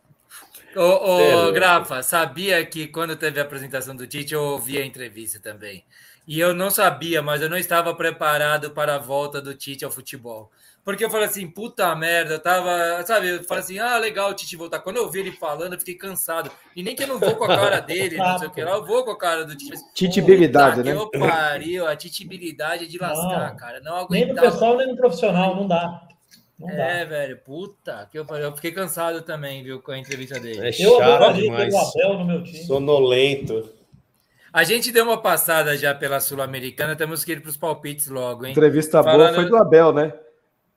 [0.78, 5.40] Ô, ô Grafa, sabia que quando teve a apresentação do Tite, eu ouvi a entrevista
[5.40, 5.84] também.
[6.28, 9.92] E eu não sabia, mas eu não estava preparado para a volta do Tite ao
[9.92, 10.52] futebol.
[10.84, 14.34] Porque eu falei assim, puta merda, eu tava, sabe, eu falei assim, ah, legal o
[14.34, 14.80] Tite voltar.
[14.80, 16.52] Quando eu vi ele falando, eu fiquei cansado.
[16.76, 18.72] E nem que eu não vou com a cara dele, não sei o que lá,
[18.72, 19.78] eu vou com a cara do Tite.
[19.94, 20.94] Titibilidade, né?
[20.94, 23.82] Eu pariu, a titibilidade é de lascar, não, cara.
[23.82, 24.12] Não aguentava.
[24.12, 26.08] Nem no pessoal, nem no profissional, não dá.
[26.60, 27.10] Não é, dá.
[27.10, 30.68] velho, puta, que eu, eu fiquei cansado também, viu, com a entrevista dele.
[30.68, 31.74] É chato demais.
[31.74, 32.64] Abel no meu time.
[32.64, 33.70] Sonolento.
[34.52, 38.46] A gente deu uma passada já pela Sul-Americana, temos que ir para os palpites logo,
[38.46, 38.52] hein?
[38.52, 39.20] Entrevista Falando...
[39.20, 40.14] boa foi do Abel, né?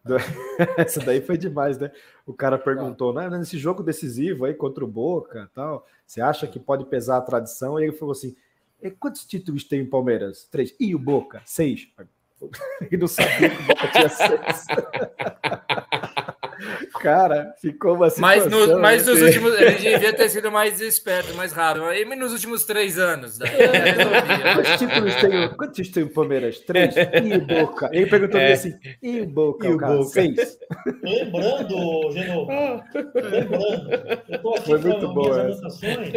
[0.76, 1.90] Essa daí foi demais, né?
[2.26, 3.28] O cara perguntou, né?
[3.30, 7.78] Nesse jogo decisivo aí contra o Boca tal, você acha que pode pesar a tradição?
[7.78, 8.34] E ele falou assim:
[8.98, 10.44] quantos títulos tem o Palmeiras?
[10.50, 10.74] Três.
[10.78, 11.42] E o Boca?
[11.44, 11.88] Seis.
[12.90, 14.66] E não sabia que o Boca tinha seis.
[17.00, 18.50] Cara, ficou uma situação...
[18.50, 19.54] Mas, no, mas nos últimos...
[19.54, 21.92] Ele devia ter sido mais esperto, mais raro.
[21.92, 23.38] E nos últimos três anos.
[23.38, 23.46] Né?
[24.54, 26.58] Quantos títulos tem, quantos títulos tem o Palmeiras?
[26.60, 26.94] Três?
[26.96, 27.88] E o Boca?
[27.92, 28.52] Ele perguntou é.
[28.52, 29.66] assim, e o Boca?
[29.66, 29.94] E o cara?
[29.94, 30.10] Boca?
[30.10, 30.58] Seis.
[31.02, 32.46] Lembrando, Genô,
[33.14, 33.90] lembrando,
[34.28, 36.12] eu estou aqui Foi com minhas anotações.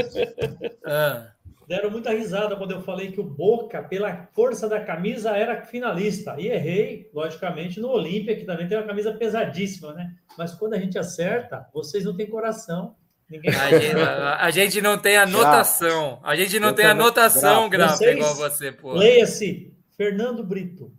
[0.85, 1.32] Ah
[1.67, 6.35] deram muita risada quando eu falei que o Boca, pela força da camisa, era finalista.
[6.37, 10.13] E errei, logicamente, no Olímpia, que também tem uma camisa pesadíssima, né?
[10.37, 12.95] Mas quando a gente acerta, vocês não têm coração.
[13.29, 13.53] Ninguém...
[13.53, 16.19] A, gente, a, a gente não tem anotação.
[16.23, 18.93] A gente não eu tem anotação, Grafa, igual você, pô.
[18.93, 20.91] Leia-se, Fernando Brito.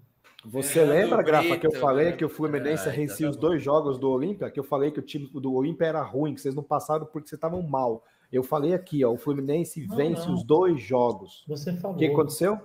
[0.44, 3.98] Você Fernando lembra, Brito, Grafa, que eu falei que o Fluminense vencia os dois jogos
[3.98, 4.50] do Olímpia?
[4.50, 7.28] Que eu falei que o time do Olímpia era ruim, que vocês não passaram porque
[7.28, 8.04] vocês estavam mal.
[8.34, 10.34] Eu falei aqui, ó, o Fluminense não, vence não.
[10.34, 11.44] os dois jogos.
[11.46, 11.94] Você falou.
[11.94, 12.54] O que aconteceu?
[12.54, 12.60] A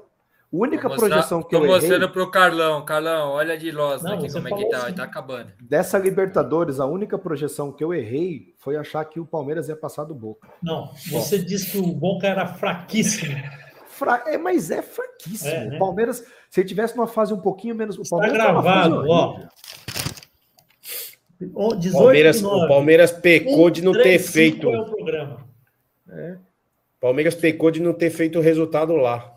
[0.51, 1.69] única mostrar, projeção que eu errei...
[1.69, 2.83] Tô mostrando pro Carlão.
[2.83, 4.93] Carlão, olha de Loz aqui como é que tá, assim.
[4.95, 5.51] tá acabando.
[5.61, 10.06] Dessa Libertadores, a única projeção que eu errei foi achar que o Palmeiras ia passar
[10.06, 10.49] do Boca.
[10.59, 11.45] Não, você Bom.
[11.45, 13.35] disse que o Boca era fraquíssimo.
[13.89, 14.23] Fra...
[14.25, 15.51] É, mas é fraquíssimo.
[15.51, 15.75] É, né?
[15.75, 17.95] O Palmeiras, se ele tivesse uma fase um pouquinho menos...
[17.95, 19.39] O Está Palmeiras gravado, ó.
[21.39, 24.67] 18 Palmeiras, o Palmeiras pecou um, de não 3, ter feito.
[24.67, 25.48] É o programa.
[26.11, 26.38] É.
[26.99, 29.35] Palmeiras pecou de não ter feito o resultado lá.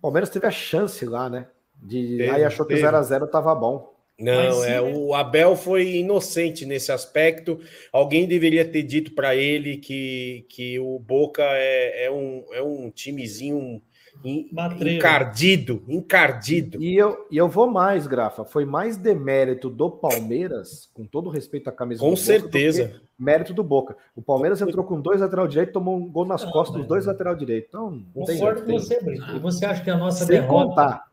[0.00, 1.46] Palmeiras teve a chance lá, né?
[1.80, 2.16] De...
[2.18, 3.92] Teve, aí achou que 0x0 estava bom.
[4.18, 7.58] Não, Mas, é, o Abel foi inocente nesse aspecto.
[7.92, 12.90] Alguém deveria ter dito para ele que, que o Boca é, é, um, é um
[12.90, 13.82] timezinho
[14.24, 16.82] encardido, encardido.
[16.82, 18.44] E eu, e eu vou mais, Grafa.
[18.44, 22.84] Foi mais demérito do Palmeiras, com todo respeito à camisa com do certeza.
[22.84, 23.96] Boca, mérito do Boca.
[24.16, 27.36] O Palmeiras entrou com dois lateral direito, tomou um gol nas costas dos dois lateral
[27.36, 27.66] direito.
[27.68, 29.36] Então, não Concordo com você, Brito.
[29.36, 30.68] E você acha que a nossa sem derrota...
[30.68, 31.04] contar,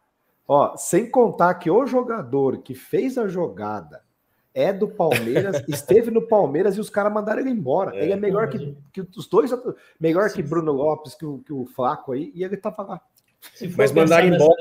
[0.48, 4.02] ó, sem contar que o jogador que fez a jogada
[4.54, 7.96] é do Palmeiras, esteve no Palmeiras e os caras mandaram ele embora.
[7.96, 8.04] É.
[8.04, 9.52] Ele é melhor que, que os dois,
[10.00, 13.02] melhor que Bruno Lopes, que o, que o Flaco aí, e ele tava lá.
[13.78, 14.56] Mas mandaram embora.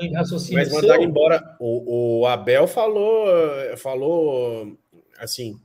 [0.53, 1.57] Mas mandaram embora.
[1.59, 3.25] O, o Abel falou,
[3.77, 4.77] falou
[5.19, 5.59] assim,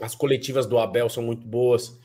[0.00, 1.98] as coletivas do Abel são muito boas.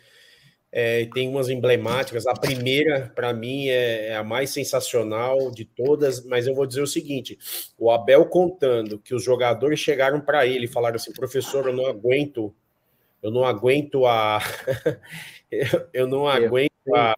[0.71, 2.25] É, tem umas emblemáticas.
[2.25, 6.81] A primeira, para mim, é, é, a mais sensacional de todas, mas eu vou dizer
[6.81, 7.37] o seguinte:
[7.77, 11.85] o Abel contando que os jogadores chegaram para ele e falaram assim, professor, eu não
[11.85, 12.55] aguento,
[13.21, 14.39] eu não aguento a.
[15.93, 17.13] eu não aguento a,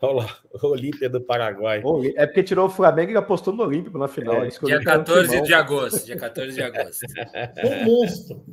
[0.62, 1.82] Olímpia do Paraguai.
[2.16, 4.44] É porque tirou o Flamengo e apostou no Olímpico na final.
[4.44, 6.06] É, dia 14 de agosto.
[6.06, 7.06] Dia 14 de agosto.
[7.64, 8.44] um monstro.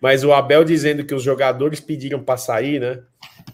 [0.00, 3.02] Mas o Abel dizendo que os jogadores pediram para sair, né?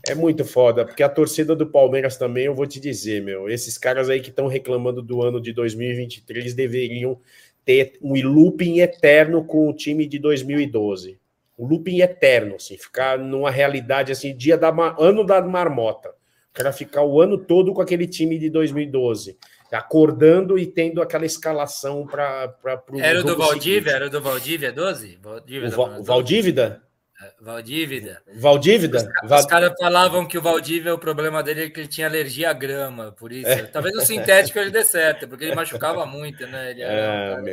[0.08, 3.76] É muito foda, porque a torcida do Palmeiras também, eu vou te dizer, meu, esses
[3.76, 7.20] caras aí que estão reclamando do ano de 2023 deveriam
[7.64, 11.19] ter um looping eterno com o time de 2012
[11.60, 16.08] um looping eterno, assim, ficar numa realidade assim, dia da ano da marmota.
[16.08, 19.36] O cara ficar o ano todo com aquele time de 2012,
[19.70, 22.52] acordando e tendo aquela escalação para
[22.94, 23.92] Era o do Valdívia?
[23.92, 25.18] Era do Valdívia 12?
[25.22, 26.82] Valdívia o, Va o Valdívida?
[27.22, 28.22] É, Valdívida.
[28.34, 29.12] Valdívida?
[29.22, 32.50] Os, os caras falavam que o Valdívia, o problema dele é que ele tinha alergia
[32.50, 33.50] à grama, por isso.
[33.50, 33.64] É.
[33.64, 36.70] Talvez o sintético ele dê certo, porque ele machucava muito, né?
[36.70, 37.46] Ele, é, um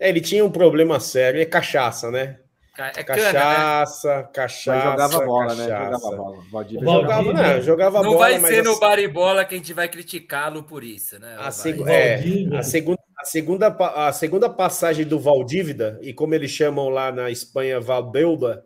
[0.00, 2.38] é, ele tinha um problema sério, é cachaça, né?
[2.74, 4.28] É cachaça, cana, né?
[4.32, 4.72] cachaça.
[4.72, 5.68] Mas jogava bola, né?
[5.68, 5.90] cachaça.
[5.90, 5.90] né?
[5.90, 6.44] Jogava bola.
[6.50, 7.60] Valdir jogava, né?
[7.60, 8.18] jogava não bola.
[8.18, 11.36] vai ser no baribola que a gente vai criticá-lo por isso, né?
[11.38, 12.14] A, seg é,
[12.56, 17.30] a, segunda, a, segunda, a segunda passagem do Valdívida, e como eles chamam lá na
[17.30, 18.64] Espanha, Valdeuda,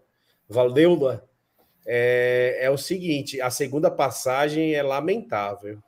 [0.49, 1.25] Valdeuda
[1.85, 5.83] é, é o seguinte: a segunda passagem é lamentável.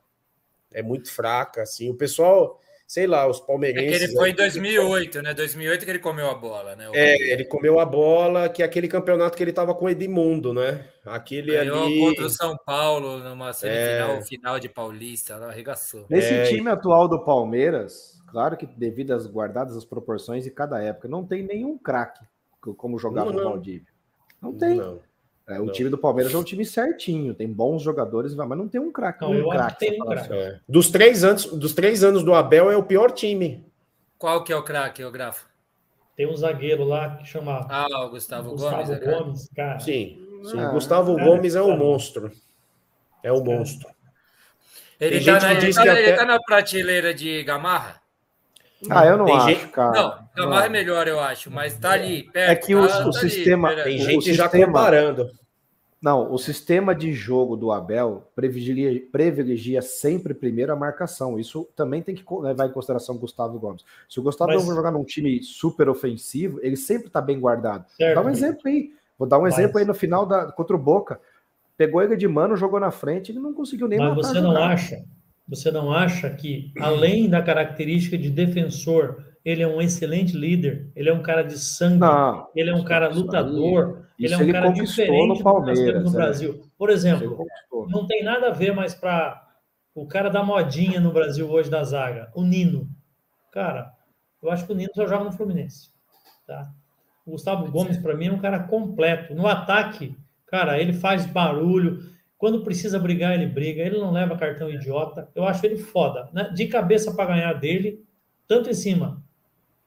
[0.73, 1.89] É muito fraca, assim.
[1.89, 4.01] O pessoal sei lá, os palmeirenses.
[4.01, 5.35] É ele foi em 2008, né?
[5.35, 6.89] 2008 que ele comeu a bola, né?
[6.89, 9.91] O é, ele comeu a bola, que é aquele campeonato que ele estava com o
[9.91, 10.87] Edmundo, né?
[11.05, 12.01] Aquele Ganhou ali.
[12.01, 14.23] contra o São Paulo numa semifinal, é...
[14.23, 16.07] final de Paulista, arregaçou.
[16.09, 16.45] Nesse é...
[16.45, 21.27] time atual do Palmeiras, claro que devido às guardadas as proporções de cada época, não
[21.27, 22.25] tem nenhum craque
[22.77, 23.93] como jogava não, o Valdívia.
[24.41, 24.77] Não tem.
[24.77, 25.01] Não.
[25.49, 28.79] É, o time do Palmeiras é um time certinho, tem bons jogadores, mas não tem
[28.79, 29.23] um craque.
[29.23, 30.33] Não, um craque, tem um craque.
[30.33, 30.61] É.
[30.69, 33.65] Dos três anos, dos três anos do Abel é o pior time.
[34.19, 35.49] Qual que é o craque, o Grafo?
[36.15, 37.67] Tem um zagueiro lá que chama.
[37.71, 38.91] Ah, o Gustavo, Gustavo Gomes.
[38.91, 39.81] É Gomes, cara.
[39.81, 40.59] Sim, sim.
[40.59, 42.31] Ah, Gustavo cara, Gomes é um monstro.
[43.23, 43.89] É um monstro.
[45.01, 46.09] Ele, tá na, ele, tá, até...
[46.09, 48.03] ele tá na prateleira de Gamarra?
[48.89, 49.69] Ah, eu não tem acho, gente...
[49.69, 49.93] cara.
[49.93, 52.51] Não, Gamarra é melhor, eu acho, mas tá ali, perto.
[52.51, 53.71] É que o, tá, o tá sistema.
[53.71, 55.31] Ali, tem gente já comparando.
[56.01, 61.41] Não, o sistema de jogo do Abel privilegia, privilegia sempre primeiro a marcação.
[61.41, 63.85] Isso também tem que levar em consideração o Gustavo Gomes.
[64.09, 64.63] Se o Gustavo Mas...
[64.63, 67.85] Gomes jogar num time super ofensivo, ele sempre está bem guardado.
[67.97, 68.15] Certo.
[68.15, 68.93] Dá um exemplo aí.
[69.19, 69.59] Vou dar um Mas...
[69.59, 71.21] exemplo aí no final da, contra o Boca.
[71.77, 75.03] Pegou ele de mano, jogou na frente e não conseguiu nem Mas você não acha,
[75.49, 81.09] você não acha que, além da característica de defensor, ele é um excelente líder, ele
[81.09, 84.53] é um cara de sangue, não, ele é um cara lutador, ele é um ele
[84.53, 86.13] cara diferente no Palmeiras, no é.
[86.13, 86.63] Brasil.
[86.77, 87.47] Por exemplo,
[87.89, 89.49] não tem nada a ver mais para
[89.95, 92.89] o cara da modinha no Brasil hoje da zaga, o Nino.
[93.51, 93.91] Cara,
[94.43, 95.89] eu acho que o Nino só joga no Fluminense.
[96.47, 96.71] Tá?
[97.27, 99.35] O Gustavo Gomes, para mim, é um cara completo.
[99.35, 102.01] No ataque, cara, ele faz barulho.
[102.39, 103.83] Quando precisa brigar, ele briga.
[103.83, 105.29] Ele não leva cartão idiota.
[105.35, 106.29] Eu acho ele foda.
[106.33, 106.51] Né?
[106.55, 108.05] De cabeça para ganhar dele,
[108.47, 109.23] tanto em cima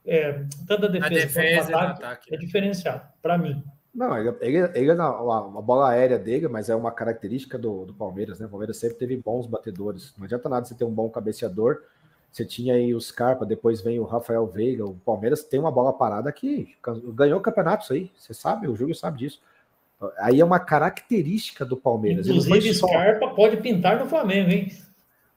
[0.05, 3.63] é, tanto a defesa, a defesa quanto o ataque, ataque, é diferenciado, para mim.
[3.93, 7.93] Não, ele, ele, ele é uma bola aérea dele, mas é uma característica do, do
[7.93, 8.45] Palmeiras, né?
[8.45, 10.13] O Palmeiras sempre teve bons batedores.
[10.17, 11.83] Não adianta nada você ter um bom cabeceador.
[12.31, 14.85] Você tinha aí o Scarpa, depois vem o Rafael Veiga.
[14.85, 16.73] O Palmeiras tem uma bola parada que
[17.13, 18.09] ganhou o campeonato, isso aí.
[18.17, 19.41] Você sabe, o Júlio sabe disso.
[20.19, 22.27] Aí é uma característica do Palmeiras.
[22.27, 24.71] Inclusive, Scarpa pode pintar no Flamengo, hein?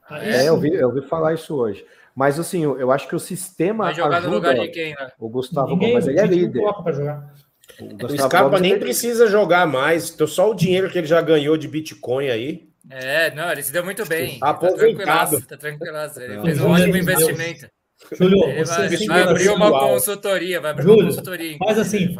[0.08, 1.84] Aí é, eu vi, eu vi falar isso hoje.
[2.14, 3.84] Mas assim, eu, eu acho que o sistema.
[3.84, 5.10] Vai jogar ajuda no lugar de quem, né?
[5.18, 6.62] O Gustavo Ninguém, Gomes, ele é líder.
[6.62, 8.80] O, o Scarpa Gomes, nem ele...
[8.80, 10.10] precisa jogar mais.
[10.10, 12.68] Então, só o dinheiro que ele já ganhou de Bitcoin aí.
[12.88, 14.38] É, não, ele se deu muito bem.
[14.38, 15.40] Tá aposentado.
[15.42, 16.20] Tá tranquilaço.
[16.20, 17.66] Ele fez um ótimo investimento.
[18.12, 21.56] Júlio, ele vai, vai abrir uma consultoria, vai abrir Júlio, uma consultoria.
[21.58, 22.14] Mas assim,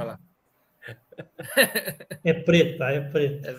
[2.24, 3.54] é preta, é preta.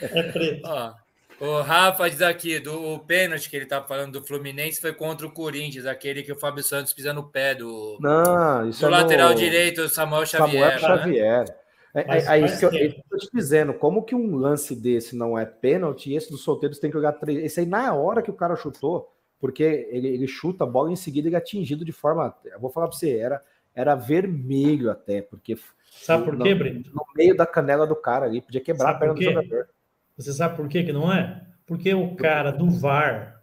[0.00, 0.68] É, é preta.
[0.68, 0.94] Ó,
[1.40, 5.26] o Rafa diz aqui, do o pênalti que ele tá falando do Fluminense foi contra
[5.26, 8.90] o Corinthians, aquele que o Fábio Santos pisa no pé do, Não, isso do é
[8.90, 9.34] lateral no...
[9.34, 10.80] direito, Samuel Xavier.
[10.80, 11.44] Samuel Xavier.
[11.48, 11.54] Né?
[11.94, 15.14] É, mas, é, é isso que eu, estou te dizendo, como que um lance desse
[15.14, 17.44] não é pênalti e esse dos solteiros tem que jogar três.
[17.44, 20.96] Esse aí na hora que o cara chutou, porque ele, ele chuta a bola em
[20.96, 22.34] seguida ele é atingido de forma.
[22.44, 23.40] Eu vou falar para você, era,
[23.74, 25.56] era vermelho até, porque.
[26.02, 26.90] Sabe por quê, Brito?
[26.94, 29.68] No meio da canela do cara ali, podia quebrar Sabe a perna do jogador.
[30.16, 31.42] Você sabe por quê que não é?
[31.66, 33.40] Porque o cara do VAR,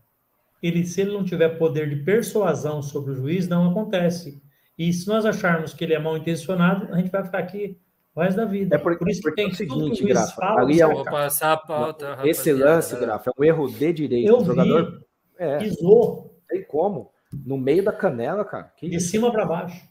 [0.62, 4.42] ele, se ele não tiver poder de persuasão sobre o juiz, não acontece.
[4.78, 7.78] E se nós acharmos que ele é mal intencionado, a gente vai ficar aqui
[8.16, 8.76] o resto da vida.
[8.76, 11.54] É por, por isso que tem é o seguinte, Grafa, fala, ali é um, passar
[11.54, 14.28] a pauta, Esse lance, Grafa, é um erro de direito.
[14.28, 15.06] Eu o jogador vi,
[15.38, 16.40] é, pisou.
[16.48, 17.12] Tem como.
[17.46, 18.72] No meio da canela, cara.
[18.76, 19.10] Que de isso?
[19.10, 19.91] cima para baixo.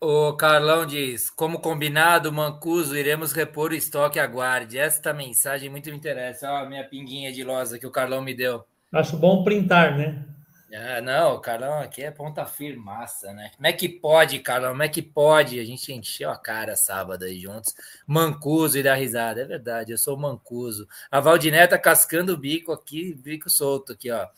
[0.00, 4.20] O Carlão diz: como combinado, Mancuso, iremos repor o estoque.
[4.20, 4.78] Aguarde.
[4.78, 6.48] Esta mensagem muito me interessa.
[6.50, 8.64] Olha a minha pinguinha de losa que o Carlão me deu.
[8.92, 10.24] Acho bom printar, né?
[10.72, 13.50] Ah, não, o Carlão aqui é ponta firmaça, né?
[13.56, 14.70] Como é que pode, Carlão?
[14.70, 15.58] Como é que pode?
[15.58, 17.74] A gente encheu a cara sábado aí juntos.
[18.06, 19.40] Mancuso e dá risada.
[19.40, 20.86] É verdade, eu sou Mancuso.
[21.10, 24.28] A Valdineta tá cascando o bico aqui, bico solto aqui, ó.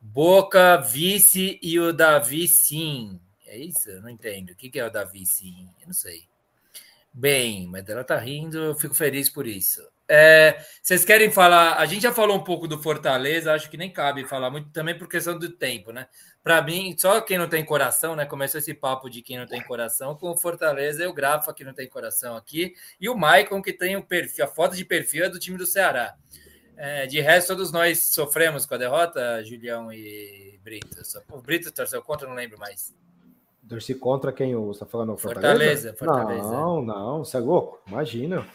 [0.00, 3.18] Boca, vice e o Davi sim.
[3.48, 3.90] É isso?
[3.90, 4.50] Eu não entendo.
[4.50, 5.68] O que é o Davi, sim?
[5.80, 6.28] Eu não sei.
[7.12, 9.82] Bem, mas ela tá rindo, eu fico feliz por isso.
[10.06, 11.74] É, vocês querem falar?
[11.78, 14.96] A gente já falou um pouco do Fortaleza, acho que nem cabe falar muito também
[14.96, 16.08] por questão do tempo, né?
[16.42, 18.24] Para mim, só quem não tem coração, né?
[18.24, 21.64] Começou esse papo de quem não tem coração com o Fortaleza e o Grafa, que
[21.64, 25.24] não tem coração aqui, e o Maicon, que tem o perfil, a foto de perfil
[25.24, 26.14] é do time do Ceará.
[26.76, 31.02] É, de resto, todos nós sofremos com a derrota, Julião e Brito.
[31.32, 32.94] O Brito torceu contra, não lembro mais.
[33.68, 35.16] Torci contra quem você está falando?
[35.16, 35.92] Fortaleza?
[35.92, 36.50] Fortaleza, Fortaleza.
[36.50, 37.78] Não, não, você é louco?
[37.86, 38.46] Imagina.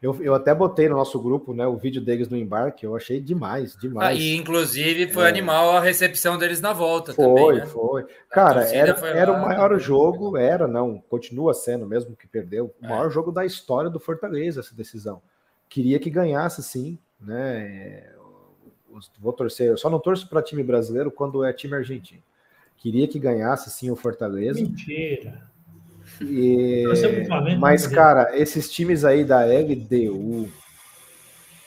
[0.00, 3.20] Eu, eu até botei no nosso grupo né, o vídeo deles no embarque, eu achei
[3.20, 4.16] demais, demais.
[4.16, 5.28] Ah, e inclusive foi é...
[5.28, 7.60] animal a recepção deles na volta foi, também.
[7.60, 7.66] Né?
[7.66, 12.86] Foi, Cara, era, era o maior jogo, era, não, continua sendo mesmo que perdeu, o
[12.86, 12.88] é.
[12.88, 15.20] maior jogo da história do Fortaleza, essa decisão.
[15.68, 18.08] Queria que ganhasse, sim, né?
[19.18, 22.22] Vou torcer, eu só não torço para time brasileiro quando é time argentino.
[22.80, 24.58] Queria que ganhasse sim o Fortaleza.
[24.58, 25.48] Mentira.
[26.22, 26.84] E...
[27.58, 30.48] Mas, cara, esses times aí da LDU,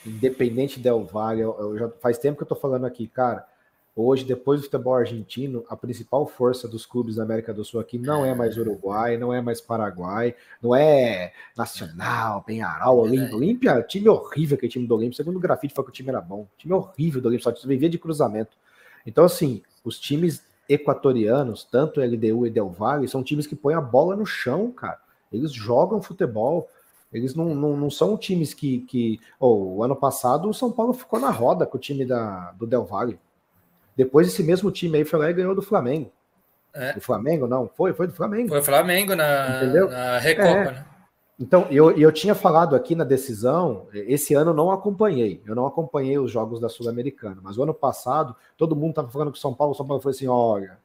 [0.04, 3.46] Independente Del Valle, eu já faz tempo que eu tô falando aqui, cara.
[3.96, 7.96] Hoje, depois do futebol argentino, a principal força dos clubes da América do Sul aqui
[7.96, 13.36] não é mais Uruguai, não é mais Paraguai, não é Nacional, Penharol, Olímpia.
[13.36, 15.16] Olímpia, time horrível aquele time do Olímpia.
[15.16, 16.48] Segundo o grafite, foi que o time era bom.
[16.58, 18.56] Time horrível do Olímpia, só vivia de cruzamento.
[19.06, 23.80] Então, assim, os times equatorianos, tanto LDU e Del Valle, são times que põem a
[23.80, 24.98] bola no chão, cara.
[25.32, 26.68] Eles jogam futebol.
[27.12, 28.80] Eles não, não, não são times que.
[28.80, 32.52] que oh, o ano passado o São Paulo ficou na roda com o time da,
[32.52, 33.18] do Del Valle.
[33.96, 36.10] Depois esse mesmo time aí foi lá e ganhou do Flamengo.
[36.72, 36.92] É.
[36.92, 37.70] Do Flamengo, não?
[37.76, 38.48] Foi, foi do Flamengo.
[38.48, 40.72] Foi Flamengo na, na Recopa, é.
[40.72, 40.84] né?
[41.38, 45.66] Então, eu, eu tinha falado aqui na decisão, esse ano eu não acompanhei, eu não
[45.66, 49.52] acompanhei os jogos da Sul-Americana, mas o ano passado, todo mundo estava falando que São
[49.52, 50.78] Paulo, São Paulo foi assim: olha,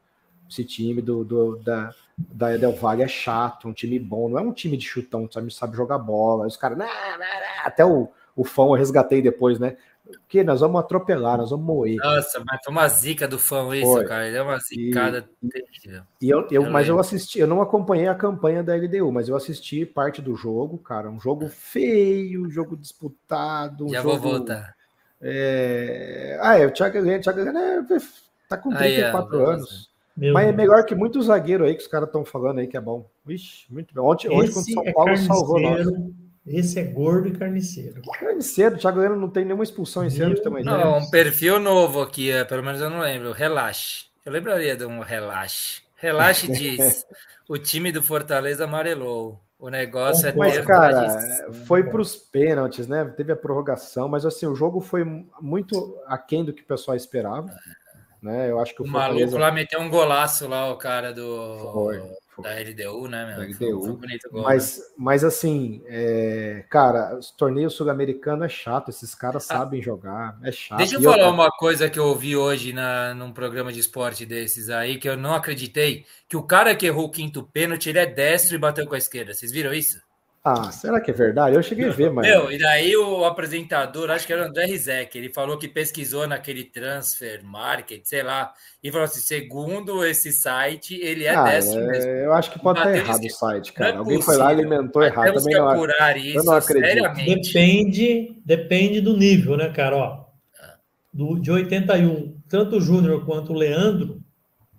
[0.50, 4.42] esse time do, do da, da Del Valle é chato, um time bom, não é
[4.42, 6.48] um time de chutão, sabe, sabe jogar bola.
[6.48, 6.80] Os caras,
[7.64, 9.78] até o, o fã eu resgatei depois, né?
[10.27, 11.97] Que nós vamos atropelar, nós vamos moer.
[11.97, 14.05] Nossa, mas foi uma zica do fã isso, foi.
[14.05, 14.27] cara.
[14.27, 18.07] Ele é uma zicada e, E eu, eu, eu mas eu assisti, eu não acompanhei
[18.07, 21.09] a campanha da LDU, mas eu assisti parte do jogo, cara.
[21.09, 23.85] Um jogo feio, jogo disputado.
[23.85, 24.75] Um Já jogo, vou voltar.
[25.21, 26.38] É...
[26.41, 27.99] Ah, é, o Thiago Helena, Thiago Helena é,
[28.47, 29.89] tá com 34 é, anos.
[30.15, 30.53] Meu mas Deus.
[30.53, 33.09] é melhor que muitos zagueiros aí que os caras estão falando aí que é bom.
[33.25, 34.11] Vixe, muito bom.
[34.11, 35.88] Ontem, ontem quando São é Paulo salvou nós.
[36.50, 38.02] Esse é gordo e carniceiro.
[38.19, 40.64] Carniceiro, o Thiago Heleno não tem nenhuma expulsão esse ano também.
[40.64, 43.32] Não, um perfil novo aqui, é, pelo menos eu não lembro.
[43.32, 44.06] Relaxe.
[44.26, 45.82] Eu lembraria de um relaxe.
[45.95, 47.06] Relaxe diz:
[47.48, 49.40] o time do Fortaleza amarelou.
[49.60, 53.03] O negócio é Mas, cara, foi para os pênaltis, né?
[53.18, 55.03] Teve a prorrogação, mas assim, o jogo foi
[55.42, 57.53] muito aquém do que o pessoal esperava.
[58.22, 58.51] Né?
[58.51, 59.19] Eu acho que o, o Fortaleza...
[59.19, 61.72] maluco lá meteu um golaço lá, o cara do.
[61.73, 62.01] Foi
[62.41, 63.45] da LDU, né, meu?
[63.45, 63.57] LDU.
[63.57, 64.83] Foi, foi bonito gol, mas, né?
[64.98, 70.51] mas assim, é, cara, o torneio sul-americano é chato, esses caras ah, sabem jogar, é
[70.51, 70.77] chato.
[70.77, 71.31] Deixa eu e falar eu...
[71.31, 75.17] uma coisa que eu ouvi hoje na, num programa de esporte desses aí, que eu
[75.17, 78.88] não acreditei, que o cara que errou o quinto pênalti, ele é destro e bateu
[78.88, 79.33] com a esquerda.
[79.33, 79.99] Vocês viram isso?
[80.43, 81.56] Ah, será que é verdade?
[81.56, 82.26] Eu cheguei a ver, mas.
[82.26, 86.26] Meu, e daí o apresentador, acho que era o André Rizek, ele falou que pesquisou
[86.27, 91.82] naquele transfer market, sei lá, e falou assim: segundo esse site, ele é ah, destro
[91.82, 91.88] é...
[91.88, 92.09] mesmo.
[92.09, 93.95] Eu acho que pode estar errado o site, cara.
[93.95, 95.26] É Alguém foi lá e alimentou errado.
[95.26, 96.22] Temos Também que apurar não...
[96.22, 97.14] isso, eu não acredito.
[97.26, 99.98] Depende, depende do nível, né, cara?
[99.98, 100.26] Ó,
[101.11, 104.18] do, de 81, tanto o Júnior quanto o Leandro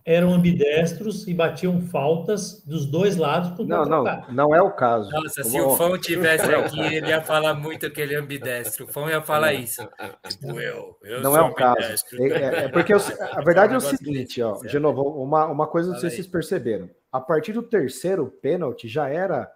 [0.05, 3.51] eram ambidestros e batiam faltas dos dois lados.
[3.67, 5.11] Não, não, não é o caso.
[5.11, 8.87] Nossa, se o Fão tivesse aqui, ele ia falar muito que ele é ambidestro.
[8.87, 9.87] O Fão ia falar isso.
[10.29, 12.05] Tipo, eu, eu não é o caso.
[12.15, 12.99] É, é, é, porque eu,
[13.33, 16.27] a verdade é o seguinte, ó, de novo, uma, uma coisa, não sei se vocês
[16.27, 16.89] perceberam.
[17.13, 19.53] A partir do terceiro pênalti já era,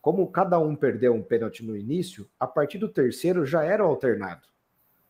[0.00, 4.48] como cada um perdeu um pênalti no início, a partir do terceiro já era alternado.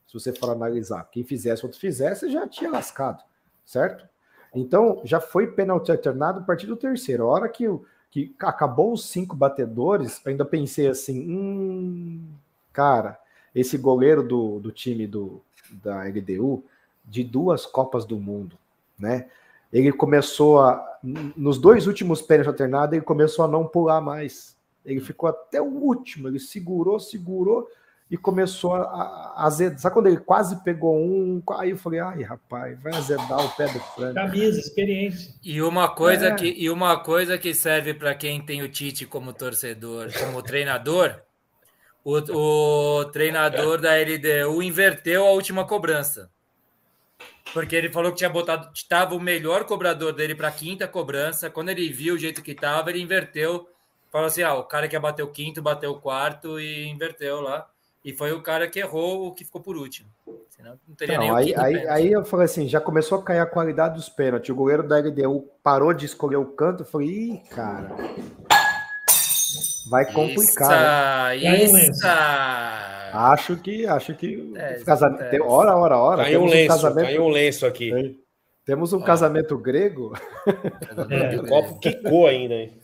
[0.07, 3.23] Se você for analisar, quem fizesse, outro fizesse, já tinha lascado,
[3.65, 4.09] certo?
[4.55, 7.25] Então, já foi pênalti alternado a partir do terceiro.
[7.25, 7.67] A hora que,
[8.11, 12.29] que acabou os cinco batedores, ainda pensei assim: hum,
[12.73, 13.19] cara,
[13.55, 15.41] esse goleiro do, do time do,
[15.83, 16.65] da LDU,
[17.05, 18.57] de duas Copas do Mundo,
[18.99, 19.29] né?
[19.73, 20.99] Ele começou a.
[21.03, 24.57] Nos dois últimos pênaltis alternados, ele começou a não pular mais.
[24.85, 27.69] Ele ficou até o último, ele segurou, segurou
[28.11, 29.79] e começou a, azedar.
[29.79, 31.43] Sabe quando ele quase pegou um?
[31.59, 34.15] Aí eu falei, ai, rapaz, vai azedar o pé do frango.
[34.15, 35.35] Camisa, experiência.
[35.45, 36.35] E uma coisa, é.
[36.35, 41.21] que, e uma coisa que serve para quem tem o Tite como torcedor, como treinador,
[42.03, 46.31] o, o treinador da LDU inverteu a última cobrança.
[47.53, 51.51] Porque ele falou que tinha botado, estava o melhor cobrador dele para a quinta cobrança.
[51.51, 53.69] Quando ele viu o jeito que estava, ele inverteu.
[54.11, 57.41] Falou assim: ah, o cara que ia bater o quinto, bateu o quarto e inverteu
[57.41, 57.69] lá.
[58.05, 60.09] E foi o cara que errou o que ficou por último.
[60.51, 63.47] Senão não teria não, aí, aí, aí, eu falei assim, já começou a cair a
[63.47, 64.51] qualidade dos pênaltis.
[64.51, 66.83] O goleiro da LDU parou de escolher o canto.
[66.83, 67.97] Eu falei, ih, cara,
[69.89, 71.37] vai complicar.
[71.37, 71.83] Isso, né?
[71.83, 72.07] isso.
[73.13, 75.41] Acho que, acho que é, casamento, é.
[75.41, 76.25] hora, hora, hora.
[76.25, 78.19] Caiu um lenço, um casamento, caiu um lenço aqui.
[78.65, 80.13] Temos um casamento grego.
[81.11, 82.79] É, o copo quicou ainda, hein?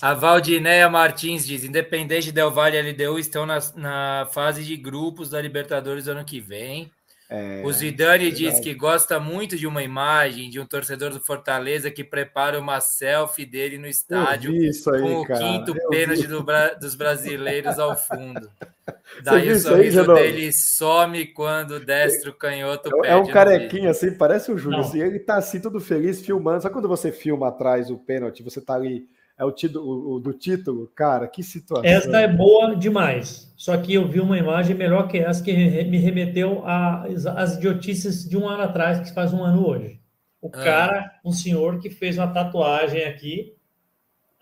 [0.00, 5.30] A Valdinéia Martins diz: Independente Del Valle e LDU estão na, na fase de grupos
[5.30, 6.90] da Libertadores ano que vem.
[7.30, 11.90] É, o Zidane diz que gosta muito de uma imagem de um torcedor do Fortaleza
[11.90, 14.70] que prepara uma selfie dele no estádio aí,
[15.02, 15.38] com o cara.
[15.38, 16.42] quinto pênalti do,
[16.80, 18.50] dos brasileiros ao fundo.
[19.22, 24.10] Daí o sorriso aí, dele some quando o destro canhoto É, é um carequinho assim,
[24.12, 24.80] parece o Júlio.
[24.80, 26.62] Assim, ele tá assim, todo feliz, filmando.
[26.62, 29.06] Sabe quando você filma atrás o pênalti, você tá ali
[29.38, 31.88] é o, título, o do título, cara, que situação.
[31.88, 33.52] Essa é boa demais.
[33.56, 35.52] Só que eu vi uma imagem melhor que essa que
[35.84, 40.00] me remeteu às idiotices de um ano atrás, que faz um ano hoje.
[40.42, 40.50] O ah.
[40.50, 43.54] cara, um senhor que fez uma tatuagem aqui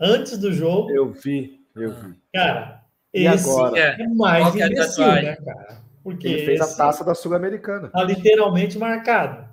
[0.00, 0.90] antes do jogo.
[0.90, 2.14] Eu vi, eu vi.
[2.34, 3.78] Cara, e esse agora?
[3.78, 5.82] é mais Qual é imbecil, né, cara?
[6.02, 7.88] Porque ele fez a taça da Sul-Americana.
[7.88, 9.46] Tá literalmente marcado.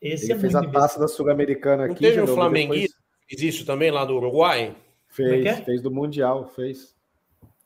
[0.00, 1.92] Esse ele é fez a taça da Sul-Americana aqui.
[1.92, 2.99] Não teve um flamenguista
[3.30, 4.74] Fiz isso também lá do Uruguai?
[5.08, 6.96] Fez, é, é fez do Mundial, fez.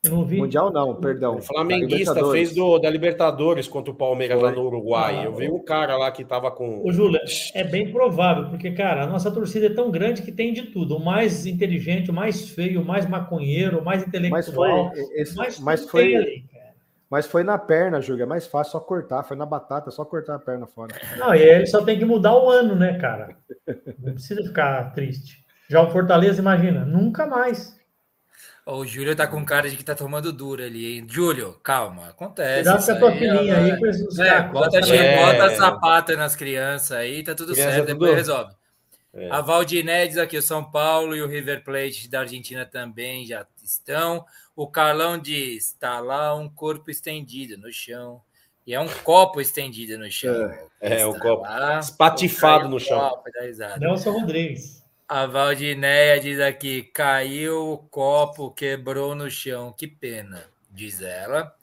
[0.04, 0.36] não vi.
[0.36, 1.36] Mundial não, perdão.
[1.38, 4.50] O flamenguista fez do, da Libertadores contra o Palmeiras Foi.
[4.50, 5.20] lá no Uruguai.
[5.20, 6.86] Ah, eu vi um cara lá que tava com.
[6.86, 7.22] Ô, Júlia,
[7.54, 10.98] é bem provável, porque, cara, a nossa torcida é tão grande que tem de tudo.
[10.98, 14.90] O mais inteligente, o mais feio, o mais maconheiro, o mais intelectual.
[14.90, 16.44] Mas foi, esse, mais mas foi, ali,
[17.08, 18.24] mas foi na perna, Júlia.
[18.24, 19.22] É mais fácil só cortar.
[19.22, 20.94] Foi na batata, só cortar a perna fora.
[21.16, 23.34] Não, e ele só tem que mudar o ano, né, cara?
[23.98, 25.43] Não precisa ficar triste.
[25.68, 27.74] Já o Fortaleza, imagina, nunca mais.
[28.66, 31.06] O Júlio tá com cara de que tá tomando duro ali, hein?
[31.08, 32.62] Júlio, calma, acontece.
[32.62, 35.16] Cuidado com a tua filhinha aí com esses é, bota, é.
[35.16, 38.54] bota sapato nas crianças aí, tá tudo Criança certo, depois resolve.
[39.12, 39.30] É.
[39.30, 43.46] A Valdiné diz aqui, o São Paulo e o River Plate da Argentina também já
[43.62, 44.24] estão.
[44.56, 48.22] O Carlão diz: está lá um corpo estendido no chão.
[48.66, 50.50] E é um copo estendido no chão.
[50.80, 53.22] É, é um copo lá, espatifado no chão.
[53.78, 54.83] Nelson Rodrigues.
[55.14, 59.72] A Valdinéia diz aqui: caiu o copo, quebrou no chão.
[59.72, 61.54] Que pena, diz ela.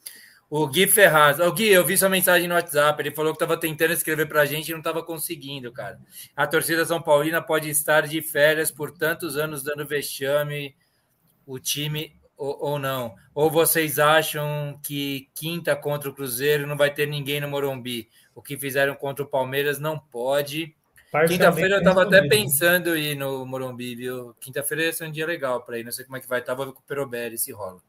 [0.50, 1.38] O Gui Ferraz.
[1.38, 3.02] O Gui, eu vi sua mensagem no WhatsApp.
[3.02, 6.00] Ele falou que estava tentando escrever para a gente e não estava conseguindo, cara.
[6.34, 10.74] A torcida São Paulina pode estar de férias por tantos anos dando vexame.
[11.46, 13.16] O time ou, ou, não?
[13.36, 18.08] Ou vocês acham que quinta contra o Cruzeiro não vai ter ninguém no Morumbi?
[18.34, 20.74] O que fizeram contra o Palmeiras não pode.
[21.28, 24.34] Quinta-feira eu estava até pensando em ir no Morumbi, viu?
[24.40, 25.84] Quinta-feira ia ser um dia legal para ir.
[25.84, 27.82] Não sei como é que vai estar, vou ver com o Perobelli se rola.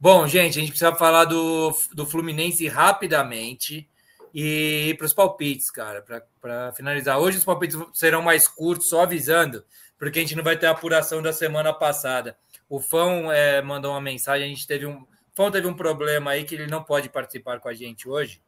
[0.00, 3.88] Bom, gente, a gente precisa falar do, do Fluminense rapidamente
[4.32, 6.04] e para os palpites, cara,
[6.40, 7.18] para finalizar.
[7.18, 9.64] Hoje os palpites serão mais curtos, só avisando,
[9.98, 12.36] porque a gente não vai ter a apuração da semana passada.
[12.68, 15.00] O Fão é, mandou uma mensagem, a gente teve um.
[15.00, 18.40] O Fão teve um problema aí que ele não pode participar com a gente hoje.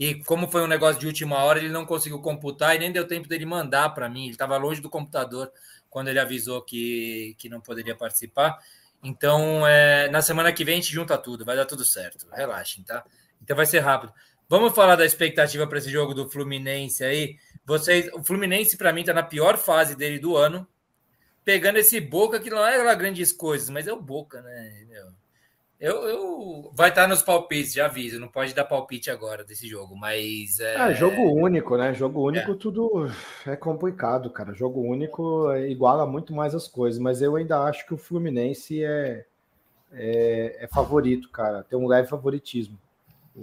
[0.00, 3.06] E como foi um negócio de última hora, ele não conseguiu computar e nem deu
[3.06, 4.22] tempo dele mandar para mim.
[4.22, 5.52] Ele estava longe do computador
[5.90, 8.58] quando ele avisou que, que não poderia participar.
[9.04, 12.26] Então, é, na semana que vem a gente junta tudo, vai dar tudo certo.
[12.32, 13.04] Relaxem, tá?
[13.42, 14.10] Então vai ser rápido.
[14.48, 17.36] Vamos falar da expectativa para esse jogo do Fluminense aí.
[17.66, 20.66] Vocês, o Fluminense para mim está na pior fase dele do ano
[21.44, 24.86] pegando esse Boca, que não é lá grandes coisas, mas é o Boca, né?
[25.80, 29.96] Eu, eu vai estar nos palpites, já aviso, não pode dar palpite agora desse jogo,
[29.96, 31.94] mas é, é jogo único, né?
[31.94, 32.54] Jogo único é.
[32.54, 33.10] tudo
[33.46, 34.52] é complicado, cara.
[34.52, 39.24] Jogo único iguala muito mais as coisas, mas eu ainda acho que o Fluminense é,
[39.90, 41.64] é, é favorito, cara.
[41.64, 42.78] Tem um leve favoritismo.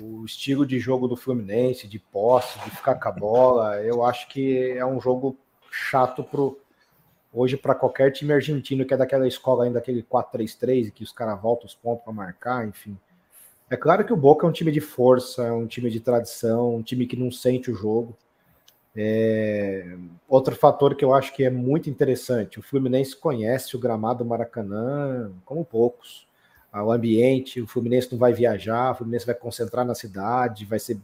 [0.04, 4.28] O estilo de jogo do Fluminense, de posse, de ficar com a bola, eu acho
[4.28, 5.36] que é um jogo
[5.72, 6.60] chato pro
[7.40, 11.40] Hoje, para qualquer time argentino que é daquela escola ainda, aquele 4-3-3, que os caras
[11.40, 12.98] voltam os pontos para marcar, enfim.
[13.70, 16.78] É claro que o Boca é um time de força, é um time de tradição,
[16.78, 18.18] um time que não sente o jogo.
[18.96, 19.96] É...
[20.28, 25.32] Outro fator que eu acho que é muito interessante: o Fluminense conhece o gramado Maracanã
[25.46, 26.26] como poucos.
[26.72, 30.80] Ah, o ambiente, o Fluminense não vai viajar, o Fluminense vai concentrar na cidade, vai
[30.80, 31.00] ser,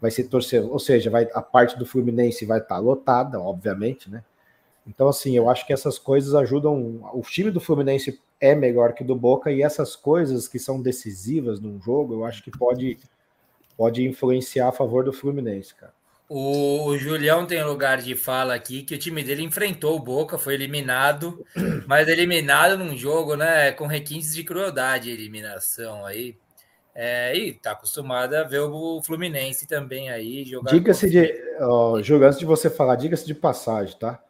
[0.00, 4.24] vai ser torcedor, ou seja, vai, a parte do Fluminense vai estar lotada, obviamente, né?
[4.88, 7.02] Então, assim, eu acho que essas coisas ajudam.
[7.12, 10.80] O time do Fluminense é melhor que o do Boca, e essas coisas que são
[10.80, 12.98] decisivas num jogo, eu acho que pode,
[13.76, 15.92] pode influenciar a favor do Fluminense, cara.
[16.28, 20.36] O, o Julião tem lugar de fala aqui que o time dele enfrentou o Boca,
[20.36, 21.44] foi eliminado,
[21.86, 26.36] mas eliminado num jogo, né, com requintes de crueldade, eliminação aí.
[26.94, 30.72] É, e tá acostumado a ver o Fluminense também aí jogar.
[30.72, 34.20] Diga-se de, oh, Júlio, antes de você falar, diga-se de passagem, tá?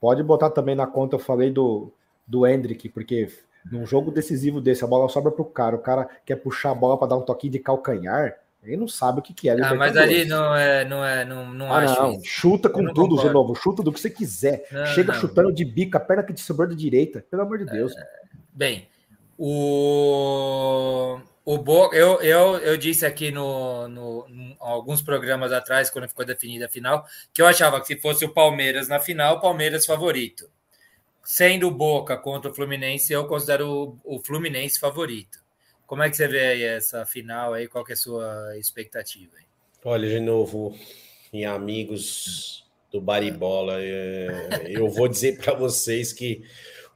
[0.00, 1.92] Pode botar também na conta, eu falei do,
[2.26, 3.28] do Hendrick, porque
[3.70, 6.98] num jogo decisivo desse, a bola sobra pro cara, o cara quer puxar a bola
[6.98, 9.52] para dar um toquinho de calcanhar, ele não sabe o que, que é.
[9.62, 12.02] Ah, mas ali não é, não é, não, não ah, acho.
[12.02, 13.28] Não, chuta com tudo, concordo.
[13.28, 14.66] de novo, chuta do que você quiser.
[14.72, 15.20] Não, Chega não.
[15.20, 17.96] chutando de bica, a perna que te sobrou da direita, pelo amor de Deus.
[17.96, 18.06] É,
[18.52, 18.88] bem,
[19.38, 26.08] o o Boca, eu, eu, eu disse aqui no, no, no, alguns programas atrás, quando
[26.08, 29.40] ficou definida a final, que eu achava que se fosse o Palmeiras na final, o
[29.40, 30.50] Palmeiras favorito.
[31.22, 35.38] Sendo o Boca contra o Fluminense, eu considero o, o Fluminense favorito.
[35.86, 37.68] Como é que você vê aí essa final aí?
[37.68, 39.30] Qual é a sua expectativa?
[39.38, 39.44] Aí?
[39.84, 40.76] Olha, de novo,
[41.32, 46.42] em amigos do Baribola, é, eu vou dizer para vocês que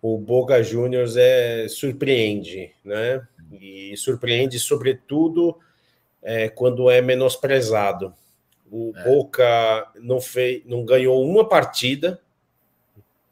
[0.03, 3.25] o Boca Juniors é surpreende, né?
[3.51, 5.59] E surpreende, sobretudo,
[6.23, 8.15] é, quando é menosprezado.
[8.71, 9.05] O é.
[9.05, 12.21] Boca não, fez, não ganhou uma partida,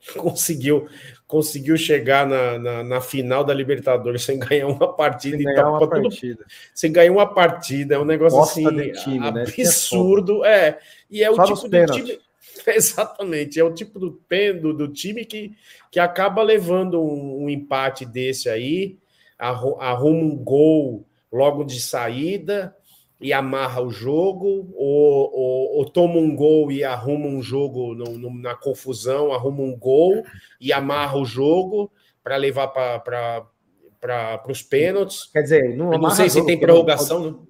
[0.16, 0.88] conseguiu
[1.28, 5.36] conseguiu chegar na, na, na, final da Libertadores sem ganhar uma partida.
[5.36, 6.46] Sem ganhar uma partida.
[6.74, 7.94] sem ganhar uma partida.
[7.96, 9.42] É um negócio Bosta assim time, né?
[9.42, 10.40] Absurdo.
[10.40, 10.48] Né?
[10.48, 10.78] É,
[11.10, 12.18] e é o tipo de time...
[12.66, 14.20] Exatamente, é o tipo do,
[14.60, 15.54] do, do time que,
[15.90, 18.96] que acaba levando um, um empate desse aí
[19.38, 22.74] arruma um gol logo de saída
[23.20, 28.16] e amarra o jogo, ou, ou, ou toma um gol e arruma um jogo no,
[28.16, 30.24] no, na confusão, arruma um gol
[30.60, 31.90] e amarra o jogo
[32.22, 35.28] para levar para os pênaltis.
[35.32, 37.20] Quer dizer, não, não sei se tem prorrogação.
[37.20, 37.48] Não,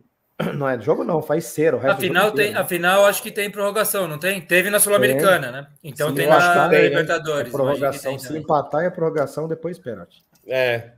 [0.55, 1.75] não é jogo, não, faz ser.
[1.75, 4.41] O afinal, tem, afinal, acho que tem prorrogação, não tem?
[4.41, 5.67] Teve na Sul-Americana, né?
[5.83, 6.89] Então Sim, tem na, tem, né?
[6.89, 7.52] Libertadores.
[7.52, 7.58] Né?
[7.58, 10.25] prorrogação, tem, se empatar, é prorrogação, depois pênalti.
[10.47, 10.92] É.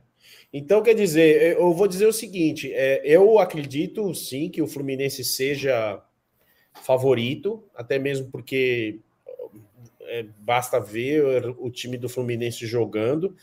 [0.53, 5.23] Então, quer dizer, eu vou dizer o seguinte: é, eu acredito sim que o Fluminense
[5.23, 6.01] seja
[6.83, 8.99] favorito, até mesmo porque
[10.01, 13.35] é, basta ver o time do Fluminense jogando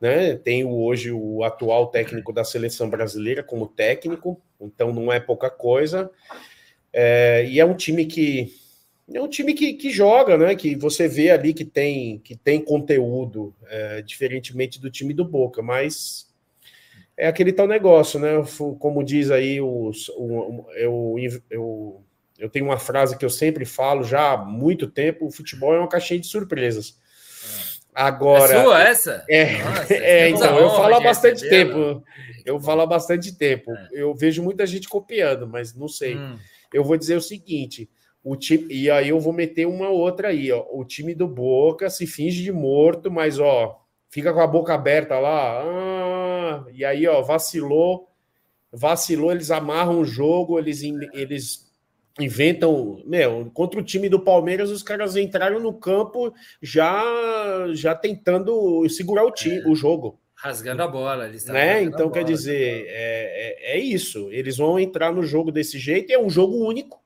[0.00, 0.36] né?
[0.36, 6.10] Tem hoje o atual técnico da seleção brasileira como técnico, então não é pouca coisa.
[6.92, 8.52] É, e é um time que
[9.12, 10.54] é um time que, que joga, né?
[10.54, 15.62] Que você vê ali que tem que tem conteúdo, é, diferentemente do time do Boca,
[15.62, 16.25] mas
[17.16, 18.30] é aquele tal negócio, né?
[18.78, 21.16] Como diz aí os, o, eu,
[21.50, 22.04] eu,
[22.38, 25.78] eu tenho uma frase que eu sempre falo já há muito tempo: o futebol é
[25.78, 26.98] uma caixinha de surpresas.
[27.94, 28.52] Agora.
[28.52, 29.24] É sua essa?
[29.28, 32.04] É, Nossa, é então, eu falo há bastante tempo.
[32.44, 33.72] Eu falo há bastante tempo.
[33.72, 33.88] É.
[33.92, 36.16] Eu vejo muita gente copiando, mas não sei.
[36.16, 36.36] Hum.
[36.74, 37.88] Eu vou dizer o seguinte:
[38.22, 40.66] o time, e aí eu vou meter uma outra aí, ó.
[40.70, 43.80] O time do Boca se finge de morto, mas ó,
[44.10, 45.62] fica com a boca aberta lá.
[45.62, 46.05] Ah,
[46.72, 48.08] e aí, ó, vacilou.
[48.72, 50.82] Vacilou, eles amarram o jogo, eles,
[51.14, 51.66] eles
[52.18, 57.02] inventam, meu, contra o time do Palmeiras, os caras entraram no campo já
[57.72, 60.18] já tentando segurar o time, é, o jogo.
[60.34, 61.82] Rasgando a bola, eles né?
[61.82, 64.30] Então, quer dizer, é, é, é, isso.
[64.30, 67.05] Eles vão entrar no jogo desse jeito, e é um jogo único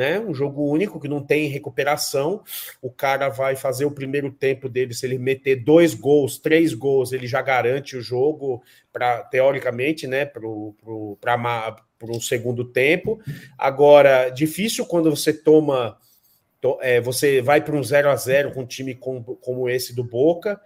[0.00, 0.18] né?
[0.18, 2.42] Um jogo único que não tem recuperação.
[2.80, 7.12] O cara vai fazer o primeiro tempo dele, se ele meter dois gols, três gols,
[7.12, 10.24] ele já garante o jogo para teoricamente, né?
[10.24, 11.18] Para o
[12.18, 13.20] segundo tempo.
[13.58, 15.98] Agora, difícil quando você toma.
[16.80, 20.02] É, você vai para um 0 a 0 com um time como, como esse do
[20.02, 20.58] Boca.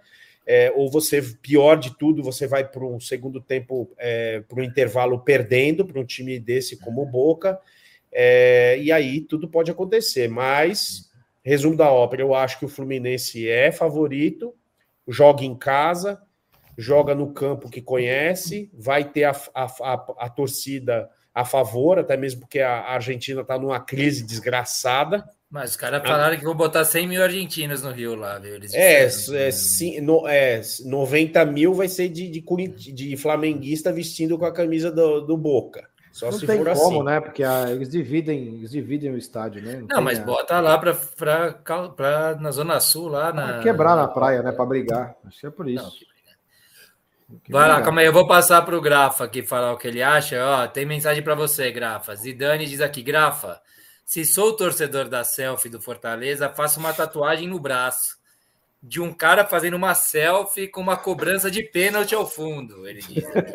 [0.47, 4.63] É, ou você, pior de tudo, você vai para um segundo tempo, é, para um
[4.63, 7.59] intervalo perdendo para um time desse como o Boca.
[8.17, 10.29] É, e aí tudo pode acontecer.
[10.29, 11.11] Mas,
[11.43, 14.55] resumo da ópera, eu acho que o Fluminense é favorito,
[15.05, 16.21] joga em casa,
[16.77, 22.15] joga no campo que conhece, vai ter a, a, a, a torcida a favor, até
[22.15, 25.25] mesmo porque a Argentina está numa crise desgraçada.
[25.49, 28.55] Mas os caras falaram que vão botar 100 mil argentinos no Rio lá, viu?
[28.55, 34.37] Eles é, é, sim, no, é, 90 mil vai ser de, de, de flamenguista vestindo
[34.37, 35.89] com a camisa do, do Boca.
[36.15, 37.03] Só não se tem for como, assim.
[37.03, 37.19] né?
[37.19, 39.81] Porque a, eles dividem, eles dividem o estádio, né?
[39.81, 40.23] Não, não mas a...
[40.23, 40.93] bota lá para
[41.89, 44.53] para na zona sul lá na quebrar na praia, né?
[44.53, 45.13] Para brigar.
[45.27, 45.83] Acho que é por isso.
[45.83, 46.05] Não, que...
[47.43, 49.89] Que Vai lá, calma aí, eu vou passar para o Grafa aqui falar o que
[49.89, 50.37] ele acha.
[50.41, 52.15] Ó, tem mensagem para você, Grafa.
[52.15, 53.59] Zidane diz aqui, Grafa,
[54.05, 58.15] se sou torcedor da selfie do Fortaleza, faço uma tatuagem no braço
[58.87, 62.87] de um cara fazendo uma selfie com uma cobrança de pênalti ao fundo.
[62.87, 63.51] Ele diz aqui.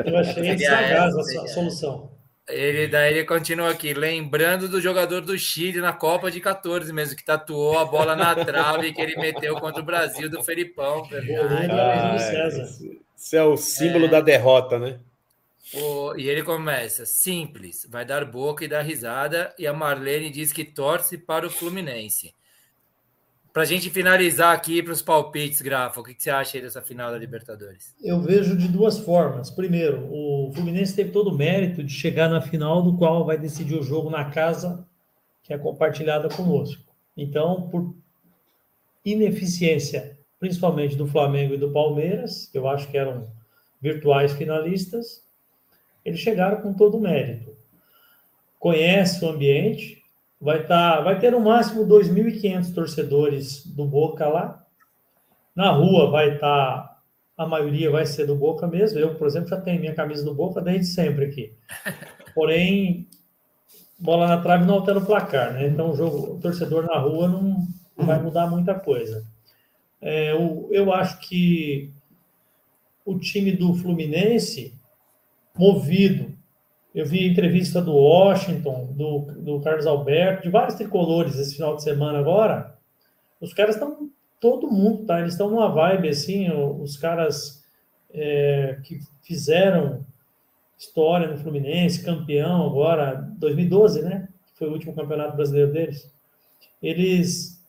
[0.08, 2.10] Eu achei sagaz a solução.
[2.48, 7.16] Ele daí ele continua aqui, lembrando do jogador do Chile na Copa de 14 mesmo,
[7.16, 11.08] que tatuou a bola na trave que ele meteu contra o Brasil do Felipão.
[11.70, 12.16] Ah,
[13.16, 14.08] isso é o símbolo é...
[14.08, 14.98] da derrota, né?
[15.72, 20.52] O, e ele começa, simples, vai dar boca e dar risada, e a Marlene diz
[20.52, 22.34] que torce para o Fluminense.
[23.54, 27.12] Para a gente finalizar aqui para os palpites, Grafa, o que, você acha dessa final
[27.12, 27.94] da Libertadores?
[28.02, 29.48] Eu vejo de duas formas.
[29.48, 33.78] Primeiro, o Fluminense teve todo o mérito de chegar na final, do qual vai decidir
[33.78, 34.84] o jogo na casa
[35.40, 36.82] que é compartilhada conosco.
[37.16, 37.94] Então, por
[39.04, 43.30] ineficiência, principalmente do Flamengo e do Palmeiras, que eu acho que eram
[43.80, 45.22] virtuais finalistas,
[46.04, 47.56] eles chegaram com todo o mérito.
[48.58, 50.02] Conhece o ambiente,
[50.44, 54.62] Vai, tá, vai ter no máximo 2.500 torcedores do Boca lá.
[55.56, 57.00] Na rua vai estar, tá,
[57.34, 58.98] a maioria vai ser do Boca mesmo.
[58.98, 61.54] Eu, por exemplo, já tenho minha camisa do Boca desde sempre aqui.
[62.34, 63.08] Porém,
[63.98, 65.66] bola na trave não altera o placar, né?
[65.66, 67.66] Então, o, jogo, o torcedor na rua não
[67.96, 69.24] vai mudar muita coisa.
[69.98, 71.90] É, eu, eu acho que
[73.02, 74.74] o time do Fluminense,
[75.56, 76.33] movido
[76.94, 81.82] eu vi entrevista do Washington, do, do Carlos Alberto, de vários tricolores esse final de
[81.82, 82.76] semana agora.
[83.40, 84.08] Os caras estão,
[84.40, 85.18] todo mundo, tá?
[85.18, 87.64] Eles estão numa vibe assim, os caras
[88.12, 90.06] é, que fizeram
[90.78, 94.28] história no Fluminense, campeão agora, 2012, né?
[94.54, 96.08] Foi o último campeonato brasileiro deles.
[96.80, 97.60] Eles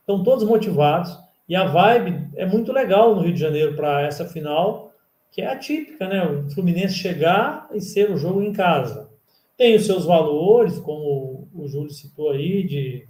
[0.00, 4.24] estão todos motivados e a vibe é muito legal no Rio de Janeiro para essa
[4.24, 4.87] final
[5.30, 6.24] que é atípica, né?
[6.24, 9.08] O Fluminense chegar e ser o jogo em casa.
[9.56, 13.06] Tem os seus valores, como o Júlio citou aí, de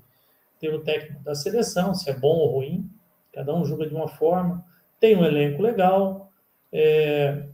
[0.59, 2.89] ter o técnico da seleção, se é bom ou ruim,
[3.33, 4.65] cada um joga de uma forma.
[4.99, 6.33] Tem um elenco legal.
[6.73, 7.45] É,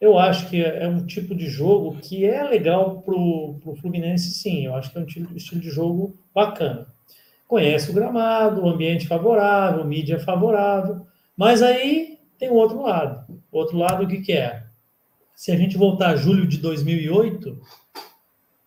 [0.00, 4.66] eu acho que é um tipo de jogo que é legal para o Fluminense, sim.
[4.66, 6.86] Eu acho que é um estilo de jogo bacana.
[7.46, 11.06] Conhece o gramado, o ambiente favorável, mídia favorável,
[11.36, 12.13] mas aí
[12.44, 13.24] tem o outro lado.
[13.50, 14.64] O outro lado, o que, que é?
[15.34, 17.58] Se a gente voltar a julho de 2008,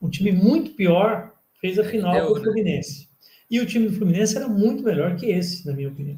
[0.01, 1.31] um time muito pior
[1.61, 2.41] fez a final Deu, do né?
[2.41, 3.01] Fluminense.
[3.01, 3.07] Né?
[3.51, 6.17] E o time do Fluminense era muito melhor que esse, na minha opinião.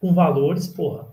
[0.00, 1.06] Com valores, porra.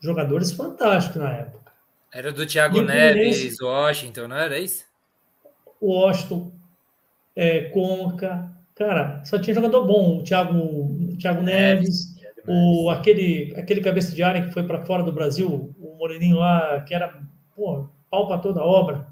[0.00, 1.72] Jogadores fantásticos na época.
[2.12, 4.84] Era do Thiago Neves, Washington, não era isso?
[5.80, 6.50] Washington,
[7.36, 8.50] é, Conca.
[8.74, 10.18] Cara, só tinha jogador bom.
[10.18, 12.13] O Thiago, o Thiago Neves
[12.46, 16.80] o, aquele, aquele cabeça de área que foi para fora do Brasil, o Moreninho lá,
[16.82, 17.20] que era
[17.54, 19.06] pô, pau para toda a obra.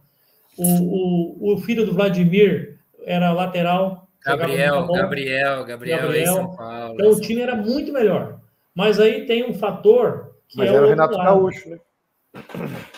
[0.56, 4.08] O, o, o filho do Vladimir era lateral.
[4.24, 6.34] Gabriel, Gabriel, Gabriel, Gabriel.
[6.34, 6.94] São Paulo.
[6.94, 8.40] Então o time era muito melhor.
[8.74, 11.26] Mas aí tem um fator que Mas é era o Renato lado.
[11.26, 11.78] Gaúcho, né?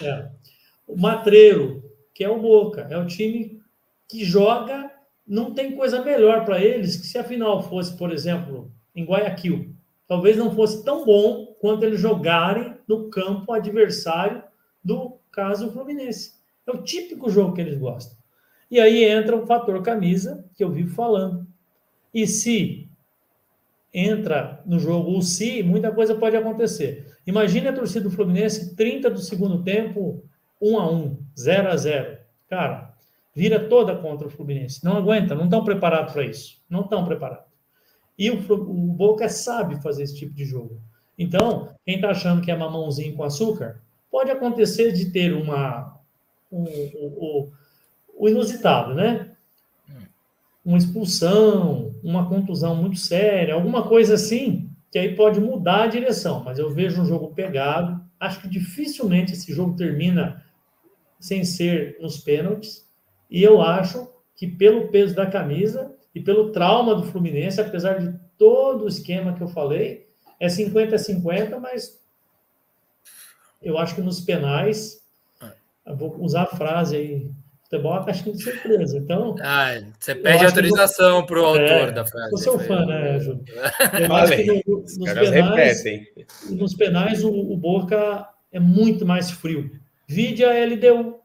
[0.03, 0.29] É.
[0.87, 1.83] O Matreiro,
[2.13, 3.61] que é o Boca, é o time
[4.09, 4.91] que joga,
[5.27, 9.74] não tem coisa melhor para eles que se a final fosse, por exemplo, em Guayaquil.
[10.07, 14.43] Talvez não fosse tão bom quanto eles jogarem no campo adversário
[14.83, 16.35] do caso Fluminense.
[16.67, 18.17] É o típico jogo que eles gostam.
[18.71, 21.47] E aí entra o fator camisa, que eu vivo falando.
[22.13, 22.89] E se
[23.93, 27.17] entra no jogo o se, muita coisa pode acontecer.
[27.27, 30.25] Imagine a torcida do Fluminense, 30 do segundo tempo,
[30.61, 32.19] 1 a 1 0 a 0
[32.49, 32.95] Cara,
[33.35, 34.85] vira toda contra o Fluminense.
[34.85, 36.63] Não aguenta, não estão preparados para isso.
[36.69, 37.54] Não estão preparados.
[38.19, 40.81] E o, o Boca sabe fazer esse tipo de jogo.
[41.19, 45.99] Então, quem está achando que é mamãozinho com açúcar, pode acontecer de ter uma,
[46.51, 47.51] um, um,
[48.17, 49.31] o inusitado, né?
[50.65, 56.43] Uma expulsão, uma contusão muito séria, alguma coisa assim, que aí pode mudar a direção.
[56.43, 58.03] Mas eu vejo um jogo pegado.
[58.19, 60.43] Acho que dificilmente esse jogo termina
[61.19, 62.89] sem ser nos pênaltis.
[63.31, 68.19] E eu acho que pelo peso da camisa e pelo trauma do Fluminense, apesar de
[68.39, 72.01] todo o esquema que eu falei, é 50-50, mas
[73.63, 75.03] eu acho que nos penais,
[75.97, 77.31] vou usar a frase aí
[77.75, 78.97] futebol é uma caixinha de surpresa.
[78.97, 79.35] Então.
[79.41, 82.33] Ah, você pede autorização para o autor é, da frase.
[82.33, 83.45] Eu sou fã, né, Júlio?
[84.01, 85.85] Eu acho que no, nos, penais,
[86.51, 89.71] nos penais o, o, Boca é muito mais frio.
[90.07, 91.21] Vide a LDU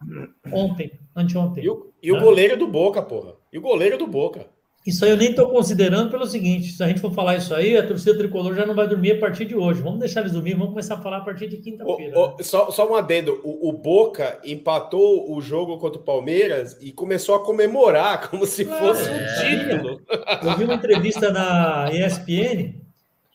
[0.52, 1.64] ontem, anteontem.
[1.64, 2.22] E o, e o né?
[2.22, 3.34] goleiro do Boca, porra.
[3.52, 4.48] E o goleiro do Boca.
[4.90, 7.78] Isso aí eu nem estou considerando pelo seguinte: se a gente for falar isso aí,
[7.78, 9.84] a torcida tricolor já não vai dormir a partir de hoje.
[9.84, 12.20] Vamos deixar eles dormir, vamos começar a falar a partir de quinta-feira.
[12.20, 12.36] Né?
[12.42, 17.36] Só, só um adendo: o, o, Boca empatou o jogo contra o Palmeiras e começou
[17.36, 19.14] a comemorar como se fosse é.
[19.14, 20.02] um título.
[20.44, 22.74] Eu vi uma entrevista na ESPN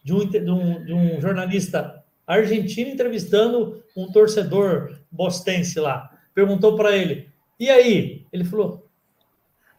[0.03, 6.11] de um, de um, de um jornalista argentino entrevistando um torcedor bostense lá.
[6.35, 7.29] Perguntou para ele:
[7.61, 8.27] e aí?
[8.33, 8.89] Ele falou: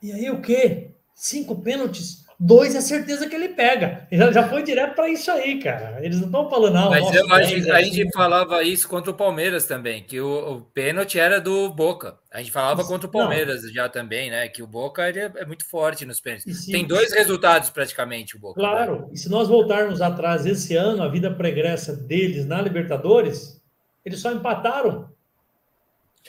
[0.01, 0.84] e aí o quê?
[1.15, 4.05] Cinco pênaltis, dois é certeza que ele pega.
[4.11, 5.99] Já, já foi direto para isso aí, cara.
[6.03, 6.89] Eles não estão falando, não.
[6.89, 10.57] Mas nossa, eu, a, gente, a gente falava isso contra o Palmeiras também, que o,
[10.57, 12.17] o pênalti era do Boca.
[12.31, 13.73] A gente falava contra o Palmeiras não.
[13.73, 14.47] já também, né?
[14.49, 16.65] Que o Boca ele é, é muito forte nos pênaltis.
[16.65, 16.71] Se...
[16.71, 18.59] Tem dois resultados praticamente, o Boca.
[18.59, 19.07] Claro, né?
[19.13, 23.61] e se nós voltarmos atrás esse ano, a vida pregressa deles na Libertadores,
[24.03, 25.14] eles só empataram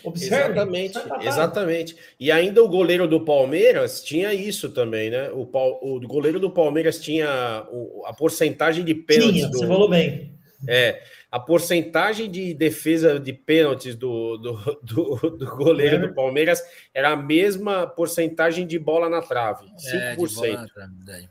[0.05, 1.97] Observe, exatamente, exatamente.
[2.21, 5.31] E ainda o goleiro do Palmeiras tinha isso também, né?
[5.31, 9.37] O, o goleiro do Palmeiras tinha o, a porcentagem de pênaltis.
[9.37, 10.35] Tinha, do, você falou bem.
[10.69, 15.99] É, a porcentagem de defesa de pênaltis do, do, do, do goleiro é.
[15.99, 16.63] do Palmeiras
[16.95, 19.93] era a mesma porcentagem de bola na trave, 5%.
[19.93, 21.29] É, bola na trave,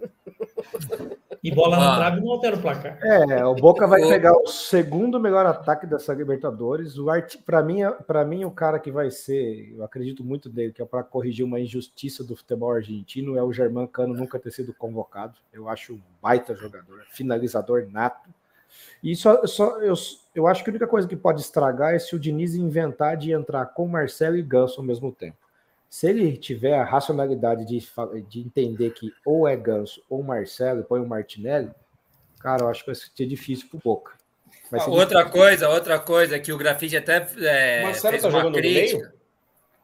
[1.43, 2.99] e bola na trave não altera o placar.
[3.03, 6.97] É, o Boca vai pegar o segundo melhor ataque dessa Libertadores.
[6.97, 7.35] O Art...
[7.45, 10.85] para mim, para mim o cara que vai ser, eu acredito muito dele, que é
[10.85, 15.37] para corrigir uma injustiça do futebol argentino, é o Germán Cano nunca ter sido convocado.
[15.53, 18.29] Eu acho um baita jogador, finalizador nato.
[19.03, 19.93] E só, só eu,
[20.33, 23.31] eu acho que a única coisa que pode estragar é se o Diniz inventar de
[23.31, 25.44] entrar com Marcelo e Ganso ao mesmo tempo.
[25.89, 27.83] Se ele tiver a racionalidade de,
[28.27, 31.71] de entender que ou é Ganso ou Marcelo, põe o Martinelli,
[32.39, 34.13] cara, eu acho que vai ser difícil pro Boca.
[34.87, 35.41] outra difícil.
[35.41, 38.97] coisa, outra coisa que o Grafite até é, Marcelo fez tá uma jogando crítica.
[38.97, 39.15] No meio?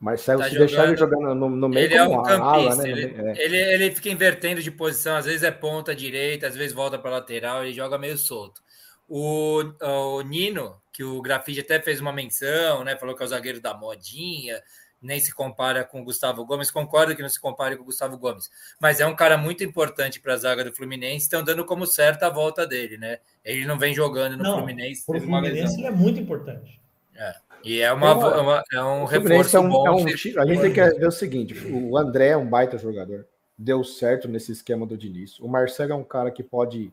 [0.02, 2.44] Marcelo, tá se jogando, deixar ele jogando no, no meio, ele é um campista.
[2.44, 2.90] Ala, né?
[2.90, 3.46] ele, é.
[3.46, 7.12] ele, ele, fica invertendo de posição, às vezes é ponta direita, às vezes volta para
[7.12, 8.64] lateral, ele joga meio solto.
[9.08, 12.98] O, o Nino, que o Grafite até fez uma menção, né?
[12.98, 14.60] Falou que é o zagueiro da modinha,
[15.02, 16.70] nem se compara com o Gustavo Gomes.
[16.70, 18.50] Concordo que não se compare com o Gustavo Gomes,
[18.80, 21.26] mas é um cara muito importante para a zaga do Fluminense.
[21.26, 23.20] Estão dando como certa a volta dele, né?
[23.44, 25.04] Ele não vem jogando no não, Fluminense.
[25.08, 26.80] O Fluminense ele é muito importante.
[27.16, 27.36] É.
[27.64, 29.88] E é, uma, uma, uma é um reforço é um, bom.
[29.88, 33.28] É um, a gente tem que ver o seguinte: o André é um baita jogador.
[33.58, 35.40] Deu certo nesse esquema do Diniz.
[35.40, 36.92] O Marcelo é um cara que pode,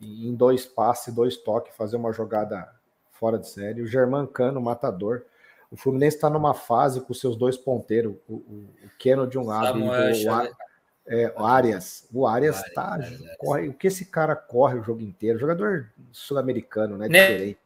[0.00, 2.66] em dois passes, dois toques, fazer uma jogada
[3.12, 3.82] fora de série.
[3.82, 5.24] O Germán Cano, matador.
[5.70, 9.44] O Fluminense está numa fase com seus dois ponteiros, o, o, o Keno de um
[9.44, 10.48] lado Samuel, e o, o,
[11.08, 12.08] é, o Arias.
[12.12, 12.98] O Arias está.
[13.38, 15.38] Corre, o que esse cara corre o jogo inteiro?
[15.38, 17.08] Jogador sul-americano, né?
[17.08, 17.58] Diferente.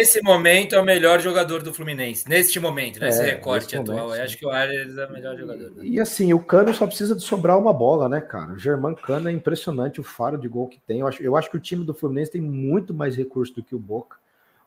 [0.00, 2.26] Nesse momento é o melhor jogador do Fluminense.
[2.26, 3.98] Neste momento, nesse é, recorte atual.
[3.98, 5.84] Momento, eu acho que o Arias é o melhor jogador.
[5.84, 8.52] E, e, assim, o Cano só precisa de sobrar uma bola, né, cara?
[8.52, 11.00] O Germán Cano é impressionante o faro de gol que tem.
[11.00, 13.74] Eu acho, eu acho que o time do Fluminense tem muito mais recurso do que
[13.74, 14.16] o Boca.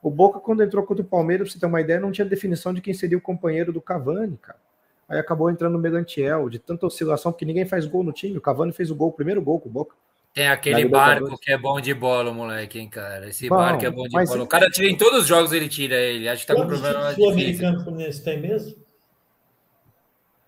[0.03, 2.73] O Boca, quando entrou contra o Palmeiras, pra você ter uma ideia, não tinha definição
[2.73, 4.59] de quem seria o companheiro do Cavani, cara.
[5.07, 8.37] Aí acabou entrando o Megantiel, de tanta oscilação, porque ninguém faz gol no time.
[8.37, 9.95] O Cavani fez o gol, o primeiro gol com o Boca.
[10.33, 13.29] Tem aquele barco que é bom de bola, moleque, hein, cara.
[13.29, 14.43] Esse bom, barco é bom de bola.
[14.43, 16.27] O cara tira em todos os jogos, ele tira ele.
[16.27, 17.13] Acho que tá com problema.
[17.17, 18.82] O americano Fluminense tem mesmo?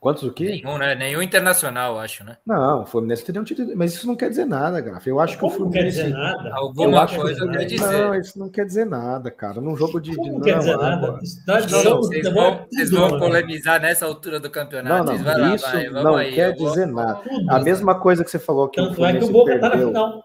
[0.06, 0.62] Quantos o quê?
[0.64, 0.94] Nenhum, né?
[0.94, 2.38] Nenhum internacional, acho, né?
[2.46, 5.08] Não, o Fluminense teria um título, mas isso não quer dizer nada, Graf.
[5.08, 6.04] Eu acho que o Fluminense.
[6.04, 6.54] Não quer dizer nada.
[6.54, 7.92] Alguma coisa quer dizer.
[7.92, 9.60] Não, isso não quer dizer nada, cara.
[9.60, 10.16] Num jogo de.
[10.16, 11.20] Como não, quer dizer nada.
[11.48, 15.12] Não, não, vocês vão, vocês vão polemizar nessa altura do campeonato.
[15.12, 17.04] Não, não, lá, isso vai, não aí, quer dizer vou...
[17.04, 17.24] nada.
[17.50, 19.70] A mesma coisa que você falou que Tanto o Fluminense é que o Boca perdeu.
[19.72, 20.24] tá na final.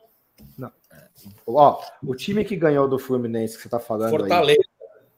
[0.58, 0.72] Não.
[1.46, 4.60] Ó, o time que ganhou do Fluminense que você tá falando Fortaleza.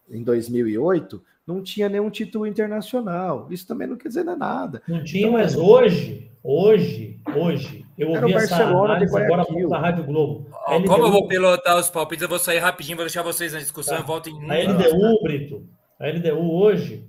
[0.09, 3.49] aí em 2008 não tinha nenhum título internacional.
[3.51, 4.83] Isso também não quer dizer nada.
[4.87, 10.05] Não tinha, então, mas hoje, hoje, hoje, eu ouvi o Barcelona essa agora na Rádio
[10.05, 10.47] Globo.
[10.69, 13.59] LDU, como eu vou pilotar os palpites, eu vou sair rapidinho, vou deixar vocês na
[13.59, 14.03] discussão tá.
[14.03, 14.51] e volto em...
[14.51, 15.67] A LDU, Brito,
[15.99, 17.05] a LDU hoje,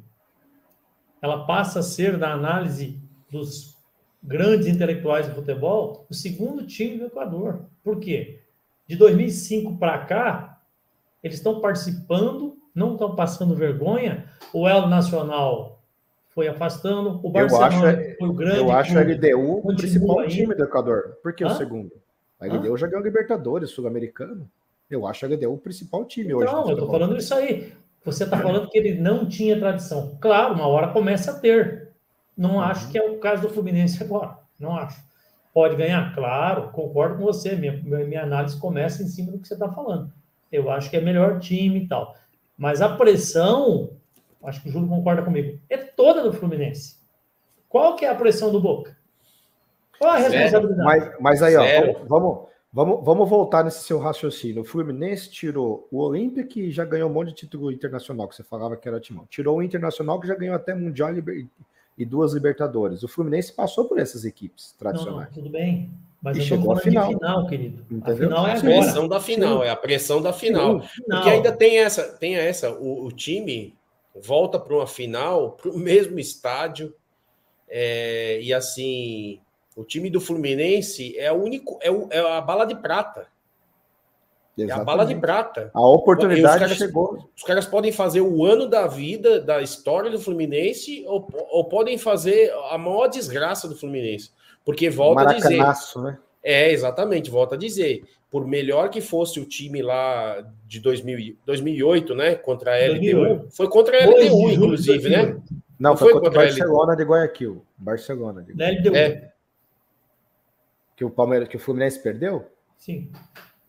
[1.21, 3.77] ela passa a ser, na análise dos
[4.21, 7.65] grandes intelectuais do futebol, o segundo time do Equador.
[7.83, 8.41] Por quê?
[8.87, 10.61] De 2005 para cá,
[11.21, 14.25] eles estão participando não estão passando vergonha.
[14.51, 15.81] O El Nacional
[16.29, 17.19] foi afastando.
[17.23, 18.57] O Barcelona acho, foi o grande.
[18.57, 20.27] Eu acho a LDU o principal aí.
[20.29, 21.17] time do Equador.
[21.21, 21.47] Por que Hã?
[21.47, 21.91] o segundo?
[22.39, 22.77] A LDU Hã?
[22.77, 24.49] já ganhou Libertadores Sul-Americano.
[24.89, 26.51] Eu acho a LDU o principal time então, hoje.
[26.51, 27.73] Não, eu estou falando isso aí.
[28.05, 30.17] Você está falando que ele não tinha tradição.
[30.19, 31.89] Claro, uma hora começa a ter.
[32.35, 32.61] Não uhum.
[32.61, 34.37] acho que é o caso do Fluminense agora.
[34.59, 35.01] Não acho.
[35.53, 36.13] Pode ganhar?
[36.13, 37.55] Claro, concordo com você.
[37.55, 40.11] Minha, minha análise começa em cima do que você está falando.
[40.51, 42.15] Eu acho que é melhor time e tal.
[42.63, 43.89] Mas a pressão,
[44.41, 46.95] acho que o Júlio concorda comigo, é toda do Fluminense.
[47.67, 48.95] Qual que é a pressão do Boca?
[49.99, 50.81] Qual a responsabilidade?
[50.81, 54.61] Mas, mas aí, ó, vamos, vamos, vamos voltar nesse seu raciocínio.
[54.61, 58.43] O Fluminense tirou o Olímpia, que já ganhou um monte de título internacional, que você
[58.45, 59.25] falava que era timão.
[59.29, 61.09] Tirou o Internacional, que já ganhou até Mundial
[61.97, 63.03] e duas Libertadores.
[63.03, 65.27] O Fluminense passou por essas equipes tradicionais.
[65.27, 65.91] Não, tudo bem.
[66.23, 67.09] Mas e chegou à final.
[67.09, 67.85] final, querido.
[67.91, 68.13] Entendeu?
[68.13, 69.65] A final é a pressão da final, Sim.
[69.65, 70.81] é a pressão da final.
[70.81, 71.19] Sim, final.
[71.19, 73.75] Porque ainda tem essa, tem essa, o, o time
[74.15, 76.95] volta para uma final, para o mesmo estádio,
[77.67, 79.41] é, e assim,
[79.75, 83.27] o time do Fluminense é o único, é, o, é a bala de prata.
[84.55, 84.79] Exatamente.
[84.79, 85.71] É a bala de prata.
[85.73, 87.27] A oportunidade caras, chegou.
[87.35, 91.97] Os caras podem fazer o ano da vida, da história do Fluminense, ou, ou podem
[91.97, 94.31] fazer a maior desgraça do Fluminense.
[94.65, 95.57] Porque volta a dizer.
[95.57, 96.17] Né?
[96.43, 98.03] É, exatamente, volta a dizer.
[98.29, 102.35] Por melhor que fosse o time lá de 2000, 2008, né?
[102.35, 102.99] Contra a LDU.
[102.99, 103.47] 2008.
[103.51, 105.25] Foi contra a LDU, inclusive, né?
[105.79, 107.65] Não, Não foi, foi, contra, contra Barcelona de Guayaquil.
[107.77, 108.95] Barcelona de Guayaquil.
[108.95, 109.31] É.
[110.95, 112.47] Que o Palmeiras, que o Fluminense perdeu?
[112.77, 113.11] Sim.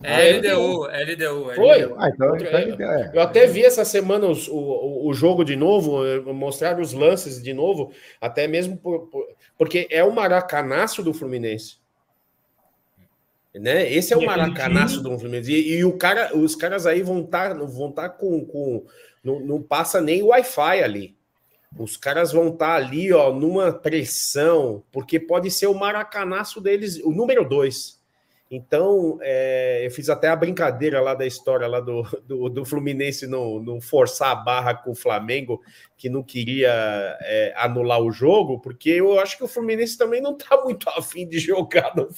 [0.07, 1.55] É, LDU, LDU.
[1.55, 1.94] Foi?
[1.97, 3.10] Ah, então, então é.
[3.15, 7.42] Eu até vi essa semana os, o, o jogo de novo, eh, mostrar os lances
[7.42, 9.26] de novo, até mesmo por, por,
[9.57, 11.78] porque é o maracanaço do Fluminense.
[13.55, 13.91] Né?
[13.91, 15.50] Esse é o maracanaço do Fluminense.
[15.50, 18.44] E, e, o cara, os caras aí vão estar tá, vão tá com.
[18.44, 18.84] com
[19.24, 21.16] não, não passa nem Wi-Fi ali.
[21.78, 27.00] Os caras vão estar tá ali, ó, numa pressão, porque pode ser o maracanaço deles,
[27.02, 28.03] o número dois.
[28.50, 33.26] Então, é, eu fiz até a brincadeira lá da história lá do, do, do Fluminense
[33.26, 35.62] não, não, forçar a barra com o Flamengo,
[35.97, 36.70] que não queria
[37.23, 41.26] é, anular o jogo, porque eu acho que o Fluminense também não está muito afim
[41.26, 42.08] de jogar no,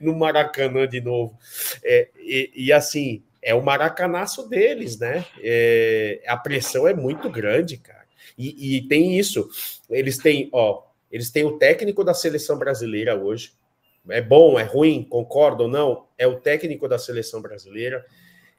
[0.00, 1.38] no Maracanã de novo.
[1.82, 5.24] É, e, e, assim, é o maracanaço deles, né?
[5.42, 8.06] É, a pressão é muito grande, cara.
[8.36, 9.48] E, e tem isso.
[9.88, 13.52] Eles têm, ó, eles têm o técnico da seleção brasileira hoje
[14.08, 18.04] é bom, é ruim, concordo ou não, é o técnico da seleção brasileira.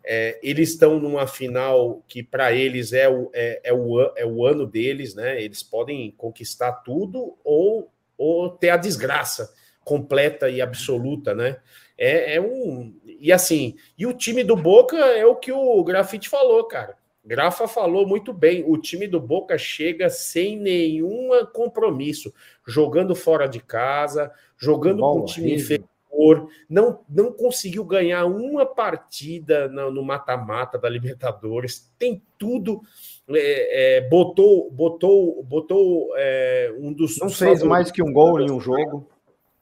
[0.05, 4.45] É, eles estão numa final que para eles é o, é, é, o, é o
[4.45, 5.41] ano deles, né?
[5.41, 11.57] Eles podem conquistar tudo ou, ou ter a desgraça completa e absoluta, né?
[11.97, 12.93] É, é um.
[13.05, 16.97] E assim, e o time do Boca é o que o Grafite falou, cara.
[17.25, 18.65] Grafa falou muito bem.
[18.67, 22.33] O time do Boca chega sem nenhum compromisso,
[22.65, 28.65] jogando fora de casa, jogando Bom, com o time inferior, não, não conseguiu ganhar uma
[28.65, 31.91] partida no mata-mata da Libertadores.
[31.97, 32.81] Tem tudo.
[33.29, 37.17] É, é, botou, botou, botou é, um dos.
[37.17, 39.07] Não fez mais que um gol em um jogo.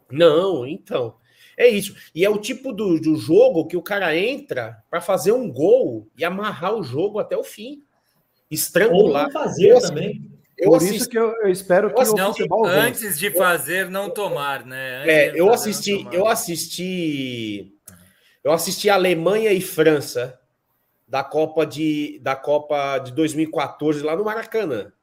[0.09, 1.15] Não, então.
[1.57, 1.95] É isso.
[2.15, 6.07] E é o tipo do, do jogo que o cara entra para fazer um gol
[6.17, 7.83] e amarrar o jogo até o fim.
[8.49, 9.25] Estrangular.
[9.27, 10.21] Ou fazer também.
[10.61, 13.89] Eu Por assisti, isso que eu, eu espero que não, o futebol antes de fazer
[13.89, 14.97] não tomar, né?
[14.99, 17.73] Antes é, eu assisti, eu assisti,
[18.43, 20.39] eu assisti Alemanha e França
[21.07, 24.93] da Copa de da Copa de 2014 lá no Maracanã.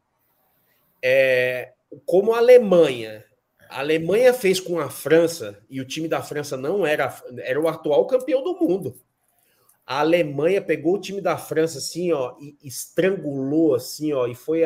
[1.02, 1.72] É,
[2.06, 3.24] como a Alemanha
[3.68, 7.68] a Alemanha fez com a França, e o time da França não era, era o
[7.68, 8.98] atual campeão do mundo.
[9.88, 14.60] A Alemanha pegou o time da França assim, ó, e estrangulou assim, ó, e foi,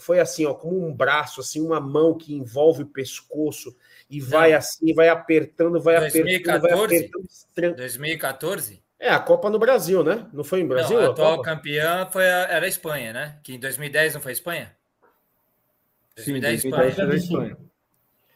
[0.00, 3.72] foi assim, ó, como um braço, assim, uma mão que envolve o pescoço
[4.10, 4.58] e vai não.
[4.58, 6.96] assim, vai apertando, vai 2014?
[6.96, 7.76] apertando, vai apertando.
[7.76, 8.82] 2014?
[8.98, 10.26] É, a Copa no Brasil, né?
[10.32, 11.00] Não foi em Brasil?
[11.00, 13.38] Não, a atual campeã foi a, era a Espanha, né?
[13.44, 14.76] Que em 2010 não foi a Espanha?
[16.16, 17.06] 2010, Sim, 2010 Espanha.
[17.06, 17.64] Foi a Espanha.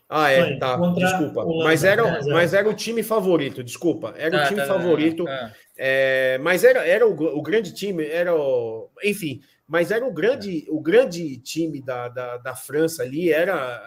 [0.08, 0.76] Ah, é, tá.
[0.94, 1.44] Desculpa.
[1.64, 4.14] Mas era, mas era o time favorito, desculpa.
[4.16, 5.24] Era tá, o time tá, tá favorito.
[5.24, 5.52] Tá.
[5.80, 10.66] É, mas era, era o, o, grande time, era o, enfim, mas era o grande,
[10.68, 13.80] o grande time da, da, da França ali, era.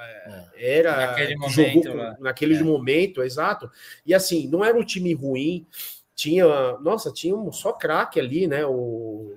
[0.55, 0.77] É.
[0.77, 1.83] era naquele momento.
[1.83, 2.63] Jogou, naquele é.
[2.63, 3.69] momento, exato.
[4.05, 5.67] E assim, não era um time ruim.
[6.15, 6.45] Tinha,
[6.79, 8.65] nossa, tinha um só craque ali, né?
[8.65, 9.35] O,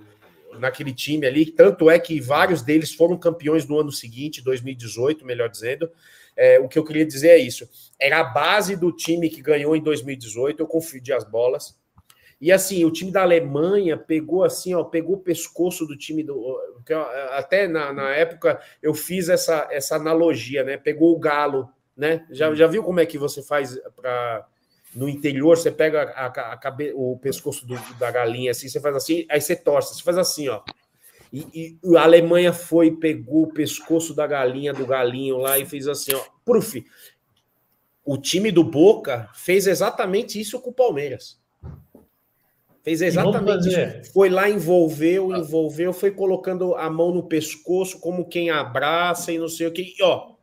[0.61, 1.47] naquele time ali.
[1.47, 5.91] Tanto é que vários deles foram campeões no ano seguinte, 2018, melhor dizendo.
[6.37, 7.69] É, o que eu queria dizer é isso.
[7.99, 11.75] Era a base do time que ganhou em 2018, eu confundi as bolas.
[12.45, 16.61] E assim, o time da Alemanha pegou assim, ó, pegou o pescoço do time do.
[17.31, 20.77] Até na, na época eu fiz essa, essa analogia, né?
[20.77, 22.27] Pegou o galo, né?
[22.31, 24.47] Já, já viu como é que você faz para
[24.95, 25.57] no interior?
[25.57, 29.41] Você pega a, a, a o pescoço do, da galinha assim, você faz assim, aí
[29.41, 30.61] você torce, você faz assim, ó.
[31.33, 35.89] E, e, a Alemanha foi, pegou o pescoço da galinha, do galinho lá e fez
[35.89, 36.21] assim, ó.
[36.45, 36.85] Pruf,
[38.05, 41.43] o time do Boca fez exatamente isso com o Palmeiras.
[42.85, 44.13] Fez exatamente isso.
[44.13, 49.49] Foi lá, envolveu, envolveu, foi colocando a mão no pescoço, como quem abraça e não
[49.49, 49.95] sei o que.
[49.99, 50.35] E, ó.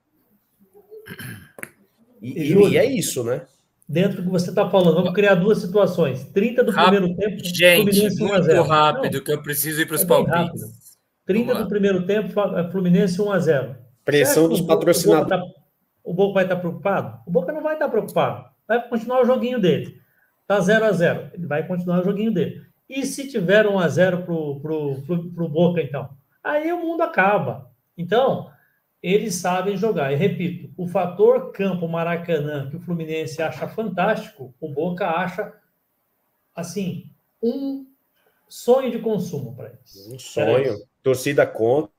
[2.20, 3.46] E, e, e é isso, né?
[3.92, 4.96] dentro do que você está falando.
[4.96, 6.24] Vamos criar duas situações.
[6.34, 7.44] 30 do rápido, primeiro tempo.
[7.44, 10.62] Gente, muito rápido, Não, que eu preciso ir para os é palpites.
[11.26, 12.34] 30 do primeiro tempo,
[12.72, 15.44] Fluminense 1 a 0 Pressão dos patrocinadores.
[16.04, 17.20] O Boca, vai estar tá preocupado?
[17.28, 18.46] O Boca não vai estar tá preocupado.
[18.68, 20.01] Vai continuar o joguinho dele.
[20.52, 22.62] Tá 0 a 0 Ele vai continuar o joguinho dele.
[22.90, 26.10] E se tiver 1 a 0 pro, pro, pro, pro Boca, então?
[26.44, 27.72] Aí o mundo acaba.
[27.98, 28.52] Então,
[29.02, 30.12] eles sabem jogar.
[30.12, 35.54] E repito, o fator campo Maracanã, que o Fluminense acha fantástico, o Boca acha,
[36.54, 37.10] assim,
[37.42, 37.88] um
[38.50, 40.10] sonho de consumo para eles.
[40.14, 40.80] Um sonho.
[41.02, 41.94] Torcida contra.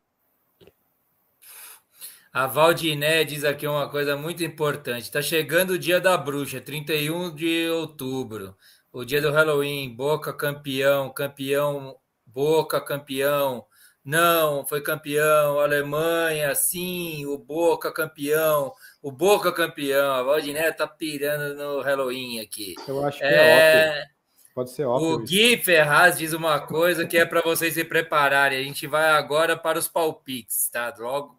[2.33, 5.03] A Valdiné diz aqui uma coisa muito importante.
[5.03, 8.57] Está chegando o dia da bruxa, 31 de outubro.
[8.91, 9.95] O dia do Halloween.
[9.95, 11.95] Boca campeão, campeão,
[12.25, 13.67] Boca campeão.
[14.03, 15.61] Não, foi campeão.
[15.61, 17.27] Alemanha, sim.
[17.27, 18.73] O Boca campeão.
[19.03, 20.15] O Boca campeão.
[20.15, 22.75] A Valdiné está pirando no Halloween aqui.
[22.89, 24.13] Eu acho que é, é óbvio.
[24.55, 25.15] Pode ser óbvio.
[25.15, 28.59] O Gui Ferraz diz uma coisa que é para vocês se prepararem.
[28.59, 30.95] A gente vai agora para os palpites, tá?
[30.99, 31.39] Logo,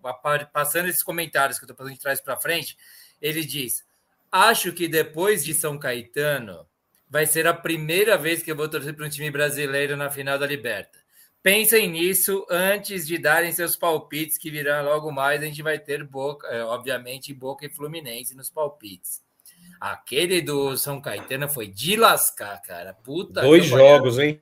[0.52, 2.76] passando esses comentários que eu estou fazendo de trás para frente,
[3.22, 3.86] ele diz:
[4.32, 6.66] Acho que depois de São Caetano,
[7.08, 10.40] vai ser a primeira vez que eu vou torcer para um time brasileiro na final
[10.40, 10.98] da Liberta.
[11.44, 15.42] Pensem nisso antes de darem seus palpites, que virão logo mais.
[15.42, 19.23] A gente vai ter, Boca, é, obviamente, Boca e Fluminense nos palpites.
[19.84, 22.94] Aquele do São Caetano foi de lascar, cara.
[22.94, 23.42] Puta.
[23.42, 24.42] Dois jogos, hein?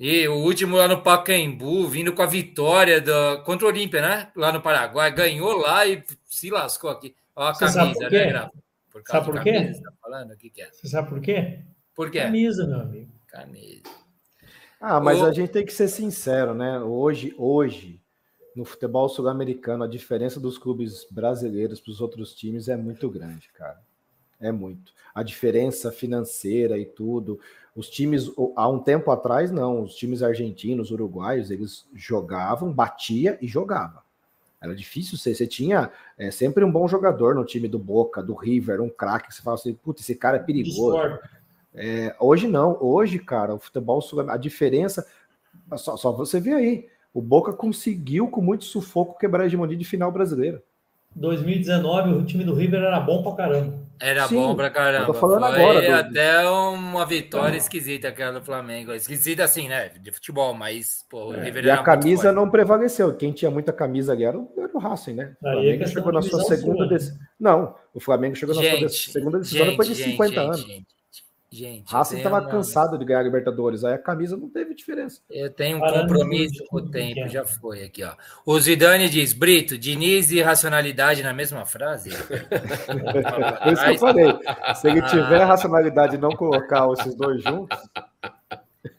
[0.00, 4.32] E o último lá no Pacaembu, vindo com a vitória do, contra o Olímpia, né?
[4.34, 5.12] Lá no Paraguai.
[5.14, 7.14] Ganhou lá e se lascou aqui.
[7.36, 8.52] Olha a Você camisa, né, Grafa?
[8.90, 9.72] Por sabe por quê?
[9.74, 10.30] Tá falando?
[10.30, 10.70] O que, que é?
[10.72, 11.58] Você sabe por quê?
[11.94, 12.20] Por quê?
[12.20, 13.12] Camisa, meu amigo.
[13.28, 13.82] Camisa.
[14.80, 15.26] Ah, mas o...
[15.26, 16.80] a gente tem que ser sincero, né?
[16.80, 18.00] Hoje, hoje,
[18.56, 23.50] no futebol sul-americano, a diferença dos clubes brasileiros para os outros times é muito grande,
[23.52, 23.78] cara
[24.42, 24.92] é muito.
[25.14, 27.38] A diferença financeira e tudo.
[27.74, 29.82] Os times, há um tempo atrás, não.
[29.82, 34.02] Os times argentinos, uruguaios, eles jogavam, batia e jogava.
[34.60, 35.34] Era difícil ser.
[35.34, 39.34] Você tinha é, sempre um bom jogador no time do Boca, do River, um craque.
[39.34, 41.18] Você fala assim, puta, esse cara é perigoso.
[41.74, 42.76] É, hoje não.
[42.80, 45.06] Hoje, cara, o futebol a diferença.
[45.76, 46.88] Só, só você vê aí.
[47.14, 50.62] O Boca conseguiu, com muito sufoco, quebrar a hegemonia de final brasileira.
[51.14, 53.82] 2019, o time do River era bom pra caramba.
[54.02, 55.06] Era Sim, bom pra caramba.
[55.06, 56.00] Tô falando Foi agora.
[56.00, 58.92] Até uma vitória esquisita aquela do Flamengo.
[58.92, 59.90] Esquisita assim, né?
[60.00, 63.14] De futebol, mas pô, o é, River E a camisa não prevaleceu.
[63.14, 65.36] Quem tinha muita camisa ali era o, era o Racing, né?
[65.40, 66.88] O Flamengo chegou na sua segunda.
[66.88, 67.16] Des...
[67.38, 70.82] Não, o Flamengo chegou na sua segunda decisão depois de 50 gente, anos.
[71.52, 71.92] Gente.
[71.92, 72.48] Racing estava uma...
[72.48, 75.20] cansado de ganhar a Libertadores, aí a camisa não teve diferença.
[75.28, 78.14] Eu tenho um compromisso com o tempo, já foi aqui, ó.
[78.46, 82.08] O Zidane diz: Brito, Diniz e racionalidade na mesma frase?
[83.70, 84.32] Isso que eu falei.
[84.76, 87.78] Se ele tiver racionalidade e não colocar esses dois juntos.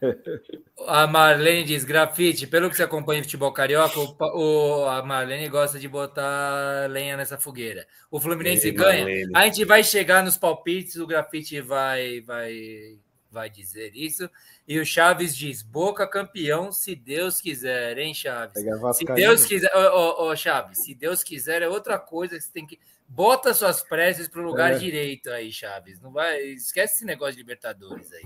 [0.86, 5.48] A Marlene diz: grafite, pelo que você acompanha em futebol carioca, o, o, a Marlene
[5.48, 7.86] gosta de botar lenha nessa fogueira.
[8.10, 9.04] O Fluminense ganha.
[9.04, 9.32] Marlene.
[9.34, 12.98] A gente vai chegar nos palpites, o grafite vai, vai,
[13.30, 14.28] vai dizer isso.
[14.66, 18.62] E o Chaves diz: Boca campeão, se Deus quiser, hein, Chaves?
[18.94, 22.52] Se Deus quiser, ô, ô, ô, Chaves, se Deus quiser é outra coisa que você
[22.52, 22.78] tem que.
[23.06, 24.78] Bota suas preces para o lugar é.
[24.78, 26.00] direito aí, Chaves.
[26.00, 28.24] Não vai, esquece esse negócio de Libertadores aí.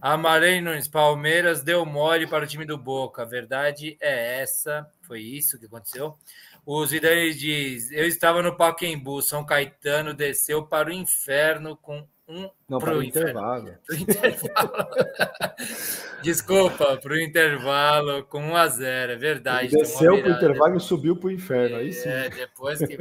[0.00, 3.22] A Marlene Nunes, Palmeiras deu mole para o time do Boca.
[3.22, 4.86] A verdade é essa.
[5.02, 6.16] Foi isso que aconteceu.
[6.64, 12.50] O Zidane diz: Eu estava no Paquembu, São Caetano desceu para o inferno com um.
[12.68, 13.74] Não, para o intervalo.
[13.90, 14.88] intervalo.
[16.22, 19.74] Desculpa, para o intervalo com 1 a 0 É verdade.
[19.74, 21.76] Ele desceu para o intervalo e subiu para o inferno.
[21.76, 22.08] Aí sim.
[22.08, 22.98] É, depois que.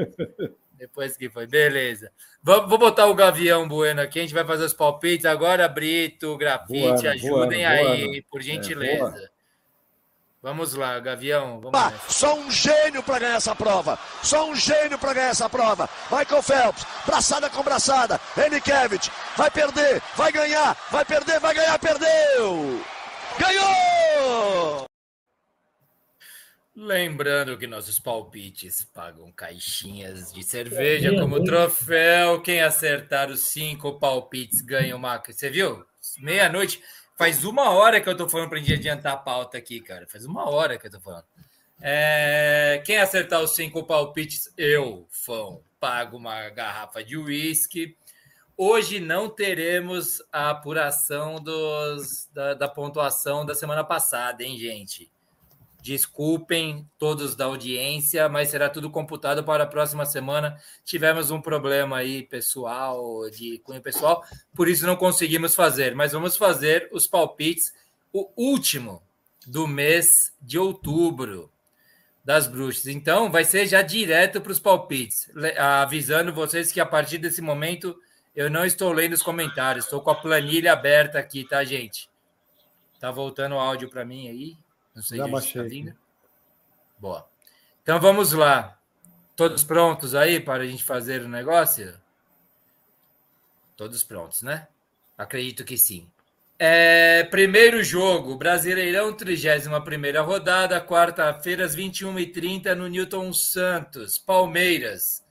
[0.77, 2.11] Depois que foi, beleza.
[2.41, 5.25] Vou, vou botar o Gavião Bueno aqui, a gente vai fazer os palpites.
[5.25, 9.17] Agora, Brito, Grafite, ajudem aí, por é, gentileza.
[9.17, 9.30] É,
[10.39, 11.59] vamos lá, Gavião.
[11.59, 13.97] Vamos ah, só um gênio para ganhar essa prova.
[14.22, 15.89] Só um gênio para ganhar essa prova.
[16.11, 18.22] Michael Phelps, braçada com braçada.
[18.38, 22.83] Enikevich, vai perder, vai ganhar, vai perder, vai ganhar, perdeu!
[23.39, 24.88] Ganhou!
[26.80, 32.39] Lembrando que nossos palpites pagam caixinhas de cerveja como troféu.
[32.39, 35.17] Quem acertar os cinco palpites ganha uma.
[35.17, 35.83] Você viu?
[36.19, 36.80] Meia-noite.
[37.17, 40.06] Faz uma hora que eu tô falando para gente adiantar a pauta aqui, cara.
[40.06, 41.25] Faz uma hora que eu tô falando.
[41.81, 42.80] É...
[42.85, 47.97] Quem acertar os cinco palpites, eu, fã, pago uma garrafa de uísque.
[48.56, 55.11] Hoje não teremos a apuração dos, da, da pontuação da semana passada, hein, gente?
[55.88, 60.57] Desculpem todos da audiência, mas será tudo computado para a próxima semana.
[60.83, 64.22] Tivemos um problema aí pessoal, de cunho pessoal,
[64.53, 67.74] por isso não conseguimos fazer, mas vamos fazer os palpites,
[68.11, 69.01] o último
[69.45, 71.49] do mês de outubro
[72.22, 72.88] das bruxas.
[72.88, 77.98] Então, vai ser já direto para os palpites, avisando vocês que a partir desse momento
[78.35, 82.09] eu não estou lendo os comentários, estou com a planilha aberta aqui, tá, gente?
[82.99, 84.67] Tá voltando o áudio para mim aí.
[84.98, 85.84] Não sei Já baixei.
[85.84, 85.93] Tá
[86.98, 87.30] Boa.
[87.84, 88.80] Então vamos lá.
[89.35, 91.93] Todos prontos aí para a gente fazer o negócio?
[93.76, 94.67] Todos prontos, né?
[95.16, 96.09] Acredito que sim.
[96.58, 104.17] É, primeiro jogo, Brasileirão, 31 rodada, quarta-feira, às 21h30, no Newton Santos.
[104.17, 105.24] Palmeiras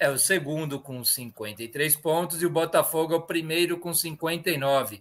[0.00, 5.00] é o segundo com 53 pontos e o Botafogo é o primeiro com 59.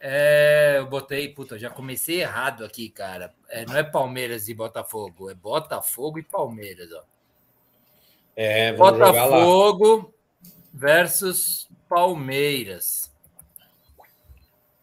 [0.00, 3.34] É, eu botei, puta, já comecei errado aqui, cara.
[3.48, 7.02] É, não é Palmeiras e Botafogo, é Botafogo e Palmeiras, ó.
[8.36, 10.14] É, Botafogo
[10.72, 13.12] versus Palmeiras.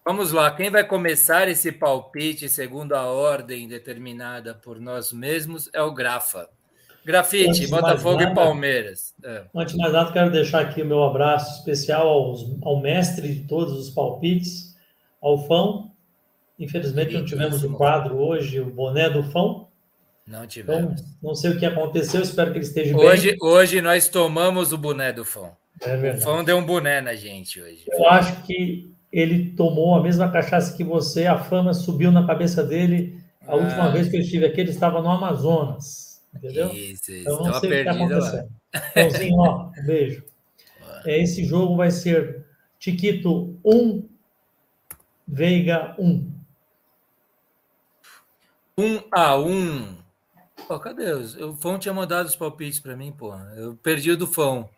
[0.04, 5.82] Vamos lá, quem vai começar esse palpite segundo a ordem determinada por nós mesmos é
[5.82, 6.50] o Grafa.
[7.06, 9.16] Grafite, Botafogo nada, e Palmeiras.
[9.24, 9.46] É.
[9.56, 13.48] Antes de mais nada, quero deixar aqui o meu abraço especial aos, ao mestre de
[13.48, 14.75] todos os palpites,
[15.26, 15.92] ao Fão.
[16.60, 19.68] Infelizmente não tivemos o quadro hoje, o boné do Fão.
[20.26, 21.02] Não tivemos.
[21.02, 23.38] Então, não sei o que aconteceu, espero que ele esteja hoje, bem.
[23.42, 25.52] Hoje nós tomamos o boné do Fão.
[25.82, 26.22] É verdade.
[26.22, 27.84] O Fão deu um boné na gente hoje.
[27.88, 32.64] Eu acho que ele tomou a mesma cachaça que você, a fama subiu na cabeça
[32.64, 33.20] dele.
[33.48, 33.56] A ah.
[33.56, 36.22] última vez que eu estive aqui, ele estava no Amazonas.
[36.34, 36.68] Entendeu?
[36.70, 37.22] Isso, isso.
[37.22, 38.50] Então não sei o que está acontecendo.
[38.96, 40.24] Então, ó, um beijo.
[41.06, 42.46] Esse jogo vai ser
[42.80, 44.04] Tiquito 1,
[45.28, 46.34] Veiga 1.
[48.78, 49.98] 1 a 1.
[50.68, 51.12] Pô, cadê?
[51.14, 53.34] O Fão tinha mandado os palpites para mim, pô.
[53.56, 54.70] Eu perdi o do Fão.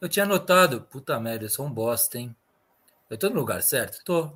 [0.00, 0.82] Eu tinha anotado.
[0.82, 2.34] Puta merda, eu sou um bosta, hein?
[3.08, 4.02] Eu tô no lugar certo?
[4.04, 4.32] Tô.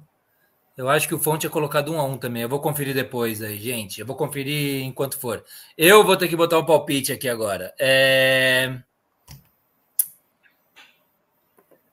[0.77, 2.43] Eu acho que o Fonte tinha colocado um a um também.
[2.43, 4.01] Eu vou conferir depois aí, gente.
[4.01, 5.45] Eu vou conferir enquanto for.
[5.77, 7.75] Eu vou ter que botar um palpite aqui agora.
[7.81, 8.81] É...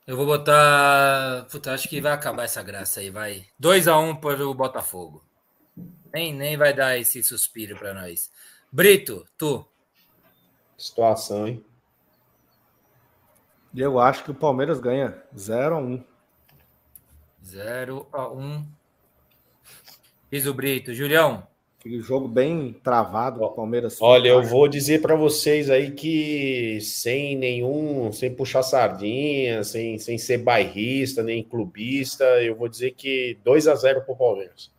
[0.07, 1.47] Eu vou botar.
[1.49, 3.47] Puta, acho que vai acabar essa graça aí, vai.
[3.57, 5.23] 2 a 1 um para o Botafogo.
[6.13, 8.31] Nem, nem vai dar esse suspiro para nós.
[8.71, 9.67] Brito, tu.
[10.77, 11.65] Situação, hein?
[13.75, 16.03] Eu acho que o Palmeiras ganha 0 a 1.
[17.43, 18.65] 0 a 1.
[20.29, 20.93] Fiz o Brito.
[20.93, 21.47] Julião.
[21.85, 24.01] Aquele jogo bem travado, o Palmeiras.
[24.01, 30.17] Olha, eu vou dizer para vocês aí que sem nenhum, sem puxar sardinha, sem, sem
[30.17, 34.71] ser bairrista, nem clubista, eu vou dizer que 2 a 0 para o Palmeiras.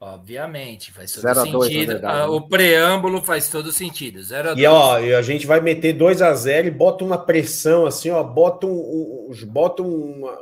[0.00, 1.88] Obviamente, faz todo sentido.
[1.88, 2.34] Verdade, ah, né?
[2.34, 4.22] O preâmbulo faz todo sentido.
[4.22, 4.62] 0 a 2.
[4.62, 8.24] E ó, a gente vai meter 2 a 0 e bota uma pressão assim, ó,
[8.24, 10.38] bota um, um bota uma,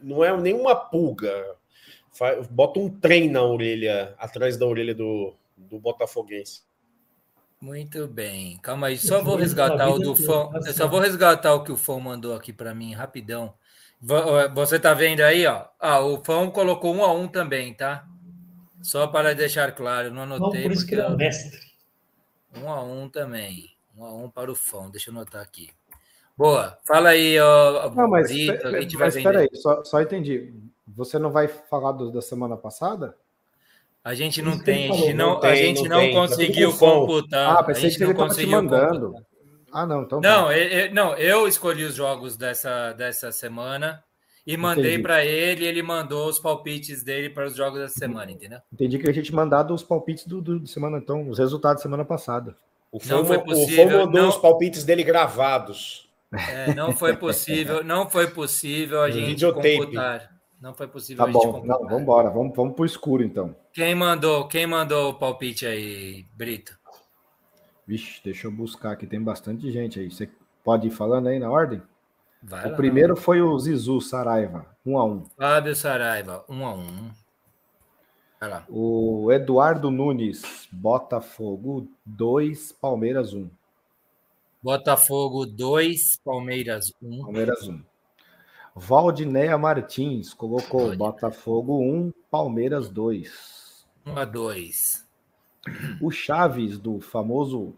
[0.00, 1.56] não é nenhuma pulga,
[2.50, 6.62] bota um trem na orelha, atrás da orelha do, do Botafoguense.
[7.60, 8.58] Muito bem.
[8.60, 10.50] Calma aí, só vou resgatar o do fã.
[10.66, 13.54] Eu só vou resgatar o que o fã mandou aqui para mim rapidão.
[14.52, 15.66] Você tá vendo aí, ó?
[15.78, 18.04] Ah, o fã colocou um a um também, tá?
[18.82, 20.62] Só para deixar claro, não anotei.
[20.62, 21.56] Não, por isso que ele é mestre.
[22.56, 23.70] Um a um também.
[23.96, 24.90] Um a um para o fã.
[24.90, 25.70] Deixa eu anotar aqui.
[26.36, 26.76] Boa.
[26.84, 27.90] Fala aí, ó.
[27.90, 30.52] Não, mas, Brito, a gente mas vai espera aí, só, só entendi.
[30.96, 33.16] Você não vai falar do, da semana passada?
[34.04, 37.56] A gente não tem, a gente não, a gente não, tá conseguiu computar.
[37.58, 39.12] Ah, pensei que ele estava te mandando.
[39.12, 39.26] Computar.
[39.72, 40.20] Ah, não, então.
[40.20, 40.58] Não, tá.
[40.58, 44.02] eu, não, eu escolhi os jogos dessa, dessa semana
[44.46, 48.58] e mandei para ele, ele mandou os palpites dele para os jogos dessa semana, entendeu?
[48.72, 51.82] Entendi que a gente mandado os palpites do, do, do semana, então, os resultados da
[51.82, 52.56] semana passada.
[52.90, 54.28] O Fô, não foi possível, o Fô mandou não...
[54.28, 56.10] os palpites dele gravados.
[56.50, 60.30] É, não foi possível, não foi possível a gente computar.
[60.62, 61.64] Não foi possível tá bom.
[61.66, 62.30] Não, vamos embora.
[62.30, 63.52] Vamos, vamos para o escuro, então.
[63.72, 66.78] Quem mandou, quem mandou o palpite aí, Brito?
[67.84, 69.04] Vixe, deixa eu buscar aqui.
[69.04, 70.08] Tem bastante gente aí.
[70.08, 70.30] Você
[70.62, 71.82] pode ir falando aí na ordem?
[72.40, 75.24] Vai o lá, primeiro foi o Zizu Saraiva, 1 um a 1 um.
[75.36, 77.10] Fábio Saraiva, 1 um a 1
[78.40, 78.64] Vai lá.
[78.68, 83.48] O Eduardo Nunes, Botafogo 2, Palmeiras 1.
[84.62, 87.22] Botafogo 2, Palmeiras 1.
[87.22, 87.91] Palmeiras 1.
[88.74, 90.96] Valdinéia Martins colocou Pode.
[90.96, 93.86] Botafogo 1, Palmeiras 2.
[94.06, 95.06] 1 a 2.
[96.00, 97.74] O Chaves, do famoso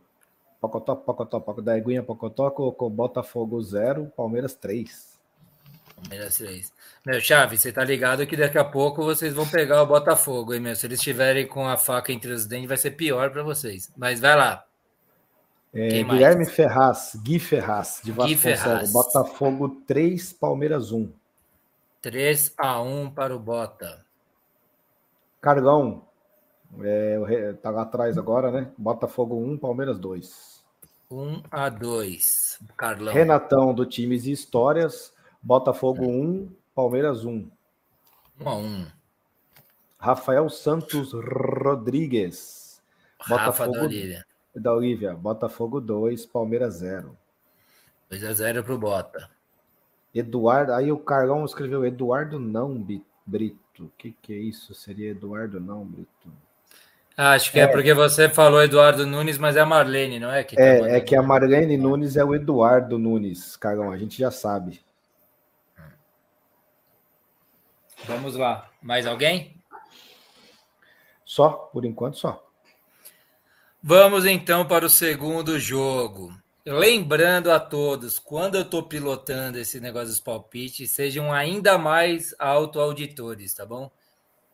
[0.61, 5.21] Pocotó, Pocotó, Pocotó, da Eguinha Pocotó, colocou Botafogo 0, Palmeiras 3.
[5.97, 6.73] Palmeiras 3.
[7.05, 10.61] Meu, Chaves, você tá ligado que daqui a pouco vocês vão pegar o Botafogo, hein,
[10.61, 10.75] meu?
[10.75, 13.93] Se eles estiverem com a faca entre os dentes, vai ser pior para vocês.
[13.97, 14.65] Mas vai lá.
[15.75, 18.93] É, Guilherme Ferraz, Gui Ferraz, de Vasconcelos.
[18.93, 21.11] Botafogo 3, Palmeiras 1.
[22.01, 24.05] 3 a 1 para o Bota.
[25.41, 26.03] Cargão,
[26.81, 28.71] é, tá lá atrás agora, né?
[28.79, 30.63] Botafogo 1, Palmeiras 2.
[31.11, 32.61] 1 a 2.
[32.77, 33.13] Carlão.
[33.13, 35.13] Renatão, do Times e Histórias.
[35.43, 37.51] Botafogo 1, Palmeiras 1.
[38.41, 38.87] 1 a 1.
[39.99, 42.81] Rafael Santos Rodrigues.
[43.19, 43.89] Rafa Botafogo
[44.55, 47.17] da Olivia, Botafogo 2, Palmeiras 0.
[48.11, 49.29] 2 a 0 pro Bota.
[50.15, 52.87] Eduardo, aí o Carlão escreveu Eduardo não,
[53.27, 53.59] Brito.
[53.81, 54.73] O que, que é isso?
[54.75, 56.33] Seria Eduardo não, Brito?
[57.17, 57.63] Ah, acho que é.
[57.63, 57.67] é.
[57.67, 60.45] porque você falou Eduardo Nunes, mas é a Marlene, não é?
[60.45, 64.19] Que tá é, é que a Marlene Nunes é o Eduardo Nunes, Carlão, a gente
[64.19, 64.81] já sabe.
[68.07, 68.69] Vamos lá.
[68.83, 69.57] Mais alguém?
[71.25, 72.44] Só, por enquanto só.
[73.87, 76.35] Vamos então para o segundo jogo.
[76.65, 83.53] Lembrando a todos, quando eu estou pilotando esse negócio dos palpites, sejam ainda mais autoauditores,
[83.53, 83.91] tá bom?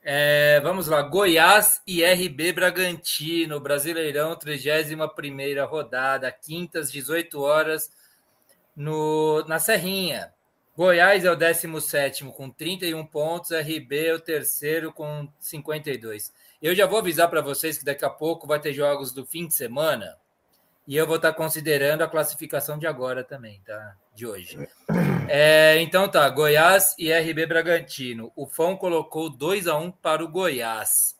[0.02, 7.88] É, vamos lá, Goiás e RB Bragantino, Brasileirão, 31 rodada, quintas, 18 horas,
[8.74, 10.34] no, na Serrinha.
[10.76, 16.32] Goiás é o 17 com 31 pontos, RB é o terceiro com 52.
[16.62, 19.46] Eu já vou avisar para vocês que daqui a pouco vai ter jogos do fim
[19.46, 20.18] de semana
[20.86, 23.96] e eu vou estar tá considerando a classificação de agora também, tá?
[24.14, 24.58] De hoje.
[25.28, 28.32] É, então tá, Goiás e RB Bragantino.
[28.34, 31.16] O Fão colocou 2 a 1 para o Goiás.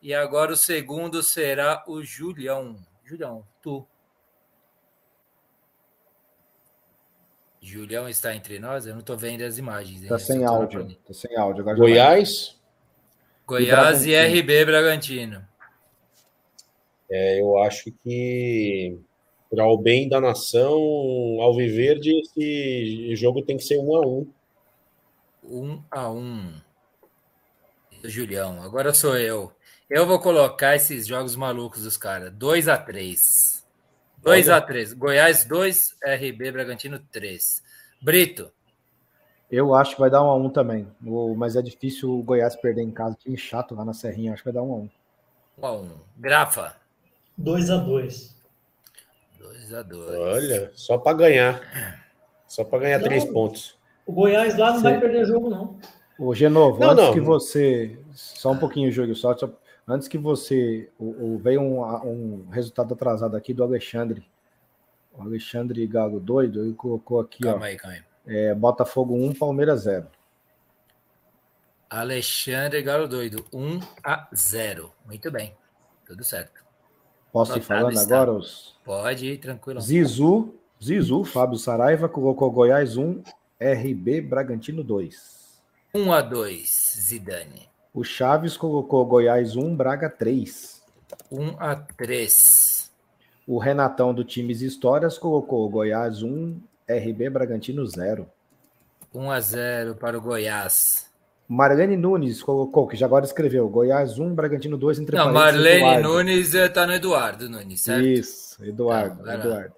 [0.00, 2.76] E agora o segundo será o Julião.
[3.04, 3.86] Julião, tu.
[7.60, 8.86] Julião está entre nós?
[8.86, 10.02] Eu não estou vendo as imagens.
[10.02, 10.88] Está sem áudio.
[10.88, 11.60] Está sem áudio.
[11.60, 12.58] Agora Goiás?
[13.50, 15.44] Goiás e, e RB Bragantino.
[17.10, 18.96] É, eu acho que
[19.50, 20.78] para o bem da nação,
[21.40, 24.32] ao viver esse jogo tem que ser um a um.
[25.42, 26.54] um a um.
[28.04, 29.52] Julião, agora sou eu.
[29.90, 32.32] Eu vou colocar esses jogos malucos dos caras.
[32.32, 33.66] 2 a 3
[34.22, 37.62] 2 a 3 Goiás 2, RB Bragantino 3.
[38.00, 38.52] Brito.
[39.50, 40.86] Eu acho que vai dar 1 a 1 também.
[41.36, 43.16] Mas é difícil o Goiás perder em casa.
[43.16, 44.32] Time chato lá na Serrinha.
[44.32, 44.90] Acho que vai dar 1 a 1
[45.58, 46.76] 1 a 1 Grafa.
[47.36, 48.36] 2 a 2
[49.38, 52.00] 2 a 2 Olha, só para ganhar.
[52.46, 53.78] Só para ganhar não, três pontos.
[54.04, 54.82] O Goiás lá não Sim.
[54.82, 55.78] vai perder jogo, não.
[56.18, 57.12] O Genovo, não, antes não.
[57.14, 57.98] que você.
[58.12, 59.50] Só um pouquinho, Júlio, só, só
[59.88, 60.90] antes que você.
[60.98, 64.22] O, o, veio um, um resultado atrasado aqui do Alexandre.
[65.16, 67.64] O Alexandre Galo doido, ele colocou aqui, calma ó.
[67.64, 68.09] Aí, calma aí.
[68.26, 70.06] É, Botafogo 1, Palmeiras 0.
[71.88, 74.92] Alexandre Galo doido, 1 a 0.
[75.04, 75.54] Muito bem.
[76.06, 76.60] Tudo certo.
[77.32, 78.14] Posso ir falando está.
[78.22, 78.32] agora?
[78.38, 78.76] Os...
[78.84, 79.80] Pode ir, tranquilo.
[79.80, 83.22] Zizu, Zizu, Fábio Saraiva colocou Goiás 1,
[83.60, 85.62] RB Bragantino 2.
[85.94, 87.68] 1 a 2 Zidane.
[87.92, 90.80] O Chaves colocou Goiás 1, Braga 3.
[91.30, 92.92] 1 a 3.
[93.46, 96.60] O Renatão do Times Histórias colocou Goiás 1,
[96.98, 98.26] RB Bragantino 0.
[99.14, 101.10] 1 a 0 para o Goiás.
[101.48, 106.08] Marlene Nunes colocou, que já agora escreveu, Goiás 1, Bragantino 2, entre Não, Marlene Eduardo.
[106.08, 108.06] Nunes está no Eduardo Nunes, certo?
[108.06, 109.74] Isso, Eduardo, Não, Eduardo.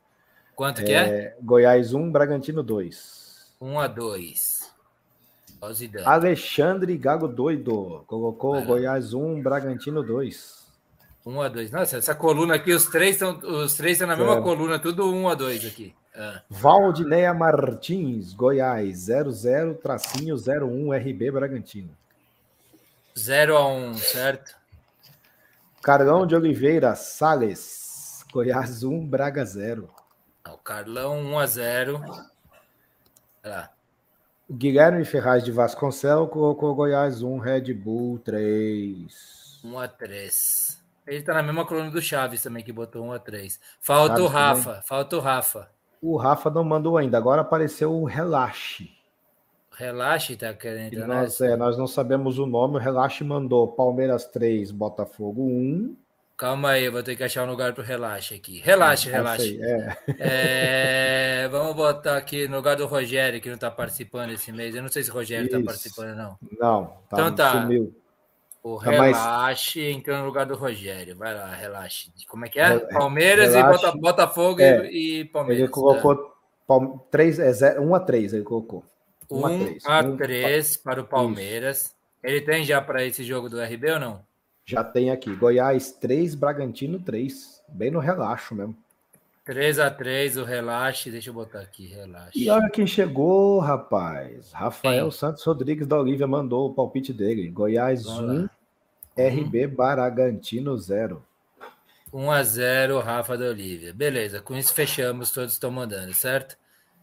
[0.55, 0.97] Quanto que é?
[0.97, 1.36] é?
[1.41, 3.55] Goiás 1, Bragantino 2.
[3.58, 4.73] 1 a 2.
[6.05, 8.05] Alexandre Gago Doido.
[8.07, 10.66] Colocou Goiás 1, Bragantino 2.
[11.24, 11.70] 1 a 2.
[11.70, 14.42] Nossa, essa coluna aqui, os três estão os três estão na mesma é.
[14.42, 15.94] coluna, tudo 1 a 2 aqui.
[16.15, 16.42] Ah.
[16.49, 21.97] Valdineia Martins, Goiás 00 tracinho 01 RB Bragantino.
[23.18, 24.55] 0 a 1, certo?
[25.82, 29.91] Carlão de Oliveira Sales, Goiás 1, Braga 0.
[30.49, 32.00] O Carlão 1 a 0.
[32.05, 32.28] Olha
[33.44, 33.70] lá.
[34.50, 39.60] Guilherme Ferraz de Vasconcelos colocou Goiás 1, Red Bull 3.
[39.65, 40.82] 1 a 3.
[41.07, 43.58] Ele tá na mesma coluna do Chaves também, que botou 1 a 3.
[43.81, 44.82] Falta Chaves o Rafa, também.
[44.82, 45.70] falta o Rafa.
[46.03, 48.91] O Rafa não mandou ainda, agora apareceu o Relaxe.
[49.71, 54.27] Relaxe tá querendo entrar nós, é, nós não sabemos o nome, o Relaxe mandou Palmeiras
[54.27, 55.97] 3, Botafogo 1.
[56.37, 58.59] Calma aí, vou ter que achar um lugar para relaxe aqui.
[58.59, 59.61] Relaxe, é, relaxe.
[59.63, 59.97] É.
[61.45, 64.75] É, vamos botar aqui no lugar do Rogério, que não está participando esse mês.
[64.75, 66.39] Eu não sei se o Rogério está participando, não.
[66.59, 67.63] Não, tá, então tá.
[67.63, 68.02] Sumiu.
[68.62, 69.97] O tá relaxe mais...
[69.97, 71.16] entrou no lugar do Rogério.
[71.16, 72.10] Vai lá, relaxe.
[72.28, 72.78] Como é que é?
[72.78, 73.86] Palmeiras relaxe.
[73.86, 75.65] e Botafogo é, e Palmeiras.
[75.65, 77.00] Ele colocou né?
[77.10, 78.84] 3, é 1 a 3, ele colocou.
[79.31, 81.82] 1 a 3, a 3 para o Palmeiras.
[81.82, 81.94] Isso.
[82.23, 84.24] Ele tem já para esse jogo do RB ou não?
[84.65, 85.34] Já tem aqui.
[85.34, 87.62] Goiás 3, Bragantino 3.
[87.68, 88.76] Bem no relaxo mesmo.
[89.45, 91.11] 3 a 3 o relaxe.
[91.11, 92.39] Deixa eu botar aqui, relaxe.
[92.39, 94.53] E olha quem chegou, rapaz.
[94.53, 95.19] Rafael Sim.
[95.19, 97.49] Santos Rodrigues da Olívia mandou o palpite dele.
[97.49, 98.49] Goiás 1,
[99.17, 101.25] RB Bragantino 0.
[102.12, 103.93] 1 a 0 Rafa da Olívia.
[103.93, 106.57] Beleza, com isso fechamos, todos estão mandando, certo?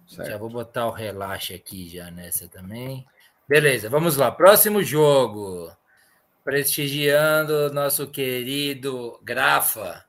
[0.07, 0.29] certo?
[0.29, 3.05] Já vou botar o relaxe aqui já nessa também.
[3.47, 4.31] Beleza, vamos lá.
[4.31, 5.71] Próximo jogo
[6.43, 10.05] prestigiando nosso querido Grafa.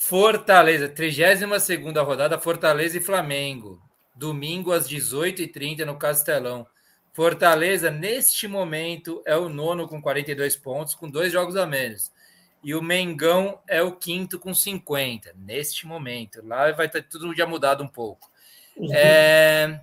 [0.00, 3.82] Fortaleza, 32 rodada, Fortaleza e Flamengo.
[4.14, 6.64] Domingo às 18h30 no Castelão.
[7.12, 12.12] Fortaleza, neste momento, é o nono com 42 pontos, com dois jogos a menos.
[12.62, 16.46] E o Mengão é o quinto com 50, neste momento.
[16.46, 18.30] Lá vai ter tudo já mudado um pouco.
[18.76, 18.94] Uhum.
[18.94, 19.80] É...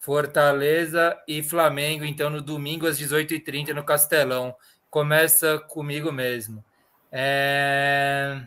[0.00, 4.54] Fortaleza e Flamengo, então, no domingo às 18h30 no Castelão
[4.90, 6.64] começa comigo mesmo.
[7.12, 8.40] É...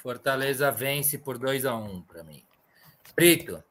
[0.00, 2.42] Fortaleza vence por 2 a 1 um para mim.
[3.14, 3.62] Brito.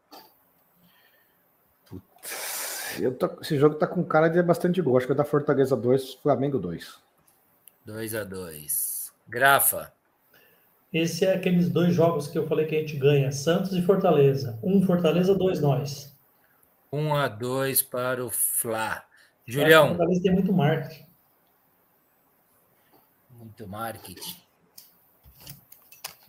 [2.99, 4.97] Eu tô, esse jogo tá com cara de bastante gol.
[4.97, 6.99] Acho que é da Fortaleza 2, Flamengo 2.
[7.83, 9.91] 2 a 2 Grafa.
[10.93, 14.59] Esse é aqueles dois jogos que eu falei que a gente ganha: Santos e Fortaleza.
[14.61, 16.15] Um Fortaleza, dois nós.
[16.91, 19.03] 1 um a 2 para o Fla.
[19.47, 19.97] Julião.
[19.97, 21.07] Talvez tenha muito marketing.
[23.31, 24.48] Muito marketing.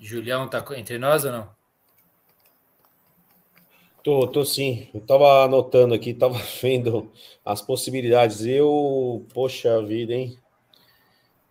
[0.01, 1.49] Julião tá entre nós ou não?
[4.03, 4.89] Tô, tô sim.
[4.95, 7.13] Eu tava anotando aqui, tava vendo
[7.45, 8.47] as possibilidades.
[8.47, 10.39] Eu, poxa vida, hein?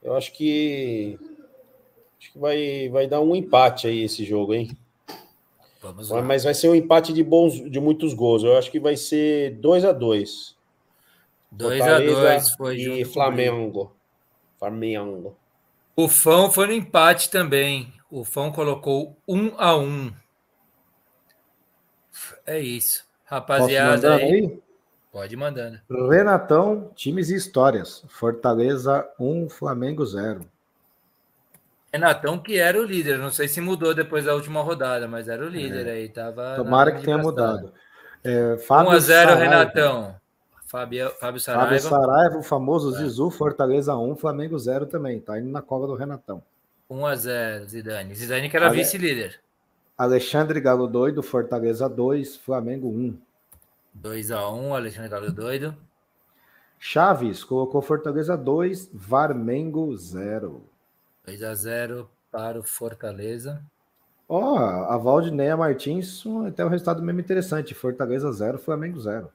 [0.02, 1.20] Eu acho que
[2.20, 4.76] acho que vai, vai dar um empate aí esse jogo, hein?
[5.82, 6.22] Vamos lá.
[6.22, 8.44] Mas vai ser um empate de bons, de muitos gols.
[8.44, 10.58] Eu acho que vai ser 2 a 2
[11.52, 13.92] 2 a 2 foi e Flamengo.
[14.58, 15.36] Flamengo.
[15.96, 17.99] O Fão foi no empate também.
[18.10, 20.14] O Fão colocou 1 a 1.
[22.46, 23.04] É isso.
[23.26, 24.24] Rapaziada aí.
[24.24, 24.60] aí.
[25.12, 25.80] Pode ir mandando.
[25.90, 28.04] Renatão, times e histórias.
[28.08, 30.46] Fortaleza 1, Flamengo 0.
[31.92, 35.44] Renatão que era o líder, não sei se mudou depois da última rodada, mas era
[35.44, 35.92] o líder é.
[35.92, 36.56] aí, tava.
[36.56, 37.74] Tomara que tenha mudado.
[38.24, 40.16] É, 1 a 0 Renatão.
[40.68, 41.66] Fábio, Fábio Saraiva.
[41.66, 43.00] Fábio Saraiva, o famoso é.
[43.00, 45.20] Zizu, Fortaleza 1, Flamengo 0 também.
[45.20, 46.44] Tá indo na cova do Renatão.
[46.90, 48.16] 1 a 0 Zidane.
[48.16, 48.78] Zidane que era Ale...
[48.78, 49.40] vice-líder.
[49.98, 53.18] Alexandre Galo Doido, Fortaleza 2, Flamengo 1.
[53.94, 55.76] 2 a 1 Alexandre Galo Doido.
[56.80, 60.64] Chaves colocou Fortaleza 2, Varmengo 0.
[61.26, 63.62] 2 a 0 para o Fortaleza.
[64.28, 67.74] Ó, oh, a Valdineia Martins até um resultado mesmo interessante.
[67.74, 69.30] Fortaleza 0, Flamengo 0.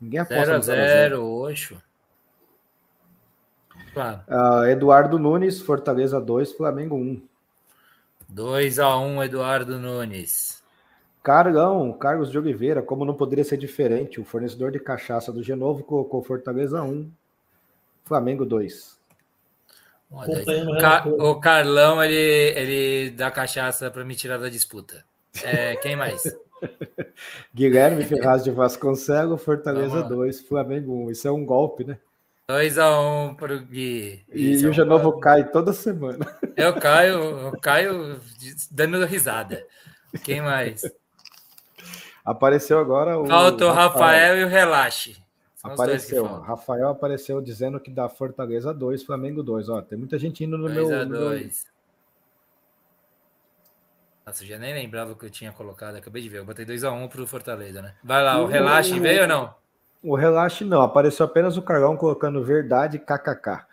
[0.00, 1.80] Ninguém aposta 0 a 0 Oxo.
[3.92, 4.20] Claro.
[4.28, 7.22] Uh, Eduardo Nunes, Fortaleza 2, Flamengo 1.
[8.28, 10.62] 2 a 1 Eduardo Nunes.
[11.22, 15.84] Carlão, Carlos de Oliveira, como não poderia ser diferente, o fornecedor de cachaça do Genovo
[15.84, 17.08] colocou Fortaleza 1,
[18.04, 18.98] Flamengo 2.
[21.18, 25.04] o Carlão, ele, ele dá cachaça para me tirar da disputa.
[25.44, 26.22] É, quem mais?
[27.54, 31.10] Guilherme Ferraz de Vasconcelos, Fortaleza 2, Flamengo 1.
[31.12, 31.98] Isso é um golpe, né?
[32.52, 34.24] 2x1 um pro Gui.
[34.30, 36.26] E, e o Genovo cai toda semana.
[36.56, 38.20] Eu caio, eu caio
[38.70, 39.64] dando risada.
[40.22, 40.82] Quem mais?
[42.24, 43.26] Apareceu agora o.
[43.26, 45.22] Falta o Rafael, Rafael e o Relaxe.
[45.54, 46.24] São apareceu.
[46.40, 49.68] Rafael apareceu dizendo que dá Fortaleza 2, Flamengo 2.
[49.68, 51.06] Ó, tem muita gente indo no 2 meu.
[51.06, 51.66] 2
[54.26, 55.96] Nossa, eu já nem lembrava o que eu tinha colocado.
[55.96, 56.38] Acabei de ver.
[56.38, 57.94] Eu botei 2x1 um pro Fortaleza, né?
[58.04, 59.61] Vai lá, o Relaxe veio ou não?
[60.02, 60.82] O Relaxe não.
[60.82, 63.64] Apareceu apenas o Carlão colocando verdade kkk.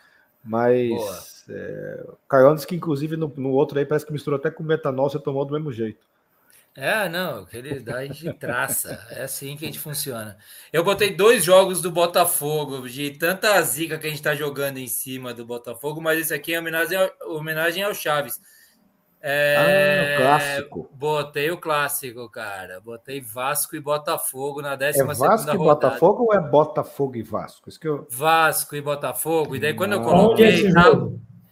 [0.44, 4.50] Mas é, o Carlão disse que, inclusive, no, no outro aí parece que misturou até
[4.50, 6.08] com metanol, você tomou do mesmo jeito.
[6.76, 9.06] É, não, aquele daí de traça.
[9.10, 10.38] É assim que a gente funciona.
[10.72, 14.88] Eu botei dois jogos do Botafogo, de tanta zica que a gente tá jogando em
[14.88, 18.40] cima do Botafogo, mas esse aqui é homenagem ao, homenagem ao Chaves.
[19.22, 20.90] É, ah, clássico.
[20.94, 22.80] Botei o clássico, cara.
[22.80, 27.68] Botei Vasco e Botafogo na 12 é Vasco e Botafogo ou é Botafogo e Vasco?
[27.68, 28.08] Isso que eu...
[28.10, 29.56] Vasco e Botafogo.
[29.56, 30.72] E daí quando eu coloquei.
[30.72, 30.92] Tá...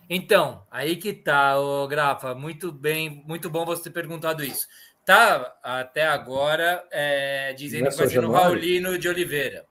[0.10, 2.34] Então, aí que tá, o Grafa.
[2.34, 4.66] Muito bem, muito bom você ter perguntado isso.
[5.06, 9.66] Tá até agora é, dizendo que vai ser no Raulino de Oliveira.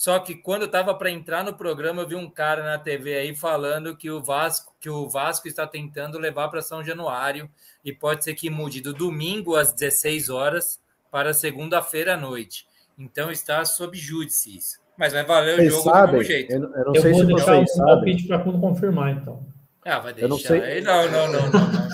[0.00, 3.18] Só que quando eu estava para entrar no programa, eu vi um cara na TV
[3.18, 7.50] aí falando que o Vasco, que o Vasco está tentando levar para São Januário
[7.84, 10.80] e pode ser que mude do domingo às 16 horas
[11.10, 12.66] para segunda-feira à noite.
[12.98, 14.80] Então está sob júdice isso.
[14.96, 16.50] Mas vai valer vocês o jogo sabem, do mesmo jeito.
[16.50, 19.46] Eu, eu não eu sei se vocês um palpite para quando confirmar, então.
[19.84, 20.24] Ah, vai deixar.
[20.24, 20.80] Eu não, sei...
[20.80, 21.72] não, não, não, não.
[21.72, 21.88] não.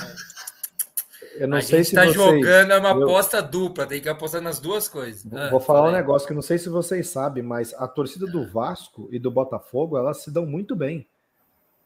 [1.39, 2.15] Eu não a sei se está vocês...
[2.15, 3.03] jogando é uma eu...
[3.03, 5.27] aposta dupla, tem que apostar nas duas coisas.
[5.33, 8.47] Ah, vou falar um negócio que não sei se vocês sabem, mas a torcida do
[8.47, 11.07] Vasco e do Botafogo elas se dão muito bem.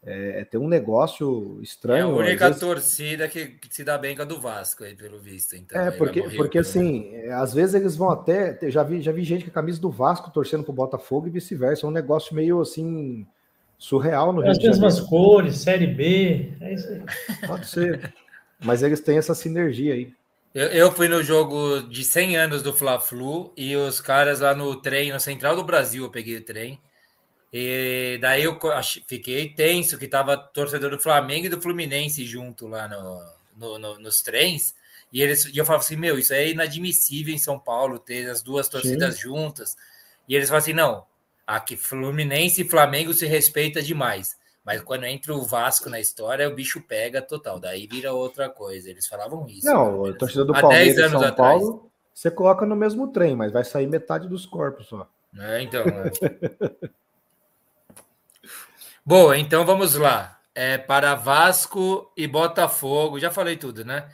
[0.03, 2.07] É, tem um negócio estranho.
[2.07, 2.59] É a única vezes...
[2.59, 5.55] torcida que, se dá bem com a do Vasco, aí, pelo visto.
[5.55, 8.57] Então, é, porque, porque assim, é, às vezes eles vão até.
[8.71, 11.85] Já vi, já vi gente com a camisa do Vasco torcendo pro Botafogo e vice-versa.
[11.85, 13.27] É um negócio meio assim
[13.77, 17.47] surreal no é Rio As mesmas cores, Série B, é isso aí.
[17.47, 18.11] Pode ser.
[18.63, 20.13] Mas eles têm essa sinergia aí.
[20.53, 24.75] Eu, eu fui no jogo de 100 anos do Fla-Flu e os caras lá no
[24.75, 26.79] trem, no Central do Brasil, eu peguei o trem.
[27.53, 28.57] E daí eu
[29.07, 33.21] fiquei tenso que tava torcedor do Flamengo e do Fluminense junto lá no,
[33.57, 34.73] no, no nos trens.
[35.11, 38.41] E, eles, e eu falava assim: Meu, isso é inadmissível em São Paulo ter as
[38.41, 39.21] duas torcidas Sim.
[39.21, 39.75] juntas.
[40.29, 41.05] E eles falaram assim: Não,
[41.45, 44.37] aqui Fluminense e Flamengo se respeita demais.
[44.63, 47.59] Mas quando entra o Vasco na história, o bicho pega total.
[47.59, 48.89] Daí vira outra coisa.
[48.89, 49.65] Eles falavam isso.
[49.65, 51.35] Não, a torcida do Palmeiras e São atrás.
[51.35, 55.09] Paulo, você coloca no mesmo trem, mas vai sair metade dos corpos só.
[55.37, 55.83] É, então.
[55.83, 56.89] É.
[59.03, 60.39] Boa, então vamos lá.
[60.53, 63.19] É para Vasco e Botafogo.
[63.19, 64.09] Já falei tudo, né?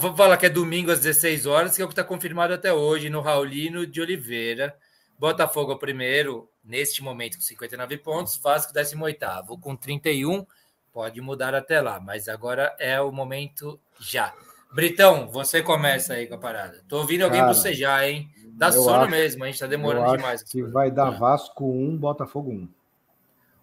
[0.00, 2.72] Vou falar que é domingo às 16 horas, que é o que está confirmado até
[2.72, 4.74] hoje, no Raulino de Oliveira.
[5.18, 8.36] Botafogo é o primeiro, neste momento, com 59 pontos.
[8.36, 9.16] Vasco, 18
[9.60, 10.46] com 31.
[10.92, 14.32] Pode mudar até lá, mas agora é o momento já.
[14.72, 16.82] Britão, você começa aí com a parada.
[16.88, 18.28] Tô ouvindo alguém Cara, bocejar, hein?
[18.48, 20.42] Dá sono acho, mesmo, a gente tá demorando demais.
[20.42, 22.68] Que vai dar Vasco 1, Botafogo 1.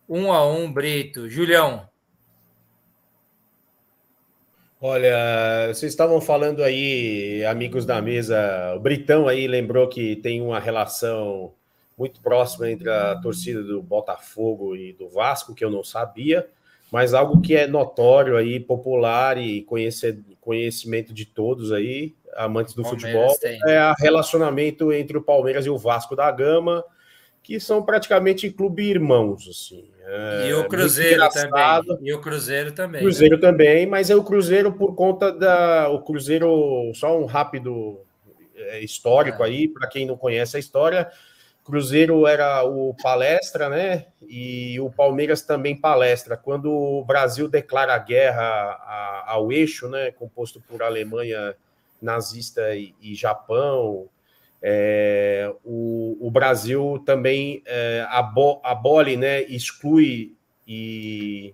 [0.10, 1.30] 1 a 1 Brito.
[1.30, 1.91] Julião.
[4.84, 10.60] Olha, vocês estavam falando aí, amigos da mesa, o Britão aí lembrou que tem uma
[10.60, 11.54] relação
[11.96, 16.48] muito próxima entre a torcida do Botafogo e do Vasco, que eu não sabia,
[16.92, 19.64] mas algo que é notório aí, popular e
[20.40, 23.60] conhecimento de todos aí, amantes do Palmeiras futebol, tem.
[23.68, 26.84] é o relacionamento entre o Palmeiras e o Vasco da Gama,
[27.44, 29.92] que são praticamente clube irmãos, assim.
[30.14, 31.98] É, e o Cruzeiro também.
[32.02, 33.02] E o Cruzeiro também.
[33.02, 33.42] Cruzeiro né?
[33.42, 35.88] também, mas é o Cruzeiro por conta da.
[35.88, 38.02] O Cruzeiro, só um rápido
[38.54, 39.46] é, histórico é.
[39.46, 41.10] aí, para quem não conhece a história.
[41.64, 44.08] Cruzeiro era o palestra, né?
[44.28, 46.36] E o Palmeiras também palestra.
[46.36, 50.12] Quando o Brasil declara guerra ao eixo, né?
[50.12, 51.56] Composto por Alemanha
[52.02, 54.10] nazista e, e Japão,
[54.64, 60.36] é, o, o, Brasil também é, abo, abole, né, exclui
[60.68, 61.54] e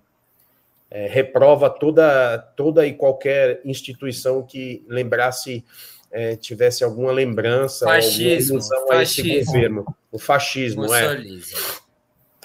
[0.92, 5.64] é, reprova toda, toda e qualquer instituição que lembrasse,
[6.12, 9.86] é, tivesse alguma lembrança, fascismo, alguma a esse governo.
[10.12, 11.24] O fascismo, é.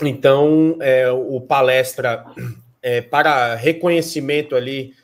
[0.00, 2.24] Então, é, o palestra
[2.80, 4.94] é, para reconhecimento ali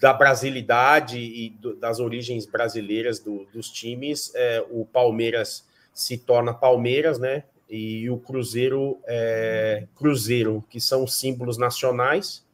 [0.00, 6.52] da brasilidade e do, das origens brasileiras do, dos times, é, o Palmeiras se torna
[6.52, 7.44] Palmeiras, né?
[7.68, 12.44] E o Cruzeiro é Cruzeiro, que são símbolos nacionais.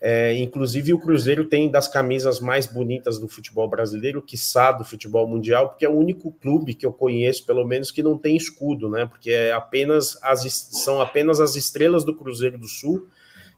[0.00, 5.28] É, inclusive, o Cruzeiro tem das camisas mais bonitas do futebol brasileiro, quiçá do futebol
[5.28, 8.88] mundial, porque é o único clube que eu conheço, pelo menos, que não tem escudo,
[8.88, 9.06] né?
[9.06, 13.06] Porque é apenas as, são apenas as estrelas do Cruzeiro do Sul,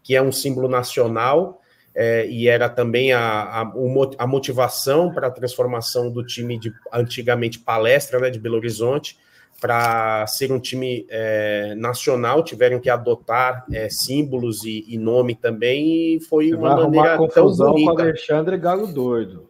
[0.03, 1.63] que é um símbolo nacional,
[1.95, 3.73] é, e era também a, a,
[4.19, 9.17] a motivação para a transformação do time de antigamente palestra né, de Belo Horizonte
[9.61, 16.17] para ser um time é, nacional, tiveram que adotar é, símbolos e, e, nome também,
[16.17, 17.95] e foi Você uma maneira confusão tão bonita.
[17.95, 19.49] com Alexandre Galo Doido.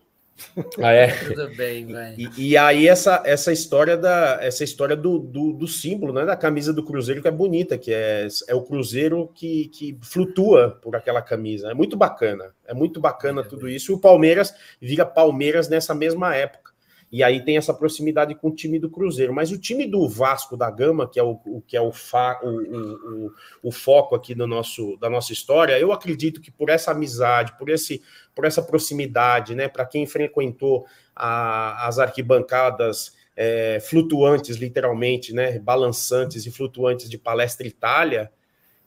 [0.82, 1.08] Ah, é?
[1.26, 2.14] Tudo bem, vai.
[2.16, 6.36] E, e, aí essa, essa história da essa história do, do, do, símbolo, né, da
[6.36, 10.96] camisa do Cruzeiro que é bonita, que é, é o Cruzeiro que, que flutua por
[10.96, 11.70] aquela camisa.
[11.70, 12.54] É muito bacana.
[12.66, 13.92] É muito bacana é, tudo isso.
[13.92, 16.73] E o Palmeiras vira Palmeiras nessa mesma época.
[17.14, 19.32] E aí tem essa proximidade com o time do Cruzeiro.
[19.32, 22.40] Mas o time do Vasco da Gama, que é o, o que é o, fa,
[22.42, 26.90] o, o, o, foco aqui do nosso, da nossa história, eu acredito que por essa
[26.90, 28.02] amizade, por, esse,
[28.34, 36.46] por essa proximidade, né, para quem frequentou a, as arquibancadas é, flutuantes, literalmente, né, balançantes
[36.46, 38.28] e flutuantes de Palestra Itália,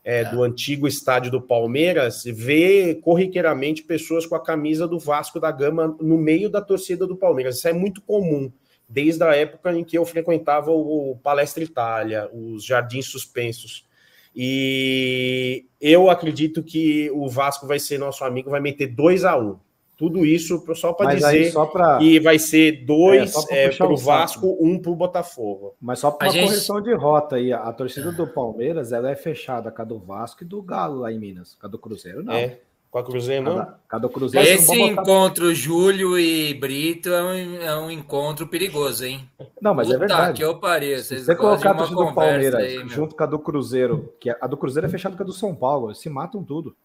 [0.08, 0.24] é, é.
[0.24, 5.98] do antigo estádio do Palmeiras, vê corriqueiramente pessoas com a camisa do Vasco da Gama
[6.00, 7.58] no meio da torcida do Palmeiras.
[7.58, 8.50] Isso é muito comum,
[8.88, 13.86] desde a época em que eu frequentava o Palestra Itália, os Jardins Suspensos.
[14.34, 19.46] E eu acredito que o Vasco vai ser nosso amigo, vai meter 2 a 1
[19.46, 19.60] um.
[19.98, 21.98] Tudo isso só para dizer só pra...
[21.98, 25.76] que vai ser dois é, é, para o Vasco, um para o Botafogo.
[25.82, 26.46] Mas só para uma gente...
[26.46, 30.44] correção de rota aí, a torcida do Palmeiras ela é fechada com a do Vasco
[30.44, 31.58] e do Galo lá em Minas.
[31.60, 32.34] Com a do Cruzeiro, não.
[32.34, 32.60] É.
[32.92, 33.66] Com a Cruzeiro, não?
[33.66, 39.04] Com a do Cruzeiro, Esse encontro Júlio e Brito é um, é um encontro perigoso,
[39.04, 39.28] hein?
[39.60, 40.38] Não, mas é Puta é verdade.
[40.38, 40.96] que eu parei.
[40.96, 44.46] Vocês você colocar a torcida do Palmeiras aí, junto com a do Cruzeiro, que a
[44.46, 46.76] do Cruzeiro é fechada com a do São Paulo, eles se matam tudo.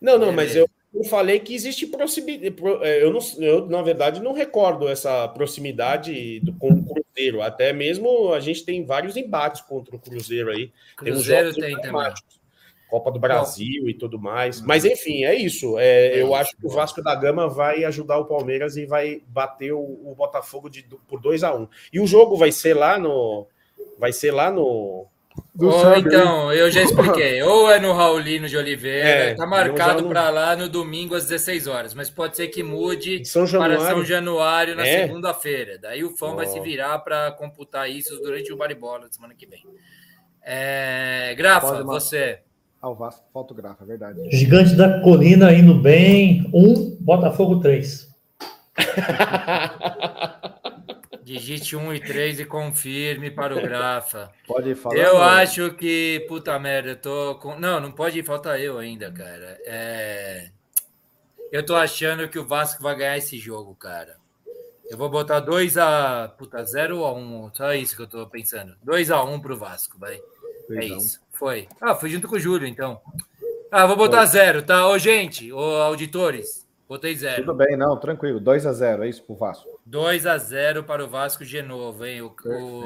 [0.00, 2.54] Não, não, é mas eu, eu falei que existe proximidade.
[2.82, 7.42] É, eu, não, eu, na verdade, não recordo essa proximidade do, com o Cruzeiro.
[7.42, 10.72] Até mesmo a gente tem vários embates contra o Cruzeiro aí.
[10.96, 12.12] Cruzeiro tem, tem também.
[12.88, 14.62] Copa do Brasil Bom, e tudo mais.
[14.62, 15.78] Mas, enfim, é isso.
[15.78, 18.86] É, é eu isso, acho que o Vasco da Gama vai ajudar o Palmeiras e
[18.86, 21.68] vai bater o, o Botafogo de, por 2 a 1 um.
[21.92, 23.46] E o jogo vai ser lá no.
[23.98, 25.06] Vai ser lá no
[25.60, 27.42] ou então, eu já expliquei.
[27.48, 31.66] Ou é no Raulino de Oliveira, é, tá marcado para lá no domingo às 16
[31.66, 35.06] horas, mas pode ser que mude São para São Januário na é.
[35.06, 35.78] segunda-feira.
[35.78, 36.36] Daí o fã oh.
[36.36, 39.64] vai se virar para computar isso durante o Baribola da semana que vem.
[40.42, 41.34] É...
[41.36, 42.40] Grafa, você.
[42.80, 44.30] Ah, o Vasco falta o Grafa, é verdade.
[44.30, 46.48] Gigante da Colina indo bem.
[46.54, 48.08] Um, Botafogo 3.
[51.28, 54.32] Digite 1 e 3 e confirme para o Grafa.
[54.46, 54.96] Pode falar.
[54.96, 57.58] Eu acho que, puta merda, eu tô com.
[57.60, 59.58] Não, não pode faltar eu ainda, cara.
[59.66, 60.48] É...
[61.52, 64.16] Eu tô achando que o Vasco vai ganhar esse jogo, cara.
[64.88, 66.32] Eu vou botar 2 a.
[66.38, 67.50] Puta, 0 a 1.
[67.52, 68.74] Só isso que eu tô pensando.
[68.82, 70.18] 2 a 1 pro Vasco, vai.
[70.70, 71.20] É isso.
[71.34, 71.68] Foi.
[71.78, 73.02] Ah, foi junto com o Júlio, então.
[73.70, 74.88] Ah, vou botar 0, tá?
[74.88, 76.66] Ô, gente, ô, auditores.
[76.88, 77.44] Botei zero.
[77.44, 78.40] Tudo bem, não, tranquilo.
[78.40, 79.77] 2 a 0 é isso pro Vasco.
[79.88, 82.20] 2 a 0 para o Vasco de novo, hein?
[82.20, 82.34] O,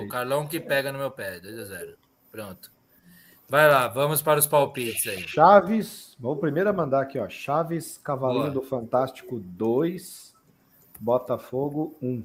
[0.04, 1.40] o Carlão que pega no meu pé.
[1.40, 1.96] 2 a 0
[2.30, 2.70] Pronto.
[3.48, 5.26] Vai lá, vamos para os palpites aí.
[5.26, 7.28] Chaves, vamos primeiro a mandar aqui, ó.
[7.28, 8.54] Chaves, Cavalinho Boa.
[8.54, 10.32] do Fantástico 2,
[11.00, 12.24] Botafogo 1.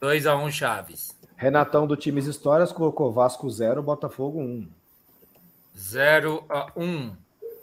[0.00, 1.18] 2 a 1 Chaves.
[1.34, 4.68] Renatão do Times Histórias colocou Vasco 0, Botafogo 1.
[5.76, 7.16] 0 a 1.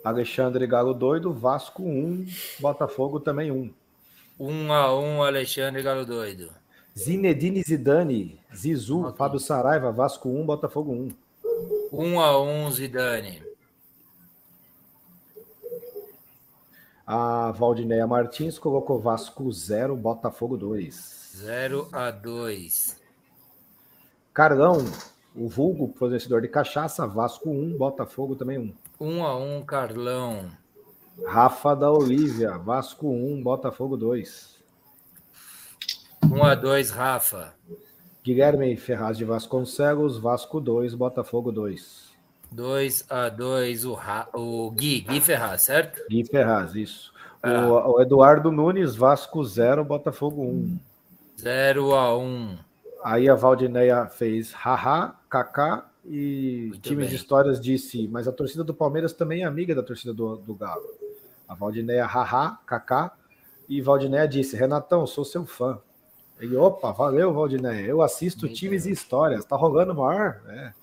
[0.04, 2.26] Alexandre Galo Doido, Vasco 1,
[2.60, 3.72] Botafogo também 1.
[4.42, 6.50] 1 a 1 Alexandre Galo Doido.
[6.98, 9.16] Zinedine Zidane, Zizu, okay.
[9.16, 11.12] Fábio Saraiva, Vasco 1, Botafogo 1.
[11.92, 13.44] 1 a 1 Zidane.
[17.06, 21.34] A Valdineia Martins colocou Vasco 0, Botafogo 2.
[21.36, 23.00] 0 a 2.
[24.34, 24.80] Carlão,
[25.36, 28.74] o vulgo fornecedor de cachaça, Vasco 1, Botafogo também 1.
[29.00, 30.61] 1 a 1 Carlão.
[31.26, 34.60] Rafa da Olívia, Vasco 1, Botafogo 2.
[36.24, 37.54] 1 a 2 Rafa.
[38.24, 42.12] Guilherme Ferraz de Vasconcelos, Vasco 2, Botafogo 2.
[42.52, 44.28] 2 a 2 o, Ra...
[44.34, 46.02] o Gui, Gui Ferraz, certo?
[46.10, 47.12] Gui Ferraz, isso.
[47.42, 47.66] Ah.
[47.68, 50.80] O, o, Eduardo Nunes, Vasco 0, Botafogo 1.
[51.40, 52.58] 0 a 1.
[53.04, 57.10] Aí a Valdineia fez haha, kaká e Muito times bem.
[57.10, 60.56] de histórias disse, mas a torcida do Palmeiras também é amiga da torcida do, do
[60.56, 60.90] Galo.
[61.48, 63.12] A Valdineia haha, kaká
[63.70, 65.80] e Valdineia disse, Renatão, sou seu fã.
[66.40, 67.86] Ele, opa, valeu, Valdineia.
[67.86, 68.92] Eu assisto Muito times bem.
[68.92, 69.46] e histórias.
[69.46, 70.42] Tá rolando maior?
[70.48, 70.74] É.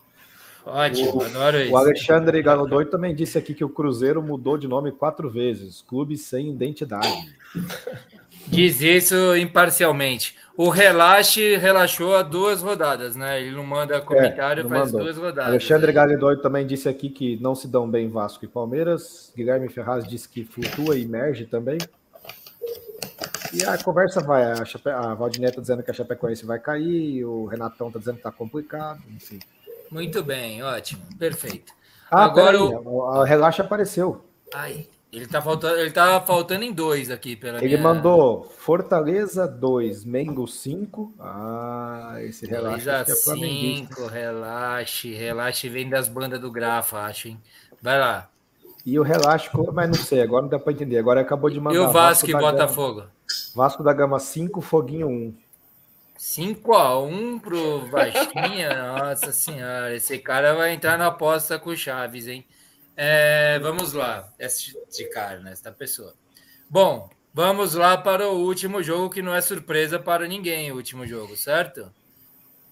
[0.65, 1.73] Ótimo, o, adoro isso.
[1.73, 5.83] O Alexandre Galodoy também disse aqui que o Cruzeiro mudou de nome quatro vezes.
[5.83, 7.37] Clube sem identidade.
[8.51, 10.37] Diz isso imparcialmente.
[10.57, 13.41] O Relaxe relaxou a duas rodadas, né?
[13.41, 15.05] Ele não manda comentário, é, não faz mandou.
[15.05, 15.51] duas rodadas.
[15.51, 19.33] Alexandre Galodoy também disse aqui que não se dão bem Vasco e Palmeiras.
[19.37, 21.79] Guilherme Ferraz disse que flutua e emerge também.
[23.53, 24.51] E a conversa vai.
[24.51, 24.91] A, Chape...
[24.91, 28.33] a Valdineta tá dizendo que a Chapecoense vai cair, o Renatão tá dizendo que tá
[28.33, 29.39] complicado, enfim.
[29.91, 31.73] Muito bem, ótimo, perfeito.
[32.11, 33.05] Ah, Agora o...
[33.05, 34.25] a relaxa apareceu.
[34.53, 37.83] Ai, ele tá faltando, ele tá faltando em dois aqui pela Ele minha...
[37.83, 41.15] mandou Fortaleza 2, Mengo 5.
[41.19, 47.41] Ah, esse relaxa é 5, relaxe, relaxe vem das bandas do Grafa, acho, hein?
[47.81, 48.29] Vai lá.
[48.85, 50.99] E o relaxe, mas não sei, agora não dá para entender.
[50.99, 51.77] Agora acabou de mandar.
[51.77, 53.01] E o Vasco, Vasco e Botafogo?
[53.01, 53.13] Gama,
[53.55, 55.35] Vasco da Gama 5, Foguinho 1.
[56.19, 61.77] 5 a 1 pro Vasquinha, nossa senhora, esse cara vai entrar na aposta com o
[61.77, 62.45] Chaves, hein?
[63.01, 64.75] É, vamos lá, esse
[65.13, 66.15] cara, né, essa pessoa.
[66.69, 71.07] Bom, vamos lá para o último jogo que não é surpresa para ninguém, o último
[71.07, 71.95] jogo, certo?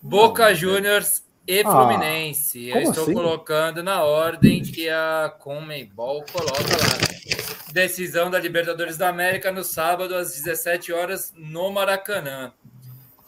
[0.03, 2.71] Boca Juniors e ah, Fluminense.
[2.71, 3.15] Eu estou assim?
[3.15, 7.73] colocando na ordem que a Comebol coloca lá.
[7.73, 12.53] Decisão da Libertadores da América no sábado às 17 horas no Maracanã.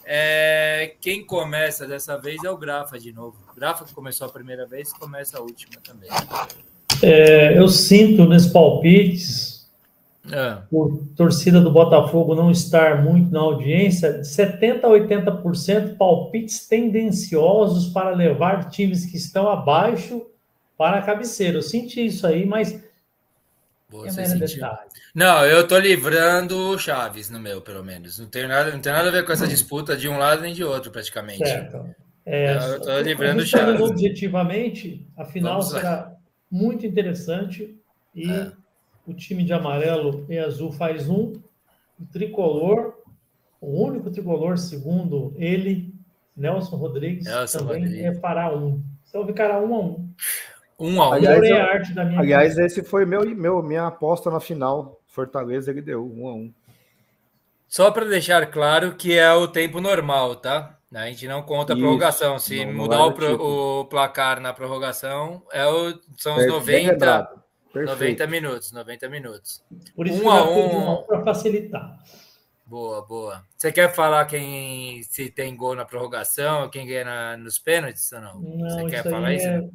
[0.03, 3.37] É, quem começa dessa vez é o Grafa de novo.
[3.49, 6.09] O Grafa que começou a primeira vez, começa a última também.
[7.01, 9.49] É, eu sinto nesses palpites,
[10.31, 10.57] é.
[10.69, 18.11] por torcida do Botafogo não estar muito na audiência, 70% a 80% palpites tendenciosos para
[18.11, 20.25] levar times que estão abaixo
[20.77, 21.57] para a cabeceira.
[21.57, 22.79] Eu senti isso aí, mas
[23.89, 24.67] você sentiu?
[25.15, 28.19] Não, eu tô livrando o Chaves no meu, pelo menos.
[28.19, 30.53] Não tem nada, não tem nada a ver com essa disputa de um lado nem
[30.53, 31.39] de outro, praticamente.
[31.39, 31.83] Certo.
[32.23, 33.81] É, eu tô livrando o Chaves.
[33.81, 36.13] Objetivamente, a final será
[36.49, 37.77] muito interessante
[38.15, 38.51] e é.
[39.05, 41.33] o time de amarelo e azul faz um,
[41.99, 42.95] o tricolor,
[43.61, 45.93] o único tricolor, segundo ele,
[46.35, 48.05] Nelson Rodrigues, Nelson também Rodrigues.
[48.05, 48.81] é fará um.
[49.07, 50.09] Então ficará um a um.
[50.79, 51.13] Um a um.
[51.13, 54.99] Aliás, eu, arte da minha aliás esse foi meu, meu, minha aposta na final.
[55.07, 56.53] Fortaleza ele deu um a um.
[57.67, 60.78] Só para deixar claro que é o tempo normal, tá?
[60.93, 62.39] A gente não conta a prorrogação.
[62.39, 63.43] Se não, mudar o, pro, tipo.
[63.43, 67.29] o, placar na prorrogação, é o, são os 90,
[67.75, 68.71] 90 minutos.
[68.71, 69.63] 90 minutos.
[69.95, 71.97] Por isso um a um para facilitar.
[72.65, 73.43] Boa, boa.
[73.55, 78.21] Você quer falar quem se tem gol na prorrogação, quem ganha na, nos pênaltis ou
[78.21, 78.39] não?
[78.39, 79.47] não Você quer falar isso?
[79.47, 79.69] É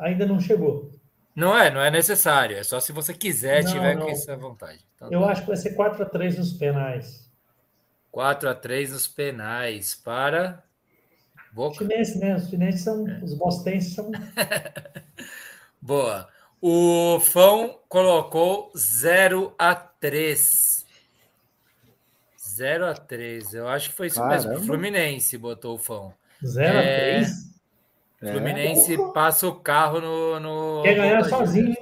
[0.00, 0.90] ainda não chegou.
[1.36, 2.56] Não é, não é necessário.
[2.56, 4.02] É só se você quiser, não, tiver não.
[4.02, 4.80] com essa vontade.
[4.96, 5.26] Então, Eu tá.
[5.28, 7.29] acho que vai ser 4 a 3 nos penais.
[8.10, 10.62] 4 a 3 nos penais para
[11.52, 11.78] Boca.
[11.78, 12.36] Chinense, né?
[12.36, 13.18] Os chineses são, é.
[13.22, 14.10] os bostenses são.
[15.80, 16.28] Boa.
[16.60, 20.86] O Fão colocou 0 a 3.
[22.56, 23.54] 0 a 3.
[23.54, 24.50] Eu acho que foi isso Caramba.
[24.50, 24.66] mesmo.
[24.66, 26.12] Fluminense botou o Fão.
[26.44, 27.16] 0 é...
[27.16, 27.50] a 3?
[28.32, 29.12] Fluminense é.
[29.12, 30.38] passa o carro no.
[30.38, 30.82] no...
[30.82, 31.74] Quer ganhar sozinho.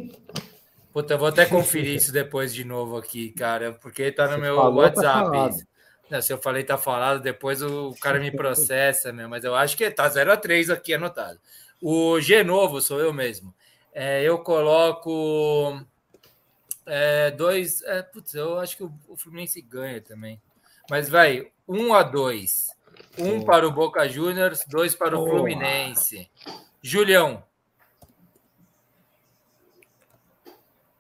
[0.93, 4.41] Puta, eu vou até conferir isso depois de novo aqui, cara, porque tá no Você
[4.41, 5.67] meu WhatsApp.
[6.11, 9.77] Não, se eu falei tá falado, depois o cara me processa, meu, mas eu acho
[9.77, 11.39] que tá 0 a 3 aqui anotado.
[11.81, 13.55] O G novo sou eu mesmo.
[13.93, 15.81] É, eu coloco
[16.87, 17.83] é, dois.
[17.83, 20.41] É, putz, eu acho que o, o Fluminense ganha também.
[20.91, 22.79] Mas vai, 1 um a 2
[23.19, 26.31] um para o Boca Juniors, dois para o Fluminense.
[26.83, 27.43] Julião.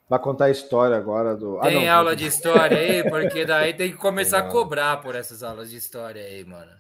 [0.09, 1.59] Vai contar a história agora do.
[1.59, 5.15] Ah, tem não, aula de história aí, porque daí tem que começar a cobrar por
[5.15, 6.71] essas aulas de história aí, mano.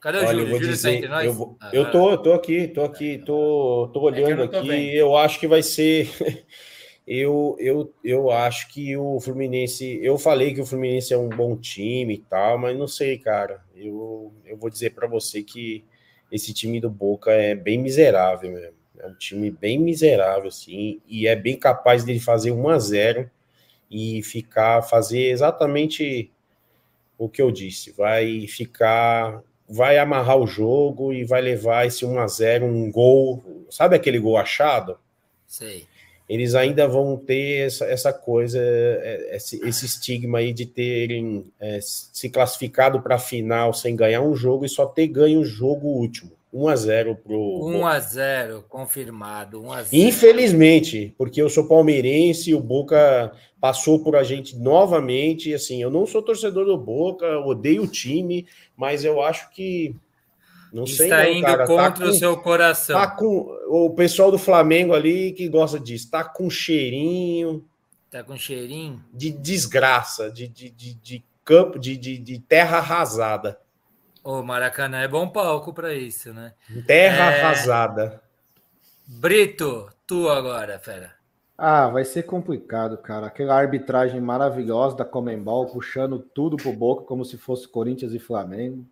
[0.00, 0.46] Cadê o Olha, Júlio?
[0.46, 1.24] Júlio dizer, tá entre nós?
[1.24, 4.58] Eu, vou, ah, eu tô, tô aqui, tô aqui, tô, tô olhando é eu tô
[4.58, 4.68] aqui.
[4.68, 4.94] Bem.
[4.94, 6.08] Eu acho que vai ser.
[7.06, 9.98] eu, eu, eu acho que o Fluminense.
[10.02, 13.60] Eu falei que o Fluminense é um bom time e tal, mas não sei, cara.
[13.74, 15.84] Eu, eu vou dizer para você que
[16.32, 18.77] esse time do Boca é bem miserável mesmo.
[19.00, 23.30] É um time bem miserável, assim, e é bem capaz de fazer 1 a 0
[23.90, 26.30] e ficar, fazer exatamente
[27.16, 27.92] o que eu disse.
[27.92, 33.66] Vai ficar, vai amarrar o jogo e vai levar esse 1 a 0 um gol.
[33.70, 34.98] Sabe aquele gol achado?
[35.46, 35.86] Sei.
[36.28, 41.78] Eles ainda vão ter essa, essa coisa, é, esse, esse estigma aí de terem é,
[41.80, 45.88] se classificado para a final sem ganhar um jogo e só ter ganho o jogo
[45.88, 46.37] último.
[46.52, 50.02] 1 a 0 pro 1 a 0 confirmado, 1 a 0.
[50.08, 56.06] Infelizmente, porque eu sou palmeirense, o Boca passou por a gente novamente, assim, eu não
[56.06, 58.46] sou torcedor do Boca, odeio o time,
[58.76, 59.94] mas eu acho que
[60.72, 63.00] não Está sei não, indo cara, tá contra tá com, o seu coração.
[63.00, 67.64] Tá com o pessoal do Flamengo ali que gosta disso, tá com cheirinho,
[68.10, 73.58] tá com cheirinho de desgraça, de, de, de, de campo, de, de, de terra arrasada.
[74.30, 76.52] O Maracanã é bom palco para isso, né?
[76.86, 77.40] Terra é...
[77.40, 78.20] arrasada.
[79.06, 81.12] Brito, tu agora, fera.
[81.56, 83.28] Ah, vai ser complicado, cara.
[83.28, 88.84] Aquela arbitragem maravilhosa da Comembol, puxando tudo pro Boca como se fosse Corinthians e Flamengo.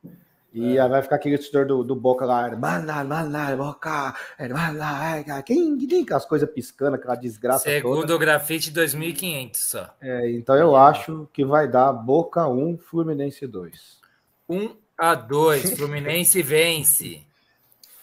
[0.54, 0.88] E é.
[0.88, 6.24] vai ficar aquele torcedor do, do Boca lá, manda, manda, Boca, manda, quem tem as
[6.24, 8.16] coisas piscando, aquela desgraça Segundo toda.
[8.16, 9.94] o grafite, 2.500 só.
[10.00, 14.00] É, então eu acho que vai dar Boca 1, Fluminense 2.
[14.48, 15.74] 1 a 2.
[15.78, 17.26] Fluminense vence.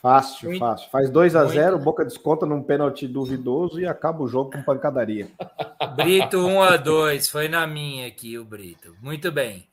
[0.02, 0.90] Fácil, Muito, fácil.
[0.92, 5.30] Faz 2 a 0 Boca desconta num pênalti duvidoso e acaba o jogo com pancadaria.
[5.96, 8.94] Brito 1 a 2 Foi na minha aqui o Brito.
[9.02, 9.66] Muito bem.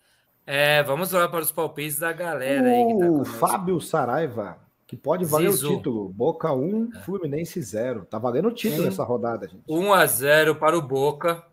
[0.46, 2.86] É, vamos lá para os palpites da galera aí.
[2.86, 5.72] Que tá o Fábio Saraiva, que pode valer Zizu.
[5.72, 6.08] o título.
[6.08, 6.98] Boca 1, é.
[7.00, 8.04] Fluminense 0.
[8.04, 9.62] Tá valendo o título um, nessa rodada, gente.
[9.68, 11.44] 1 a 0 para o Boca.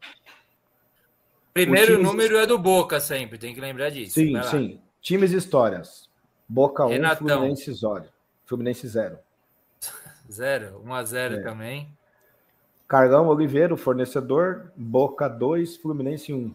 [1.53, 2.03] Primeiro time...
[2.03, 4.13] número é do Boca sempre, tem que lembrar disso.
[4.13, 4.79] Sim, sim.
[5.07, 6.09] Times e histórias.
[6.49, 8.03] Boca 1, um, Fluminense 0.
[8.45, 9.17] Fluminense 0.
[10.29, 11.41] 0, 1 a 0 é.
[11.43, 11.97] também.
[12.89, 14.69] Carlão Oliveira, fornecedor.
[14.75, 16.53] Boca 2, Fluminense 1.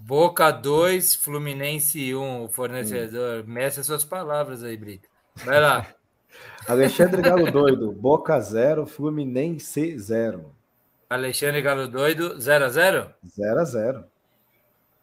[0.00, 3.44] Boca 2, Fluminense 1, o fornecedor.
[3.44, 3.52] Hum.
[3.52, 5.08] Meça suas palavras aí, Brito.
[5.44, 5.86] Vai lá.
[6.66, 10.52] Alexandre Galo Doido, Boca 0, Fluminense 0.
[11.08, 14.04] Alexandre Galo Doido, 0 a 0 0 a 0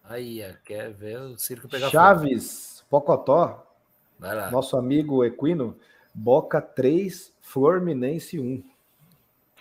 [0.10, 3.06] Aí, quer ver o circo pegar Chaves, fogo.
[3.06, 3.68] Pocotó.
[4.18, 4.50] Vai lá.
[4.50, 5.78] Nosso amigo Equino,
[6.14, 8.64] Boca 3, Fluminense 1.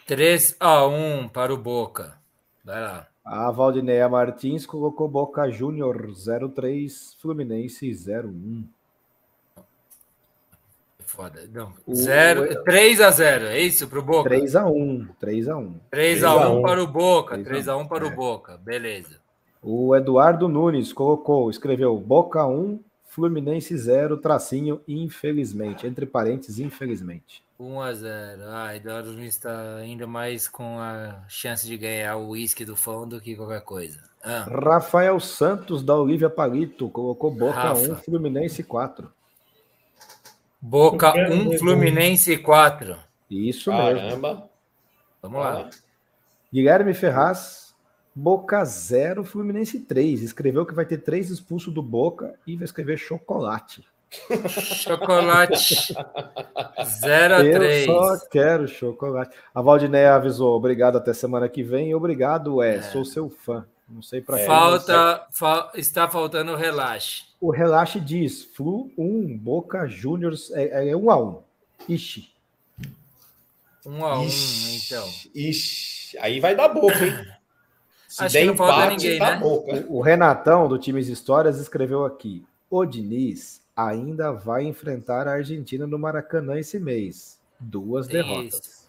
[0.06, 2.16] 3 a 1 para o Boca.
[2.64, 3.08] Vai lá.
[3.24, 6.12] A Valdineia Martins colocou Boca Júnior
[6.54, 8.64] 03, Fluminense 01.
[11.00, 11.48] Foda.
[11.52, 11.72] Não.
[11.92, 14.28] Zero, 3 a 0 é isso para o Boca?
[14.28, 17.38] 3 a 1 3 a 1 3 a 1 para o Boca.
[17.42, 18.56] 3 a 1 para o Boca.
[18.58, 19.25] Beleza.
[19.68, 22.78] O Eduardo Nunes colocou, escreveu Boca 1,
[23.08, 25.88] Fluminense 0, tracinho, infelizmente.
[25.88, 27.42] Entre parênteses, infelizmente.
[27.58, 28.42] 1 a 0.
[28.46, 33.08] Ah, Eduardo Nunes está ainda mais com a chance de ganhar o uísque do fão
[33.08, 33.98] do que qualquer coisa.
[34.22, 34.46] Ah.
[34.48, 37.92] Rafael Santos, da Olivia Palito, colocou Boca Rafa.
[37.92, 39.10] 1, Fluminense 4.
[40.60, 42.96] Boca 1, Fluminense 4.
[43.28, 44.28] Isso Caramba.
[44.28, 44.50] mesmo.
[45.20, 45.70] Vamos lá.
[46.52, 47.65] Guilherme Ferraz,
[48.18, 50.22] Boca 0, Fluminense 3.
[50.22, 53.84] Escreveu que vai ter três expulsos do Boca e vai escrever chocolate.
[54.48, 55.92] Chocolate
[56.82, 57.86] 0 a 3.
[57.86, 59.36] Eu só quero chocolate.
[59.54, 61.94] A Valdinéia avisou: obrigado até semana que vem.
[61.94, 62.82] Obrigado, é, é.
[62.82, 63.66] sou seu fã.
[63.86, 67.24] Não sei para Falta, fa está faltando o relaxe.
[67.38, 71.42] O relaxe diz: Flu 1, Boca Juniors é, é 1 a 1.
[71.90, 72.30] Ixi.
[73.84, 74.28] 1 a 1,
[74.74, 75.08] então.
[75.34, 77.12] Ixi, aí vai dar boca, hein?
[78.16, 79.40] Se Acho que não empate, ninguém, tá né?
[79.44, 85.86] O, o Renatão, do Times Histórias, escreveu aqui: o Diniz ainda vai enfrentar a Argentina
[85.86, 87.38] no Maracanã esse mês.
[87.60, 88.54] Duas derrotas.
[88.54, 88.86] Isso.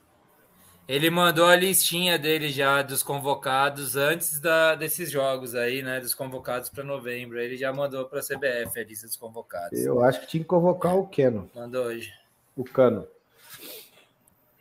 [0.88, 5.99] Ele mandou a listinha dele já dos convocados antes da, desses jogos aí, né?
[5.99, 7.38] Dos convocados para novembro.
[7.38, 9.77] Ele já mandou para a CBF a lista dos convocados.
[9.77, 11.51] Eu acho que tinha que convocar o Keno.
[11.53, 12.14] Mandou hoje.
[12.56, 13.06] O Cano.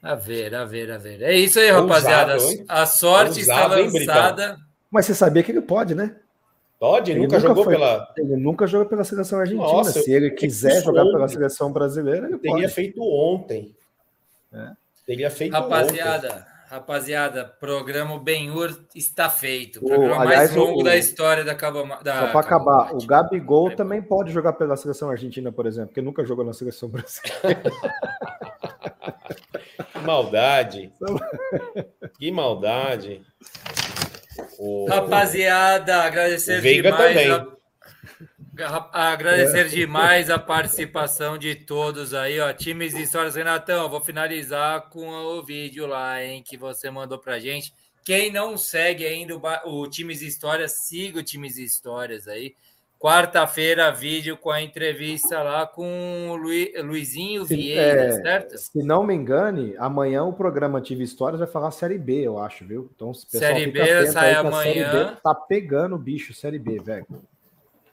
[0.06, 1.20] A ver, a ver, a ver.
[1.20, 2.34] É isso aí, rapaziada.
[2.34, 4.50] Ousado, a sorte Ousado, está lançada.
[4.50, 4.56] Hein,
[4.88, 6.14] Mas você sabia que ele pode, né?
[6.78, 8.14] Pode, ele nunca, nunca jogou foi, pela.
[8.16, 9.66] Ele nunca jogou pela seleção argentina.
[9.66, 11.12] Nossa, Se ele quiser jogar ontem.
[11.14, 12.68] pela seleção brasileira, ele teria pode.
[12.74, 13.74] feito ontem.
[14.52, 14.70] É.
[15.04, 16.44] Teria feito Rapaziada, ontem.
[16.68, 19.78] Rapaziada, programa Benhur está feito.
[19.78, 23.06] O programa aliás, mais longo o, da história da Cabo da Só para acabar, o
[23.06, 23.76] Gabigol é.
[23.76, 27.62] também pode jogar pela seleção argentina, por exemplo, porque nunca jogou na seleção brasileira.
[29.92, 30.92] que maldade.
[32.18, 33.22] que maldade.
[34.58, 34.88] O...
[34.88, 36.96] Rapaziada, agradecer demais.
[36.96, 37.30] Também.
[37.30, 37.46] A...
[38.92, 39.68] Agradecer é.
[39.68, 42.52] demais a participação de todos aí, ó.
[42.52, 47.38] Times de histórias, Renatão, vou finalizar com o vídeo lá, hein, que você mandou pra
[47.38, 47.72] gente.
[48.04, 52.54] Quem não segue ainda o, o Times de Histórias, siga o Times de Histórias aí.
[52.98, 56.48] Quarta-feira, vídeo com a entrevista lá com o Lu,
[56.82, 58.56] Luizinho Vieira, é, certo?
[58.56, 62.64] Se não me engane, amanhã o programa Tive Histórias vai falar Série B, eu acho,
[62.64, 62.90] viu?
[62.94, 65.18] Então, Série B sai amanhã.
[65.22, 67.06] tá pegando o bicho Série B, velho.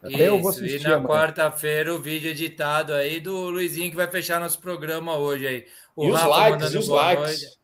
[0.04, 0.82] Até Isso, eu vou assistir.
[0.82, 5.48] E na quarta-feira o vídeo editado aí do Luizinho que vai fechar nosso programa hoje
[5.48, 5.66] aí.
[5.96, 7.64] O e Rafa os likes, e os likes.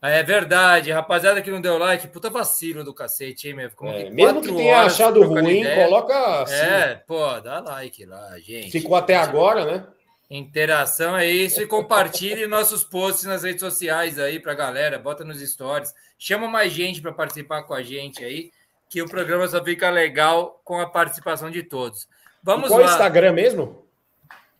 [0.00, 3.70] É verdade, rapaziada que não deu like, puta vacilo do cacete, hein, meu?
[3.94, 5.86] É, mesmo que tenha achado ruim, ideia.
[5.86, 6.54] coloca assim.
[6.54, 8.70] É, pô, dá like lá, gente.
[8.70, 9.86] Ficou até agora, né?
[10.30, 15.40] Interação é isso e compartilhe nossos posts nas redes sociais aí pra galera, bota nos
[15.40, 18.50] stories, chama mais gente para participar com a gente aí
[18.88, 22.08] que o programa só fica legal com a participação de todos.
[22.42, 22.86] Vamos e qual lá.
[22.86, 23.88] o Instagram mesmo?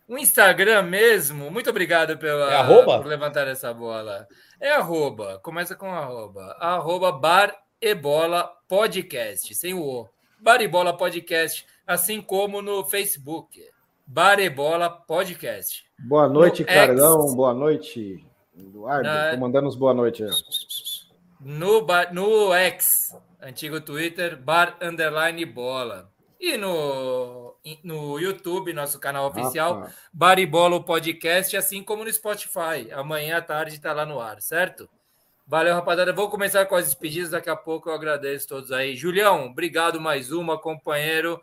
[0.07, 2.97] O Instagram mesmo, muito obrigado pela, é arroba?
[2.97, 4.27] por levantar essa bola.
[4.59, 6.57] É arroba, começa com arroba.
[6.59, 10.09] Arroba bar e bola podcast, sem o O.
[10.39, 13.61] Bar e bola podcast, assim como no Facebook.
[14.07, 15.85] Bar e bola podcast.
[15.99, 17.27] Boa noite, no Carlão.
[17.27, 17.35] X.
[17.35, 18.25] Boa noite,
[18.57, 19.03] Eduardo.
[19.03, 19.31] Na...
[19.31, 20.25] Tô mandando uns boa noite.
[21.39, 26.11] No, no X, antigo Twitter, bar underline bola.
[26.39, 32.89] E no, no YouTube, nosso canal oficial, ah, Baribola Podcast, assim como no Spotify.
[32.93, 34.89] Amanhã à tarde está lá no ar, certo?
[35.45, 36.13] Valeu, rapaziada.
[36.13, 38.95] Vou começar com as despedidas, daqui a pouco eu agradeço todos aí.
[38.95, 41.41] Julião, obrigado mais uma, companheiro.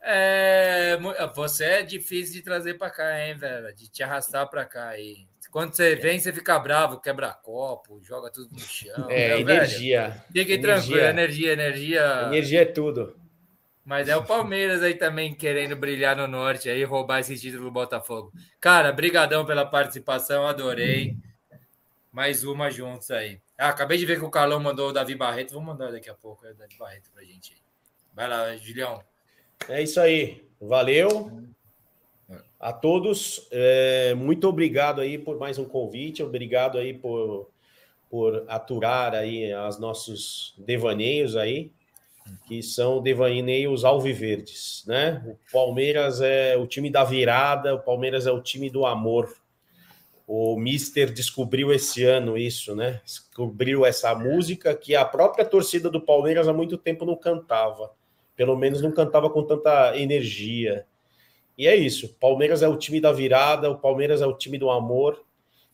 [0.00, 0.96] É...
[1.34, 3.74] Você é difícil de trazer para cá, hein, velho?
[3.74, 5.26] De te arrastar para cá aí.
[5.52, 9.06] Quando você vem, você fica bravo, quebra copo, joga tudo no chão.
[9.10, 10.24] É, energia.
[10.32, 12.22] Fique tranquilo, energia, energia.
[12.28, 13.14] Energia é tudo.
[13.84, 17.70] Mas é o Palmeiras aí também querendo brilhar no norte aí, roubar esse título do
[17.70, 18.32] Botafogo.
[18.58, 21.18] Cara, brigadão pela participação, adorei.
[22.10, 23.38] Mais uma juntos aí.
[23.58, 25.52] Ah, acabei de ver que o Carlão mandou o Davi Barreto.
[25.52, 27.60] Vou mandar daqui a pouco o Davi Barreto pra gente aí.
[28.14, 29.04] Vai lá, Julião.
[29.68, 30.48] É isso aí.
[30.58, 31.42] Valeu
[32.62, 33.48] a todos.
[33.50, 37.50] É, muito obrigado aí por mais um convite, obrigado aí por,
[38.08, 41.72] por aturar aí os nossos devaneios aí,
[42.46, 45.24] que são devaneios alviverdes, né?
[45.26, 49.34] O Palmeiras é o time da virada, o Palmeiras é o time do amor.
[50.24, 53.00] O Mister descobriu esse ano isso, né?
[53.04, 57.90] Descobriu essa música que a própria torcida do Palmeiras há muito tempo não cantava.
[58.36, 60.86] Pelo menos não cantava com tanta energia.
[61.56, 62.14] E é isso.
[62.20, 65.22] Palmeiras é o time da virada, o Palmeiras é o time do amor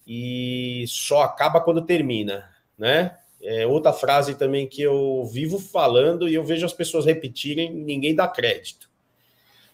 [0.07, 2.49] e só acaba quando termina,
[2.79, 3.17] né?
[3.41, 8.15] É outra frase também que eu vivo falando e eu vejo as pessoas repetirem, ninguém
[8.15, 8.91] dá crédito.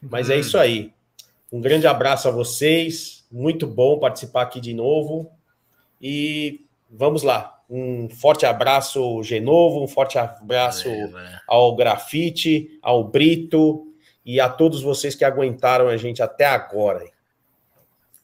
[0.03, 0.41] Mas é uhum.
[0.41, 0.93] isso aí.
[1.51, 5.31] Um grande abraço a vocês, muito bom participar aqui de novo.
[6.01, 7.63] E vamos lá.
[7.71, 10.89] Um forte abraço, Genovo, um forte abraço
[11.49, 13.94] ao Grafite, ao Brito,
[14.25, 17.05] e a todos vocês que aguentaram a gente até agora.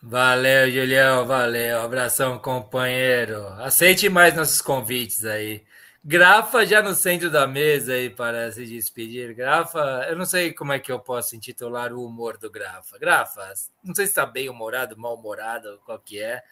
[0.03, 1.83] Valeu, Julião, valeu.
[1.83, 3.47] Abração, companheiro.
[3.59, 5.63] Aceite mais nossos convites aí.
[6.03, 9.35] Grafa já no centro da mesa aí para se despedir.
[9.35, 12.99] Grafa, eu não sei como é que eu posso intitular o humor do Grafa.
[12.99, 13.53] Grafa,
[13.85, 16.43] não sei se está bem humorado, mal humorado, qual que é,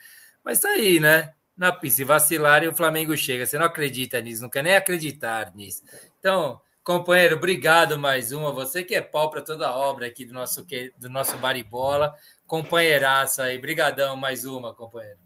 [0.45, 1.33] mas tá aí, né?
[1.57, 3.47] Na, se vacilar e o Flamengo chega.
[3.47, 5.83] Você não acredita nisso, não quer nem acreditar nisso.
[6.21, 8.51] Então, Companheiro, obrigado mais uma.
[8.51, 10.67] Você que é pau para toda a obra aqui do nosso,
[10.99, 12.15] do nosso Baribola.
[12.47, 13.59] Companheiraça aí.
[13.59, 15.19] Brigadão mais uma, companheiro.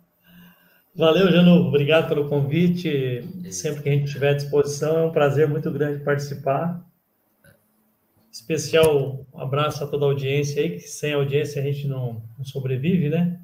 [0.92, 1.68] Valeu, Janu.
[1.68, 3.22] Obrigado pelo convite.
[3.52, 6.84] Sempre que a gente tiver à disposição, é um prazer muito grande participar.
[8.32, 13.08] Especial abraço a toda a audiência aí, que sem audiência a gente não, não sobrevive,
[13.08, 13.38] né?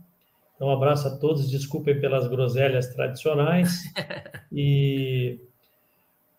[0.56, 1.48] Então, um abraço a todos.
[1.48, 3.84] Desculpem pelas groselhas tradicionais.
[4.50, 5.38] E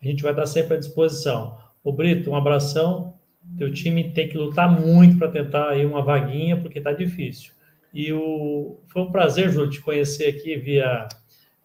[0.02, 1.69] a gente vai estar sempre à disposição.
[1.84, 3.16] Ô Brito, um abração.
[3.58, 7.52] Teu time tem que lutar muito para tentar aí uma vaguinha, porque tá difícil.
[7.94, 8.80] E o...
[8.88, 11.08] foi um prazer, Júlio, te conhecer aqui via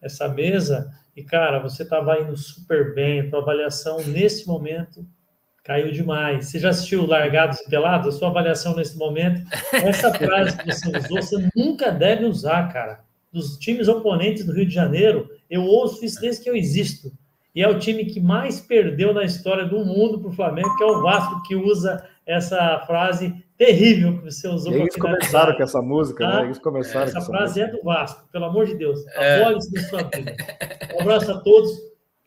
[0.01, 0.91] essa mesa.
[1.15, 5.05] E, cara, você estava indo super bem, a tua avaliação nesse momento
[5.63, 6.47] caiu demais.
[6.47, 8.15] Você já assistiu Largados e Pelados?
[8.15, 9.41] A sua avaliação nesse momento,
[9.73, 13.03] essa frase que você usou, você nunca deve usar, cara.
[13.31, 17.11] dos times oponentes do Rio de Janeiro, eu ouço isso desde que eu existo.
[17.55, 20.83] E é o time que mais perdeu na história do mundo para o Flamengo, que
[20.83, 24.73] é o Vasco, que usa essa frase terrível que você usou.
[24.73, 26.43] E eles começaram com essa música, né?
[26.45, 27.77] Eles começaram essa, essa frase música.
[27.77, 29.05] é do Vasco, pelo amor de Deus.
[29.71, 30.35] Da sua vida.
[30.95, 31.71] Um abraço a todos.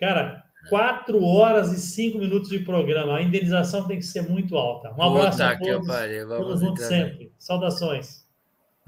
[0.00, 3.16] Cara, quatro horas e cinco minutos de programa.
[3.16, 4.94] A indenização tem que ser muito alta.
[4.96, 5.86] Um abraço Puta a todos.
[6.26, 7.32] Vamos juntos sempre.
[7.38, 8.27] Saudações.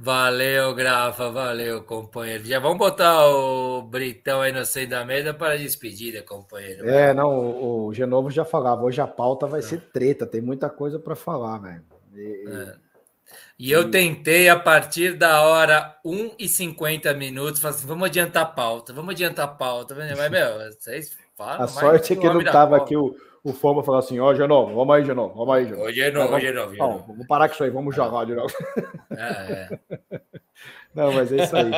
[0.03, 2.43] Valeu, Grafa, valeu, companheiro.
[2.45, 6.89] Já vamos botar o Britão aí no seio da mesa para a despedida, companheiro.
[6.89, 9.62] É, não, o, o Genovo já falava, hoje a pauta vai é.
[9.62, 11.85] ser treta, tem muita coisa para falar, velho.
[12.15, 12.75] E, é.
[13.59, 18.45] e, eu tentei, a partir da hora 1 e 50 minutos, falar assim, vamos adiantar
[18.45, 19.95] a pauta, vamos adiantar a pauta.
[19.95, 21.62] Mas, meu, vocês falam.
[21.62, 24.75] A sorte é que não estava aqui o o Foma falar assim, ó, oh, Genovo,
[24.75, 25.85] vamos aí, Genovo, vamos aí, Genovo.
[25.85, 27.05] Ô, Genovo, vamos, Genovo, Genovo.
[27.09, 28.55] vamos parar com isso aí, vamos jogar de novo.
[29.10, 29.78] É,
[30.12, 30.20] é.
[30.94, 31.70] Não, mas é isso aí.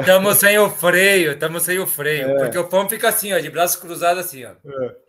[0.00, 0.48] Estamos é.
[0.48, 2.38] sem o freio, estamos sem o freio, é.
[2.38, 4.52] porque o Foma fica assim, ó, de braço cruzado assim, ó.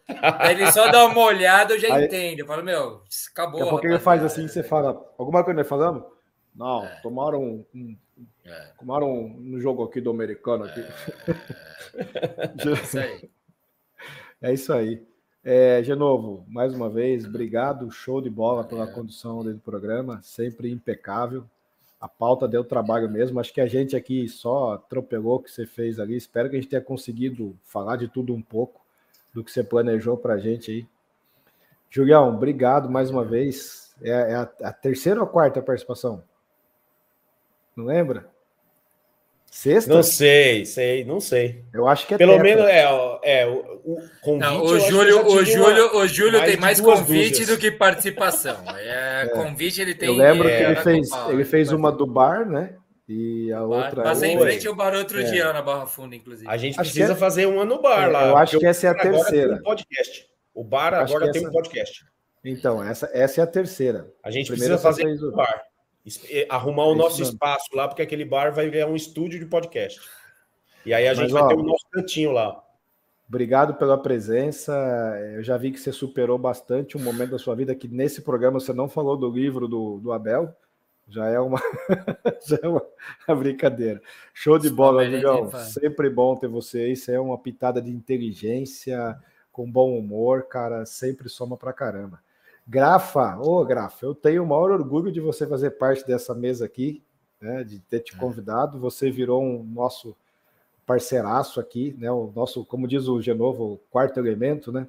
[0.08, 0.52] É.
[0.52, 2.40] ele só dá uma olhada, eu já aí, entendo.
[2.40, 3.60] Eu falo, meu, acabou.
[3.60, 6.04] Daqui a pouco ele faz assim, você fala, alguma coisa nós falamos?
[6.56, 7.00] Não, é.
[7.02, 7.98] tomaram um, um
[8.80, 10.86] tomaram um jogo aqui do americano aqui.
[11.98, 13.30] É, isso aí.
[14.42, 15.15] É isso aí.
[15.48, 20.72] É, de novo, mais uma vez, obrigado, show de bola pela condução do programa, sempre
[20.72, 21.46] impecável.
[22.02, 23.40] A pauta deu trabalho mesmo.
[23.40, 26.16] Acho que a gente aqui só atropelou o que você fez ali.
[26.16, 28.82] Espero que a gente tenha conseguido falar de tudo um pouco
[29.36, 30.88] do que você planejou para a gente aí.
[31.92, 33.96] Julião, obrigado mais uma vez.
[34.02, 36.24] É, é a, a terceira ou quarta participação?
[37.76, 38.32] Não lembra?
[39.56, 39.94] Sexta?
[39.94, 41.64] Não sei, sei, não sei.
[41.74, 42.44] Eu acho que é Pelo tetra.
[42.44, 42.82] menos é,
[43.24, 44.46] é o, o convite.
[44.46, 47.48] Não, o Júlio, o Júlio, uma, o Júlio mais tem mais convite dúzias.
[47.48, 48.58] do que participação.
[48.78, 50.10] É, é, Convite ele tem.
[50.10, 52.76] Eu lembro que ele fez, ele fez uma do bar, né?
[53.08, 54.04] E a bar, outra.
[54.04, 55.24] Passei em frente ao bar outro é.
[55.24, 56.50] dia na Barra Funda, inclusive.
[56.50, 57.16] A gente precisa é...
[57.16, 58.28] fazer uma no bar lá.
[58.28, 59.56] Eu acho que essa é a terceira.
[59.56, 60.28] Um podcast.
[60.54, 61.50] O bar agora tem essa...
[61.50, 62.06] um podcast.
[62.44, 64.12] Então, essa, essa é a terceira.
[64.22, 65.64] A gente precisa fazer no bar
[66.50, 70.00] arrumar o é nosso espaço lá, porque aquele bar vai virar um estúdio de podcast.
[70.86, 72.62] E aí a gente Mas, vai ó, ter o nosso cantinho lá.
[73.28, 74.72] Obrigado pela presença.
[75.34, 78.60] Eu já vi que você superou bastante um momento da sua vida que nesse programa
[78.60, 80.56] você não falou do livro do, do Abel.
[81.08, 81.60] Já é uma,
[82.48, 82.84] já é uma,
[83.28, 84.02] uma brincadeira.
[84.34, 85.52] Show de bola, amigão.
[85.52, 86.92] Sempre bom ter você.
[86.92, 89.18] Isso é uma pitada de inteligência,
[89.52, 90.86] com bom humor, cara.
[90.86, 92.20] Sempre soma pra caramba.
[92.68, 96.66] Grafa, ô oh, Grafa, eu tenho o maior orgulho de você fazer parte dessa mesa
[96.66, 97.04] aqui,
[97.40, 98.18] né, de ter te é.
[98.18, 98.80] convidado.
[98.80, 100.16] Você virou um nosso
[100.86, 102.12] parceiraço aqui, né?
[102.12, 104.88] O nosso, como diz o Genovo, o quarto elemento, né?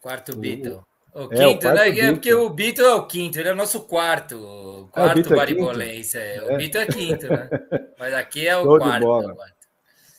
[0.00, 0.84] Quarto Beatle.
[1.12, 1.98] O é, quinto, o né?
[1.98, 5.36] É porque o Beatle é o quinto, ele é o nosso quarto, o quarto é,
[5.36, 6.18] baribolense.
[6.18, 7.48] É, o Beatle é quinto, né?
[7.98, 9.36] Mas aqui é o Show quarto.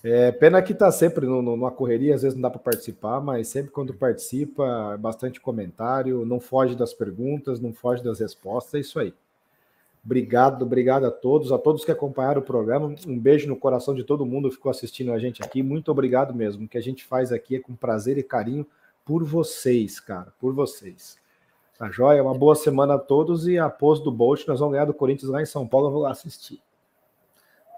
[0.10, 3.19] É, pena que está sempre no, no, numa correria, às vezes não dá para participar,
[3.19, 8.80] mas sempre quando participa, bastante comentário, não foge das perguntas, não foge das respostas, é
[8.80, 9.14] isso aí.
[10.06, 12.95] Obrigado, obrigado a todos, a todos que acompanharam o programa.
[13.06, 15.61] Um beijo no coração de todo mundo que ficou assistindo a gente aqui.
[15.61, 16.64] Muito obrigado mesmo.
[16.64, 18.66] O que a gente faz aqui é com prazer e carinho
[19.03, 21.18] por vocês, cara, por vocês.
[21.77, 22.24] Tá joia?
[22.24, 25.42] Uma boa semana a todos e após do Bolt, nós vamos ganhar do Corinthians lá
[25.42, 25.88] em São Paulo.
[25.88, 26.61] Eu vou lá assistir.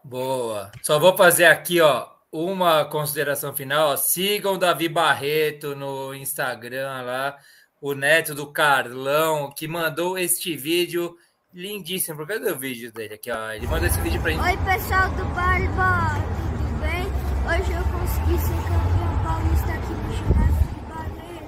[0.03, 0.71] Boa.
[0.83, 3.89] Só vou fazer aqui, ó, uma consideração final.
[3.89, 3.97] Ó.
[3.97, 7.37] Sigam Davi Barreto no Instagram lá,
[7.81, 11.15] o neto do Carlão, que mandou este vídeo
[11.53, 12.25] lindíssimo.
[12.25, 13.51] Que o vídeo dele aqui, ó?
[13.51, 14.41] Ele mandou esse vídeo pra gente.
[14.41, 16.15] Oi, pessoal do Barba,
[16.57, 17.05] tudo bem?
[17.49, 21.43] Hoje eu consegui ser campeão paulista aqui no ginásio de baleia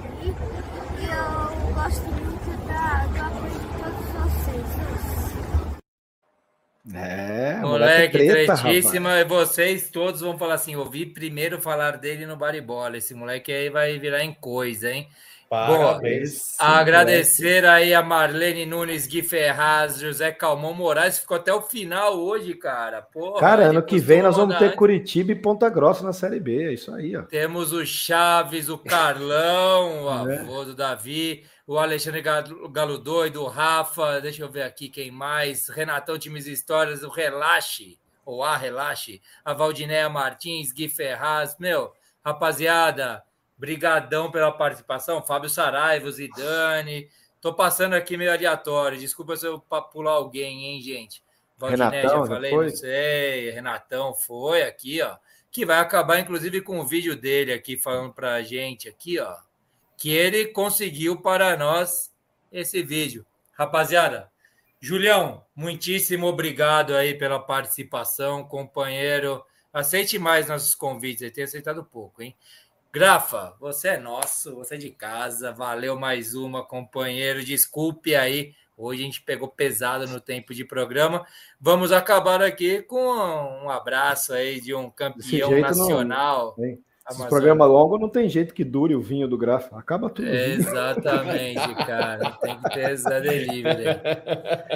[0.98, 4.92] e eu gosto muito da, do apoio de todos vocês.
[6.94, 9.20] É, moleque, treta, tretíssima.
[9.20, 12.98] E vocês todos vão falar assim: ouvi primeiro falar dele no Baribola.
[12.98, 15.08] Esse moleque aí vai virar em coisa, hein?
[15.52, 16.56] Parabéns.
[16.58, 22.18] Bom, agradecer aí a Marlene Nunes, Gui Ferraz, José Calmon Moraes, ficou até o final
[22.18, 23.02] hoje, cara.
[23.02, 26.70] Porra, cara, ano que vem nós vamos ter Curitiba e Ponta Grossa na Série B,
[26.70, 27.24] é isso aí, ó.
[27.24, 30.40] Temos o Chaves, o Carlão, o é.
[30.40, 35.70] avô do Davi, o Alexandre Galo Doido, o Rafa, deixa eu ver aqui quem mais,
[35.70, 41.94] Renatão Times Histórias, o Relaxe, ou a Relaxe, a Valdinéia Martins, Gui Ferraz, meu,
[42.26, 43.24] rapaziada,
[43.58, 47.08] brigadão pela participação, Fábio Saraiva, Zidane,
[47.40, 49.58] tô passando aqui meio aleatório, desculpa se eu
[49.94, 51.24] pular alguém, hein, gente.
[51.58, 55.16] Valdinéia, Renatão, já falei, não sei, Renatão foi aqui, ó,
[55.50, 59.38] que vai acabar inclusive com o vídeo dele aqui falando pra gente aqui, ó,
[60.02, 62.12] que ele conseguiu para nós
[62.52, 63.24] esse vídeo.
[63.54, 64.32] Rapaziada,
[64.80, 69.46] Julião, muitíssimo obrigado aí pela participação, companheiro.
[69.72, 72.36] Aceite mais nossos convites, ele tem aceitado pouco, hein?
[72.92, 77.46] Grafa, você é nosso, você é de casa, valeu mais uma, companheiro.
[77.46, 81.24] Desculpe aí, hoje a gente pegou pesado no tempo de programa.
[81.60, 86.56] Vamos acabar aqui com um abraço aí de um campeão nacional.
[86.58, 86.78] Não,
[87.10, 89.78] esse programa longo não tem jeito que dure o vinho do Grafa.
[89.78, 90.28] Acaba tudo.
[90.28, 92.32] Exatamente, cara.
[92.42, 94.00] Tem que ter essa delivery.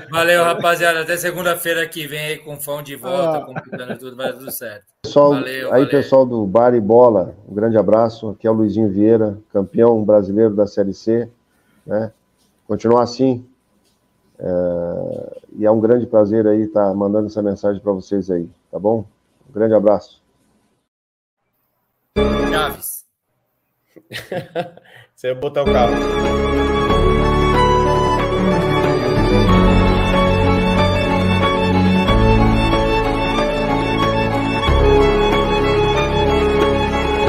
[0.09, 1.01] Valeu, rapaziada.
[1.01, 3.45] Até segunda-feira que vem aí com fão de volta, ah.
[3.45, 4.85] computando tudo, vai dar tudo certo.
[5.03, 5.89] Pessoal, valeu, aí, valeu.
[5.89, 8.29] pessoal do Bar e Bola, um grande abraço.
[8.29, 11.29] Aqui é o Luizinho Vieira, campeão brasileiro da Série C.
[11.85, 12.11] Né?
[12.67, 13.45] Continuar assim.
[14.39, 15.35] É...
[15.57, 19.05] E é um grande prazer aí estar mandando essa mensagem para vocês aí, tá bom?
[19.49, 20.24] Um grande abraço.
[22.17, 23.05] Chaves.
[25.15, 26.74] Você ia botar o carro.